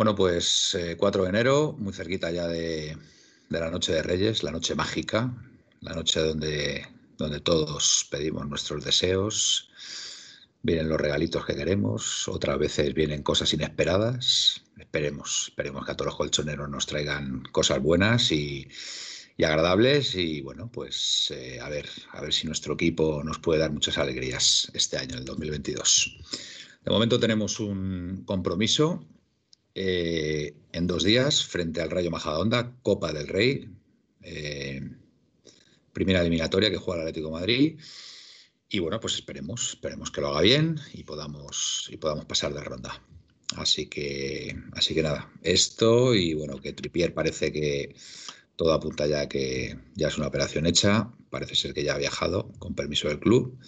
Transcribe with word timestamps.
Bueno, 0.00 0.14
pues 0.14 0.78
4 0.96 1.20
eh, 1.20 1.24
de 1.24 1.28
enero, 1.28 1.76
muy 1.78 1.92
cerquita 1.92 2.30
ya 2.30 2.46
de, 2.46 2.96
la 3.50 3.70
Noche 3.70 3.92
de 3.92 4.02
Reyes, 4.02 4.42
la 4.42 4.50
noche 4.50 4.74
mágica, 4.74 5.30
la 5.82 5.92
noche 5.92 6.20
donde, 6.20 6.86
donde 7.18 7.40
todos 7.40 8.08
pedimos 8.10 8.48
nuestros 8.48 8.82
deseos, 8.82 9.68
vienen 10.62 10.88
los 10.88 10.98
regalitos 10.98 11.44
que 11.44 11.54
queremos, 11.54 12.26
otras 12.28 12.58
veces 12.58 12.94
vienen 12.94 13.22
cosas 13.22 13.52
inesperadas. 13.52 14.62
Esperemos, 14.78 15.48
esperemos 15.48 15.84
que 15.84 15.92
a 15.92 15.96
todos 15.98 16.06
los 16.06 16.16
colchoneros 16.16 16.70
nos 16.70 16.86
traigan 16.86 17.42
cosas 17.52 17.82
buenas 17.82 18.32
y 18.32 18.68
y 19.36 19.44
agradables 19.44 20.14
y 20.14 20.40
bueno, 20.40 20.70
pues 20.72 21.30
eh, 21.36 21.60
a 21.60 21.68
ver, 21.68 21.90
a 22.12 22.22
ver 22.22 22.32
si 22.32 22.46
nuestro 22.46 22.72
equipo 22.72 23.22
nos 23.22 23.38
puede 23.38 23.60
dar 23.60 23.70
muchas 23.70 23.98
alegrías 23.98 24.70
este 24.72 24.96
año, 24.96 25.18
el 25.18 25.26
2022. 25.26 26.16
De 26.86 26.90
momento 26.90 27.20
tenemos 27.20 27.60
un 27.60 28.22
compromiso 28.24 29.04
eh, 29.74 30.54
en 30.72 30.86
dos 30.86 31.04
días 31.04 31.44
frente 31.44 31.80
al 31.80 31.90
Rayo 31.90 32.10
Majadahonda, 32.10 32.76
Copa 32.82 33.12
del 33.12 33.28
Rey, 33.28 33.68
eh, 34.22 34.80
primera 35.92 36.20
eliminatoria 36.20 36.70
que 36.70 36.76
juega 36.76 37.02
el 37.02 37.08
Atlético 37.08 37.30
Madrid. 37.30 37.78
Y 38.68 38.78
bueno, 38.78 39.00
pues 39.00 39.14
esperemos, 39.14 39.70
esperemos 39.70 40.10
que 40.10 40.20
lo 40.20 40.28
haga 40.28 40.40
bien 40.42 40.78
y 40.92 41.02
podamos, 41.04 41.88
y 41.90 41.96
podamos 41.96 42.24
pasar 42.24 42.54
de 42.54 42.60
ronda. 42.60 43.02
Así 43.56 43.86
que, 43.86 44.56
así 44.72 44.94
que 44.94 45.02
nada, 45.02 45.32
esto 45.42 46.14
y 46.14 46.34
bueno, 46.34 46.60
que 46.60 46.72
Tripier 46.72 47.12
parece 47.12 47.52
que 47.52 47.96
todo 48.54 48.72
apunta 48.72 49.06
ya 49.06 49.28
que 49.28 49.76
ya 49.94 50.08
es 50.08 50.18
una 50.18 50.28
operación 50.28 50.66
hecha, 50.66 51.12
parece 51.30 51.56
ser 51.56 51.74
que 51.74 51.82
ya 51.82 51.94
ha 51.94 51.98
viajado 51.98 52.52
con 52.58 52.74
permiso 52.74 53.08
del 53.08 53.18
club. 53.18 53.58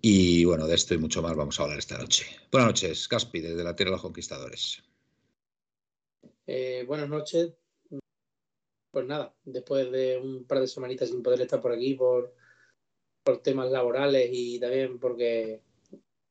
Y 0.00 0.44
bueno, 0.44 0.66
de 0.66 0.74
esto 0.74 0.94
y 0.94 0.98
mucho 0.98 1.22
más 1.22 1.34
vamos 1.34 1.58
a 1.58 1.64
hablar 1.64 1.78
esta 1.78 1.98
noche. 1.98 2.26
Buenas 2.52 2.68
noches, 2.68 3.08
Caspi, 3.08 3.40
desde 3.40 3.64
la 3.64 3.74
Tierra 3.74 3.90
de 3.90 3.96
los 3.96 4.02
Conquistadores. 4.02 4.82
Eh, 6.46 6.84
buenas 6.86 7.08
noches. 7.08 7.52
Pues 8.90 9.06
nada, 9.06 9.34
después 9.44 9.90
de 9.90 10.18
un 10.18 10.44
par 10.46 10.60
de 10.60 10.68
semanitas 10.68 11.08
sin 11.08 11.22
poder 11.22 11.40
estar 11.40 11.60
por 11.60 11.72
aquí 11.72 11.94
por, 11.94 12.34
por 13.24 13.42
temas 13.42 13.70
laborales 13.70 14.28
y 14.32 14.60
también 14.60 15.00
porque 15.00 15.62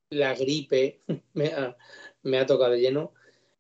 la 0.10 0.34
gripe 0.34 1.02
me 1.34 1.48
ha, 1.48 1.76
me 2.22 2.40
ha 2.40 2.46
tocado 2.46 2.72
de 2.72 2.80
lleno, 2.80 3.14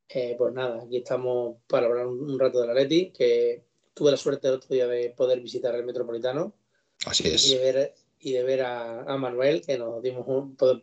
eh, 0.07 0.35
pues 0.37 0.53
nada, 0.53 0.83
aquí 0.83 0.97
estamos 0.97 1.57
para 1.67 1.87
hablar 1.87 2.07
un, 2.07 2.39
rato 2.39 2.61
de 2.61 2.67
la 2.67 2.73
Leti, 2.73 3.11
que 3.11 3.65
tuve 3.93 4.11
la 4.11 4.17
suerte 4.17 4.47
el 4.47 4.55
otro 4.55 4.73
día 4.73 4.87
de 4.87 5.09
poder 5.09 5.39
visitar 5.41 5.75
el 5.75 5.85
Metropolitano. 5.85 6.53
Así 7.05 7.27
es. 7.27 7.49
Y 7.49 7.57
de 7.57 7.59
ver, 7.59 7.95
y 8.19 8.31
de 8.31 8.43
ver 8.43 8.61
a, 8.61 9.17
Manuel, 9.17 9.61
que 9.65 9.77
nos 9.77 10.01
dimos 10.01 10.25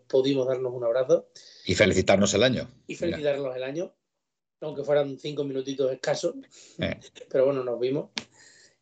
pudimos 0.09 0.47
darnos 0.47 0.73
un 0.75 0.85
abrazo. 0.85 1.29
Y 1.65 1.75
felicitarnos 1.75 2.35
el 2.35 2.43
año. 2.43 2.71
Y 2.87 2.97
felicitarnos 2.97 3.57
el 3.57 3.63
año, 3.63 3.95
aunque 4.61 4.85
fueran 4.85 5.19
cinco 5.19 5.45
minutitos 5.45 5.91
escasos. 5.93 6.35
Eh. 6.79 6.99
Pero 7.29 7.47
bueno, 7.47 7.65
nos 7.65 7.79
vimos. 7.81 8.11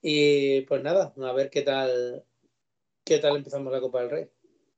Y 0.03 0.63
pues 0.63 0.83
nada, 0.83 1.13
a 1.17 1.33
ver 1.33 1.51
qué 1.51 1.63
tal, 1.63 2.25
qué 3.05 3.19
tal 3.19 3.37
empezamos 3.37 3.73
la 3.73 3.81
Copa 3.81 4.01
del 4.01 4.11
Rey. 4.11 4.27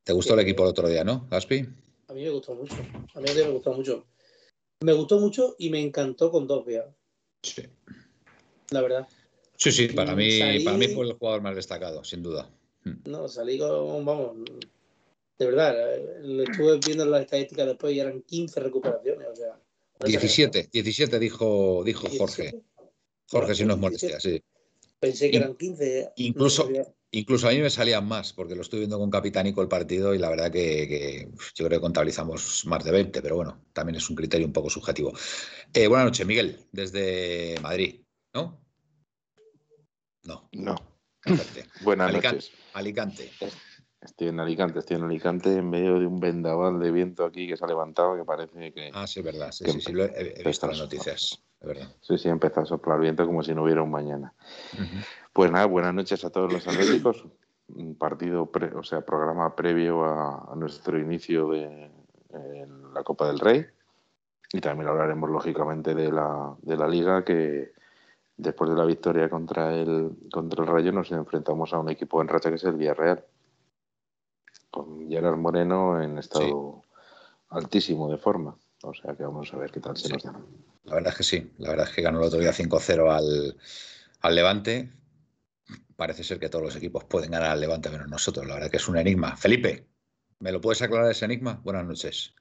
¿Te 0.05 0.13
gustó 0.13 0.35
el 0.35 0.41
equipo 0.41 0.63
el 0.63 0.71
otro 0.71 0.89
día, 0.89 1.05
no, 1.05 1.27
Gaspi? 1.31 1.67
A 2.09 2.15
mí 2.15 2.23
me 2.23 2.31
gustó 2.31 2.55
mucho. 2.55 2.75
A 3.15 3.21
mí 3.21 3.29
me 3.35 3.43
gustó 3.49 3.73
mucho. 3.73 4.07
Me 4.81 4.93
gustó 4.95 5.21
mucho 5.21 5.57
y 5.59 5.71
me 5.71 5.81
encantó 5.81 6.31
con 6.31 6.47
dos 6.47 6.65
vías. 6.65 6.87
Sí. 7.43 7.63
La 8.71 8.81
verdad. 8.81 9.07
Sí, 9.57 9.73
sí, 9.73 9.89
para 9.89 10.17
mí, 10.17 10.65
para 10.65 10.79
mí 10.79 10.89
fue 10.89 11.07
el 11.07 11.13
jugador 11.13 11.43
más 11.43 11.55
destacado, 11.55 12.03
sin 12.03 12.23
duda. 12.23 12.51
Hmm. 12.85 13.03
No, 13.05 13.29
salí 13.29 13.59
con, 13.59 14.05
vamos, 14.07 14.37
de 15.39 15.47
verdad, 15.47 15.75
le 16.23 16.45
estuve 16.45 16.79
viendo 16.85 17.05
las 17.07 17.23
estadísticas 17.23 17.67
después 17.67 17.95
y 17.95 18.01
eran 18.01 18.23
15 18.23 18.61
recuperaciones, 18.61 19.27
o 19.27 19.35
sea. 19.35 19.59
17, 20.05 20.69
17 20.73 21.19
dijo, 21.19 21.83
dijo 21.85 22.09
Jorge. 22.19 22.63
Jorge, 23.29 23.55
si 23.55 23.65
no 23.65 23.75
es 23.75 23.81
molestia, 23.81 24.19
sí. 24.19 24.43
Pensé 24.99 25.31
que 25.31 25.39
eran 25.39 25.57
15. 25.57 26.13
Incluso, 26.17 26.69
incluso 27.11 27.49
a 27.49 27.53
mí 27.53 27.59
me 27.59 27.71
salían 27.71 28.07
más, 28.07 28.33
porque 28.33 28.55
lo 28.55 28.63
estoy 28.63 28.81
viendo 28.81 28.99
con 28.99 29.11
Capitánico 29.11 29.63
el 29.63 29.69
partido 29.69 30.15
y 30.15 30.19
la 30.19 30.29
verdad 30.29 30.51
que, 30.51 31.29
yo 31.55 31.67
creo 31.67 31.79
que 31.79 31.83
contabilizamos 31.83 32.67
más 32.67 32.85
de 32.85 32.91
20, 32.91 33.23
pero 33.23 33.37
bueno, 33.37 33.65
también 33.73 33.97
es 33.97 34.11
un 34.11 34.17
criterio 34.17 34.47
un 34.47 34.53
poco 34.53 34.69
subjetivo. 34.69 35.13
Eh, 35.73 35.87
buenas 35.87 36.07
noches, 36.07 36.27
Miguel, 36.27 36.67
desde 36.73 37.57
Madrid, 37.63 38.03
¿no? 38.35 38.61
No. 40.25 40.49
No. 40.53 40.77
Buenas 41.83 42.13
noches. 42.13 42.51
Alicante. 42.75 43.31
Estoy 44.01 44.29
en 44.29 44.41
Alicante, 44.41 44.79
estoy 44.79 44.97
en 44.97 45.05
Alicante 45.05 45.57
en 45.57 45.69
medio 45.69 45.99
de 45.99 46.07
un 46.07 46.21
vendaval 46.21 46.81
de 46.81 46.91
viento 46.91 47.25
aquí 47.25 47.47
que 47.47 47.57
se 47.57 47.65
ha 47.65 47.69
levantado 47.69 48.17
que 48.17 48.25
parece 48.25 48.73
que... 48.73 48.91
Ah, 48.95 49.07
sí, 49.07 49.21
verdad. 49.21 49.53
Sí, 49.53 49.65
sí, 49.67 49.81
sí, 49.81 49.93
lo 49.93 50.05
he, 50.05 50.43
visto 50.45 50.67
las 50.67 50.79
noticias. 50.79 51.43
verdad. 51.61 51.89
Sí, 52.01 52.17
sí, 52.17 52.29
empezó 52.29 52.61
a 52.61 52.67
soplar 52.67 52.99
viento 52.99 53.27
como 53.27 53.43
si 53.43 53.55
no 53.55 53.65
hubiera 53.65 53.83
un 53.83 53.91
mañana. 53.91 54.33
Pues 55.35 55.51
nada, 55.51 55.67
buenas 55.67 55.93
noches 55.93 56.25
a 56.25 56.31
todos 56.31 56.51
los 56.51 56.67
atléticos. 56.67 57.27
Un 57.69 57.95
partido, 57.95 58.51
o 58.75 58.83
sea, 58.83 59.03
programa 59.03 59.55
previo 59.55 60.05
a, 60.05 60.55
nuestro 60.57 60.99
inicio 60.99 61.51
de 61.51 61.91
la 62.95 63.03
Copa 63.03 63.29
del 63.29 63.39
Rey. 63.39 63.67
Y 64.53 64.61
también 64.61 64.89
hablaremos, 64.89 65.31
lógicamente, 65.31 65.95
de 65.95 66.11
la, 66.11 66.57
de 66.63 66.77
la 66.77 66.89
Liga 66.89 67.25
que 67.25 67.73
después 68.37 68.71
de 68.71 68.77
la 68.77 68.85
victoria 68.85 69.29
contra 69.29 69.75
el, 69.77 70.13
contra 70.33 70.65
el 70.65 70.69
Rayo 70.69 70.93
nos 70.93 71.13
enfrentamos 71.13 71.73
a 71.73 71.79
un 71.79 71.91
equipo 71.91 72.21
en 72.23 72.29
racha 72.29 72.49
que 72.49 72.57
es 72.57 72.65
el 72.65 72.77
Villarreal. 72.77 73.25
Con 74.71 75.09
Gerard 75.09 75.37
Moreno 75.37 76.03
en 76.03 76.19
estado 76.19 76.83
altísimo 77.49 78.11
de 78.11 78.19
forma. 78.19 78.57
O 78.83 78.95
sea 78.95 79.15
que 79.15 79.25
vamos 79.25 79.53
a 79.53 79.59
ver 79.59 79.71
qué 79.71 79.81
tal 79.81 79.97
se 79.97 80.09
nos 80.09 80.23
da. 80.23 80.33
La 80.85 80.95
verdad 80.95 81.13
es 81.13 81.19
que 81.19 81.25
sí. 81.25 81.53
La 81.59 81.71
verdad 81.71 81.89
es 81.89 81.95
que 81.95 82.03
ganó 82.03 82.19
el 82.19 82.27
otro 82.27 82.41
día 82.41 82.53
5-0 82.53 83.11
al, 83.11 83.57
al 84.21 84.35
Levante. 84.35 84.91
Parece 85.97 86.25
ser 86.25 86.39
que 86.39 86.49
todos 86.49 86.65
los 86.65 86.77
equipos 86.77 87.05
pueden 87.05 87.31
ganar 87.31 87.51
al 87.51 87.61
Levante 87.61 87.91
menos 87.91 88.09
nosotros. 88.09 88.47
La 88.47 88.55
verdad 88.55 88.71
que 88.71 88.79
es 88.79 88.89
un 88.89 88.97
enigma. 88.97 89.37
Felipe, 89.37 89.87
¿me 90.39 90.53
lo 90.53 90.61
puedes 90.61 90.81
aclarar 90.81 91.11
ese 91.11 91.27
enigma? 91.27 91.61
Buenas 91.63 91.85
noches. 91.85 92.35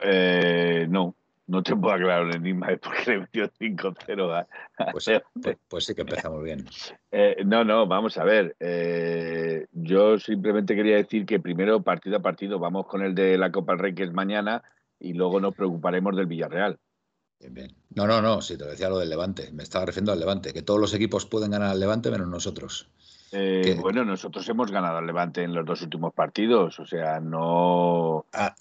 Eh, 0.00 0.86
no, 0.90 1.16
no 1.46 1.62
te 1.62 1.74
puedo 1.74 1.94
aclarar 1.94 2.26
el 2.26 2.36
enigma 2.36 2.68
de 2.68 2.78
por 2.78 2.94
qué 2.96 3.12
le 3.12 3.20
metió 3.20 3.48
5-0 3.48 4.46
pues, 4.92 5.10
pues, 5.42 5.56
pues, 5.68 5.84
sí 5.84 5.94
que 5.94 6.02
empezamos 6.02 6.42
bien. 6.42 6.66
Eh, 7.10 7.42
no, 7.44 7.64
no, 7.64 7.86
vamos 7.86 8.16
a 8.18 8.24
ver. 8.24 8.56
Eh, 8.60 9.66
yo 9.72 10.18
simplemente 10.18 10.74
quería 10.74 10.96
decir 10.96 11.26
que 11.26 11.40
primero, 11.40 11.82
partido 11.82 12.16
a 12.16 12.22
partido, 12.22 12.58
vamos 12.58 12.86
con 12.86 13.02
el 13.02 13.14
de 13.14 13.36
la 13.38 13.50
Copa 13.50 13.72
del 13.72 13.80
Rey, 13.80 13.94
que 13.94 14.04
es 14.04 14.12
mañana, 14.12 14.62
y 14.98 15.14
luego 15.14 15.40
nos 15.40 15.54
preocuparemos 15.54 16.16
del 16.16 16.26
Villarreal. 16.26 16.78
Bien, 17.40 17.54
bien. 17.54 17.76
No, 17.94 18.06
no, 18.06 18.22
no, 18.22 18.40
si 18.40 18.56
te 18.56 18.64
decía 18.64 18.88
lo 18.88 18.98
del 18.98 19.10
Levante. 19.10 19.50
Me 19.52 19.64
estaba 19.64 19.84
refiriendo 19.84 20.12
al 20.12 20.20
Levante, 20.20 20.52
que 20.52 20.62
todos 20.62 20.80
los 20.80 20.94
equipos 20.94 21.26
pueden 21.26 21.50
ganar 21.50 21.70
al 21.70 21.80
Levante 21.80 22.10
menos 22.10 22.28
nosotros. 22.28 22.88
Eh, 23.32 23.76
bueno, 23.80 24.04
nosotros 24.04 24.46
hemos 24.48 24.70
ganado 24.70 24.98
al 24.98 25.06
Levante 25.06 25.42
en 25.42 25.54
los 25.54 25.64
dos 25.64 25.82
últimos 25.82 26.12
partidos, 26.12 26.78
o 26.78 26.86
sea, 26.86 27.18
no. 27.18 28.26
Ah, 28.32 28.54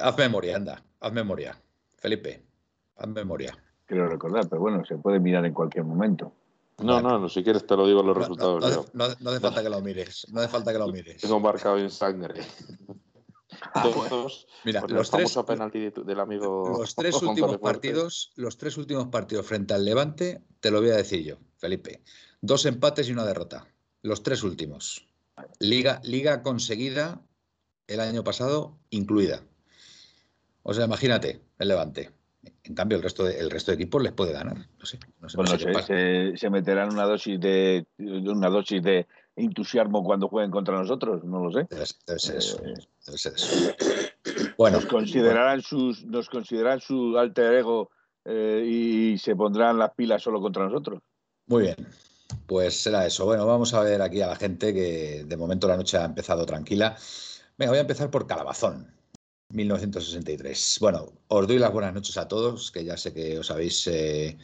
haz 0.00 0.16
memoria, 0.16 0.56
anda, 0.56 0.82
haz 1.00 1.12
memoria. 1.12 1.56
Felipe, 2.02 2.42
haz 2.96 3.08
memoria. 3.08 3.56
Quiero 3.86 4.08
recordar, 4.08 4.48
pero 4.48 4.60
bueno, 4.60 4.84
se 4.84 4.96
puede 4.96 5.20
mirar 5.20 5.46
en 5.46 5.54
cualquier 5.54 5.84
momento. 5.84 6.34
No, 6.78 7.00
no, 7.00 7.16
no, 7.16 7.28
si 7.28 7.44
quieres 7.44 7.64
te 7.64 7.76
lo 7.76 7.86
digo 7.86 8.02
los 8.02 8.16
resultados. 8.16 8.92
No, 8.92 9.04
hace 9.04 9.40
falta 9.40 9.62
que 9.62 9.70
lo 9.70 9.80
mires, 9.80 10.26
no 10.32 10.40
hace 10.40 10.48
falta 10.48 10.72
que 10.72 10.80
lo 10.80 10.88
mires. 10.88 11.20
Tengo 11.20 11.38
marcado 11.38 11.78
en 11.78 11.90
sangre. 11.90 12.42
Mira, 14.64 14.82
los 14.88 15.10
tres, 15.10 15.38
del 16.04 16.20
amigo 16.20 16.78
los 16.80 16.94
tres 16.96 17.14
últimos 17.22 17.58
partidos, 17.58 18.32
los 18.34 18.58
tres 18.58 18.76
últimos 18.78 19.06
partidos 19.06 19.46
frente 19.46 19.74
al 19.74 19.84
Levante, 19.84 20.42
te 20.58 20.72
lo 20.72 20.80
voy 20.80 20.90
a 20.90 20.96
decir 20.96 21.22
yo, 21.22 21.36
Felipe. 21.58 22.02
Dos 22.40 22.66
empates 22.66 23.08
y 23.08 23.12
una 23.12 23.24
derrota. 23.24 23.68
Los 24.00 24.24
tres 24.24 24.42
últimos. 24.42 25.06
Liga, 25.60 26.00
liga 26.02 26.42
conseguida 26.42 27.22
el 27.86 28.00
año 28.00 28.24
pasado, 28.24 28.80
incluida. 28.90 29.44
O 30.62 30.74
sea, 30.74 30.84
imagínate, 30.84 31.40
el 31.58 31.68
Levante. 31.68 32.10
En 32.64 32.74
cambio, 32.74 32.96
el 32.96 33.02
resto 33.02 33.24
de, 33.24 33.38
el 33.38 33.50
resto 33.50 33.70
de 33.70 33.76
equipos 33.76 34.02
les 34.02 34.12
puede 34.12 34.32
ganar. 34.32 34.56
No 34.56 34.86
sé. 34.86 34.98
No 35.20 35.28
sé, 35.28 35.36
bueno, 35.36 35.58
se, 35.58 36.36
se, 36.36 36.50
meterán 36.50 36.92
una 36.92 37.04
dosis 37.04 37.38
de 37.38 37.86
una 37.98 38.48
dosis 38.48 38.82
de 38.82 39.06
entusiasmo 39.36 40.04
cuando 40.04 40.28
jueguen 40.28 40.50
contra 40.50 40.78
nosotros, 40.78 41.24
no 41.24 41.44
lo 41.44 41.52
sé. 41.52 41.66
Debe, 41.70 42.18
ser 42.18 42.36
eso. 42.36 42.64
Eh, 42.64 42.74
debe 43.06 43.18
ser 43.18 43.34
eso. 43.34 43.74
Bueno, 44.56 44.76
nos 44.76 44.86
considerarán 44.86 45.62
sus, 45.62 46.04
nos 46.04 46.28
considerarán 46.28 46.80
su 46.80 47.16
alter 47.18 47.54
ego 47.54 47.90
eh, 48.24 48.64
y 48.66 49.18
se 49.18 49.34
pondrán 49.34 49.78
las 49.78 49.92
pilas 49.94 50.22
solo 50.22 50.40
contra 50.40 50.64
nosotros. 50.64 51.00
Muy 51.46 51.62
bien. 51.62 51.76
Pues 52.46 52.80
será 52.82 53.06
eso. 53.06 53.24
Bueno, 53.24 53.46
vamos 53.46 53.74
a 53.74 53.82
ver 53.82 54.02
aquí 54.02 54.20
a 54.20 54.26
la 54.26 54.36
gente 54.36 54.72
que 54.72 55.24
de 55.26 55.36
momento 55.36 55.68
la 55.68 55.76
noche 55.76 55.98
ha 55.98 56.04
empezado 56.04 56.46
tranquila. 56.46 56.96
Venga, 57.58 57.70
voy 57.70 57.78
a 57.78 57.82
empezar 57.82 58.10
por 58.10 58.26
Calabazón. 58.26 59.01
1963. 59.52 60.78
Bueno, 60.80 61.12
os 61.28 61.46
doy 61.46 61.58
las 61.58 61.72
buenas 61.72 61.94
noches 61.94 62.16
a 62.16 62.28
todos, 62.28 62.70
que 62.70 62.84
ya 62.84 62.96
sé 62.96 63.12
que 63.12 63.38
os 63.38 63.50
habéis, 63.50 63.86
eh, 63.86 64.38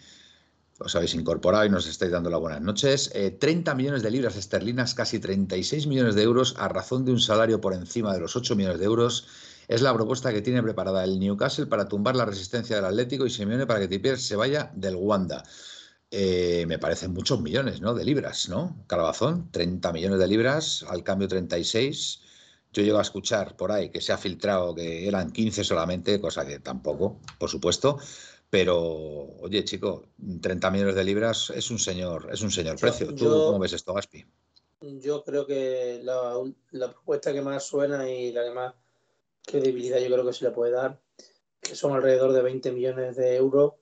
os 0.78 0.94
habéis 0.94 1.14
incorporado 1.14 1.64
y 1.64 1.70
nos 1.70 1.86
estáis 1.86 2.12
dando 2.12 2.30
las 2.30 2.40
buenas 2.40 2.60
noches. 2.60 3.10
30 3.10 3.70
eh, 3.70 3.74
millones 3.74 4.02
de 4.02 4.10
libras 4.10 4.36
esterlinas, 4.36 4.94
casi 4.94 5.18
36 5.18 5.86
millones 5.86 6.14
de 6.14 6.22
euros, 6.22 6.54
a 6.58 6.68
razón 6.68 7.04
de 7.04 7.12
un 7.12 7.20
salario 7.20 7.60
por 7.60 7.74
encima 7.74 8.12
de 8.14 8.20
los 8.20 8.36
8 8.36 8.54
millones 8.56 8.78
de 8.78 8.84
euros. 8.84 9.26
Es 9.68 9.82
la 9.82 9.92
propuesta 9.92 10.32
que 10.32 10.40
tiene 10.40 10.62
preparada 10.62 11.04
el 11.04 11.18
Newcastle 11.18 11.66
para 11.66 11.88
tumbar 11.88 12.16
la 12.16 12.24
resistencia 12.24 12.76
del 12.76 12.86
Atlético 12.86 13.26
y 13.26 13.30
Simeone 13.30 13.66
para 13.66 13.80
que 13.80 13.88
Trippier 13.88 14.18
se 14.18 14.36
vaya 14.36 14.70
del 14.74 14.96
Wanda. 14.96 15.44
Eh, 16.10 16.64
me 16.66 16.78
parecen 16.78 17.12
muchos 17.12 17.42
millones 17.42 17.82
¿no? 17.82 17.92
de 17.92 18.04
libras, 18.04 18.48
¿no? 18.48 18.82
Calabazón, 18.86 19.50
30 19.50 19.92
millones 19.92 20.18
de 20.18 20.26
libras, 20.26 20.86
al 20.88 21.02
cambio 21.02 21.28
36. 21.28 22.22
Yo 22.72 22.82
llego 22.82 22.98
a 22.98 23.02
escuchar 23.02 23.56
por 23.56 23.72
ahí 23.72 23.90
que 23.90 24.00
se 24.00 24.12
ha 24.12 24.18
filtrado 24.18 24.74
que 24.74 25.08
eran 25.08 25.30
15 25.30 25.64
solamente, 25.64 26.20
cosa 26.20 26.46
que 26.46 26.60
tampoco, 26.60 27.20
por 27.38 27.48
supuesto. 27.48 27.98
Pero, 28.50 28.76
oye, 29.40 29.64
chico, 29.64 30.08
30 30.40 30.70
millones 30.70 30.94
de 30.94 31.04
libras 31.04 31.50
es 31.50 31.70
un 31.70 31.78
señor, 31.78 32.28
es 32.32 32.40
un 32.40 32.50
señor 32.50 32.78
precio. 32.78 33.14
¿Tú 33.14 33.26
cómo 33.26 33.58
ves 33.58 33.74
esto, 33.74 33.92
Gaspi? 33.92 34.24
Yo 34.80 35.24
creo 35.24 35.46
que 35.46 36.00
la, 36.02 36.34
la, 36.70 36.92
propuesta 36.92 37.32
que 37.32 37.42
más 37.42 37.64
suena 37.64 38.08
y 38.08 38.32
la 38.32 38.44
que 38.44 38.50
más 38.50 38.74
credibilidad 39.44 39.98
yo 39.98 40.06
creo 40.06 40.24
que 40.24 40.32
se 40.32 40.44
le 40.44 40.50
puede 40.52 40.72
dar, 40.72 41.00
que 41.60 41.74
son 41.74 41.94
alrededor 41.94 42.32
de 42.32 42.42
20 42.42 42.72
millones 42.72 43.16
de 43.16 43.36
euros 43.36 43.72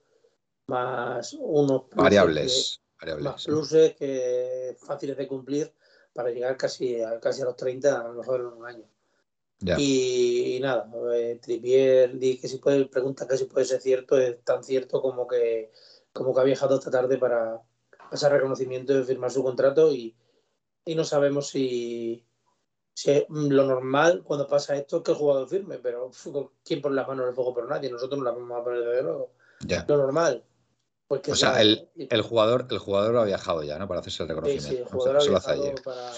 más 0.66 1.36
unos 1.38 1.82
variables, 1.94 2.80
más 3.20 3.44
pluses 3.44 3.94
que 3.94 4.76
fáciles 4.80 5.16
de 5.16 5.28
cumplir 5.28 5.72
para 6.16 6.30
llegar 6.30 6.56
casi 6.56 7.00
a, 7.00 7.20
casi 7.20 7.42
a 7.42 7.44
los 7.44 7.56
30, 7.56 8.00
a 8.00 8.08
lo 8.08 8.14
mejor 8.14 8.40
en 8.40 8.46
un 8.46 8.66
año. 8.66 8.84
Y, 9.78 10.58
nada, 10.60 10.90
eh, 11.14 11.38
Tripier 11.40 12.18
di 12.18 12.38
que 12.38 12.48
si 12.48 12.58
puede, 12.58 12.86
pregunta 12.86 13.26
que 13.26 13.38
si 13.38 13.44
puede 13.44 13.64
ser 13.64 13.80
cierto, 13.80 14.18
es 14.18 14.42
tan 14.44 14.62
cierto 14.64 15.00
como 15.00 15.26
que, 15.26 15.70
como 16.12 16.34
que 16.34 16.40
ha 16.40 16.44
viajado 16.44 16.78
esta 16.78 16.90
tarde 16.90 17.16
para 17.16 17.62
pasar 18.10 18.32
reconocimiento 18.32 18.98
y 18.98 19.04
firmar 19.04 19.30
su 19.30 19.42
contrato 19.42 19.92
y, 19.92 20.14
y 20.84 20.94
no 20.94 21.04
sabemos 21.04 21.48
si, 21.48 22.26
si 22.92 23.24
lo 23.28 23.64
normal 23.64 24.22
cuando 24.24 24.46
pasa 24.46 24.76
esto 24.76 24.98
es 24.98 25.02
que 25.02 25.12
el 25.12 25.16
jugador 25.16 25.48
firme, 25.48 25.78
pero 25.78 26.10
¿quién 26.62 26.82
pone 26.82 26.96
las 26.96 27.08
manos 27.08 27.24
en 27.24 27.28
el 27.30 27.34
fuego 27.34 27.54
por 27.54 27.68
nadie? 27.68 27.90
Nosotros 27.90 28.18
no 28.18 28.24
las 28.24 28.34
vamos 28.34 28.60
a 28.60 28.64
poner 28.64 28.84
de 28.84 29.02
nuevo. 29.02 29.32
Lo 29.88 29.96
normal 29.96 30.44
o 31.08 31.34
sea, 31.36 31.60
el, 31.60 31.88
el, 31.96 32.22
jugador, 32.22 32.66
el 32.70 32.78
jugador 32.78 33.16
ha 33.16 33.24
viajado 33.24 33.62
ya, 33.62 33.78
¿no? 33.78 33.86
Para 33.86 34.00
hacerse 34.00 34.24
el 34.24 34.28
reconocimiento. 34.30 34.68
Sí, 34.68 34.76
sí, 34.76 34.82
el 34.82 34.88
jugador 34.88 35.22
ha 35.22 35.24
viajado 35.24 35.74
para... 35.84 36.12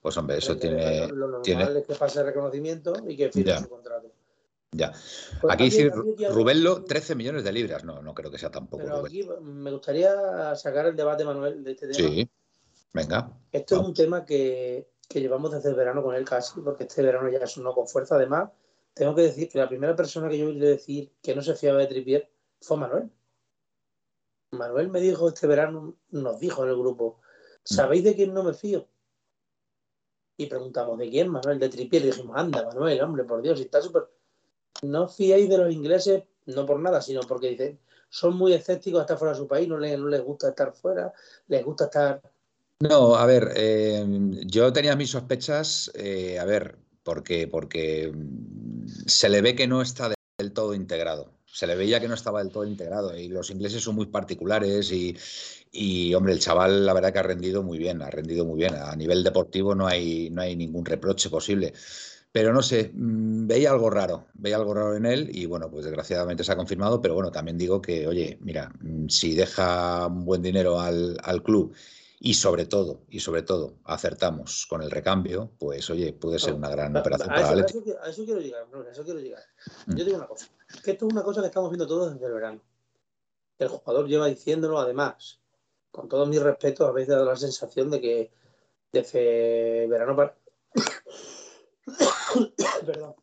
Pues 0.00 0.16
hombre, 0.16 0.38
eso 0.38 0.56
tiene... 0.56 1.08
Lo 1.08 1.26
normal 1.26 1.42
tiene... 1.42 1.64
es 1.64 1.86
que 1.86 1.94
pase 1.94 2.20
el 2.20 2.26
reconocimiento 2.26 2.94
y 3.06 3.16
que 3.16 3.30
firme 3.30 3.58
su 3.58 3.68
contrato. 3.68 4.10
Ya. 4.74 4.92
Pues 5.40 5.54
aquí 5.54 5.64
dice 5.64 5.90
Rubello 6.30 6.82
13 6.84 7.14
millones 7.14 7.44
de 7.44 7.52
libras. 7.52 7.84
No, 7.84 8.02
no 8.02 8.12
creo 8.12 8.30
que 8.30 8.38
sea 8.38 8.50
tampoco. 8.50 8.82
Pero 8.82 9.06
aquí 9.06 9.26
me 9.40 9.70
gustaría 9.70 10.54
sacar 10.56 10.86
el 10.86 10.96
debate, 10.96 11.24
Manuel, 11.24 11.62
de 11.62 11.70
este 11.70 11.86
tema. 11.86 12.08
Sí, 12.08 12.28
venga. 12.92 13.30
Esto 13.52 13.76
es 13.76 13.86
un 13.86 13.94
tema 13.94 14.24
que, 14.24 14.88
que, 15.08 15.20
llevamos 15.20 15.52
desde 15.52 15.68
el 15.68 15.76
verano 15.76 16.02
con 16.02 16.16
él 16.16 16.24
casi, 16.24 16.60
porque 16.60 16.84
este 16.84 17.02
verano 17.02 17.30
ya 17.30 17.46
sonó 17.46 17.72
con 17.72 17.86
fuerza. 17.86 18.16
Además, 18.16 18.50
tengo 18.94 19.14
que 19.14 19.22
decir 19.22 19.48
que 19.48 19.58
la 19.58 19.68
primera 19.68 19.94
persona 19.94 20.28
que 20.28 20.38
yo 20.38 20.46
oí 20.48 20.58
decir 20.58 21.12
que 21.22 21.36
no 21.36 21.42
se 21.42 21.54
fiaba 21.54 21.78
de 21.78 21.86
Tripier 21.86 22.28
fue 22.60 22.76
Manuel. 22.76 23.10
Manuel 24.56 24.88
me 24.88 25.00
dijo 25.00 25.28
este 25.28 25.46
verano, 25.46 25.96
nos 26.10 26.40
dijo 26.40 26.64
en 26.64 26.70
el 26.70 26.76
grupo, 26.76 27.20
¿sabéis 27.62 28.04
de 28.04 28.14
quién 28.14 28.34
no 28.34 28.42
me 28.42 28.54
fío? 28.54 28.88
Y 30.36 30.46
preguntamos, 30.46 30.98
¿de 30.98 31.08
quién, 31.08 31.28
Manuel? 31.28 31.58
De 31.58 31.68
Tripier. 31.68 32.02
Y 32.02 32.06
dijimos, 32.06 32.36
anda, 32.36 32.64
Manuel, 32.64 33.00
hombre, 33.02 33.24
por 33.24 33.42
Dios, 33.42 33.60
está 33.60 33.80
súper... 33.80 34.04
No 34.82 35.08
fiáis 35.08 35.48
de 35.48 35.58
los 35.58 35.72
ingleses, 35.72 36.24
no 36.46 36.66
por 36.66 36.80
nada, 36.80 37.00
sino 37.00 37.20
porque 37.20 37.50
dicen, 37.50 37.78
son 38.08 38.36
muy 38.36 38.52
escépticos 38.52 39.00
hasta 39.00 39.16
fuera 39.16 39.32
de 39.32 39.38
su 39.38 39.46
país, 39.46 39.68
no 39.68 39.78
les, 39.78 39.98
no 39.98 40.08
les 40.08 40.22
gusta 40.22 40.48
estar 40.48 40.72
fuera, 40.72 41.12
les 41.48 41.64
gusta 41.64 41.84
estar... 41.84 42.20
No, 42.80 43.14
a 43.14 43.24
ver, 43.24 43.52
eh, 43.54 44.04
yo 44.46 44.72
tenía 44.72 44.96
mis 44.96 45.10
sospechas, 45.10 45.90
eh, 45.94 46.38
a 46.38 46.44
ver, 46.44 46.76
porque, 47.04 47.46
porque 47.46 48.12
se 49.06 49.28
le 49.28 49.40
ve 49.40 49.54
que 49.54 49.68
no 49.68 49.80
está 49.80 50.12
del 50.38 50.52
todo 50.52 50.74
integrado 50.74 51.30
se 51.54 51.68
le 51.68 51.76
veía 51.76 52.00
que 52.00 52.08
no 52.08 52.14
estaba 52.14 52.40
del 52.40 52.50
todo 52.50 52.64
integrado 52.64 53.16
y 53.16 53.28
los 53.28 53.48
ingleses 53.50 53.80
son 53.80 53.94
muy 53.94 54.06
particulares 54.06 54.90
y, 54.90 56.12
hombre, 56.14 56.32
el 56.32 56.40
chaval 56.40 56.84
la 56.84 56.92
verdad 56.92 57.12
que 57.12 57.20
ha 57.20 57.22
rendido 57.22 57.62
muy 57.62 57.78
bien, 57.78 58.02
ha 58.02 58.10
rendido 58.10 58.44
muy 58.44 58.58
bien. 58.58 58.74
A 58.74 58.96
nivel 58.96 59.22
deportivo 59.22 59.72
no 59.72 59.86
hay, 59.86 60.30
no 60.30 60.42
hay 60.42 60.56
ningún 60.56 60.84
reproche 60.84 61.30
posible. 61.30 61.72
Pero 62.32 62.52
no 62.52 62.60
sé, 62.60 62.90
mm, 62.92 63.46
veía 63.46 63.70
algo 63.70 63.88
raro, 63.88 64.26
veía 64.34 64.56
algo 64.56 64.74
raro 64.74 64.96
en 64.96 65.06
él 65.06 65.30
y 65.32 65.46
bueno, 65.46 65.70
pues 65.70 65.84
desgraciadamente 65.84 66.42
se 66.42 66.50
ha 66.50 66.56
confirmado, 66.56 67.00
pero 67.00 67.14
bueno, 67.14 67.30
también 67.30 67.56
digo 67.56 67.80
que, 67.80 68.08
oye, 68.08 68.36
mira, 68.40 68.72
mm, 68.80 69.08
si 69.08 69.34
deja 69.34 70.08
un 70.08 70.24
buen 70.24 70.42
dinero 70.42 70.80
al, 70.80 71.16
al 71.22 71.44
club 71.44 71.72
y 72.26 72.32
sobre 72.32 72.64
todo, 72.64 73.02
y 73.10 73.20
sobre 73.20 73.42
todo, 73.42 73.80
acertamos 73.84 74.66
con 74.66 74.80
el 74.80 74.90
recambio, 74.90 75.50
pues 75.58 75.90
oye, 75.90 76.14
puede 76.14 76.38
ser 76.38 76.54
una 76.54 76.70
gran 76.70 76.96
operación 76.96 77.28
para 77.28 77.52
el 77.52 77.60
Atlético. 77.60 77.98
A 78.00 78.08
eso 78.08 78.24
quiero 78.24 78.40
llegar, 78.40 78.64
a 78.64 78.90
eso 78.90 79.04
quiero 79.04 79.20
llegar. 79.20 79.42
Mm. 79.84 79.94
Yo 79.94 80.04
digo 80.06 80.16
una 80.16 80.28
cosa, 80.28 80.48
que 80.82 80.92
esto 80.92 81.06
es 81.06 81.12
una 81.12 81.22
cosa 81.22 81.42
que 81.42 81.48
estamos 81.48 81.68
viendo 81.68 81.86
todos 81.86 82.14
desde 82.14 82.24
el 82.24 82.32
verano. 82.32 82.62
El 83.58 83.68
jugador 83.68 84.08
lleva 84.08 84.26
diciéndolo, 84.26 84.78
además, 84.78 85.42
con 85.90 86.08
todo 86.08 86.24
mi 86.24 86.38
respeto, 86.38 86.86
a 86.86 86.92
veces 86.92 87.14
da 87.14 87.26
la 87.26 87.36
sensación 87.36 87.90
de 87.90 88.00
que 88.00 88.32
desde 88.90 89.86
verano 89.86 90.16
para. 90.16 90.34
Perdón. 92.86 93.16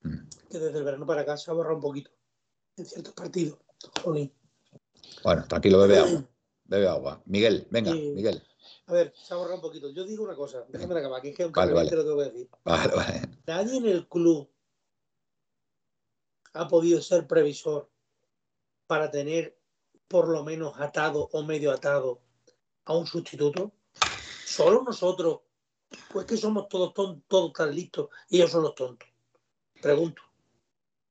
Mm. 0.00 0.28
Que 0.50 0.58
desde 0.58 0.78
el 0.78 0.84
verano 0.84 1.04
para 1.04 1.20
acá 1.20 1.36
se 1.36 1.50
ha 1.50 1.54
borrado 1.54 1.76
un 1.76 1.82
poquito 1.82 2.10
en 2.78 2.86
ciertos 2.86 3.12
partidos. 3.12 3.58
Bueno, 5.22 5.44
tranquilo, 5.46 5.78
bebe 5.80 5.98
agua. 5.98 6.24
Bebe 6.68 6.88
agua. 6.88 7.22
Miguel, 7.26 7.66
venga, 7.70 7.92
Miguel. 7.92 8.42
A 8.86 8.92
ver, 8.92 9.12
se 9.16 9.34
ha 9.34 9.36
borrado 9.36 9.56
un 9.56 9.62
poquito. 9.62 9.90
Yo 9.90 10.04
digo 10.04 10.24
una 10.24 10.34
cosa, 10.34 10.64
déjame 10.68 10.98
acabar, 10.98 11.22
que 11.22 11.30
es 11.30 11.36
que 11.36 11.42
aunque 11.44 11.60
vale, 11.60 11.88
te 11.88 11.96
lo 11.96 12.04
tengo 12.04 12.18
que 12.18 12.24
decir. 12.24 12.48
Vale, 12.64 12.94
vale. 12.94 13.22
Nadie 13.46 13.76
en 13.78 13.86
el 13.86 14.08
club 14.08 14.48
ha 16.52 16.68
podido 16.68 17.00
ser 17.02 17.26
previsor 17.26 17.90
para 18.86 19.10
tener 19.10 19.58
por 20.08 20.28
lo 20.28 20.44
menos 20.44 20.74
atado 20.78 21.28
o 21.32 21.42
medio 21.42 21.72
atado 21.72 22.20
a 22.84 22.96
un 22.96 23.06
sustituto. 23.06 23.72
Solo 24.44 24.82
nosotros, 24.82 25.40
pues 26.12 26.26
que 26.26 26.36
somos 26.36 26.68
todos 26.68 26.94
tontos, 26.94 27.24
todos 27.28 27.52
tan 27.52 27.74
listos 27.74 28.08
y 28.28 28.36
ellos 28.36 28.50
son 28.50 28.62
los 28.62 28.74
tontos. 28.74 29.08
Pregunto. 29.82 30.22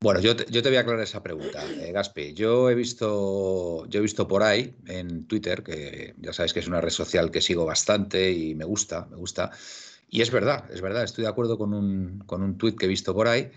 Bueno, 0.06 0.20
yo 0.20 0.36
te, 0.36 0.62
voy 0.62 0.76
a 0.76 0.82
aclarar 0.82 1.02
esa 1.02 1.24
pregunta, 1.24 1.66
eh, 1.82 1.92
Gaspi. 1.92 2.36
Yo 2.36 2.70
he 2.70 2.76
visto, 2.76 3.88
yo 3.88 3.98
he 3.98 4.04
visto 4.04 4.28
por 4.28 4.44
ahí 4.44 4.76
en 4.86 5.26
Twitter, 5.26 5.64
que 5.64 6.14
ya 6.20 6.32
sabes 6.32 6.54
que 6.54 6.60
es 6.60 6.68
una 6.68 6.80
red 6.80 6.92
social 6.92 7.32
que 7.32 7.42
sigo 7.42 7.66
bastante 7.66 8.32
y 8.32 8.54
me 8.54 8.66
gusta, 8.66 9.08
me 9.08 9.16
gusta. 9.16 9.50
Y 10.08 10.22
es 10.22 10.30
verdad, 10.30 10.70
es 10.72 10.82
verdad, 10.82 11.04
estoy 11.04 11.24
de 11.24 11.32
acuerdo 11.32 11.58
con 11.58 11.74
un, 11.74 12.20
con 12.28 12.44
un 12.44 12.56
tuit 12.56 12.78
que 12.78 12.86
he 12.86 12.88
visto 12.88 13.16
por 13.16 13.28
ahí. 13.28 13.50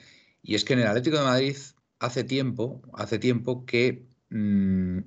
Y 0.43 0.55
es 0.55 0.65
que 0.65 0.73
en 0.73 0.79
el 0.79 0.87
Atlético 0.87 1.19
de 1.19 1.25
Madrid 1.25 1.57
hace 1.99 2.25
tiempo, 2.25 2.81
hace 2.95 3.19
tiempo 3.19 3.67
que 3.67 4.07
mm, 4.31 5.01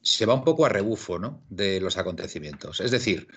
se 0.00 0.24
va 0.24 0.32
un 0.32 0.44
poco 0.44 0.64
a 0.64 0.70
rebufo 0.70 1.18
¿no? 1.18 1.44
de 1.50 1.78
los 1.78 1.98
acontecimientos. 1.98 2.80
Es 2.80 2.90
decir, 2.90 3.28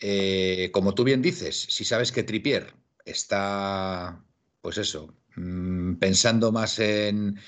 eh, 0.00 0.70
como 0.72 0.94
tú 0.94 1.04
bien 1.04 1.22
dices, 1.22 1.60
si 1.68 1.84
sabes 1.84 2.10
que 2.10 2.24
Tripier 2.24 2.74
está, 3.04 4.20
pues 4.62 4.78
eso, 4.78 5.14
Mm, 5.36 5.96
pensando 5.96 6.52
más 6.52 6.78
en, 6.78 7.38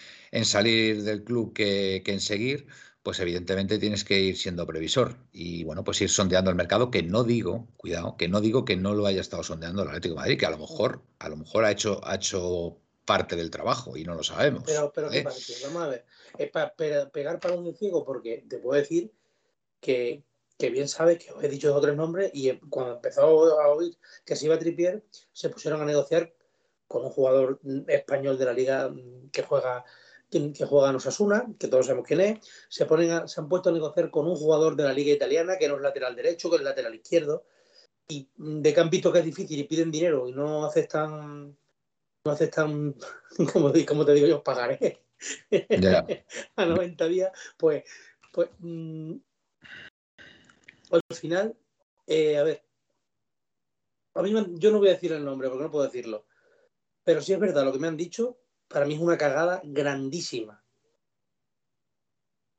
salir 0.44 1.02
del 1.02 1.24
club 1.24 1.52
que, 1.52 2.02
en 2.04 2.20
seguir, 2.20 2.66
pues 3.02 3.18
evidentemente 3.20 3.78
tienes 3.78 4.04
que 4.04 4.20
ir 4.20 4.36
siendo 4.36 4.66
previsor 4.66 5.16
y 5.32 5.64
bueno, 5.64 5.82
pues 5.82 6.00
ir 6.02 6.10
sondeando 6.10 6.50
el 6.50 6.56
mercado, 6.56 6.90
que 6.90 7.02
no 7.02 7.24
digo, 7.24 7.68
cuidado, 7.76 8.16
que 8.16 8.28
no 8.28 8.40
digo 8.40 8.64
que 8.64 8.76
no 8.76 8.94
lo 8.94 9.06
haya 9.06 9.20
estado 9.20 9.42
sondeando 9.42 9.82
el 9.82 9.88
Atlético 9.88 10.14
de 10.14 10.20
Madrid, 10.20 10.38
que 10.38 10.46
a 10.46 10.50
lo 10.50 10.58
mejor, 10.58 11.02
a 11.18 11.28
lo 11.28 11.36
mejor 11.36 11.64
ha 11.64 11.72
hecho, 11.72 12.00
ha 12.04 12.16
hecho 12.16 12.78
parte 13.04 13.34
del 13.34 13.50
trabajo 13.50 13.96
y 13.96 14.04
no 14.04 14.14
lo 14.14 14.22
sabemos. 14.22 14.62
Pero, 14.66 14.92
pero 14.92 15.10
¿qué 15.10 15.22
pasa? 15.22 15.52
Vamos 15.64 15.82
a 15.82 15.88
ver, 15.88 16.04
es 16.38 16.50
para 16.50 16.74
pegar 16.74 17.40
para 17.40 17.54
un 17.54 17.74
ciego 17.74 18.04
porque 18.04 18.44
te 18.48 18.58
puedo 18.58 18.80
decir 18.80 19.12
que, 19.80 20.22
que 20.58 20.70
bien 20.70 20.86
sabes 20.86 21.18
que 21.18 21.32
os 21.32 21.42
he 21.42 21.48
dicho 21.48 21.68
dos 21.68 21.78
o 21.78 21.80
tres 21.80 21.96
nombres 21.96 22.30
y 22.34 22.52
cuando 22.68 22.96
empezó 22.96 23.22
a 23.60 23.68
oír 23.68 23.98
que 24.24 24.36
se 24.36 24.46
iba 24.46 24.54
a 24.54 24.58
tripier, 24.58 25.02
se 25.32 25.48
pusieron 25.48 25.80
a 25.80 25.86
negociar 25.86 26.32
con 26.90 27.04
un 27.04 27.10
jugador 27.10 27.60
español 27.86 28.36
de 28.36 28.44
la 28.44 28.52
liga 28.52 28.92
que 29.30 29.44
juega 29.44 29.84
que 30.28 30.66
juega 30.66 30.90
en 30.90 30.96
Osasuna, 30.96 31.46
que 31.58 31.68
todos 31.68 31.86
sabemos 31.86 32.06
quién 32.06 32.20
es, 32.20 32.38
se, 32.68 32.84
ponen 32.86 33.28
se 33.28 33.40
han 33.40 33.48
puesto 33.48 33.70
a 33.70 33.72
negociar 33.72 34.10
con 34.10 34.26
un 34.26 34.34
jugador 34.34 34.74
de 34.74 34.84
la 34.84 34.92
liga 34.92 35.12
italiana 35.12 35.56
que 35.56 35.68
no 35.68 35.76
es 35.76 35.82
lateral 35.82 36.16
derecho, 36.16 36.50
que 36.50 36.56
es 36.56 36.62
lateral 36.62 36.94
izquierdo, 36.94 37.44
y 38.08 38.28
de 38.36 38.74
que 38.74 38.80
han 38.80 38.90
visto 38.90 39.12
que 39.12 39.20
es 39.20 39.24
difícil 39.24 39.58
y 39.58 39.64
piden 39.64 39.90
dinero 39.90 40.28
y 40.28 40.32
no 40.32 40.64
aceptan, 40.64 41.56
no 42.24 42.32
aceptan, 42.32 42.96
como, 43.52 43.72
como 43.86 44.04
te 44.04 44.14
digo 44.14 44.26
yo, 44.26 44.42
pagaré. 44.42 45.00
A 46.56 46.64
90 46.64 47.06
días, 47.06 47.30
pues, 47.56 47.84
pues 48.32 48.48
mm, 48.58 49.14
al 50.90 51.00
final, 51.14 51.56
eh, 52.06 52.36
a 52.36 52.42
ver, 52.42 52.62
a 54.14 54.22
mí 54.22 54.32
yo 54.54 54.70
no 54.70 54.78
voy 54.78 54.88
a 54.88 54.92
decir 54.92 55.12
el 55.12 55.24
nombre 55.24 55.48
porque 55.48 55.64
no 55.64 55.70
puedo 55.70 55.84
decirlo, 55.84 56.26
pero 57.04 57.20
sí 57.20 57.32
es 57.32 57.40
verdad 57.40 57.64
lo 57.64 57.72
que 57.72 57.78
me 57.78 57.88
han 57.88 57.96
dicho, 57.96 58.38
para 58.68 58.86
mí 58.86 58.94
es 58.94 59.00
una 59.00 59.18
cagada 59.18 59.60
grandísima. 59.64 60.62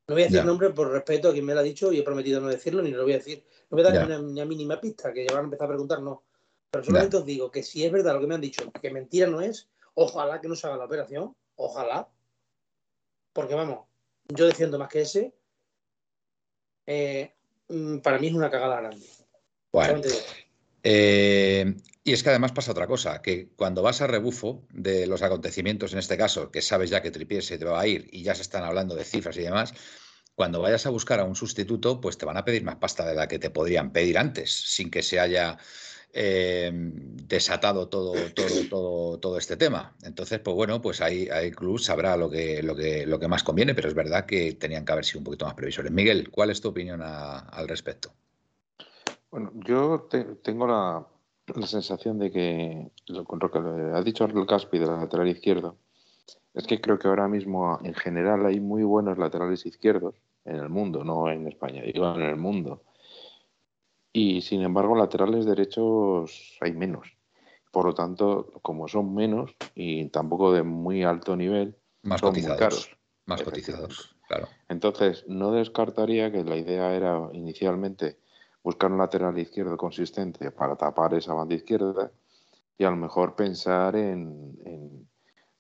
No 0.08 0.16
voy 0.16 0.24
a 0.24 0.26
decir 0.26 0.44
nombre 0.44 0.72
por 0.72 0.92
respeto 0.92 1.30
a 1.30 1.32
quien 1.32 1.46
me 1.46 1.54
lo 1.54 1.62
ha 1.62 1.64
dicho 1.64 1.92
y 1.94 2.00
he 2.00 2.04
prometido 2.04 2.42
no 2.42 2.50
decirlo, 2.50 2.82
ni 2.82 2.92
lo 2.92 3.04
voy 3.04 3.14
a 3.14 3.18
decir. 3.18 3.46
No 3.70 3.78
voy 3.78 3.86
a 3.86 3.92
dar 3.92 4.10
ni 4.10 4.16
una, 4.16 4.46
mínima 4.46 4.82
pista, 4.82 5.14
que 5.14 5.26
ya 5.26 5.34
van 5.34 5.44
a 5.44 5.46
empezar 5.46 5.66
a 5.66 5.70
preguntar, 5.70 6.02
no. 6.02 6.24
Pero 6.70 6.84
solamente 6.84 7.18
os 7.18 7.26
digo 7.26 7.50
que 7.50 7.64
si 7.64 7.86
es 7.86 7.92
verdad 7.92 8.16
lo 8.16 8.20
que 8.20 8.28
me 8.28 8.36
han 8.36 8.42
dicho, 8.42 8.70
que 8.72 8.92
mentira 8.92 9.28
no 9.28 9.40
es, 9.40 9.70
ojalá 9.94 10.42
que 10.42 10.50
no 10.50 10.56
se 10.56 10.68
haga 10.68 10.78
la 10.78 10.86
operación, 10.86 11.34
ojalá. 11.56 12.10
Porque 13.32 13.56
vamos, 13.56 13.88
yo 14.28 14.46
defiendo 14.46 14.78
más 14.78 14.90
que 14.90 15.02
ese. 15.02 15.34
Eh, 16.86 17.34
mm, 17.70 18.00
para 18.00 18.20
mí 18.20 18.28
es 18.28 18.34
una 18.34 18.52
cagada 18.52 18.82
grande. 18.82 19.06
Bueno, 19.72 20.02
eh, 20.84 21.74
y 22.04 22.14
es 22.14 22.24
que 22.24 22.30
además 22.30 22.52
pasa 22.52 22.72
otra 22.72 22.88
cosa, 22.88 23.22
que 23.22 23.50
cuando 23.56 23.84
vas 23.84 24.02
a 24.02 24.08
rebufo 24.08 24.66
de 24.72 25.06
los 25.06 25.22
acontecimientos, 25.22 25.94
en 25.94 26.00
este 26.00 26.18
caso, 26.18 26.50
que 26.50 26.62
sabes 26.62 26.90
ya 26.90 27.02
que 27.02 27.12
Tripier 27.12 27.44
se 27.44 27.60
te 27.60 27.66
va 27.66 27.80
a 27.80 27.88
ir 27.88 28.10
y 28.12 28.24
ya 28.24 28.34
se 28.34 28.42
están 28.42 28.64
hablando 28.64 28.96
de 28.96 29.04
cifras 29.04 29.38
y 29.38 29.42
demás, 29.42 29.74
cuando 30.34 30.62
vayas 30.62 30.86
a 30.88 30.90
buscar 30.90 31.20
a 31.20 31.26
un 31.26 31.36
sustituto, 31.36 32.02
pues 32.02 32.18
te 32.18 32.26
van 32.26 32.38
a 32.38 32.46
pedir 32.46 32.64
más 32.64 32.78
pasta 32.78 33.06
de 33.06 33.14
la 33.14 33.28
que 33.28 33.38
te 33.38 33.52
podrían 33.52 33.92
pedir 33.92 34.18
antes, 34.18 34.52
sin 34.52 34.90
que 34.90 35.04
se 35.04 35.20
haya 35.20 35.58
eh, 36.14 36.72
desatado 36.74 37.88
todo, 37.88 38.14
todo, 38.34 38.48
todo, 38.70 39.20
todo 39.20 39.38
este 39.38 39.56
tema. 39.56 39.96
Entonces, 40.02 40.40
pues 40.40 40.56
bueno, 40.56 40.82
pues 40.82 41.02
ahí, 41.02 41.30
el 41.32 41.56
club 41.56 41.80
sabrá 41.80 42.18
lo 42.18 42.32
que, 42.32 42.64
lo, 42.64 42.76
que, 42.76 43.06
lo 43.06 43.20
que 43.20 43.28
más 43.28 43.44
conviene, 43.44 43.76
pero 43.76 43.88
es 43.90 43.94
verdad 43.94 44.26
que 44.26 44.54
tenían 44.54 44.86
que 44.86 44.92
haber 44.92 45.06
sido 45.06 45.20
un 45.20 45.26
poquito 45.26 45.46
más 45.46 45.54
previsores. 45.54 45.92
Miguel, 45.92 46.32
¿cuál 46.32 46.50
es 46.50 46.62
tu 46.62 46.70
opinión 46.70 47.02
al 47.04 47.68
respecto? 47.68 48.12
Bueno, 49.30 49.52
yo 49.54 50.10
tengo 50.42 50.68
la, 50.68 51.06
la 51.48 51.68
sensación 51.68 52.20
de 52.20 52.32
que, 52.32 52.92
con 53.26 53.40
lo 53.40 53.52
que 53.52 53.60
ha 53.60 54.02
dicho 54.02 54.26
el 54.26 54.46
Caspi 54.46 54.80
de 54.80 54.86
la 54.86 54.98
lateral 54.98 55.28
izquierdo, 55.28 55.78
es 56.54 56.68
que 56.68 56.82
creo 56.82 57.00
que 57.00 57.08
ahora 57.08 57.28
mismo 57.28 57.80
en 57.84 57.94
general 57.94 58.46
hay 58.46 58.60
muy 58.60 58.84
buenos 58.84 59.18
laterales 59.18 59.66
izquierdos 59.66 60.16
en 60.46 60.58
el 60.58 60.70
mundo, 60.70 61.04
no 61.04 61.30
en 61.30 61.48
España, 61.48 61.82
digo 61.82 62.14
en 62.14 62.22
el 62.22 62.36
mundo. 62.36 62.84
Y 64.14 64.42
sin 64.42 64.62
embargo, 64.62 64.96
laterales 64.96 65.46
derechos 65.46 66.58
hay 66.60 66.74
menos. 66.74 67.18
Por 67.72 67.86
lo 67.86 67.94
tanto, 67.94 68.52
como 68.62 68.90
son 68.90 69.14
menos 69.16 69.56
y 69.76 70.10
tampoco 70.10 70.52
de 70.52 70.64
muy 70.64 71.04
alto 71.04 71.38
nivel, 71.38 71.78
más 72.02 72.20
son 72.20 72.32
cotizados, 72.32 72.60
caros. 72.60 72.98
Más 73.26 73.44
cotizados, 73.44 74.16
claro. 74.28 74.50
Entonces, 74.68 75.24
no 75.28 75.54
descartaría 75.54 76.32
que 76.32 76.44
la 76.44 76.58
idea 76.58 76.94
era 76.94 77.30
inicialmente 77.32 78.18
buscar 78.64 78.92
un 78.92 78.98
lateral 78.98 79.38
izquierdo 79.38 79.78
consistente 79.78 80.52
para 80.52 80.76
tapar 80.76 81.14
esa 81.14 81.34
banda 81.34 81.56
izquierda 81.56 82.12
y 82.78 82.84
a 82.84 82.90
lo 82.90 82.98
mejor 82.98 83.36
pensar 83.36 83.96
en, 83.96 85.08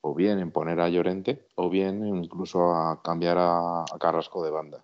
o 0.02 0.16
bien 0.16 0.40
en 0.40 0.52
poner 0.52 0.80
a 0.80 0.90
Llorente 0.90 1.46
o 1.56 1.70
bien 1.70 2.06
incluso 2.06 2.74
a 2.74 3.02
cambiar 3.02 3.38
a, 3.40 3.86
Carrasco 4.00 4.44
de 4.44 4.52
banda, 4.52 4.84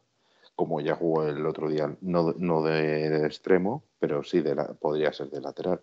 como 0.55 0.81
ya 0.81 0.95
jugó 0.95 1.24
el 1.24 1.45
otro 1.45 1.69
día, 1.69 1.95
no, 2.01 2.33
no 2.38 2.63
de, 2.63 3.25
extremo, 3.25 3.83
pero 4.00 4.24
sí 4.24 4.41
de 4.41 4.55
podría 4.79 5.13
ser 5.13 5.29
de 5.29 5.41
lateral. 5.41 5.81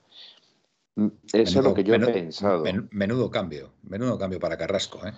Mm, 0.97 1.09
eso 1.33 1.59
es 1.59 1.65
lo 1.65 1.75
que 1.75 1.83
yo 1.83 1.95
he 1.95 1.99
pensado. 1.99 2.65
Menudo 2.91 3.31
cambio, 3.31 3.73
menudo 3.83 4.17
cambio 4.19 4.39
para 4.39 4.57
Carrasco. 4.57 5.05
¿eh? 5.07 5.13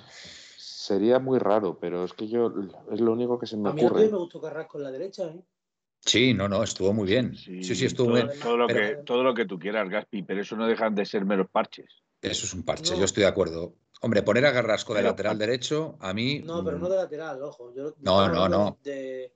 Sería 0.57 1.19
muy 1.19 1.39
raro, 1.39 1.79
pero 1.79 2.05
es 2.05 2.13
que 2.13 2.29
yo 2.29 2.53
es 2.91 3.01
lo 3.01 3.13
único 3.13 3.39
que 3.39 3.47
se 3.47 3.57
me 3.57 3.71
ocurre. 3.71 4.03
A 4.03 4.07
mí 4.07 4.13
me 4.13 4.19
gustó 4.19 4.41
Carrasco 4.41 4.79
en 4.79 4.85
la 4.85 4.91
derecha. 4.91 5.25
¿eh? 5.25 5.43
Sí, 6.05 6.35
no, 6.35 6.49
no, 6.49 6.63
estuvo 6.63 6.93
muy 6.93 7.07
bien. 7.07 7.35
Sí, 7.35 7.63
sí, 7.63 7.85
estuvo 7.85 8.09
todo, 8.09 8.15
bien. 8.15 8.41
Todo 8.41 8.57
lo, 8.57 8.67
que, 8.69 8.99
todo 9.05 9.25
lo 9.25 9.35
que 9.35 9.45
tú 9.45 9.59
quieras, 9.59 9.89
Gaspi, 9.89 10.23
pero 10.23 10.41
eso 10.43 10.57
no 10.57 10.67
dejan 10.67 10.95
de 10.95 11.05
ser 11.05 11.25
meros 11.25 11.49
parches. 11.51 11.87
Eso 12.23 12.47
es 12.47 12.55
un 12.55 12.65
parche, 12.65 12.97
yo 12.97 13.05
estoy 13.05 13.23
de 13.23 13.29
acuerdo. 13.29 13.75
Hombre, 14.03 14.23
poner 14.23 14.45
a 14.45 14.51
Garrasco 14.51 14.93
de 14.93 15.03
lateral 15.03 15.39
derecho, 15.39 15.97
a 16.01 16.13
mí. 16.13 16.41
No, 16.41 16.63
pero 16.63 16.79
no 16.79 16.89
de 16.89 16.97
lateral, 16.97 17.43
ojo. 17.43 17.73
no, 18.01 18.29
no, 18.29 18.49
no. 18.49 18.79
De, 18.83 19.33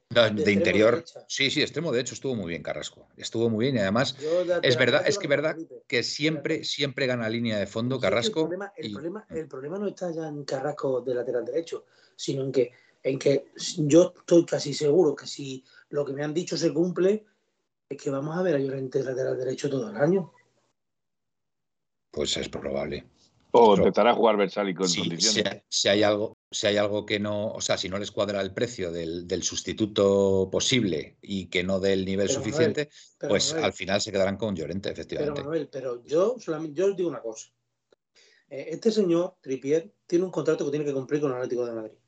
interior. 0.52 1.02
Sí, 1.28 1.50
sí, 1.50 1.62
extremo 1.62 1.92
de 1.92 2.00
hecho 2.00 2.14
estuvo 2.14 2.34
muy 2.34 2.48
bien 2.48 2.62
Carrasco. 2.62 3.08
Estuvo 3.16 3.48
muy 3.48 3.66
bien 3.66 3.76
y 3.76 3.78
además 3.78 4.16
es 4.62 4.76
verdad, 4.76 5.02
es 5.06 5.18
que 5.18 5.28
verdad 5.28 5.56
que 5.86 6.02
siempre, 6.02 6.64
siempre 6.64 7.06
gana 7.06 7.28
línea 7.28 7.58
de 7.58 7.66
fondo 7.66 7.98
Carrasco. 7.98 8.42
el, 8.76 8.92
problema, 8.92 9.24
el, 9.30 9.48
problema, 9.48 9.78
no 9.78 9.88
está 9.88 10.10
ya 10.10 10.28
en 10.28 10.44
Carrasco 10.44 11.00
de 11.00 11.14
lateral 11.14 11.44
derecho, 11.44 11.86
sino 12.14 12.44
en 12.44 12.52
que, 12.52 12.72
en 13.02 13.18
que 13.18 13.46
yo 13.78 14.12
estoy 14.14 14.44
casi 14.44 14.74
seguro 14.74 15.16
que 15.16 15.26
si 15.26 15.64
lo 15.90 16.04
que 16.04 16.12
me 16.12 16.24
han 16.24 16.34
dicho 16.34 16.56
se 16.56 16.72
cumple, 16.72 17.26
es 17.88 18.00
que 18.00 18.10
vamos 18.10 18.36
a 18.36 18.42
ver 18.42 18.54
a 18.54 18.58
Llorente 18.58 19.02
lateral 19.02 19.36
derecho 19.36 19.68
todo 19.68 19.90
el 19.90 19.96
año. 19.96 20.32
Pues 22.10 22.36
es 22.36 22.48
probable. 22.48 23.06
O 23.52 23.74
a 23.74 24.14
jugar 24.14 24.36
Versali 24.36 24.74
con 24.74 24.86
condiciones. 24.86 25.64
Si, 25.68 25.88
hay 25.88 26.04
algo, 26.04 26.38
si 26.50 26.68
hay 26.68 26.76
algo 26.76 27.04
que 27.04 27.18
no, 27.18 27.48
o 27.48 27.60
sea, 27.60 27.76
si 27.76 27.88
no 27.88 27.98
les 27.98 28.12
cuadra 28.12 28.40
el 28.40 28.54
precio 28.54 28.92
del, 28.92 29.42
sustituto 29.42 30.48
posible 30.52 31.16
y 31.20 31.46
que 31.46 31.64
no 31.64 31.80
dé 31.80 31.92
el 31.94 32.04
nivel 32.04 32.28
suficiente, 32.28 32.90
pues 33.18 33.52
al 33.52 33.72
final 33.72 34.00
se 34.00 34.12
quedarán 34.12 34.36
con 34.36 34.54
Llorente, 34.54 34.90
efectivamente. 34.90 35.40
Pero 35.40 35.44
Manuel, 35.46 35.68
pero 35.68 36.04
yo 36.04 36.36
solamente 36.38 36.78
yo 36.78 36.86
os 36.86 36.96
digo 36.96 37.08
una 37.08 37.20
cosa. 37.20 37.48
Eh, 38.48 38.68
este 38.70 38.92
señor, 38.92 39.34
Tripier, 39.40 39.92
tiene 40.06 40.24
un 40.24 40.30
contrato 40.30 40.64
que 40.64 40.70
tiene 40.70 40.84
que 40.84 40.92
cumplir 40.92 41.20
con 41.20 41.30
el 41.30 41.38
Atlético 41.38 41.66
de 41.66 41.72
Madrid. 41.72 41.98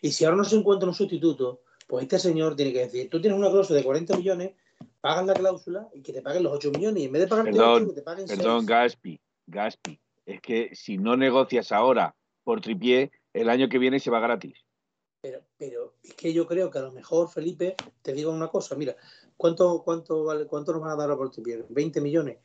Y 0.00 0.10
si 0.10 0.24
ahora 0.24 0.38
no 0.38 0.44
se 0.44 0.56
encuentra 0.56 0.88
un 0.88 0.94
sustituto, 0.94 1.62
pues 1.88 2.02
este 2.02 2.18
señor 2.18 2.54
tiene 2.54 2.72
que 2.72 2.80
decir, 2.80 3.10
tú 3.10 3.20
tienes 3.20 3.38
una 3.38 3.50
cláusula 3.50 3.78
de 3.78 3.84
40 3.84 4.18
millones, 4.18 4.52
pagas 5.00 5.26
la 5.26 5.32
cláusula 5.32 5.88
y 5.94 6.02
que 6.02 6.12
te 6.12 6.20
paguen 6.20 6.42
los 6.42 6.52
8 6.52 6.70
millones 6.70 7.02
y 7.02 7.06
en 7.06 7.12
vez 7.12 7.22
de 7.22 7.28
perdón, 7.28 7.82
8, 7.82 7.88
que 7.88 7.94
te 7.94 8.02
paguen 8.02 8.26
Perdón, 8.26 8.66
Gaspi, 8.66 9.18
Gaspi, 9.46 9.98
es 10.26 10.40
que 10.42 10.70
si 10.74 10.98
no 10.98 11.16
negocias 11.16 11.72
ahora 11.72 12.14
por 12.44 12.60
tripié, 12.60 13.10
el 13.32 13.48
año 13.48 13.70
que 13.70 13.78
viene 13.78 14.00
se 14.00 14.10
va 14.10 14.20
gratis. 14.20 14.64
Pero, 15.22 15.40
pero 15.56 15.94
es 16.02 16.12
que 16.14 16.32
yo 16.32 16.46
creo 16.46 16.70
que 16.70 16.78
a 16.78 16.82
lo 16.82 16.92
mejor, 16.92 17.30
Felipe, 17.30 17.74
te 18.02 18.12
digo 18.12 18.30
una 18.30 18.48
cosa, 18.48 18.76
mira, 18.76 18.94
¿cuánto, 19.38 19.82
cuánto, 19.82 20.24
vale, 20.24 20.46
cuánto 20.46 20.72
nos 20.72 20.82
van 20.82 20.90
a 20.90 20.96
dar 20.96 21.16
por 21.16 21.30
tripié? 21.30 21.66
¿20 21.68 22.02
millones? 22.02 22.36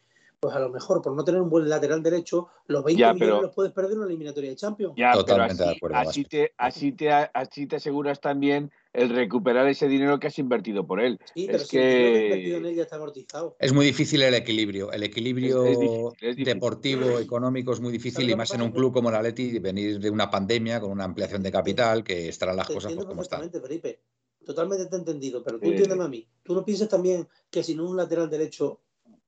Pues 0.44 0.58
a 0.58 0.60
lo 0.60 0.70
mejor 0.70 1.02
por 1.02 1.16
no 1.16 1.24
tener 1.24 1.40
un 1.40 1.50
buen 1.50 1.70
lateral 1.70 2.04
derecho, 2.04 2.50
los 2.68 2.84
20 2.84 3.14
millones 3.14 3.44
los 3.44 3.56
puedes 3.56 3.72
perder 3.72 3.94
en 3.94 4.00
una 4.00 4.08
eliminatoria 4.08 4.50
de 4.50 4.58
Champions. 4.58 4.94
Ya, 4.98 5.14
Totalmente 5.14 5.64
de 5.64 5.70
acuerdo. 5.70 5.96
Así 5.96 6.26
te, 6.26 6.52
así, 6.58 6.92
te, 6.92 7.10
así 7.10 7.66
te 7.66 7.78
aseguras 7.78 8.20
también 8.20 8.70
el 8.92 9.08
recuperar 9.12 9.70
ese 9.70 9.88
dinero 9.88 10.20
que 10.20 10.28
has 10.28 10.38
invertido 10.38 10.86
por 10.86 11.00
él. 11.00 11.18
Sí, 11.34 11.46
pero 11.46 11.60
es 11.60 11.68
si 11.70 11.78
que 11.78 12.24
invertido 12.26 12.58
en 12.58 12.66
él 12.66 12.76
ya 12.76 12.82
está 12.84 12.98
amortizado. 12.98 13.56
Es 13.58 13.72
muy 13.72 13.86
difícil 13.86 14.22
el 14.22 14.34
equilibrio. 14.34 14.92
El 14.92 15.04
equilibrio 15.04 16.12
deportivo, 16.20 17.20
económico 17.20 17.72
es 17.72 17.80
muy 17.80 17.94
difícil 17.94 18.30
y 18.30 18.36
más 18.36 18.54
en 18.54 18.64
un 18.64 18.72
club 18.74 18.92
como 18.92 19.08
el 19.08 19.16
Atleti 19.16 19.60
venir 19.60 19.98
de 19.98 20.10
una 20.10 20.30
pandemia 20.30 20.82
con 20.82 20.92
una 20.92 21.06
ampliación 21.06 21.42
de 21.42 21.54
capital 21.54 22.04
que 22.04 22.28
estarán 22.28 22.58
las 22.58 22.68
cosas 22.68 22.92
pues, 22.92 23.06
como 23.06 23.22
están. 23.22 23.50
Felipe. 23.50 24.02
Totalmente 24.46 24.88
te 24.88 24.96
he 24.98 25.00
entendido, 25.00 25.42
pero 25.42 25.58
tú 25.58 25.70
entiéndeme 25.70 26.04
a 26.04 26.10
mí. 26.10 26.28
¿Tú 26.44 26.54
no 26.54 26.66
piensas 26.66 26.90
también 26.90 27.30
que 27.50 27.64
sin 27.64 27.80
un 27.80 27.96
lateral 27.96 28.30
derecho 28.30 28.82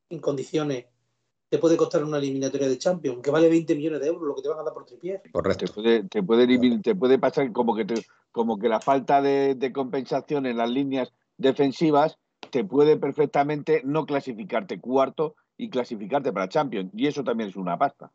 en 0.09 0.19
condiciones 0.19 0.87
te 1.49 1.59
puede 1.59 1.77
costar 1.77 2.03
una 2.03 2.17
eliminatoria 2.17 2.67
de 2.67 2.77
Champions, 2.77 3.19
que 3.21 3.31
vale 3.31 3.49
20 3.49 3.75
millones 3.75 4.01
de 4.01 4.07
euros 4.07 4.27
lo 4.27 4.35
que 4.35 4.41
te 4.41 4.49
van 4.49 4.59
a 4.59 4.63
dar 4.63 4.73
por 4.73 4.85
tripié. 4.85 5.21
Correcto. 5.31 5.65
Te 5.65 5.73
puede, 5.73 6.03
te 6.03 6.23
puede, 6.23 6.79
te 6.79 6.95
puede 6.95 7.19
pasar 7.19 7.51
como 7.51 7.75
que, 7.75 7.85
como 8.31 8.57
que 8.57 8.69
la 8.69 8.81
falta 8.81 9.21
de, 9.21 9.71
compensación 9.73 10.45
en 10.45 10.57
las 10.57 10.69
líneas 10.69 11.13
defensivas 11.37 12.17
te 12.51 12.63
puede 12.63 12.97
perfectamente 12.97 13.81
no 13.83 14.05
clasificarte 14.05 14.79
cuarto 14.79 15.35
y 15.57 15.69
clasificarte 15.69 16.33
para 16.33 16.49
Champions. 16.49 16.91
Y 16.93 17.07
eso 17.07 17.23
también 17.23 17.49
es 17.49 17.55
una 17.55 17.77
pasta. 17.77 18.11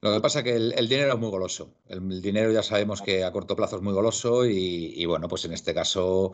Lo 0.00 0.12
que 0.12 0.20
pasa 0.20 0.40
es 0.40 0.44
que 0.44 0.56
el, 0.56 0.88
dinero 0.88 1.14
es 1.14 1.18
muy 1.18 1.30
goloso. 1.30 1.72
El, 1.86 2.20
dinero 2.20 2.52
ya 2.52 2.62
sabemos 2.62 3.00
que 3.00 3.24
a 3.24 3.32
corto 3.32 3.56
plazo 3.56 3.76
es 3.76 3.82
muy 3.82 3.94
goloso 3.94 4.44
y, 4.44 5.04
bueno, 5.06 5.28
pues 5.28 5.44
en 5.46 5.52
este 5.52 5.72
caso 5.72 6.32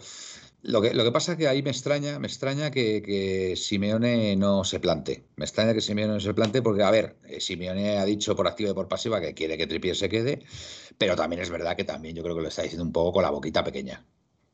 lo 0.63 0.83
que, 0.83 0.93
lo 0.93 1.05
que 1.05 1.13
pasa 1.13 1.33
es 1.33 1.39
que 1.39 1.49
ahí 1.49 1.63
me 1.63 1.71
extraña, 1.71 2.19
me 2.19 2.27
extraña 2.27 2.71
que, 2.71 3.55
Simeone 3.57 4.37
no 4.37 4.65
se 4.65 4.79
plante. 4.79 5.25
Me 5.37 5.45
extraña 5.45 5.73
que 5.73 5.81
Simeone 5.81 6.15
no 6.15 6.21
se 6.21 6.35
plante 6.35 6.61
porque, 6.61 6.83
a 6.83 6.91
ver, 6.91 7.17
eh, 7.25 7.41
Simeone 7.41 7.99
ha 7.99 8.05
dicho 8.05 8.37
por 8.37 8.47
activa 8.47 8.71
y 8.71 8.75
por 8.75 8.89
pasiva 8.89 9.21
que 9.21 9.33
quiere 9.33 9.57
que 9.57 9.67
Tripier 9.67 9.97
se 9.97 10.09
quede, 10.09 10.43
pero 10.99 11.17
también 11.17 11.41
es 11.41 11.51
verdad 11.51 11.77
que 11.77 11.85
también 11.85 12.15
yo 12.15 12.23
creo 12.23 12.37
que 12.37 12.43
lo 12.43 12.49
está 12.49 12.63
diciendo 12.63 12.85
un 12.85 12.93
poco 12.93 13.13
con 13.15 13.23
la 13.23 13.31
boquita 13.31 13.65
pequeña, 13.65 14.05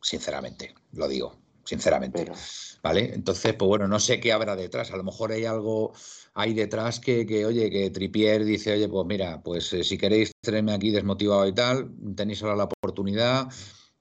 sinceramente, 0.01 0.75
lo 0.93 1.09
digo, 1.09 1.37
sinceramente. 1.65 2.31
¿Vale? 2.83 3.13
Entonces, 3.13 3.55
pues 3.55 3.69
bueno, 3.69 3.89
no 3.89 3.99
sé 3.99 4.21
qué 4.21 4.33
habrá 4.33 4.55
detrás. 4.55 4.93
A 4.93 4.97
lo 4.97 5.03
mejor 5.03 5.33
hay 5.33 5.45
algo 5.45 5.93
ahí 6.35 6.55
detrás 6.55 7.01
que, 7.01 7.27
que 7.27 7.45
oye, 7.47 7.69
que 7.69 7.91
Tripier 7.91 8.45
dice, 8.45 8.75
oye, 8.75 8.89
pues 8.89 9.07
mira, 9.07 9.43
pues 9.43 9.73
eh, 9.73 9.83
si 9.83 9.99
queréis 9.99 10.31
tenerme 10.41 10.73
aquí 10.73 10.93
desmotivado 10.93 11.49
y 11.49 11.53
tal, 11.53 11.91
tenéis 12.15 12.43
ahora 12.43 12.55
la 12.55 12.65
oportunidad 12.65 13.49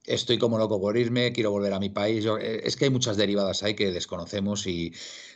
estoy 0.06 0.38
como 0.38 0.58
loco 0.58 0.80
por 0.80 0.96
irme, 0.96 1.32
quiero 1.32 1.50
volver 1.50 1.72
a 1.72 1.80
mi 1.80 1.90
país. 1.90 2.24
Eh, 2.40 2.62
es 2.64 2.76
que 2.76 2.86
hay 2.86 2.90
muchas 2.90 3.16
derivadas 3.16 3.62
ahí 3.62 3.74
que 3.74 3.92
desconocemos, 3.92 4.66
y, 4.66 4.92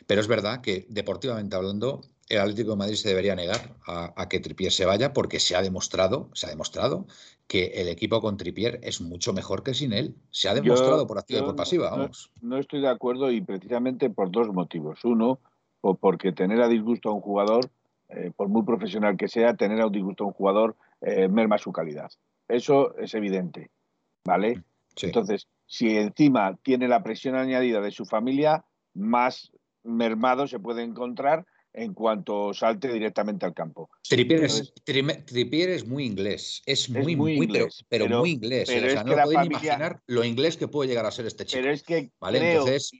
pero 0.07 0.21
es 0.21 0.27
verdad 0.27 0.61
que 0.61 0.85
deportivamente 0.89 1.55
hablando, 1.55 2.01
el 2.29 2.39
Atlético 2.39 2.71
de 2.71 2.77
Madrid 2.77 2.95
se 2.95 3.09
debería 3.09 3.35
negar 3.35 3.75
a, 3.85 4.29
que 4.29 4.39
Tripier 4.39 4.71
se 4.71 4.85
vaya 4.85 5.11
porque 5.11 5.39
se 5.39 5.55
ha 5.55 5.61
demostrado, 5.61 6.29
se 6.33 6.47
ha 6.47 6.49
demostrado 6.49 7.05
que 7.47 7.65
el 7.75 7.89
equipo 7.89 8.21
con 8.21 8.37
Tripier 8.37 8.79
es 8.83 9.01
mucho 9.01 9.33
mejor 9.33 9.63
que 9.63 9.73
sin 9.73 9.91
él. 9.91 10.15
Se 10.29 10.47
ha 10.47 10.53
demostrado 10.53 11.05
por 11.05 11.19
activa 11.19 11.41
y 11.41 11.43
por 11.43 11.57
pasiva, 11.57 11.89
vamos. 11.89 12.31
No, 12.41 12.57
estoy 12.57 12.79
de 12.79 12.87
acuerdo 12.87 13.29
y 13.31 13.41
precisamente 13.41 14.09
por 14.09 14.31
dos 14.31 14.47
motivos. 14.47 15.03
Uno, 15.03 15.39
porque 15.99 16.31
tener 16.31 16.61
a 16.61 16.69
disgusto 16.69 17.09
a 17.09 17.13
un 17.13 17.19
jugador, 17.19 17.69
eh, 18.07 18.31
por 18.33 18.47
muy 18.47 18.63
profesional 18.63 19.17
que 19.17 19.27
sea, 19.27 19.55
tener 19.55 19.81
a 19.81 19.89
disgusto 19.89 20.23
a 20.23 20.27
un 20.27 20.33
jugador 20.33 20.77
eh, 21.01 21.27
merma 21.27 21.57
su 21.57 21.73
calidad. 21.73 22.09
Eso 22.47 22.95
es 22.97 23.13
evidente. 23.13 23.69
¿Vale? 24.23 24.63
Entonces, 25.01 25.47
si 25.65 25.97
encima 25.97 26.57
tiene 26.63 26.87
la 26.87 27.03
presión 27.03 27.35
añadida 27.35 27.81
de 27.81 27.91
su 27.91 28.05
familia, 28.05 28.65
más 28.93 29.51
mermado 29.83 30.47
se 30.47 30.59
puede 30.59 30.83
encontrar 30.83 31.45
en 31.73 31.93
cuanto 31.93 32.53
salte 32.53 32.91
directamente 32.91 33.45
al 33.45 33.53
campo. 33.53 33.89
Tripier 34.07 34.43
es, 34.43 35.87
muy 35.87 36.05
inglés, 36.05 36.61
es 36.65 36.89
muy, 36.89 37.15
muy, 37.15 37.33
inglés, 37.33 37.85
pero, 37.87 38.19
muy 38.19 38.31
inglés. 38.31 38.69
¿eh? 38.69 38.85
o 38.85 38.89
sea, 38.89 39.03
no 39.03 39.15
pueden 39.23 39.45
imaginar 39.45 40.01
lo 40.07 40.23
inglés 40.23 40.57
que 40.57 40.67
puede 40.67 40.89
llegar 40.89 41.05
a 41.05 41.11
ser 41.11 41.27
este 41.27 41.45
chico. 41.45 41.61
Pero 41.61 41.71
es 41.71 41.83
que 41.83 42.11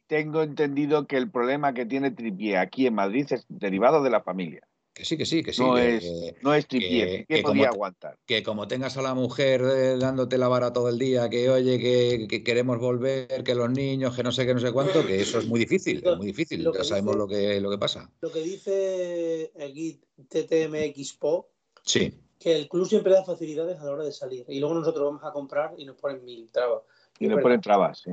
tengo 0.07 0.41
entendido 0.41 1.05
que 1.05 1.17
el 1.17 1.29
problema 1.29 1.73
que 1.73 1.85
tiene 1.85 2.11
Tripier 2.11 2.57
aquí 2.57 2.87
en 2.87 2.95
Madrid 2.95 3.27
es 3.29 3.45
derivado 3.49 4.01
de 4.03 4.09
la 4.09 4.21
familia. 4.21 4.65
Que 4.93 5.05
sí, 5.05 5.17
que 5.17 5.25
sí, 5.25 5.41
que 5.41 5.53
sí. 5.53 5.61
No 5.61 5.77
es, 5.77 6.03
no 6.41 6.53
es 6.53 6.65
que, 6.65 7.25
podía 7.41 7.69
aguantar. 7.69 8.17
Que 8.25 8.43
como 8.43 8.67
tengas 8.67 8.97
a 8.97 9.01
la 9.01 9.13
mujer 9.13 9.61
eh, 9.61 9.97
dándote 9.97 10.37
la 10.37 10.49
vara 10.49 10.73
todo 10.73 10.89
el 10.89 10.99
día, 10.99 11.29
que 11.29 11.49
oye, 11.49 11.79
que, 12.27 12.43
queremos 12.43 12.77
volver, 12.77 13.43
que 13.43 13.55
los 13.55 13.69
niños, 13.69 14.15
que 14.15 14.23
no 14.23 14.33
sé 14.33 14.45
qué, 14.45 14.53
no 14.53 14.59
sé 14.59 14.73
cuánto, 14.73 15.05
que 15.05 15.21
eso 15.21 15.39
es 15.39 15.47
muy 15.47 15.61
difícil, 15.61 16.01
es 16.05 16.17
muy 16.17 16.27
difícil. 16.27 16.67
Ya 16.73 16.83
sabemos 16.83 17.15
lo, 17.15 17.25
que, 17.25 17.61
lo 17.61 17.69
que 17.69 17.77
pasa. 17.77 18.11
Lo 18.19 18.31
que 18.31 18.41
dice 18.41 19.53
aquí 19.65 20.01
TTMXPO, 20.27 21.49
sí. 21.83 22.13
que 22.37 22.53
el 22.53 22.67
club 22.67 22.85
siempre 22.85 23.13
da 23.13 23.23
facilidades 23.23 23.79
a 23.79 23.85
la 23.85 23.91
hora 23.91 24.03
de 24.03 24.11
salir. 24.11 24.43
Y 24.49 24.59
luego 24.59 24.75
nosotros 24.75 25.05
vamos 25.05 25.23
a 25.23 25.31
comprar 25.31 25.73
y 25.77 25.85
nos 25.85 25.95
ponen 25.95 26.25
mil 26.25 26.51
trabas. 26.51 26.83
Y, 27.17 27.27
nos 27.27 27.41
ponen 27.41 27.61
trabas, 27.61 27.99
sí. 27.99 28.11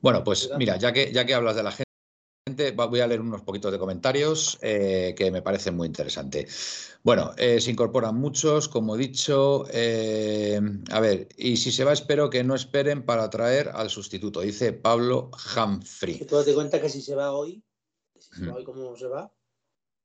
Bueno, 0.00 0.22
pues 0.22 0.48
mira, 0.58 0.76
ya 0.76 0.92
que, 0.92 1.12
ya 1.12 1.26
que 1.26 1.34
hablas 1.34 1.56
de 1.56 1.64
la 1.64 1.72
gente 1.72 1.85
voy 2.72 3.00
a 3.00 3.06
leer 3.06 3.20
unos 3.20 3.42
poquitos 3.42 3.72
de 3.72 3.78
comentarios 3.78 4.58
eh, 4.62 5.14
que 5.16 5.30
me 5.30 5.42
parecen 5.42 5.76
muy 5.76 5.86
interesantes. 5.86 6.98
Bueno, 7.02 7.32
eh, 7.36 7.60
se 7.60 7.70
incorporan 7.70 8.16
muchos, 8.16 8.68
como 8.68 8.96
he 8.96 8.98
dicho. 8.98 9.64
Eh, 9.70 10.60
a 10.90 11.00
ver, 11.00 11.28
y 11.36 11.56
si 11.56 11.70
se 11.70 11.84
va, 11.84 11.92
espero 11.92 12.30
que 12.30 12.42
no 12.42 12.54
esperen 12.54 13.04
para 13.04 13.30
traer 13.30 13.70
al 13.74 13.90
sustituto, 13.90 14.40
dice 14.40 14.72
Pablo 14.72 15.30
Humphrey. 15.56 16.24
Tú 16.26 16.36
date 16.36 16.54
cuenta 16.54 16.80
que 16.80 16.88
si 16.88 17.00
se 17.02 17.14
va 17.14 17.32
hoy, 17.32 17.62
si 18.18 18.40
se 18.40 18.46
va 18.46 18.56
hoy 18.56 18.64
como 18.64 18.96
se 18.96 19.06
va, 19.06 19.32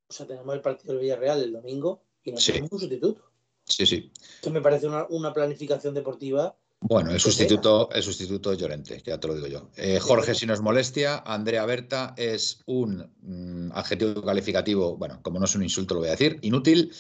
o 0.07 0.13
sea, 0.13 0.27
tenemos 0.27 0.53
el 0.53 0.61
partido 0.61 0.93
del 0.93 1.01
Villarreal 1.01 1.41
el 1.41 1.53
domingo 1.53 2.03
y 2.23 2.33
no 2.33 2.37
tenemos 2.37 2.71
un 2.71 2.79
sustituto. 2.79 3.31
Sí, 3.65 3.85
sí. 3.85 4.11
Que 4.41 4.49
me 4.49 4.61
parece 4.61 4.87
una 4.87 5.33
planificación 5.33 5.93
deportiva 5.93 6.55
bueno, 6.81 7.11
el 7.11 7.19
sustituto, 7.19 7.89
el 7.93 8.01
sustituto 8.01 8.53
Llorente, 8.55 9.01
ya 9.05 9.19
te 9.19 9.27
lo 9.27 9.35
digo 9.35 9.47
yo. 9.47 9.69
Eh, 9.77 9.99
Jorge, 9.99 10.33
si 10.33 10.47
no 10.47 10.53
es 10.53 10.61
molestia, 10.61 11.23
Andrea 11.25 11.63
Berta 11.65 12.15
es 12.17 12.63
un 12.65 13.07
mm, 13.21 13.71
adjetivo 13.73 14.23
calificativo, 14.23 14.97
bueno, 14.97 15.19
como 15.21 15.37
no 15.37 15.45
es 15.45 15.55
un 15.55 15.61
insulto, 15.61 15.93
lo 15.93 15.99
voy 15.99 16.09
a 16.09 16.13
decir, 16.13 16.39
inútil. 16.41 16.91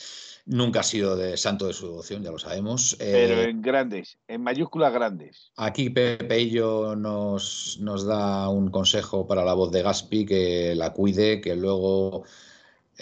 Nunca 0.45 0.79
ha 0.79 0.83
sido 0.83 1.15
de 1.15 1.35
santo 1.37 1.67
de 1.67 1.73
su 1.73 1.87
devoción, 1.87 2.23
ya 2.23 2.31
lo 2.31 2.39
sabemos. 2.39 2.95
Pero 2.97 3.41
eh, 3.41 3.49
en 3.49 3.61
grandes, 3.61 4.17
en 4.27 4.41
mayúsculas 4.41 4.93
grandes. 4.93 5.51
Aquí 5.55 5.89
Pepeillo 5.89 6.95
nos, 6.95 7.77
nos 7.79 8.05
da 8.05 8.49
un 8.49 8.69
consejo 8.69 9.27
para 9.27 9.43
la 9.43 9.53
voz 9.53 9.71
de 9.71 9.81
Gaspi, 9.81 10.25
que 10.25 10.73
la 10.75 10.93
cuide, 10.93 11.41
que 11.41 11.55
luego 11.55 12.23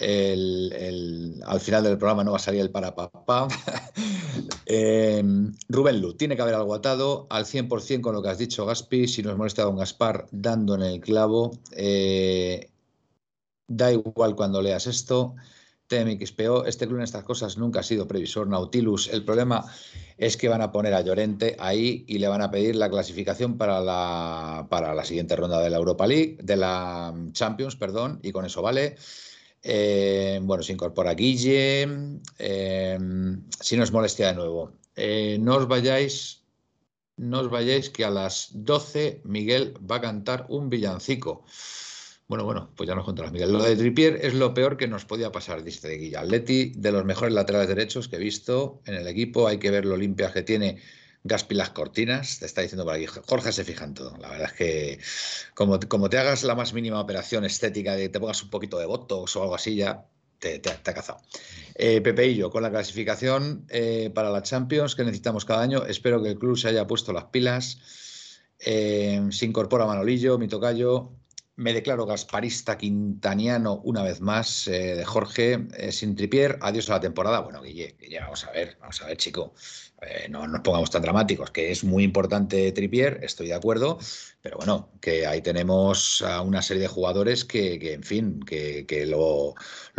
al 0.00 1.60
final 1.60 1.84
del 1.84 1.98
programa 1.98 2.24
no 2.24 2.30
va 2.30 2.38
a 2.38 2.40
salir 2.40 2.60
el 2.60 2.70
para 2.70 2.94
papá. 2.94 3.48
eh, 4.66 5.22
Rubén 5.68 6.00
Lu, 6.00 6.14
tiene 6.14 6.36
que 6.36 6.42
haber 6.42 6.54
algo 6.54 6.74
atado 6.74 7.26
al 7.30 7.44
100% 7.44 8.00
con 8.00 8.14
lo 8.14 8.22
que 8.22 8.30
has 8.30 8.38
dicho, 8.38 8.64
Gaspi. 8.66 9.06
Si 9.06 9.22
nos 9.22 9.36
molesta 9.36 9.62
don 9.62 9.76
Gaspar, 9.76 10.26
dando 10.30 10.74
en 10.74 10.82
el 10.82 11.00
clavo. 11.00 11.52
Eh, 11.72 12.70
da 13.68 13.92
igual 13.92 14.34
cuando 14.34 14.62
leas 14.62 14.86
esto. 14.86 15.34
TMXPO, 15.90 16.66
este 16.66 16.86
club 16.86 16.98
en 16.98 17.04
estas 17.04 17.24
cosas 17.24 17.58
nunca 17.58 17.80
ha 17.80 17.82
sido 17.82 18.06
previsor. 18.06 18.46
Nautilus, 18.46 19.08
el 19.08 19.24
problema 19.24 19.64
es 20.16 20.36
que 20.36 20.48
van 20.48 20.62
a 20.62 20.70
poner 20.70 20.94
a 20.94 21.00
Llorente 21.00 21.56
ahí 21.58 22.04
y 22.06 22.18
le 22.18 22.28
van 22.28 22.42
a 22.42 22.50
pedir 22.50 22.76
la 22.76 22.88
clasificación 22.88 23.58
para 23.58 23.80
la, 23.80 24.68
para 24.70 24.94
la 24.94 25.04
siguiente 25.04 25.34
ronda 25.34 25.60
de 25.60 25.68
la 25.68 25.78
Europa 25.78 26.06
League, 26.06 26.38
de 26.40 26.56
la 26.56 27.12
Champions, 27.32 27.74
perdón, 27.74 28.20
y 28.22 28.30
con 28.30 28.44
eso 28.44 28.62
vale. 28.62 28.96
Eh, 29.62 30.40
bueno, 30.42 30.62
se 30.62 30.72
incorpora 30.72 31.14
Guille. 31.14 31.88
Eh, 32.38 32.98
si 33.60 33.76
no 33.76 33.82
os 33.82 33.92
molestia 33.92 34.28
de 34.28 34.34
nuevo. 34.34 34.72
Eh, 34.96 35.38
no 35.40 35.56
os 35.56 35.68
vayáis, 35.68 36.44
no 37.16 37.40
os 37.40 37.50
vayáis 37.50 37.90
que 37.90 38.04
a 38.04 38.10
las 38.10 38.50
12 38.52 39.22
Miguel 39.24 39.74
va 39.88 39.96
a 39.96 40.00
cantar 40.00 40.46
un 40.48 40.68
villancico. 40.68 41.44
Bueno, 42.26 42.44
bueno, 42.44 42.70
pues 42.76 42.88
ya 42.88 42.94
nos 42.94 43.04
contarás, 43.04 43.32
Miguel. 43.32 43.52
Lo 43.52 43.62
de 43.62 43.74
Tripier 43.74 44.20
es 44.22 44.34
lo 44.34 44.54
peor 44.54 44.76
que 44.76 44.86
nos 44.86 45.04
podía 45.04 45.32
pasar, 45.32 45.64
dice 45.64 45.88
Guille. 45.96 46.16
Atleti, 46.16 46.72
de 46.76 46.92
los 46.92 47.04
mejores 47.04 47.34
laterales 47.34 47.68
derechos 47.68 48.08
que 48.08 48.16
he 48.16 48.20
visto 48.20 48.82
en 48.86 48.94
el 48.94 49.06
equipo. 49.08 49.48
Hay 49.48 49.58
que 49.58 49.70
ver 49.70 49.84
lo 49.84 49.96
limpias 49.96 50.32
que 50.32 50.42
tiene 50.42 50.78
Gaspi 51.22 51.54
las 51.54 51.70
cortinas, 51.70 52.38
te 52.38 52.46
está 52.46 52.62
diciendo 52.62 52.84
por 52.84 52.94
aquí, 52.94 53.06
Jorge 53.06 53.52
se 53.52 53.64
fija 53.64 53.92
todo. 53.92 54.16
La 54.18 54.30
verdad 54.30 54.50
es 54.50 54.52
que 54.54 54.98
como, 55.54 55.78
como 55.80 56.08
te 56.08 56.18
hagas 56.18 56.44
la 56.44 56.54
más 56.54 56.72
mínima 56.72 57.00
operación 57.00 57.44
estética 57.44 57.94
de 57.94 58.08
te 58.08 58.18
pongas 58.18 58.42
un 58.42 58.50
poquito 58.50 58.78
de 58.78 58.86
botox 58.86 59.36
o 59.36 59.42
algo 59.42 59.54
así, 59.54 59.76
ya 59.76 60.06
te, 60.40 60.62
ha 60.70 60.94
cazado. 60.94 61.20
Eh, 61.74 62.00
Pepe 62.00 62.28
y 62.28 62.36
yo, 62.36 62.50
con 62.50 62.62
la 62.62 62.70
clasificación 62.70 63.66
eh, 63.68 64.10
para 64.14 64.30
la 64.30 64.42
Champions 64.42 64.94
que 64.94 65.04
necesitamos 65.04 65.44
cada 65.44 65.62
año, 65.62 65.84
espero 65.84 66.22
que 66.22 66.30
el 66.30 66.38
club 66.38 66.56
se 66.56 66.68
haya 66.68 66.86
puesto 66.86 67.12
las 67.12 67.26
pilas. 67.26 67.78
Eh, 68.58 69.22
se 69.30 69.46
incorpora 69.46 69.86
Manolillo, 69.86 70.38
mi 70.38 70.48
tocayo. 70.48 71.12
Me 71.56 71.74
declaro 71.74 72.06
gasparista 72.06 72.78
quintaniano 72.78 73.82
una 73.84 74.02
vez 74.02 74.22
más 74.22 74.66
eh, 74.66 74.96
de 74.96 75.04
Jorge, 75.04 75.68
sin 75.90 76.16
tripier. 76.16 76.58
Adiós 76.62 76.88
a 76.88 76.94
la 76.94 77.00
temporada. 77.00 77.40
Bueno, 77.40 77.60
Guille, 77.60 77.96
Guille, 78.00 78.20
vamos 78.20 78.46
a 78.46 78.50
ver, 78.50 78.78
vamos 78.80 79.02
a 79.02 79.06
ver, 79.06 79.18
chico. 79.18 79.52
Eh, 80.02 80.28
no 80.30 80.46
nos 80.46 80.62
pongamos 80.62 80.90
tan 80.90 81.02
dramáticos, 81.02 81.50
que 81.50 81.70
es 81.70 81.84
muy 81.84 82.04
importante 82.04 82.72
Tripier, 82.72 83.20
estoy 83.22 83.48
de 83.48 83.54
acuerdo, 83.54 83.98
pero 84.40 84.56
bueno, 84.56 84.88
que 85.00 85.26
ahí 85.26 85.42
tenemos 85.42 86.22
a 86.22 86.40
una 86.40 86.62
serie 86.62 86.82
de 86.82 86.88
jugadores 86.88 87.44
que, 87.44 87.92
en 87.92 88.02
fin, 88.02 88.40
que, 88.40 89.06
lo, 89.06 89.54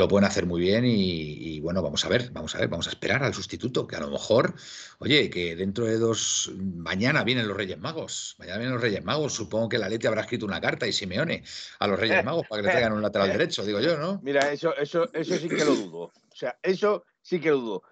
pueden 0.07 0.25
hacer 0.25 0.47
muy 0.47 0.59
bien 0.59 0.85
y, 0.85 1.59
bueno, 1.59 1.83
vamos 1.83 2.03
a 2.03 2.09
ver, 2.09 2.31
vamos 2.31 2.55
a 2.55 2.59
ver, 2.59 2.67
vamos 2.67 2.87
a 2.87 2.89
esperar 2.89 3.23
al 3.23 3.35
sustituto, 3.35 3.85
que 3.85 3.95
a 3.95 3.99
lo 3.99 4.09
mejor, 4.09 4.55
oye, 4.97 5.29
que 5.29 5.55
dentro 5.55 5.85
de 5.85 5.99
dos, 5.99 6.51
mañana 6.57 7.23
vienen 7.23 7.47
los 7.47 7.55
Reyes 7.55 7.77
Magos, 7.77 8.35
mañana 8.39 8.57
vienen 8.57 8.73
los 8.73 8.81
Reyes 8.81 9.03
Magos, 9.03 9.33
supongo 9.33 9.69
que 9.69 9.77
la 9.77 9.87
Leti 9.87 10.07
habrá 10.07 10.21
escrito 10.21 10.47
una 10.47 10.59
carta 10.59 10.87
y 10.87 10.93
Simeone 10.93 11.43
a 11.77 11.87
los 11.87 11.99
Reyes 11.99 12.25
Magos 12.25 12.47
para 12.47 12.61
que 12.61 12.67
le 12.67 12.71
traigan 12.71 12.93
un 12.93 13.03
lateral 13.03 13.29
derecho, 13.31 13.63
digo 13.63 13.79
yo, 13.79 13.97
¿no? 13.97 14.19
Mira, 14.23 14.51
eso, 14.51 14.75
eso, 14.75 15.07
eso 15.13 15.37
sí 15.37 15.47
que 15.47 15.63
lo 15.63 15.75
dudo, 15.75 15.99
o 16.05 16.35
sea, 16.35 16.57
eso 16.63 17.05
sí 17.21 17.39
que 17.39 17.51
lo 17.51 17.57
dudo 17.57 17.83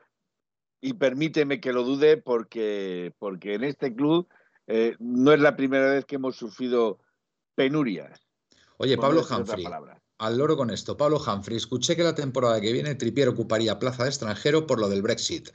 y 0.81 0.93
permíteme 0.93 1.59
que 1.59 1.73
lo 1.73 1.83
dude 1.83 2.17
porque, 2.17 3.13
porque 3.19 3.55
en 3.55 3.63
este 3.63 3.93
club 3.93 4.27
eh, 4.67 4.95
no 4.99 5.33
es 5.33 5.39
la 5.39 5.55
primera 5.55 5.91
vez 5.91 6.05
que 6.05 6.15
hemos 6.15 6.35
sufrido 6.35 6.99
penurias. 7.55 8.21
Oye, 8.77 8.97
Pablo 8.97 9.25
Humphrey, 9.29 9.65
al 10.19 10.37
loro 10.37 10.55
con 10.55 10.69
esto. 10.69 10.95
Pablo 10.95 11.19
Humphrey, 11.19 11.57
escuché 11.57 11.95
que 11.95 12.03
la 12.03 12.15
temporada 12.15 12.61
que 12.61 12.71
viene 12.71 12.95
Tripier 12.95 13.27
ocuparía 13.29 13.79
plaza 13.79 14.03
de 14.03 14.09
extranjero 14.09 14.67
por 14.67 14.79
lo 14.79 14.87
del 14.89 15.01
Brexit. 15.01 15.49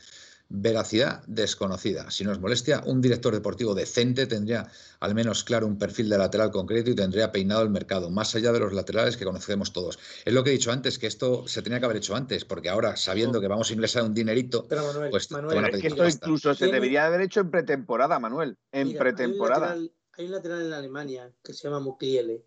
Veracidad 0.57 1.23
desconocida. 1.27 2.11
Si 2.11 2.25
no 2.25 2.33
es 2.33 2.39
molestia, 2.39 2.83
un 2.87 3.01
director 3.01 3.35
deportivo 3.35 3.75
decente 3.75 4.27
tendría 4.27 4.69
al 5.01 5.15
menos 5.15 5.43
claro 5.43 5.67
un 5.67 5.79
perfil 5.79 6.09
de 6.09 6.17
lateral 6.17 6.51
concreto 6.51 6.91
y 6.91 6.95
tendría 6.95 7.33
peinado 7.33 7.63
el 7.63 7.71
mercado, 7.71 8.11
más 8.11 8.35
allá 8.35 8.53
de 8.53 8.61
los 8.61 8.73
laterales 8.73 9.17
que 9.17 9.25
conocemos 9.25 9.73
todos. 9.73 9.99
Es 10.25 10.33
lo 10.33 10.45
que 10.45 10.51
he 10.51 10.53
dicho 10.53 10.71
antes, 10.71 10.99
que 10.99 11.07
esto 11.07 11.47
se 11.49 11.63
tenía 11.63 11.81
que 11.81 11.87
haber 11.87 11.97
hecho 11.97 12.15
antes, 12.15 12.45
porque 12.45 12.69
ahora, 12.69 12.97
sabiendo 12.97 13.41
que 13.41 13.49
vamos 13.49 13.71
a 13.71 13.73
ingresar 13.75 14.05
un 14.05 14.15
dinerito, 14.15 14.67
pues 15.11 15.29
es 15.31 15.81
que 15.81 15.89
esto 15.89 16.09
incluso 16.09 16.55
se 16.55 16.69
debería 16.69 17.07
haber 17.07 17.23
hecho 17.23 17.41
en 17.41 17.51
pretemporada, 17.51 18.19
Manuel, 18.19 18.57
en 18.73 18.97
pretemporada. 18.97 19.73
Hay 20.17 20.27
un, 20.27 20.31
lateral, 20.31 20.67
en 20.67 20.73
Alemania 20.73 21.33
que 21.43 21.53
se 21.53 21.65
llama 21.65 21.81
Mukiele 21.81 22.45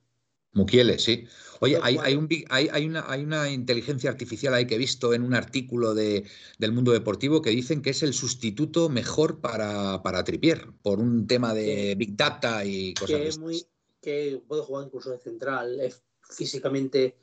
Mukiele, 0.54 0.98
sí. 1.00 1.28
Oye, 1.60 1.80
hay, 1.82 1.98
hay, 2.02 2.16
un, 2.16 2.28
hay, 2.50 2.70
hay, 2.72 2.86
una, 2.86 3.06
hay 3.08 3.24
una 3.24 3.50
inteligencia 3.50 4.10
artificial 4.10 4.54
ahí 4.54 4.68
que 4.68 4.76
he 4.76 4.80
visto 4.80 5.14
en 5.14 5.24
un 5.24 5.34
artículo 5.34 5.94
de, 5.94 6.26
del 6.60 6.72
mundo 6.72 6.92
deportivo 6.92 7.42
que 7.42 7.50
dicen 7.50 7.82
que 7.82 7.92
es 7.92 8.04
el 8.04 8.14
sustituto 8.14 8.90
mejor 8.90 9.40
para, 9.40 10.02
para 10.04 10.24
Tripier, 10.24 10.68
por 10.82 11.00
un 11.00 11.28
tema 11.28 11.54
de 11.54 11.96
Big 11.96 12.16
Data 12.16 12.64
y 12.66 12.94
cosas 12.94 13.36
que, 13.36 13.40
muy, 13.40 13.66
que 14.02 14.42
puede 14.48 14.62
jugar 14.62 14.86
incluso 14.86 15.12
de 15.12 15.20
central, 15.20 15.80
es 15.80 16.04
físicamente 16.22 17.18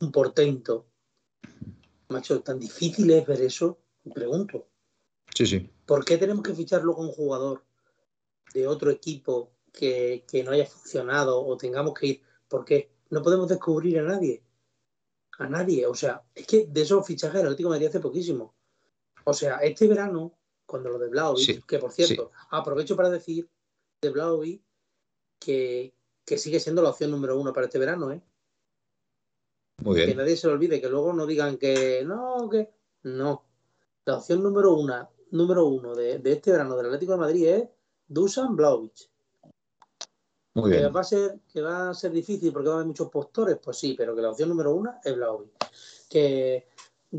un 0.00 0.12
portento. 0.12 0.86
Macho, 2.08 2.40
tan 2.40 2.58
difícil 2.58 3.10
es 3.10 3.26
ver 3.26 3.42
eso, 3.42 3.78
me 4.04 4.12
pregunto. 4.12 4.68
Sí, 5.34 5.46
sí. 5.46 5.70
¿Por 5.86 6.04
qué 6.04 6.16
tenemos 6.18 6.42
que 6.42 6.54
ficharlo 6.54 6.94
con 6.94 7.06
un 7.06 7.12
jugador 7.12 7.64
de 8.54 8.66
otro 8.66 8.90
equipo 8.90 9.52
que, 9.72 10.24
que 10.30 10.42
no 10.42 10.52
haya 10.52 10.66
funcionado 10.66 11.44
o 11.44 11.56
tengamos 11.56 11.94
que 11.94 12.06
ir 12.06 12.27
porque 12.48 12.90
no 13.10 13.22
podemos 13.22 13.48
descubrir 13.48 13.98
a 14.00 14.02
nadie. 14.02 14.42
A 15.38 15.48
nadie. 15.48 15.86
O 15.86 15.94
sea, 15.94 16.22
es 16.34 16.46
que 16.46 16.66
de 16.66 16.82
esos 16.82 17.06
fichajes 17.06 17.40
el 17.40 17.46
Atlético 17.46 17.68
de 17.68 17.74
Madrid 17.74 17.88
hace 17.88 18.00
poquísimo. 18.00 18.54
O 19.24 19.32
sea, 19.32 19.58
este 19.58 19.86
verano, 19.86 20.38
cuando 20.66 20.90
lo 20.90 20.98
de 20.98 21.08
Blaovic, 21.08 21.64
que 21.66 21.78
por 21.78 21.92
cierto, 21.92 22.32
aprovecho 22.50 22.96
para 22.96 23.10
decir 23.10 23.48
de 24.00 24.10
Blaovic 24.10 24.62
que, 25.38 25.94
que 26.24 26.38
sigue 26.38 26.60
siendo 26.60 26.82
la 26.82 26.90
opción 26.90 27.10
número 27.10 27.38
uno 27.38 27.52
para 27.52 27.66
este 27.66 27.78
verano, 27.78 28.12
¿eh? 28.12 28.22
Muy 29.78 29.96
bien. 29.96 30.08
Que 30.08 30.14
nadie 30.14 30.36
se 30.36 30.48
lo 30.48 30.54
olvide, 30.54 30.80
que 30.80 30.88
luego 30.88 31.12
no 31.12 31.26
digan 31.26 31.56
que 31.56 32.02
no, 32.04 32.48
que 32.50 32.70
no. 33.04 33.44
La 34.04 34.16
opción 34.16 34.42
número 34.42 34.74
uno, 34.74 35.10
número 35.30 35.66
uno 35.66 35.94
de, 35.94 36.18
de 36.18 36.32
este 36.32 36.50
verano 36.50 36.76
del 36.76 36.86
Atlético 36.86 37.12
de 37.12 37.18
Madrid 37.18 37.46
es 37.46 37.68
Dusan 38.08 38.56
Blaovic. 38.56 39.10
Que 40.54 40.88
va, 40.88 41.00
a 41.00 41.04
ser, 41.04 41.38
que 41.52 41.60
va 41.60 41.90
a 41.90 41.94
ser 41.94 42.10
difícil 42.10 42.52
porque 42.52 42.68
va 42.68 42.74
a 42.74 42.76
haber 42.78 42.88
muchos 42.88 43.08
postores, 43.10 43.58
pues 43.62 43.78
sí, 43.78 43.94
pero 43.96 44.16
que 44.16 44.22
la 44.22 44.30
opción 44.30 44.48
número 44.48 44.74
uno 44.74 44.94
es 45.04 45.14
Blaovic. 45.14 45.50
Que, 46.08 46.66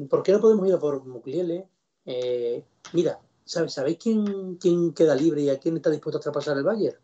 ¿Por 0.09 0.23
qué 0.23 0.33
no 0.33 0.41
podemos 0.41 0.67
ir 0.67 0.73
a 0.73 0.79
por 0.79 1.05
Mucliele? 1.05 1.69
Eh, 2.05 2.65
mira, 2.93 3.19
¿sabes, 3.45 3.73
¿sabéis 3.73 3.97
quién, 3.97 4.55
quién 4.55 4.93
queda 4.93 5.15
libre 5.15 5.41
y 5.41 5.49
a 5.49 5.57
quién 5.57 5.77
está 5.77 5.89
dispuesto 5.89 6.17
a 6.17 6.21
traspasar 6.21 6.57
el 6.57 6.63
Bayern? 6.63 6.97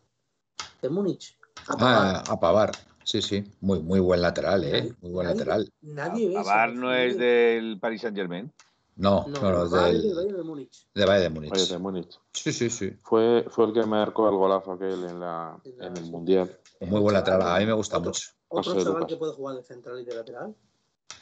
De 0.82 0.88
Múnich. 0.90 1.38
A 1.68 1.76
Pavar. 1.76 2.16
Ah, 2.16 2.24
a 2.28 2.40
Pavar. 2.40 2.72
Sí, 3.02 3.22
sí, 3.22 3.44
muy, 3.60 3.80
muy 3.80 4.00
buen 4.00 4.20
lateral, 4.20 4.64
¿eh? 4.64 4.92
Muy 5.00 5.12
buen 5.12 5.28
lateral. 5.28 5.72
Nadie 5.80 6.34
Pavar 6.34 6.74
no 6.74 6.92
es 6.92 7.16
del 7.16 7.78
Paris 7.80 8.02
Saint 8.02 8.16
Germain. 8.16 8.52
No, 8.96 9.26
no, 9.28 9.40
no, 9.40 9.68
del, 9.68 10.02
de 10.02 10.14
Bayern 10.14 10.36
de 10.36 10.42
Múnich. 10.42 10.88
De 10.94 11.04
Bayern 11.04 11.22
de 11.24 11.30
Múnich. 11.30 11.50
Bayern 11.50 11.70
de 11.70 11.78
Múnich. 11.78 12.20
Sí, 12.32 12.52
sí, 12.52 12.70
sí. 12.70 12.96
Fue, 13.02 13.44
fue 13.50 13.66
el 13.66 13.74
que 13.74 13.84
marcó 13.84 14.28
el 14.28 14.36
golazo 14.36 14.72
aquel 14.72 15.04
en, 15.04 15.20
la, 15.20 15.60
en 15.64 15.96
el 15.96 16.04
Mundial. 16.04 16.58
Muy 16.80 17.00
buen 17.00 17.14
lateral, 17.14 17.42
a 17.42 17.58
mí 17.58 17.66
me 17.66 17.74
gusta 17.74 17.98
mucho. 17.98 18.30
Otro 18.48 18.82
chaval 18.82 19.06
que 19.06 19.16
puede 19.16 19.32
jugar 19.32 19.56
de 19.56 19.62
central 19.62 20.00
y 20.00 20.04
de 20.04 20.14
lateral. 20.14 20.54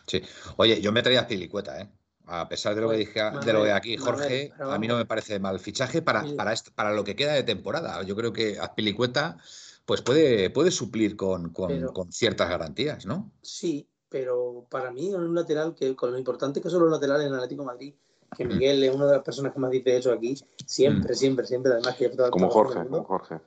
Sí. 0.07 0.23
Oye, 0.57 0.81
yo 0.81 0.93
me 0.93 1.03
traía 1.03 1.23
a 1.23 1.27
Pilicueta, 1.27 1.81
¿eh? 1.81 1.91
A 2.27 2.49
pesar 2.49 2.75
de 2.75 2.81
lo 2.81 2.91
que 2.91 2.97
dije 2.97 3.21
de 3.45 3.53
lo 3.53 3.65
de 3.65 3.73
aquí 3.73 3.97
Jorge, 3.97 4.53
a 4.59 4.79
mí 4.79 4.89
no 4.89 4.97
me 4.97 5.05
parece 5.05 5.39
mal 5.39 5.61
fichaje 5.61 6.01
para, 6.01 6.25
para, 6.37 6.55
para 6.75 6.93
lo 6.93 7.05
que 7.05 7.17
queda 7.17 7.35
de 7.35 7.43
temporada. 7.43 8.03
Yo 8.03 8.17
creo 8.17 8.33
que 8.33 8.59
Azpilicueta 8.59 9.37
pues 9.85 10.01
puede, 10.01 10.49
puede 10.49 10.71
suplir 10.71 11.17
con, 11.17 11.51
con, 11.51 11.89
con, 11.89 12.11
ciertas 12.11 12.49
garantías, 12.49 13.05
¿no? 13.05 13.31
Sí, 13.43 13.87
pero 14.14 14.64
para 14.70 14.92
mí 14.92 15.09
es 15.09 15.16
un 15.16 15.35
lateral 15.35 15.74
que 15.74 15.96
con 15.96 16.12
lo 16.12 16.18
importante 16.18 16.61
que 16.61 16.70
son 16.70 16.83
los 16.83 16.90
laterales 16.92 17.27
en 17.27 17.33
el 17.33 17.38
Atlético 17.38 17.64
Madrid, 17.64 17.92
que 18.37 18.44
mm. 18.44 18.48
Miguel 18.48 18.85
es 18.85 18.94
una 18.94 19.07
de 19.07 19.14
las 19.14 19.24
personas 19.24 19.53
que 19.53 19.59
más 19.59 19.72
dice 19.72 19.96
eso 19.96 20.12
aquí, 20.12 20.37
siempre, 20.64 21.14
mm. 21.14 21.16
siempre, 21.16 21.46
siempre, 21.48 21.72
además 21.72 21.96
que 21.96 22.16
como 22.31 22.48
Jorge, 22.48 22.85
como 22.85 23.03
Jorge. 23.03 23.40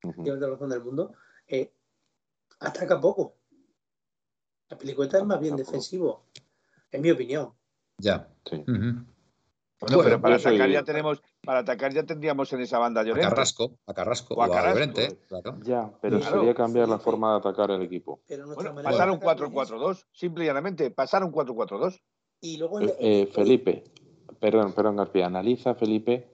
Tiene 0.00 0.40
la 0.40 0.48
razón 0.48 0.70
del 0.70 0.82
mundo, 0.82 1.12
eh, 1.46 1.70
ataca 2.60 2.98
poco. 2.98 3.34
La 4.70 4.78
pelicueta 4.78 5.18
es 5.18 5.26
más 5.26 5.38
bien 5.38 5.54
defensivo, 5.54 6.24
en 6.92 7.02
mi 7.02 7.10
opinión. 7.10 7.52
Ya. 7.98 8.26
Sí. 8.48 8.64
Bueno, 9.86 10.02
pero 10.02 10.20
para 10.20 10.36
atacar 10.36 10.70
ya 10.70 10.82
tenemos, 10.82 11.22
para 11.44 11.60
atacar 11.60 11.92
ya 11.92 12.02
tendríamos 12.04 12.52
en 12.52 12.60
esa 12.60 12.78
banda 12.78 13.02
Llorente. 13.02 13.26
A 13.26 13.30
Carrasco, 13.30 13.78
a 13.86 13.94
Carrasco 13.94 14.34
o 14.34 14.42
a, 14.42 14.48
Llorente, 14.48 15.18
claro. 15.28 15.58
Ya, 15.62 15.90
pero 16.00 16.20
sería 16.20 16.54
cambiar 16.54 16.88
la 16.88 16.98
forma 16.98 17.32
de 17.32 17.38
atacar 17.38 17.70
el 17.70 17.82
equipo. 17.82 18.20
Bueno, 18.54 18.74
pasar 18.82 19.10
un 19.10 19.20
4-4-2, 19.20 20.06
simple 20.12 20.44
y 20.44 20.46
llanamente, 20.48 20.90
pasar 20.90 21.24
un 21.24 21.32
4-4-2. 21.32 22.00
Y 22.40 22.58
luego 22.58 22.80
eh, 22.80 22.96
eh, 22.98 23.30
Felipe, 23.32 23.84
perdón, 24.40 24.72
perdón, 24.72 24.96
García, 24.96 25.26
analiza 25.26 25.74
Felipe 25.74 26.28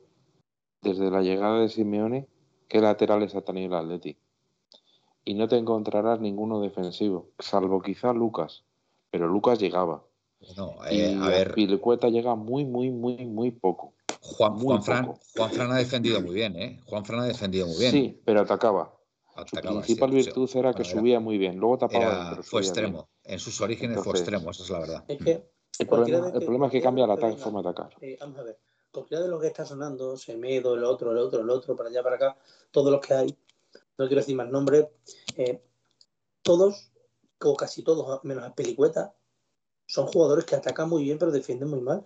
desde 0.80 1.10
la 1.10 1.22
llegada 1.22 1.60
de 1.60 1.68
Simeone 1.68 2.28
qué 2.68 2.80
laterales 2.80 3.34
ha 3.34 3.42
tenido 3.42 3.78
el 3.78 3.84
Atleti. 3.84 4.16
Y 5.24 5.34
no 5.34 5.46
te 5.46 5.56
encontrarás 5.56 6.20
ninguno 6.20 6.60
defensivo, 6.60 7.28
salvo 7.38 7.80
quizá 7.80 8.12
Lucas, 8.12 8.64
pero 9.10 9.28
Lucas 9.28 9.58
llegaba. 9.60 10.02
No, 10.56 10.76
eh, 10.90 11.16
a 11.20 11.28
ver. 11.28 11.54
Pilicueta 11.54 12.08
llega 12.08 12.34
muy, 12.34 12.64
muy, 12.64 12.90
muy, 12.90 13.24
muy 13.26 13.50
poco. 13.50 13.94
Juan, 14.20 14.58
Juan, 14.58 14.82
Fran, 14.82 15.14
Juan 15.36 15.50
Fran 15.50 15.72
ha 15.72 15.78
defendido 15.78 16.20
muy 16.20 16.34
bien, 16.34 16.56
¿eh? 16.56 16.80
Juan 16.86 17.04
Fran 17.04 17.20
ha 17.20 17.26
defendido 17.26 17.66
muy 17.66 17.78
bien. 17.78 17.90
Sí, 17.90 18.20
pero 18.24 18.40
atacaba. 18.40 18.94
Su 19.46 19.56
principal 19.56 20.10
virtud 20.10 20.50
era 20.54 20.74
que 20.74 20.84
subía 20.84 21.18
muy 21.18 21.38
bien, 21.38 21.56
luego 21.56 21.78
tapaba. 21.78 22.38
fue 22.42 22.60
extremo. 22.60 23.08
En 23.24 23.38
sus 23.38 23.60
orígenes 23.60 24.00
fue 24.02 24.12
extremo, 24.12 24.50
esa 24.50 24.62
es 24.62 24.70
la 24.70 24.78
verdad. 24.80 25.04
Es 25.08 25.18
que 25.18 25.48
el 25.78 25.86
problema, 25.88 26.66
es 26.66 26.72
que 26.72 26.80
cambia 26.82 27.06
la 27.06 27.16
forma 27.16 27.62
de 27.62 27.68
atacar. 27.70 27.96
Eh, 28.00 28.16
vamos 28.20 28.38
a 28.38 28.42
ver, 28.42 28.58
cualquiera 28.90 29.22
de 29.22 29.30
los 29.30 29.40
que 29.40 29.46
está 29.46 29.64
sonando, 29.64 30.16
Semedo, 30.16 30.74
el 30.74 30.84
otro, 30.84 31.12
el 31.12 31.18
otro, 31.18 31.40
el 31.40 31.50
otro, 31.50 31.74
para 31.74 31.88
allá, 31.88 32.02
para 32.02 32.16
acá, 32.16 32.36
todos 32.70 32.92
los 32.92 33.00
que 33.00 33.14
hay, 33.14 33.36
no 33.98 34.06
quiero 34.06 34.20
decir 34.20 34.36
más 34.36 34.50
nombres, 34.50 34.86
eh, 35.36 35.62
todos, 36.42 36.92
o 37.40 37.56
casi 37.56 37.82
todos, 37.82 38.22
menos 38.24 38.42
las 38.42 38.52
pelicuetas, 38.52 39.12
son 39.92 40.06
jugadores 40.06 40.46
que 40.46 40.56
atacan 40.56 40.88
muy 40.88 41.04
bien 41.04 41.18
pero 41.18 41.30
defienden 41.30 41.68
muy 41.68 41.82
mal. 41.82 42.02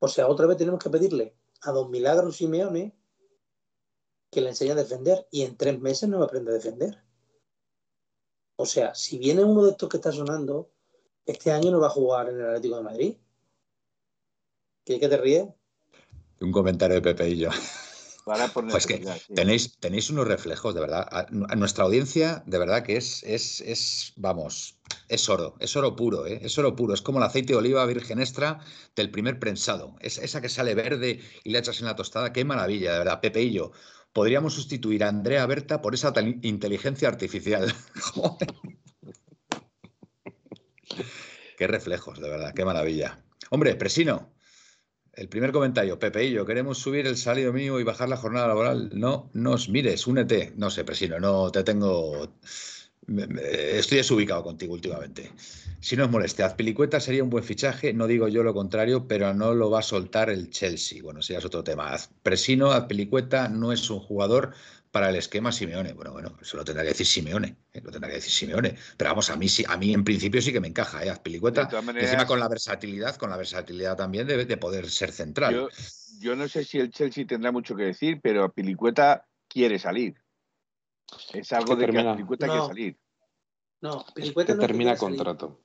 O 0.00 0.08
sea, 0.08 0.26
otra 0.26 0.46
vez 0.46 0.56
tenemos 0.56 0.82
que 0.82 0.90
pedirle 0.90 1.36
a 1.62 1.70
Don 1.70 1.88
Milagros 1.88 2.38
Simeone 2.38 2.92
que 4.32 4.40
le 4.40 4.48
enseñe 4.48 4.72
a 4.72 4.74
defender 4.74 5.24
y 5.30 5.42
en 5.42 5.56
tres 5.56 5.78
meses 5.78 6.08
no 6.08 6.20
aprende 6.24 6.50
a 6.50 6.54
defender. 6.54 7.04
O 8.56 8.66
sea, 8.66 8.96
si 8.96 9.18
viene 9.18 9.44
uno 9.44 9.64
de 9.64 9.70
estos 9.70 9.88
que 9.88 9.98
está 9.98 10.10
sonando, 10.10 10.72
este 11.24 11.52
año 11.52 11.70
no 11.70 11.78
va 11.78 11.86
a 11.86 11.90
jugar 11.90 12.30
en 12.30 12.40
el 12.40 12.46
Atlético 12.46 12.78
de 12.78 12.82
Madrid. 12.82 13.16
¿Qué, 14.84 14.98
te 14.98 15.16
ríes? 15.16 15.46
Un 16.40 16.50
comentario 16.50 16.96
de 16.96 17.02
Pepe 17.02 17.28
y 17.28 17.38
yo. 17.38 17.50
Pues 18.70 18.86
que 18.88 19.06
tenéis, 19.34 19.78
tenéis 19.78 20.10
unos 20.10 20.26
reflejos, 20.26 20.74
de 20.74 20.80
verdad. 20.80 21.06
A, 21.10 21.26
nuestra 21.54 21.84
audiencia, 21.84 22.42
de 22.46 22.58
verdad 22.58 22.82
que 22.82 22.96
es, 22.96 23.22
es, 23.22 23.60
es, 23.60 24.14
vamos, 24.16 24.80
es 25.08 25.28
oro, 25.28 25.56
es 25.60 25.76
oro 25.76 25.96
puro, 25.96 26.26
¿eh? 26.26 26.40
es 26.42 26.58
oro 26.58 26.76
puro. 26.76 26.94
Es 26.94 27.02
como 27.02 27.18
el 27.18 27.24
aceite 27.24 27.52
de 27.52 27.58
oliva 27.58 27.84
virgen 27.86 28.20
extra 28.20 28.60
del 28.96 29.10
primer 29.10 29.38
prensado. 29.38 29.96
Es 30.00 30.18
esa 30.18 30.40
que 30.40 30.48
sale 30.48 30.74
verde 30.74 31.20
y 31.44 31.50
le 31.50 31.58
echas 31.58 31.80
en 31.80 31.86
la 31.86 31.96
tostada. 31.96 32.32
Qué 32.32 32.44
maravilla, 32.44 32.92
de 32.92 32.98
verdad. 32.98 33.20
Pepe 33.20 33.42
y 33.42 33.52
yo. 33.52 33.72
Podríamos 34.12 34.54
sustituir 34.54 35.04
a 35.04 35.08
Andrea 35.08 35.46
Berta 35.46 35.82
por 35.82 35.94
esa 35.94 36.12
inteligencia 36.42 37.08
artificial. 37.08 37.74
qué 41.58 41.66
reflejos, 41.66 42.20
de 42.20 42.28
verdad, 42.28 42.54
qué 42.54 42.64
maravilla. 42.64 43.24
Hombre, 43.50 43.74
Presino, 43.74 44.34
el 45.16 45.28
primer 45.28 45.52
comentario, 45.52 45.98
Pepe 45.98 46.24
y 46.24 46.32
yo, 46.32 46.44
queremos 46.44 46.78
subir 46.78 47.06
el 47.06 47.16
salario 47.16 47.52
mío 47.52 47.78
y 47.78 47.84
bajar 47.84 48.08
la 48.08 48.16
jornada 48.16 48.48
laboral. 48.48 48.90
No 48.94 49.30
nos 49.32 49.68
mires, 49.68 50.06
únete. 50.06 50.52
No 50.56 50.70
sé, 50.70 50.84
Presino, 50.84 51.20
no 51.20 51.50
te 51.50 51.62
tengo. 51.62 52.34
Estoy 53.06 53.98
desubicado 53.98 54.42
contigo 54.42 54.74
últimamente. 54.74 55.30
Si 55.80 55.96
no 55.96 56.04
os 56.04 56.10
moleste, 56.10 56.42
Azpilicueta 56.42 56.98
sería 57.00 57.22
un 57.22 57.30
buen 57.30 57.44
fichaje, 57.44 57.92
no 57.92 58.06
digo 58.06 58.28
yo 58.28 58.42
lo 58.42 58.54
contrario, 58.54 59.06
pero 59.06 59.34
no 59.34 59.54
lo 59.54 59.70
va 59.70 59.80
a 59.80 59.82
soltar 59.82 60.30
el 60.30 60.48
Chelsea. 60.50 61.02
Bueno, 61.02 61.20
ese 61.20 61.36
es 61.36 61.44
otro 61.44 61.62
tema. 61.62 61.94
Presino, 62.22 62.72
Azpilicueta 62.72 63.48
no 63.48 63.72
es 63.72 63.90
un 63.90 64.00
jugador 64.00 64.54
para 64.94 65.10
el 65.10 65.16
esquema 65.16 65.50
Simeone. 65.50 65.92
Bueno, 65.92 66.12
bueno, 66.12 66.38
eso 66.40 66.56
lo 66.56 66.64
tendrá 66.64 66.84
que 66.84 66.90
decir 66.90 67.04
Simeone, 67.04 67.56
¿eh? 67.72 67.80
lo 67.82 67.90
tendrá 67.90 68.08
que 68.08 68.14
decir 68.14 68.32
Simeone. 68.32 68.76
Pero 68.96 69.10
vamos, 69.10 69.28
a 69.28 69.36
mí 69.36 69.48
sí, 69.48 69.64
a 69.66 69.76
mí 69.76 69.92
en 69.92 70.04
principio 70.04 70.40
sí 70.40 70.52
que 70.52 70.60
me 70.60 70.68
encaja, 70.68 71.04
¿eh? 71.04 71.10
Azpilicueta. 71.10 71.68
Encima 71.96 72.26
con 72.26 72.38
la 72.38 72.48
versatilidad, 72.48 73.16
con 73.16 73.28
la 73.28 73.36
versatilidad 73.36 73.96
también 73.96 74.26
de, 74.28 74.44
de 74.46 74.56
poder 74.56 74.88
ser 74.88 75.10
central. 75.10 75.68
Yo, 76.20 76.36
no 76.36 76.46
sé 76.46 76.64
si 76.64 76.78
el 76.78 76.92
Chelsea 76.92 77.26
tendrá 77.26 77.50
mucho 77.50 77.74
que 77.74 77.82
decir, 77.82 78.20
pero 78.22 78.44
Azpilicueta 78.44 79.26
quiere 79.48 79.80
salir. 79.80 80.14
Es 81.32 81.52
algo 81.52 81.76
de 81.76 81.86
que 81.86 81.98
Azpilicueta 81.98 82.46
quiere 82.46 82.66
salir. 82.66 82.98
No, 83.80 84.00
Azpilicueta 84.00 84.54
no 84.54 84.60
termina 84.60 84.96
contrato. 84.96 85.60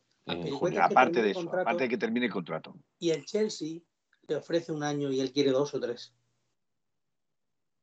aparte 0.81 1.21
de 1.21 1.31
eso, 1.31 1.41
aparte 1.41 1.83
de 1.83 1.89
que 1.89 1.97
termine 1.97 2.25
el 2.27 2.31
contrato. 2.31 2.75
Y 2.99 3.11
el 3.11 3.25
Chelsea 3.25 3.79
te 4.27 4.35
ofrece 4.35 4.71
un 4.71 4.83
año 4.83 5.11
y 5.11 5.19
él 5.19 5.31
quiere 5.31 5.51
dos 5.51 5.73
o 5.73 5.79
tres. 5.79 6.13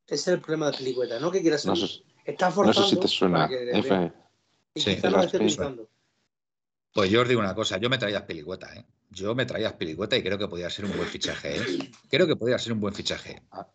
Ese 0.07 0.15
es 0.15 0.29
el 0.29 0.41
problema 0.41 0.71
de 0.71 0.79
Pilicueta, 0.79 1.19
¿no? 1.19 1.31
Que 1.33 1.41
quiera 1.43 1.59
ser. 1.59 1.71
No 1.71 1.77
sé, 1.77 2.05
Está 2.25 2.47
no 2.47 2.53
forzando. 2.53 2.83
sé 2.89 2.95
si 2.95 3.01
te 3.01 3.09
suena. 3.09 3.49
que 3.49 3.57
le 3.65 3.79
F. 3.79 4.13
Y 4.75 4.81
Sí, 4.81 4.99
no 5.03 5.19
le 5.19 5.25
esté. 5.25 5.87
Pues 6.93 7.11
yo 7.11 7.23
os 7.23 7.29
digo 7.29 7.41
una 7.41 7.55
cosa, 7.55 7.79
yo 7.79 7.91
me 7.91 7.99
traía 7.99 8.27
Pilicueta, 8.27 8.75
¿eh? 8.75 8.87
Yo 9.11 9.35
me 9.35 9.47
traía 9.47 9.77
Pilicueta 9.77 10.17
y 10.17 10.23
creo 10.23 10.39
que 10.39 10.49
podría 10.49 10.71
ser 10.71 10.85
un 10.85 10.97
buen 10.97 11.09
fichaje, 11.09 11.57
¿eh? 11.57 11.91
Creo 12.09 12.27
que 12.27 12.37
podría 12.37 12.59
ser 12.59 12.73
un 12.73 12.81
buen 12.81 12.95
fichaje. 12.95 13.43
Ah. 13.51 13.67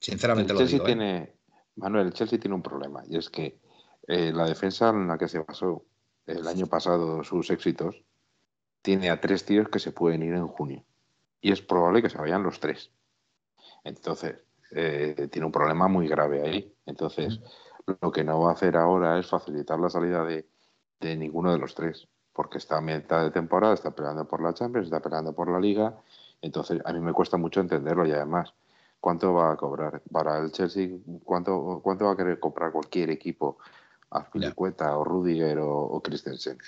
Sinceramente 0.00 0.52
El 0.52 0.58
lo 0.58 0.60
Chelsea 0.60 0.78
digo, 0.78 0.84
¿eh? 0.84 0.86
tiene, 0.88 1.36
Manuel, 1.76 2.06
el 2.06 2.12
Chelsea 2.12 2.38
tiene 2.38 2.54
un 2.54 2.62
problema 2.62 3.02
y 3.08 3.16
es 3.16 3.30
que 3.30 3.58
eh, 4.06 4.32
la 4.32 4.46
defensa 4.46 4.90
en 4.90 5.08
la 5.08 5.18
que 5.18 5.28
se 5.28 5.38
basó 5.38 5.84
el 6.26 6.46
año 6.46 6.66
pasado 6.66 7.24
sus 7.24 7.50
éxitos 7.50 8.02
tiene 8.82 9.10
a 9.10 9.20
tres 9.20 9.44
tíos 9.44 9.68
que 9.68 9.78
se 9.78 9.92
pueden 9.92 10.22
ir 10.22 10.34
en 10.34 10.46
junio 10.46 10.84
y 11.40 11.52
es 11.52 11.60
probable 11.60 12.02
que 12.02 12.08
se 12.08 12.18
vayan 12.18 12.42
los 12.42 12.60
tres. 12.60 12.90
Entonces, 13.84 14.36
eh, 14.70 15.28
tiene 15.30 15.46
un 15.46 15.52
problema 15.52 15.88
muy 15.88 16.08
grave 16.08 16.42
ahí. 16.42 16.74
Entonces, 16.86 17.40
lo 18.00 18.12
que 18.12 18.24
no 18.24 18.40
va 18.40 18.50
a 18.50 18.54
hacer 18.54 18.76
ahora 18.76 19.18
es 19.18 19.26
facilitar 19.26 19.78
la 19.78 19.90
salida 19.90 20.24
de, 20.24 20.48
de 21.00 21.16
ninguno 21.16 21.52
de 21.52 21.58
los 21.58 21.74
tres, 21.74 22.08
porque 22.32 22.58
está 22.58 22.78
a 22.78 22.80
mitad 22.80 23.22
de 23.22 23.30
temporada, 23.30 23.74
está 23.74 23.90
peleando 23.90 24.26
por 24.26 24.40
la 24.40 24.54
Champions, 24.54 24.86
está 24.86 25.00
peleando 25.00 25.34
por 25.34 25.50
la 25.50 25.58
Liga. 25.58 25.96
Entonces, 26.40 26.80
a 26.84 26.92
mí 26.92 27.00
me 27.00 27.12
cuesta 27.12 27.36
mucho 27.36 27.60
entenderlo 27.60 28.06
y 28.06 28.12
además, 28.12 28.54
¿cuánto 29.02 29.34
va 29.34 29.52
a 29.52 29.56
cobrar? 29.56 30.00
Para 30.12 30.38
el 30.38 30.52
Chelsea, 30.52 30.88
¿cuánto, 31.24 31.80
cuánto 31.82 32.04
va 32.04 32.12
a 32.12 32.16
querer 32.16 32.38
comprar 32.38 32.70
cualquier 32.70 33.10
equipo? 33.10 33.58
Azpilicueta 34.10 34.96
o 34.96 35.02
Rudiger 35.04 35.58
o, 35.58 35.70
o 35.70 36.00
Christensen. 36.00 36.58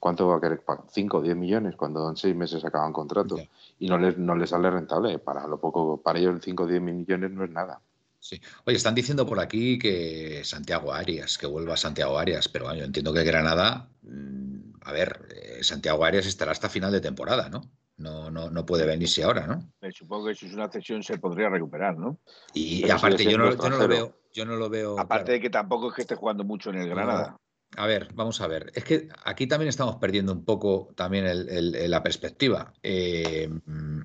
¿Cuánto 0.00 0.26
va 0.26 0.36
a 0.36 0.40
querer 0.40 0.64
pagar? 0.64 0.86
¿5 0.88 1.14
o 1.14 1.22
10 1.22 1.36
millones 1.36 1.76
cuando 1.76 2.10
en 2.10 2.16
6 2.16 2.34
meses 2.34 2.64
acaban 2.64 2.92
contrato? 2.92 3.36
Y 3.78 3.88
no 3.88 3.98
les, 3.98 4.18
no 4.18 4.34
les 4.34 4.50
sale 4.50 4.68
rentable. 4.68 5.18
Para 5.20 5.46
lo 5.46 5.60
poco, 5.60 6.02
para 6.02 6.18
ellos 6.18 6.40
5 6.42 6.64
o 6.64 6.66
10 6.66 6.82
millones 6.82 7.30
no 7.30 7.44
es 7.44 7.50
nada. 7.50 7.80
Sí. 8.18 8.40
Oye, 8.64 8.76
están 8.76 8.96
diciendo 8.96 9.24
por 9.24 9.38
aquí 9.38 9.78
que 9.78 10.42
Santiago 10.44 10.92
Arias, 10.92 11.38
que 11.38 11.46
vuelva 11.46 11.76
Santiago 11.76 12.18
Arias, 12.18 12.48
pero 12.48 12.64
bueno, 12.64 12.80
yo 12.80 12.84
entiendo 12.84 13.12
que 13.12 13.22
Granada, 13.22 13.88
mm, 14.02 14.80
a 14.82 14.92
ver, 14.92 15.28
eh, 15.30 15.62
Santiago 15.62 16.04
Arias 16.04 16.26
estará 16.26 16.50
hasta 16.50 16.68
final 16.68 16.90
de 16.90 17.00
temporada, 17.00 17.48
¿no? 17.48 17.62
No, 17.98 18.30
no, 18.30 18.50
no 18.50 18.66
puede 18.66 18.84
venirse 18.84 19.22
ahora, 19.22 19.46
¿no? 19.46 19.72
Supongo 19.90 20.26
que 20.26 20.34
si 20.34 20.46
es 20.46 20.54
una 20.54 20.68
cesión 20.70 21.02
se 21.02 21.18
podría 21.18 21.48
recuperar, 21.48 21.96
¿no? 21.96 22.18
Y, 22.52 22.82
Pero 22.82 22.94
aparte, 22.94 23.24
yo 23.24 23.38
no, 23.38 23.50
yo 23.54 23.70
no 23.70 23.78
lo 23.78 23.88
veo, 23.88 24.20
yo 24.34 24.44
no 24.44 24.56
lo 24.56 24.68
veo. 24.68 24.98
Aparte 24.98 25.24
claro. 25.24 25.32
de 25.32 25.40
que 25.40 25.50
tampoco 25.50 25.88
es 25.88 25.94
que 25.94 26.02
esté 26.02 26.14
jugando 26.14 26.44
mucho 26.44 26.70
en 26.70 26.76
el 26.76 26.88
Granada. 26.90 27.36
A 27.76 27.86
ver, 27.86 28.08
vamos 28.14 28.40
a 28.40 28.46
ver. 28.46 28.70
Es 28.74 28.84
que 28.84 29.08
aquí 29.24 29.46
también 29.46 29.68
estamos 29.68 29.96
perdiendo 29.96 30.32
un 30.32 30.44
poco 30.44 30.92
también 30.94 31.26
el- 31.26 31.48
el- 31.48 31.74
el- 31.74 31.90
la 31.90 32.02
perspectiva. 32.02 32.72
Eh, 32.82 33.48
mm, 33.48 34.00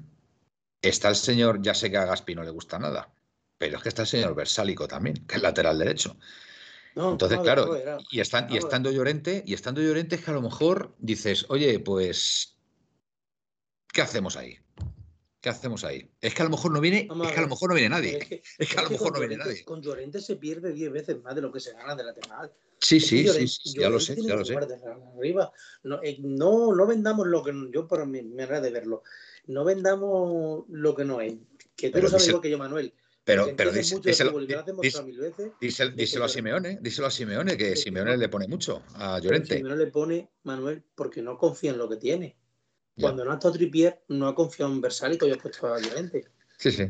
está 0.82 1.10
el 1.10 1.16
señor, 1.16 1.62
ya 1.62 1.74
sé 1.74 1.92
que 1.92 1.98
a 1.98 2.06
Gaspi 2.06 2.34
no 2.34 2.44
le 2.44 2.50
gusta 2.50 2.80
nada, 2.80 3.14
pero 3.58 3.78
es 3.78 3.84
que 3.84 3.90
está 3.90 4.04
el 4.04 4.08
señor 4.08 4.36
Versálico 4.36 4.88
también, 4.88 5.26
que 5.28 5.36
es 5.36 5.42
lateral 5.42 5.78
derecho. 5.78 6.18
No, 6.96 7.12
Entonces, 7.12 7.40
claro, 7.40 7.78
y, 8.10 8.20
están, 8.20 8.52
y 8.52 8.58
estando 8.58 8.92
Llorente, 8.92 9.44
y 9.46 9.54
estando 9.54 9.82
Llorente 9.82 10.16
es 10.16 10.26
que 10.26 10.32
a 10.32 10.34
lo 10.34 10.42
mejor 10.42 10.94
dices, 11.00 11.46
oye, 11.50 11.80
pues, 11.80 12.58
¿qué 13.94 14.02
hacemos 14.02 14.36
ahí? 14.38 14.58
¿Qué 15.42 15.50
hacemos 15.50 15.84
ahí? 15.84 16.08
Es 16.22 16.36
que 16.36 16.42
a 16.44 16.46
lo 16.46 16.52
mejor 16.52 16.72
no 16.72 16.80
viene, 16.80 17.08
Vamos 17.10 17.28
es 17.28 17.34
que 17.34 17.40
a 17.40 17.42
lo 17.44 17.48
mejor 17.50 17.70
no 17.70 17.76
viene 17.76 17.90
nadie. 17.90 18.18
Es 18.20 18.28
que, 18.28 18.44
Es 18.60 18.70
que 18.70 18.80
a 18.80 18.84
lo 18.84 18.90
mejor 18.92 19.08
con 19.12 19.14
no 19.14 19.20
viene 19.22 19.36
Llorente- 19.36 19.50
nadie. 19.54 19.66
Con 19.66 19.82
Llorente 19.82 20.22
se 20.22 20.36
pierde 20.36 20.72
10 20.72 20.92
veces 20.92 21.22
más 21.24 21.34
de 21.34 21.42
lo 21.42 21.52
que 21.52 21.60
se 21.60 21.74
gana 21.74 21.96
de 21.96 22.04
lateral. 22.04 22.52
Sí, 22.80 22.98
Es 22.98 23.08
sí, 23.08 23.18
sí, 23.20 23.24
Llorente- 23.26 23.48
sí, 23.48 23.74
ya 23.80 23.90
lo 23.90 24.00
sé, 24.00 24.16
ya 24.22 24.36
lo 24.36 24.46
sé. 24.46 24.56
arriba. 24.56 25.52
No, 25.84 26.00
eh, 26.04 26.18
no, 26.20 26.76
no 26.76 26.86
vendamos 26.86 27.26
lo 27.28 27.44
que 27.44 27.54
yo 27.74 27.88
por 27.88 28.06
mi 28.06 28.22
manera 28.22 28.62
de 28.62 28.70
verlo. 28.70 29.02
No 29.48 29.64
vendamos 29.64 30.66
lo 30.70 30.96
que 30.96 31.06
no 31.06 31.20
es. 31.22 31.34
Que 31.76 31.88
tú 31.88 31.94
Pero 31.94 32.04
lo 32.04 32.10
sabes 32.10 32.22
dice- 32.24 32.30
igual 32.32 32.42
que 32.44 32.50
yo, 32.52 32.58
Manuel. 32.60 32.94
Pero, 33.24 33.46
pero 33.56 33.70
entiendes 33.70 33.90
díselo, 34.04 34.40
díselo- 34.40 35.96
díselo- 35.96 36.26
a 36.26 36.30
Simeone, 36.30 36.80
díselo 36.82 37.08
a 37.08 37.12
Simeone, 37.12 37.56
que 37.58 37.76
Simeone 37.76 38.18
le 38.18 38.30
pone 38.30 38.48
mucho 38.48 38.82
a 38.96 39.20
Llorente. 39.20 39.58
si 39.58 39.64
no 39.64 39.76
le 39.76 39.88
pone 39.88 40.30
Manuel 40.44 40.84
porque 40.96 41.22
no 41.22 41.38
confía 41.38 41.72
en 41.72 41.78
lo 41.78 41.88
que 41.88 41.98
tiene. 41.98 42.36
Cuando 43.02 43.26
no 43.26 43.32
ha 43.32 43.36
estado 43.36 43.54
Tripier, 43.56 44.02
no 44.10 44.28
ha 44.28 44.36
confiado 44.36 44.72
en 44.72 44.82
Versálico 44.82 45.28
y 45.28 45.32
ha 45.32 45.38
puesto 45.38 45.74
a 45.74 45.80
Llorente. 45.80 46.26
Sí, 46.58 46.72
sí. 46.72 46.90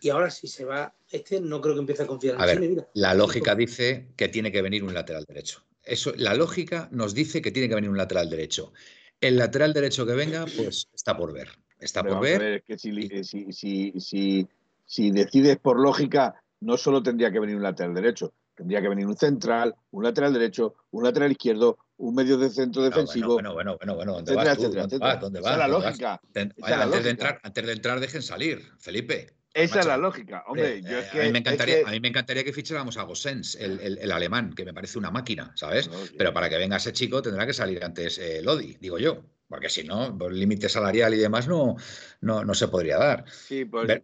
Y 0.00 0.10
ahora 0.10 0.30
si 0.30 0.46
se 0.46 0.64
va 0.64 0.94
este, 1.10 1.40
no 1.40 1.60
creo 1.60 1.74
que 1.74 1.80
empiece 1.80 2.02
a 2.02 2.06
confiar 2.06 2.34
en 2.34 2.40
A 2.40 2.46
ver, 2.46 2.56
Chile, 2.56 2.68
mira. 2.68 2.88
La 2.94 3.14
lógica 3.14 3.54
dice 3.54 4.08
que 4.16 4.28
tiene 4.28 4.52
que 4.52 4.62
venir 4.62 4.84
un 4.84 4.94
lateral 4.94 5.24
derecho. 5.26 5.64
Eso, 5.82 6.12
la 6.16 6.34
lógica 6.34 6.88
nos 6.90 7.14
dice 7.14 7.40
que 7.40 7.52
tiene 7.52 7.68
que 7.68 7.76
venir 7.76 7.90
un 7.90 7.96
lateral 7.96 8.28
derecho. 8.28 8.72
El 9.20 9.36
lateral 9.36 9.72
derecho 9.72 10.04
que 10.04 10.14
venga, 10.14 10.44
pues 10.56 10.88
está 10.92 11.16
por 11.16 11.32
ver. 11.32 11.48
Está 11.78 12.02
Pero 12.02 12.16
por 12.16 12.24
ver. 12.24 12.40
ver, 12.40 12.52
es 12.54 12.62
que 12.64 12.78
si, 12.78 13.24
si, 13.24 13.52
si, 13.52 13.92
si, 14.00 14.48
si 14.84 15.10
decides 15.10 15.58
por 15.58 15.78
lógica, 15.78 16.42
no 16.60 16.76
solo 16.76 17.02
tendría 17.02 17.30
que 17.30 17.38
venir 17.38 17.56
un 17.56 17.62
lateral 17.62 17.94
derecho, 17.94 18.32
tendría 18.54 18.82
que 18.82 18.88
venir 18.88 19.06
un 19.06 19.16
central, 19.16 19.74
un 19.92 20.02
lateral 20.02 20.32
derecho, 20.32 20.74
un 20.90 21.04
lateral 21.04 21.30
izquierdo, 21.30 21.78
un 21.98 22.14
medio 22.14 22.36
de 22.36 22.50
centro 22.50 22.82
No, 22.82 22.88
defensivo, 22.88 23.34
bueno, 23.34 23.54
bueno, 23.54 23.76
bueno, 23.76 23.94
bueno, 23.94 24.12
¿dónde 24.14 24.34
vas 24.34 24.56
tú? 24.56 24.62
¿Dónde 24.70 24.98
vas? 24.98 25.20
¿Dónde 25.20 25.40
Esa 25.40 25.52
es 25.52 25.58
la 25.58 25.68
lógica. 25.68 26.20
Es 26.34 26.46
antes, 26.62 27.04
de 27.04 27.10
entrar, 27.10 27.40
antes 27.42 27.66
de 27.66 27.72
entrar, 27.72 28.00
dejen 28.00 28.22
salir, 28.22 28.62
Felipe. 28.78 29.34
Esa 29.54 29.80
es 29.80 29.86
la 29.86 29.96
lógica. 29.96 30.44
Hombre, 30.48 30.82
yo 30.82 30.98
es 30.98 31.06
eh, 31.06 31.08
que. 31.12 31.20
a, 31.20 31.24
mí 31.24 31.30
me 31.32 31.38
es 31.38 31.40
encantaría, 31.46 31.76
que- 31.82 31.88
a 31.88 31.90
mí 31.90 32.00
me 32.00 32.08
encantaría 32.08 32.44
que 32.44 32.52
ficháramos 32.52 32.98
a 32.98 33.04
Gossens, 33.04 33.54
el, 33.54 33.80
el- 33.80 33.98
el 33.98 34.12
alemán, 34.12 34.52
que 34.54 34.66
me 34.66 34.74
parece 34.74 34.98
una 34.98 35.10
máquina, 35.10 35.52
¿sabes? 35.54 35.88
No. 35.88 35.96
Pero 36.18 36.34
para 36.34 36.50
que 36.50 36.58
venga 36.58 36.76
ese 36.76 36.92
chico 36.92 37.22
tendrá 37.22 37.46
que 37.46 37.54
salir 37.54 37.82
antes 37.82 38.18
eh, 38.18 38.42
Lodi, 38.42 38.76
digo 38.78 38.98
yo. 38.98 39.24
Porque 39.48 39.68
si 39.68 39.84
no, 39.84 40.16
por 40.18 40.32
límite 40.32 40.68
salarial 40.68 41.14
y 41.14 41.18
demás 41.18 41.46
no, 41.46 41.76
no, 42.20 42.44
no 42.44 42.54
se 42.54 42.66
podría 42.66 42.98
dar. 42.98 43.24
Sí, 43.30 43.64
pues, 43.64 43.86
Ver- 43.86 44.02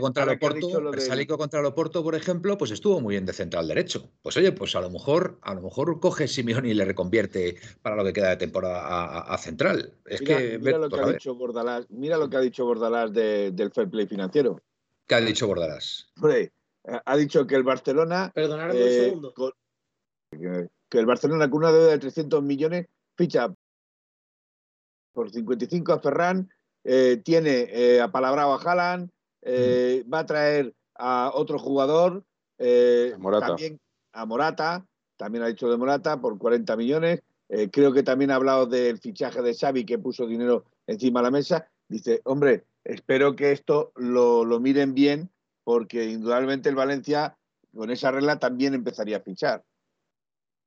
contra 0.00 0.24
Loporto, 0.24 0.80
lo 0.80 0.90
del- 0.90 0.98
Versálico 0.98 1.36
contra 1.36 1.60
Loporto, 1.60 2.02
por 2.02 2.14
ejemplo, 2.14 2.56
pues 2.56 2.70
estuvo 2.70 2.98
muy 3.00 3.14
bien 3.14 3.26
de 3.26 3.34
central 3.34 3.68
derecho. 3.68 4.10
Pues 4.22 4.36
oye, 4.38 4.50
pues 4.52 4.74
a 4.76 4.80
lo 4.80 4.88
mejor, 4.88 5.38
a 5.42 5.52
lo 5.54 5.60
mejor 5.60 6.00
coge 6.00 6.26
Simeone 6.26 6.70
y 6.70 6.74
le 6.74 6.86
reconvierte 6.86 7.56
para 7.82 7.96
lo 7.96 8.04
que 8.04 8.14
queda 8.14 8.30
de 8.30 8.36
temporada 8.38 8.80
a, 8.80 9.04
a- 9.18 9.34
a 9.34 9.38
central. 9.38 9.94
Es 10.06 10.22
Mira, 10.22 10.38
que 10.38 10.58
mira 10.58 10.78
lo 10.78 10.88
que 10.88 10.96
pues, 10.96 11.06
ha 11.06 11.12
dicho 11.12 11.34
Bordalás, 11.34 11.86
mira 11.90 12.16
lo 12.16 12.30
que 12.30 12.36
ha 12.38 12.40
dicho 12.40 12.64
Bordalás 12.64 13.12
de- 13.12 13.50
del 13.52 13.70
fair 13.70 13.90
play 13.90 14.06
financiero. 14.06 14.58
¿qué 15.06 15.14
ha 15.14 15.20
dicho 15.20 15.46
Bordalás? 15.46 16.10
Hombre, 16.16 16.52
ha 16.84 17.16
dicho 17.16 17.46
que 17.46 17.56
el 17.56 17.62
Barcelona 17.62 18.30
Perdonadme 18.34 18.72
un 18.82 18.88
eh, 18.88 19.04
segundo. 19.04 19.34
con- 19.34 19.52
que- 20.30 20.68
que 20.88 20.98
el 20.98 21.06
Barcelona 21.06 21.50
con 21.50 21.58
una 21.58 21.72
deuda 21.72 21.88
de 21.90 21.98
300 21.98 22.42
millones 22.42 22.86
ficha 23.16 23.52
por 25.18 25.32
55 25.32 25.92
a 25.92 25.98
Ferran, 25.98 26.48
eh, 26.84 27.20
tiene 27.24 27.66
eh, 27.72 28.00
apalabrado 28.00 28.52
a 28.52 28.62
Haaland, 28.62 29.10
eh, 29.42 30.04
va 30.06 30.20
a 30.20 30.26
traer 30.26 30.72
a 30.94 31.32
otro 31.34 31.58
jugador, 31.58 32.22
A 32.56 33.18
Morata. 33.18 33.46
también 33.48 33.80
a 34.12 34.26
Morata, 34.26 34.86
también 35.16 35.42
ha 35.42 35.48
dicho 35.48 35.68
de 35.68 35.76
Morata 35.76 36.20
por 36.20 36.38
40 36.38 36.76
millones. 36.76 37.20
Creo 37.72 37.92
que 37.92 38.04
también 38.04 38.30
ha 38.30 38.36
hablado 38.36 38.66
del 38.66 38.98
fichaje 38.98 39.42
de 39.42 39.56
Xavi 39.56 39.84
que 39.84 39.98
puso 39.98 40.24
dinero 40.24 40.66
encima 40.86 41.18
de 41.18 41.24
la 41.24 41.30
mesa. 41.32 41.68
Dice, 41.88 42.20
hombre, 42.22 42.62
espero 42.84 43.34
que 43.34 43.50
esto 43.50 43.90
lo, 43.96 44.44
lo 44.44 44.60
miren 44.60 44.94
bien 44.94 45.30
porque 45.64 46.04
indudablemente 46.04 46.68
el 46.68 46.76
Valencia 46.76 47.36
con 47.74 47.90
esa 47.90 48.12
regla 48.12 48.38
también 48.38 48.74
empezaría 48.74 49.16
a 49.16 49.20
fichar. 49.20 49.64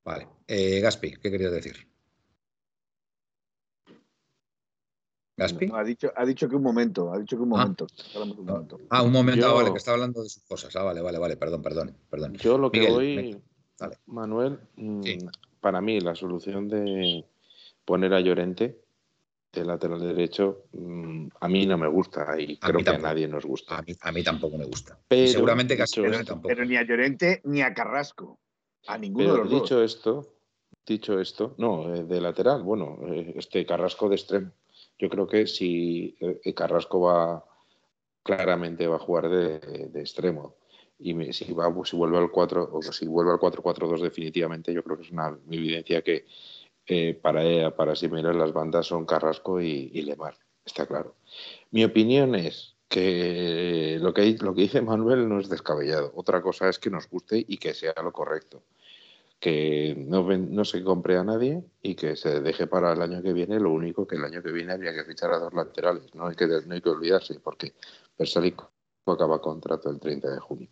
Vale. 0.04 0.28
Gaspi, 0.48 1.14
¿qué 1.22 1.32
querías 1.32 1.54
decir? 1.54 1.91
¿Gaspi? 5.38 5.68
No, 5.68 5.76
ha, 5.78 5.84
dicho, 5.84 6.12
ha 6.16 6.26
dicho 6.26 6.48
que 6.50 6.56
un 6.56 6.64
momento, 6.64 7.12
ha 7.14 7.18
dicho 7.20 7.36
que 7.38 7.44
un 7.44 7.54
Ah. 7.54 7.58
momento. 7.58 7.88
Un 8.16 8.46
momento. 8.46 8.78
Ah, 8.90 9.02
un 9.04 9.12
momento, 9.12 9.48
ah, 9.48 9.54
vale, 9.54 9.72
que 9.72 9.78
está 9.78 9.92
hablando 9.94 10.22
de 10.24 10.30
sus 10.30 10.44
cosas. 10.44 10.76
Ah, 10.76 10.84
vale, 10.84 11.02
vale, 11.02 11.18
vale, 11.18 11.38
perdón, 11.38 11.62
perdón, 11.62 11.96
perdón. 12.10 12.34
Yo 12.36 12.58
lo 12.58 12.72
que 12.72 12.80
Miguel, 12.80 12.94
voy. 12.94 13.42
Manuel, 14.06 14.60
mm, 14.76 15.02
Sí. 15.04 15.18
para 15.60 15.82
mí 15.82 16.00
la 16.02 16.14
solución 16.14 16.68
de 16.68 17.26
poner 17.86 18.14
a 18.14 18.20
Llorente 18.20 18.80
de 19.52 19.66
lateral 19.66 20.00
derecho 20.00 20.66
mm, 20.72 21.28
a 21.42 21.48
mí 21.50 21.66
no 21.66 21.78
me 21.78 21.88
gusta 21.88 22.40
y 22.40 22.58
A 22.62 22.68
creo 22.68 22.78
que 22.78 22.90
a 22.90 22.94
tampoco. 22.94 23.02
nadie 23.08 23.28
nos 23.28 23.44
gusta. 23.46 23.78
A 23.80 23.82
mí, 23.82 23.94
a 24.00 24.12
mí 24.12 24.24
tampoco 24.24 24.58
me 24.58 24.66
gusta. 24.66 24.94
Y 25.02 25.06
Pero, 25.08 25.28
seguramente 25.32 25.76
que 25.76 25.82
a 25.82 25.86
dicho 25.86 25.96
Simeone 25.96 26.18
esto- 26.18 26.34
tampoco. 26.34 26.48
Pero 26.54 26.66
ni 26.66 26.76
a 26.78 26.84
Llorente 26.84 27.42
ni 27.46 27.62
a 27.62 27.74
Carrasco. 27.74 28.40
A 28.88 28.98
ninguno 28.98 29.34
de 29.34 29.38
los 29.40 29.50
dos. 29.50 29.62
dicho 29.64 29.84
esto, 29.84 30.36
dicho 30.86 31.20
esto, 31.20 31.56
no, 31.58 31.94
eh, 31.94 32.04
de 32.04 32.22
lateral, 32.22 32.64
bueno, 32.64 32.98
eh, 33.08 33.34
este 33.36 33.66
Carrasco 33.66 34.08
de 34.10 34.16
extremo. 34.16 34.52
Yo 35.02 35.10
creo 35.10 35.26
que 35.26 35.48
si 35.48 36.16
eh, 36.20 36.54
Carrasco 36.54 37.02
va 37.02 37.44
claramente 38.24 38.86
va 38.88 38.98
a 38.98 39.00
jugar 39.00 39.30
de, 39.30 39.90
extremo 40.00 40.56
y 41.00 41.34
si 41.34 41.52
va 41.54 41.74
si 41.84 41.96
vuelve 41.96 42.20
al 42.20 42.30
4 42.30 42.70
o 42.72 42.82
si 42.84 43.08
vuelve 43.08 43.32
al 43.32 43.40
4-4-2 43.40 44.00
definitivamente, 44.00 44.72
yo 44.72 44.84
creo 44.84 44.98
que 44.98 45.04
es 45.04 45.12
una 45.12 45.36
evidencia 45.50 46.04
que 46.04 46.28
eh, 46.86 47.16
para 47.20 47.44
ella, 47.44 47.76
para 47.76 47.96
Simeone 47.96 48.32
las 48.36 48.54
bandas 48.54 48.86
son 48.86 49.08
Carrasco 49.08 49.60
y, 49.60 49.90
y 49.92 50.04
Lemar, 50.04 50.36
está 50.64 50.86
claro. 50.86 51.16
Mi 51.72 51.84
opinión 51.84 52.36
es 52.36 52.76
que 52.88 53.98
lo 54.00 54.14
que 54.14 54.38
lo 54.40 54.54
que 54.54 54.62
dice 54.62 54.84
Manuel 54.84 55.28
no 55.28 55.40
es 55.40 55.50
descabellado. 55.50 56.12
Otra 56.14 56.44
cosa 56.44 56.70
es 56.70 56.78
que 56.78 56.92
nos 56.92 57.10
guste 57.10 57.44
y 57.48 57.58
que 57.58 57.74
sea 57.74 57.96
lo 58.04 58.12
correcto 58.12 58.62
que 59.42 59.96
no, 59.98 60.22
no 60.38 60.64
se 60.64 60.84
compre 60.84 61.18
a 61.18 61.24
nadie 61.24 61.64
y 61.82 61.96
que 61.96 62.16
se 62.16 62.42
deje 62.42 62.68
para 62.68 62.94
el 62.94 63.02
año 63.02 63.24
que 63.24 63.34
viene. 63.34 63.60
Lo 63.60 63.72
único 63.72 64.06
que 64.06 64.16
el 64.16 64.24
año 64.24 64.44
que 64.44 64.52
viene 64.52 64.72
habría 64.72 64.94
que 64.94 65.04
fichar 65.04 65.34
a 65.34 65.40
dos 65.40 65.52
laterales. 65.52 66.14
No 66.14 66.28
hay 66.28 66.36
que, 66.36 66.46
no 66.46 66.76
hay 66.76 66.80
que 66.80 66.90
olvidarse, 66.90 67.40
porque 67.44 67.74
Persalico 68.16 68.72
acaba 69.08 69.42
contrato 69.42 69.90
el 69.90 70.00
30 70.00 70.30
de 70.30 70.40
junio. 70.40 70.70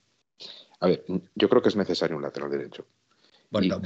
A 0.82 0.88
ver, 0.88 1.04
yo 1.34 1.50
creo 1.50 1.64
que 1.64 1.70
es 1.70 1.76
necesario 1.76 2.16
un 2.16 2.22
lateral 2.22 2.52
derecho. 2.52 2.86
Bueno, 3.50 3.82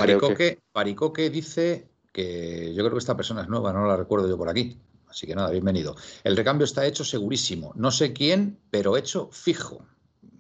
Baricoque, 0.74 1.30
dice 1.30 1.88
que 2.12 2.74
yo 2.76 2.84
creo 2.84 2.91
que 2.91 3.00
esta 3.00 3.15
persona 3.15 3.43
es 3.43 3.48
nueva, 3.48 3.72
no 3.72 3.88
la 3.88 3.96
recuerdo 3.96 4.28
yo 4.28 4.38
por 4.38 4.50
aquí. 4.50 4.78
Así 5.08 5.26
que 5.26 5.34
nada, 5.34 5.50
bienvenido. 5.50 5.96
El 6.26 6.36
recambio 6.36 6.65
está 6.65 6.86
hecho 6.86 7.06
segurísimo. 7.06 7.72
No 7.76 7.89
sé 7.89 8.12
quién, 8.12 8.60
pero 8.69 8.98
hecho 8.98 9.30
fijo. 9.32 9.88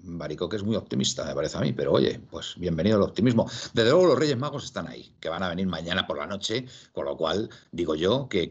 Barico 0.05 0.49
que 0.49 0.57
es 0.57 0.63
muy 0.63 0.75
optimista, 0.75 1.23
me 1.23 1.33
parece 1.33 1.57
a 1.57 1.61
mí, 1.61 1.71
pero 1.71 1.93
oye, 1.93 2.19
pues 2.29 2.55
bienvenido 2.57 2.97
al 2.97 3.03
optimismo. 3.03 3.49
Desde 3.73 3.89
luego 3.89 4.07
los 4.07 4.19
Reyes 4.19 4.37
Magos 4.37 4.65
están 4.65 4.87
ahí, 4.87 5.15
que 5.21 5.29
van 5.29 5.43
a 5.43 5.47
venir 5.47 5.65
mañana 5.65 6.05
por 6.05 6.17
la 6.17 6.27
noche, 6.27 6.65
con 6.91 7.05
lo 7.05 7.15
cual 7.15 7.49
digo 7.71 7.95
yo 7.95 8.27
que, 8.27 8.49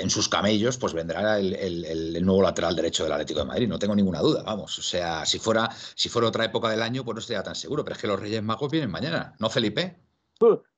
en 0.00 0.10
sus 0.10 0.28
camellos 0.28 0.78
pues 0.78 0.92
vendrá 0.92 1.40
el, 1.40 2.24
nuevo 2.24 2.42
lateral 2.42 2.76
derecho 2.76 3.02
del 3.02 3.12
Atlético 3.12 3.40
de 3.40 3.46
Madrid, 3.46 3.68
no 3.68 3.80
tengo 3.80 3.96
ninguna 3.96 4.20
duda, 4.20 4.44
vamos. 4.44 4.78
O 4.78 4.82
sea, 4.82 5.26
si 5.26 5.40
fuera, 5.40 5.68
si 5.96 6.08
fuera 6.08 6.28
otra 6.28 6.44
época 6.44 6.68
del 6.68 6.82
año, 6.82 7.04
pues 7.04 7.16
no 7.16 7.20
estaría 7.20 7.42
tan 7.42 7.56
seguro, 7.56 7.84
pero 7.84 7.96
es 7.96 8.00
que 8.00 8.06
los 8.06 8.20
Reyes 8.20 8.42
Magos 8.42 8.70
vienen 8.70 8.90
mañana, 8.90 9.34
¿no, 9.40 9.50
Felipe? 9.50 9.98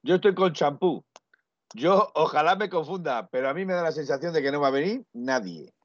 Yo 0.03 0.15
estoy 0.15 0.35
con 0.35 0.55
champú. 0.55 1.05
Yo 1.75 2.11
ojalá 2.15 2.57
me 2.57 2.71
confunda, 2.71 3.29
pero 3.29 3.51
a 3.51 3.55
mí 3.55 3.67
me 3.67 3.75
da 3.75 3.83
la 3.83 3.93
sensación 3.93 4.33
de 4.33 4.43
que 4.43 4.53
no 4.53 4.61
va 4.61 4.69
a 4.69 4.71
venir 4.71 5.05
nadie. 5.13 5.76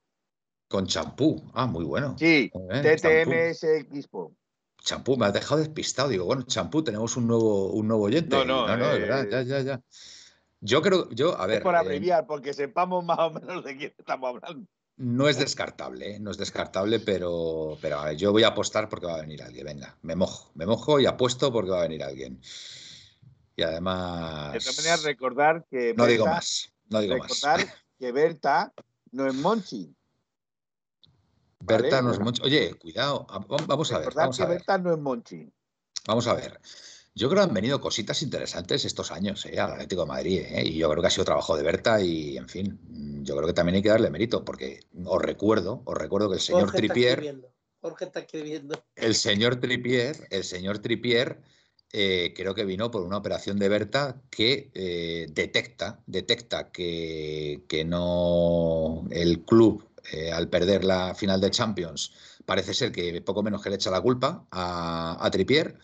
Con 0.72 0.88
champú. 0.88 1.52
Ah, 1.54 1.66
muy 1.66 1.84
bueno. 1.84 2.16
Sí, 2.18 2.50
TTMS 2.50 3.64
Expo. 3.66 4.34
Champú, 4.82 5.18
me 5.18 5.26
has 5.26 5.34
dejado 5.34 5.60
despistado. 5.60 6.08
Digo, 6.08 6.24
bueno, 6.24 6.44
champú, 6.44 6.82
tenemos 6.82 7.18
un 7.18 7.28
nuevo, 7.28 7.72
un 7.72 7.90
nuevo 7.90 8.06
oyente. 8.06 8.34
No, 8.38 8.46
no, 8.46 8.78
no, 8.78 8.92
es 8.94 9.02
verdad, 9.02 9.28
ya, 9.30 9.42
ya, 9.42 9.60
ya. 9.60 9.82
Yo 10.62 10.82
creo, 10.82 11.10
yo, 11.10 11.38
a 11.38 11.46
ver. 11.46 11.58
Es 11.58 11.64
por 11.64 11.76
eh, 11.76 11.80
abreviar, 11.80 12.26
porque 12.26 12.54
sepamos 12.54 13.04
más 13.04 13.20
o 13.20 13.32
menos 13.32 13.66
de 13.66 13.76
quién 13.76 13.94
estamos 13.98 14.30
hablando. 14.30 14.66
No 14.96 15.28
es 15.28 15.38
descartable, 15.38 16.16
¿eh? 16.16 16.20
no 16.22 16.32
es 16.32 16.38
descartable, 16.38 17.02
pero, 17.02 17.78
pero 17.82 18.00
a 18.00 18.06
ver, 18.06 18.16
yo 18.16 18.32
voy 18.32 18.44
a 18.44 18.50
apostar 18.50 18.88
porque 18.88 19.08
va 19.08 19.16
a 19.16 19.22
venir 19.22 19.44
alguien. 19.44 19.66
Venga, 19.66 19.98
me 20.04 20.16
mojo, 20.16 20.52
me 20.54 20.66
mojo 20.66 21.02
y 21.02 21.06
apuesto 21.06 21.52
porque 21.52 21.72
va 21.72 21.80
a 21.80 21.88
venir 21.88 22.02
alguien. 22.02 22.40
Y 23.58 23.64
además. 23.64 24.54
De 24.54 24.60
todas 24.60 24.78
maneras, 24.78 25.04
recordar 25.04 25.66
que. 25.70 25.94
No 25.98 26.06
digo 26.06 26.26
más, 26.26 26.72
no 26.88 27.02
digo 27.02 27.16
recordar 27.16 27.60
que 28.00 28.12
Berta 28.14 28.72
no 29.12 29.28
es 29.28 29.34
Monchi. 29.34 29.94
Berta 31.62 32.02
no 32.02 32.12
es 32.12 32.20
Monchi. 32.20 32.42
Oye, 32.44 32.74
cuidado, 32.76 33.26
vamos 33.68 33.92
a 33.92 34.00
ver. 34.00 34.14
Vamos 34.14 34.40
a 34.40 34.46
ver. 34.46 34.58
Berta 34.58 34.78
no 34.78 34.94
es 34.94 35.00
Monchi. 35.00 35.52
Vamos 36.08 36.28
a 36.28 36.34
ver. 36.34 36.60
Yo 37.14 37.30
creo 37.30 37.44
que 37.44 37.50
han 37.50 37.54
venido 37.54 37.82
cositas 37.82 38.22
interesantes 38.22 38.86
estos 38.86 39.12
años 39.12 39.46
¿eh? 39.46 39.60
al 39.60 39.74
Atlético 39.74 40.04
de 40.04 40.08
Madrid. 40.08 40.42
¿eh? 40.46 40.64
Y 40.66 40.78
yo 40.78 40.90
creo 40.90 41.02
que 41.02 41.08
ha 41.08 41.12
sido 41.12 41.26
trabajo 41.26 41.58
de 41.58 41.64
Berta 41.64 42.02
y, 42.02 42.38
en 42.38 42.48
fin, 42.48 42.80
yo 43.24 43.36
creo 43.36 43.48
que 43.48 43.54
también 43.54 43.76
hay 43.76 43.82
que 43.82 43.90
darle 43.90 44.10
mérito 44.10 44.46
porque 44.46 44.80
os 45.06 45.22
recuerdo, 45.22 45.82
os 45.86 45.98
recuerdo 45.98 46.30
que 46.30 46.36
el 46.36 46.42
señor 46.42 46.72
Tripier... 46.72 47.52
Jorge 47.82 48.06
está 48.06 48.20
escribiendo. 48.20 48.82
El 48.96 49.16
señor 49.16 49.56
Tripier, 49.56 50.28
el 50.30 50.44
señor 50.44 50.80
Tripier 50.80 51.42
eh, 51.94 52.32
creo 52.36 52.56
que 52.56 52.64
vino 52.64 52.90
por 52.92 53.02
una 53.02 53.18
operación 53.18 53.60
de 53.60 53.68
Berta 53.68 54.22
que 54.30 54.72
eh, 54.74 55.28
detecta, 55.32 56.02
detecta 56.06 56.72
que, 56.72 57.64
que, 57.68 57.84
no 57.84 59.08
el 59.10 59.44
club 59.44 59.91
eh, 60.12 60.32
al 60.32 60.50
perder 60.50 60.84
la 60.84 61.14
final 61.16 61.40
de 61.40 61.52
Champions, 61.52 62.14
parece 62.46 62.74
ser 62.74 62.92
que 62.92 63.22
poco 63.22 63.44
menos 63.44 63.62
que 63.62 63.70
le 63.70 63.76
echa 63.76 63.92
la 63.92 64.02
culpa 64.02 64.48
a, 64.52 65.30
Tripier 65.32 65.78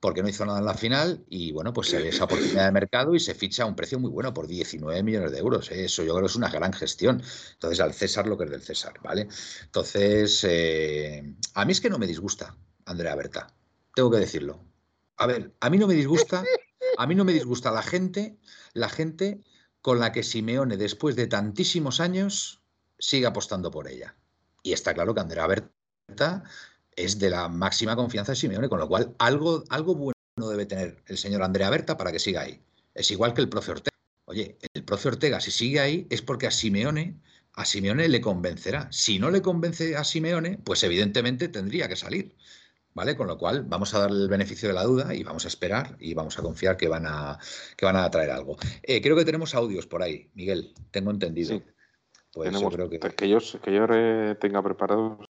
porque 0.00 0.22
no 0.22 0.28
hizo 0.28 0.44
nada 0.44 0.58
en 0.58 0.66
la 0.66 0.74
final 0.74 1.24
y 1.30 1.52
bueno, 1.52 1.72
pues 1.72 1.88
se 1.88 1.98
ve 1.98 2.08
esa 2.08 2.24
oportunidad 2.24 2.66
de 2.66 2.72
mercado 2.72 3.14
y 3.14 3.20
se 3.20 3.34
ficha 3.34 3.62
a 3.62 3.66
un 3.66 3.74
precio 3.74 3.98
muy 3.98 4.10
bueno 4.10 4.34
por 4.34 4.46
19 4.46 5.02
millones 5.02 5.32
de 5.32 5.38
euros. 5.38 5.70
Eso 5.70 6.02
yo 6.02 6.12
creo 6.12 6.26
que 6.26 6.30
es 6.30 6.36
una 6.36 6.50
gran 6.50 6.74
gestión. 6.74 7.22
Entonces, 7.54 7.80
al 7.80 7.94
César 7.94 8.26
lo 8.26 8.36
que 8.36 8.44
es 8.44 8.50
del 8.50 8.60
César, 8.60 8.94
¿vale? 9.02 9.28
Entonces, 9.62 10.44
eh, 10.44 11.34
a 11.54 11.64
mí 11.64 11.72
es 11.72 11.80
que 11.80 11.88
no 11.88 11.98
me 11.98 12.06
disgusta 12.06 12.54
Andrea 12.84 13.14
Berta, 13.14 13.46
tengo 13.94 14.10
que 14.10 14.18
decirlo. 14.18 14.60
A 15.16 15.26
ver, 15.26 15.54
a 15.60 15.70
mí 15.70 15.78
no 15.78 15.86
me 15.86 15.94
disgusta, 15.94 16.44
a 16.98 17.06
mí 17.06 17.14
no 17.14 17.24
me 17.24 17.32
disgusta 17.32 17.70
la 17.70 17.82
gente, 17.82 18.36
la 18.74 18.90
gente 18.90 19.40
con 19.80 20.00
la 20.00 20.12
que 20.12 20.22
Simeone 20.22 20.76
después 20.76 21.16
de 21.16 21.26
tantísimos 21.26 22.00
años 22.00 22.63
sigue 23.04 23.26
apostando 23.26 23.70
por 23.70 23.88
ella. 23.88 24.14
Y 24.62 24.72
está 24.72 24.94
claro 24.94 25.14
que 25.14 25.20
Andrea 25.20 25.46
Berta 25.46 26.44
es 26.96 27.18
de 27.18 27.30
la 27.30 27.48
máxima 27.48 27.96
confianza 27.96 28.32
de 28.32 28.36
Simeone, 28.36 28.68
con 28.68 28.78
lo 28.78 28.88
cual 28.88 29.14
algo, 29.18 29.64
algo 29.68 29.94
bueno 29.94 30.14
debe 30.36 30.66
tener 30.66 31.02
el 31.06 31.18
señor 31.18 31.42
Andrea 31.42 31.70
Berta 31.70 31.96
para 31.96 32.12
que 32.12 32.18
siga 32.18 32.42
ahí. 32.42 32.62
Es 32.94 33.10
igual 33.10 33.34
que 33.34 33.42
el 33.42 33.48
profe 33.48 33.72
Ortega. 33.72 33.96
Oye, 34.26 34.56
el 34.72 34.84
profe 34.84 35.08
Ortega, 35.08 35.40
si 35.40 35.50
sigue 35.50 35.80
ahí, 35.80 36.06
es 36.08 36.22
porque 36.22 36.46
a 36.46 36.50
Simeone, 36.50 37.20
a 37.52 37.64
Simeone 37.66 38.08
le 38.08 38.20
convencerá. 38.22 38.88
Si 38.90 39.18
no 39.18 39.30
le 39.30 39.42
convence 39.42 39.96
a 39.96 40.04
Simeone, 40.04 40.58
pues 40.64 40.82
evidentemente 40.82 41.48
tendría 41.48 41.88
que 41.88 41.96
salir. 41.96 42.34
¿Vale? 42.94 43.16
Con 43.16 43.26
lo 43.26 43.36
cual, 43.36 43.64
vamos 43.64 43.92
a 43.92 43.98
darle 43.98 44.22
el 44.22 44.28
beneficio 44.28 44.68
de 44.68 44.74
la 44.74 44.84
duda 44.84 45.12
y 45.16 45.24
vamos 45.24 45.44
a 45.44 45.48
esperar 45.48 45.96
y 45.98 46.14
vamos 46.14 46.38
a 46.38 46.42
confiar 46.42 46.76
que 46.76 46.86
van 46.86 47.06
a, 47.06 47.40
que 47.76 47.84
van 47.84 47.96
a 47.96 48.08
traer 48.08 48.30
algo. 48.30 48.56
Eh, 48.84 49.02
creo 49.02 49.16
que 49.16 49.24
tenemos 49.24 49.52
audios 49.56 49.88
por 49.88 50.00
ahí, 50.00 50.30
Miguel, 50.34 50.72
tengo 50.92 51.10
entendido. 51.10 51.60
Pues 52.34 52.50
Tenemos, 52.50 52.74
creo 52.74 52.90
que... 52.90 52.98
que... 52.98 53.28
yo, 53.28 53.38
que 53.62 53.72
yo 53.72 53.86
tenga 54.38 54.62
preparados 54.62 55.28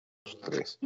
tres. 0.44 0.78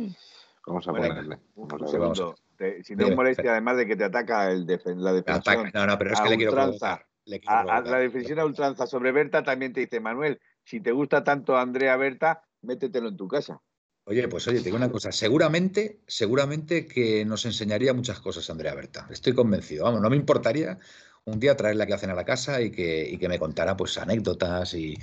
Vamos 0.67 0.87
a 0.87 0.93
ponerle. 0.93 1.39
un 1.55 1.89
segundo. 1.89 2.35
si 2.83 2.95
no 2.95 3.11
molestia, 3.17 3.53
además 3.53 3.77
de 3.79 3.87
que 3.87 3.97
te 3.97 4.05
ataca 4.05 4.51
el 4.51 4.67
la 4.67 5.13
defensión. 5.13 5.71
No, 5.75 5.87
no, 5.87 5.99
pero 5.99 6.13
es 6.13 6.21
que 6.21 6.29
le 6.29 6.37
quiero 6.37 6.53
provocar. 6.53 7.07
a, 7.47 7.81
la 7.81 7.99
defensión 7.99 8.39
a 8.39 8.45
ultranza 8.45 8.87
sobre 8.87 9.13
Berta 9.13 9.43
también 9.43 9.73
te 9.73 9.81
dice, 9.81 10.01
Manuel, 10.01 10.41
si 10.65 10.81
te 10.81 10.93
gusta 10.93 11.25
tanto 11.25 11.57
Andrea 11.57 11.97
Berta, 11.97 12.45
métetelo 12.61 13.09
en 13.09 13.17
tu 13.17 13.27
casa. 13.27 13.61
Oye, 14.05 14.27
pues 14.27 14.47
oye, 14.49 14.59
te 14.59 14.65
digo 14.65 14.77
una 14.77 14.91
cosa. 14.91 15.13
Seguramente, 15.13 16.01
seguramente 16.07 16.87
que 16.87 17.25
nos 17.25 17.45
enseñaría 17.47 17.95
muchas 17.95 18.21
cosas 18.21 18.51
Andrea 18.51 18.75
Berta. 18.75 19.07
Estoy 19.11 19.33
convencido. 19.33 19.85
Vamos, 19.85 20.01
no 20.01 20.11
me 20.11 20.17
importaría 20.17 20.79
un 21.25 21.39
día 21.39 21.57
traerla 21.57 21.87
que 21.87 21.95
hacen 21.95 22.11
a 22.11 22.15
la 22.15 22.25
casa 22.25 22.61
y 22.61 22.71
que, 22.71 23.17
que 23.19 23.29
me 23.29 23.39
contara 23.39 23.77
pues 23.77 23.97
anécdotas 23.99 24.75
y, 24.75 24.97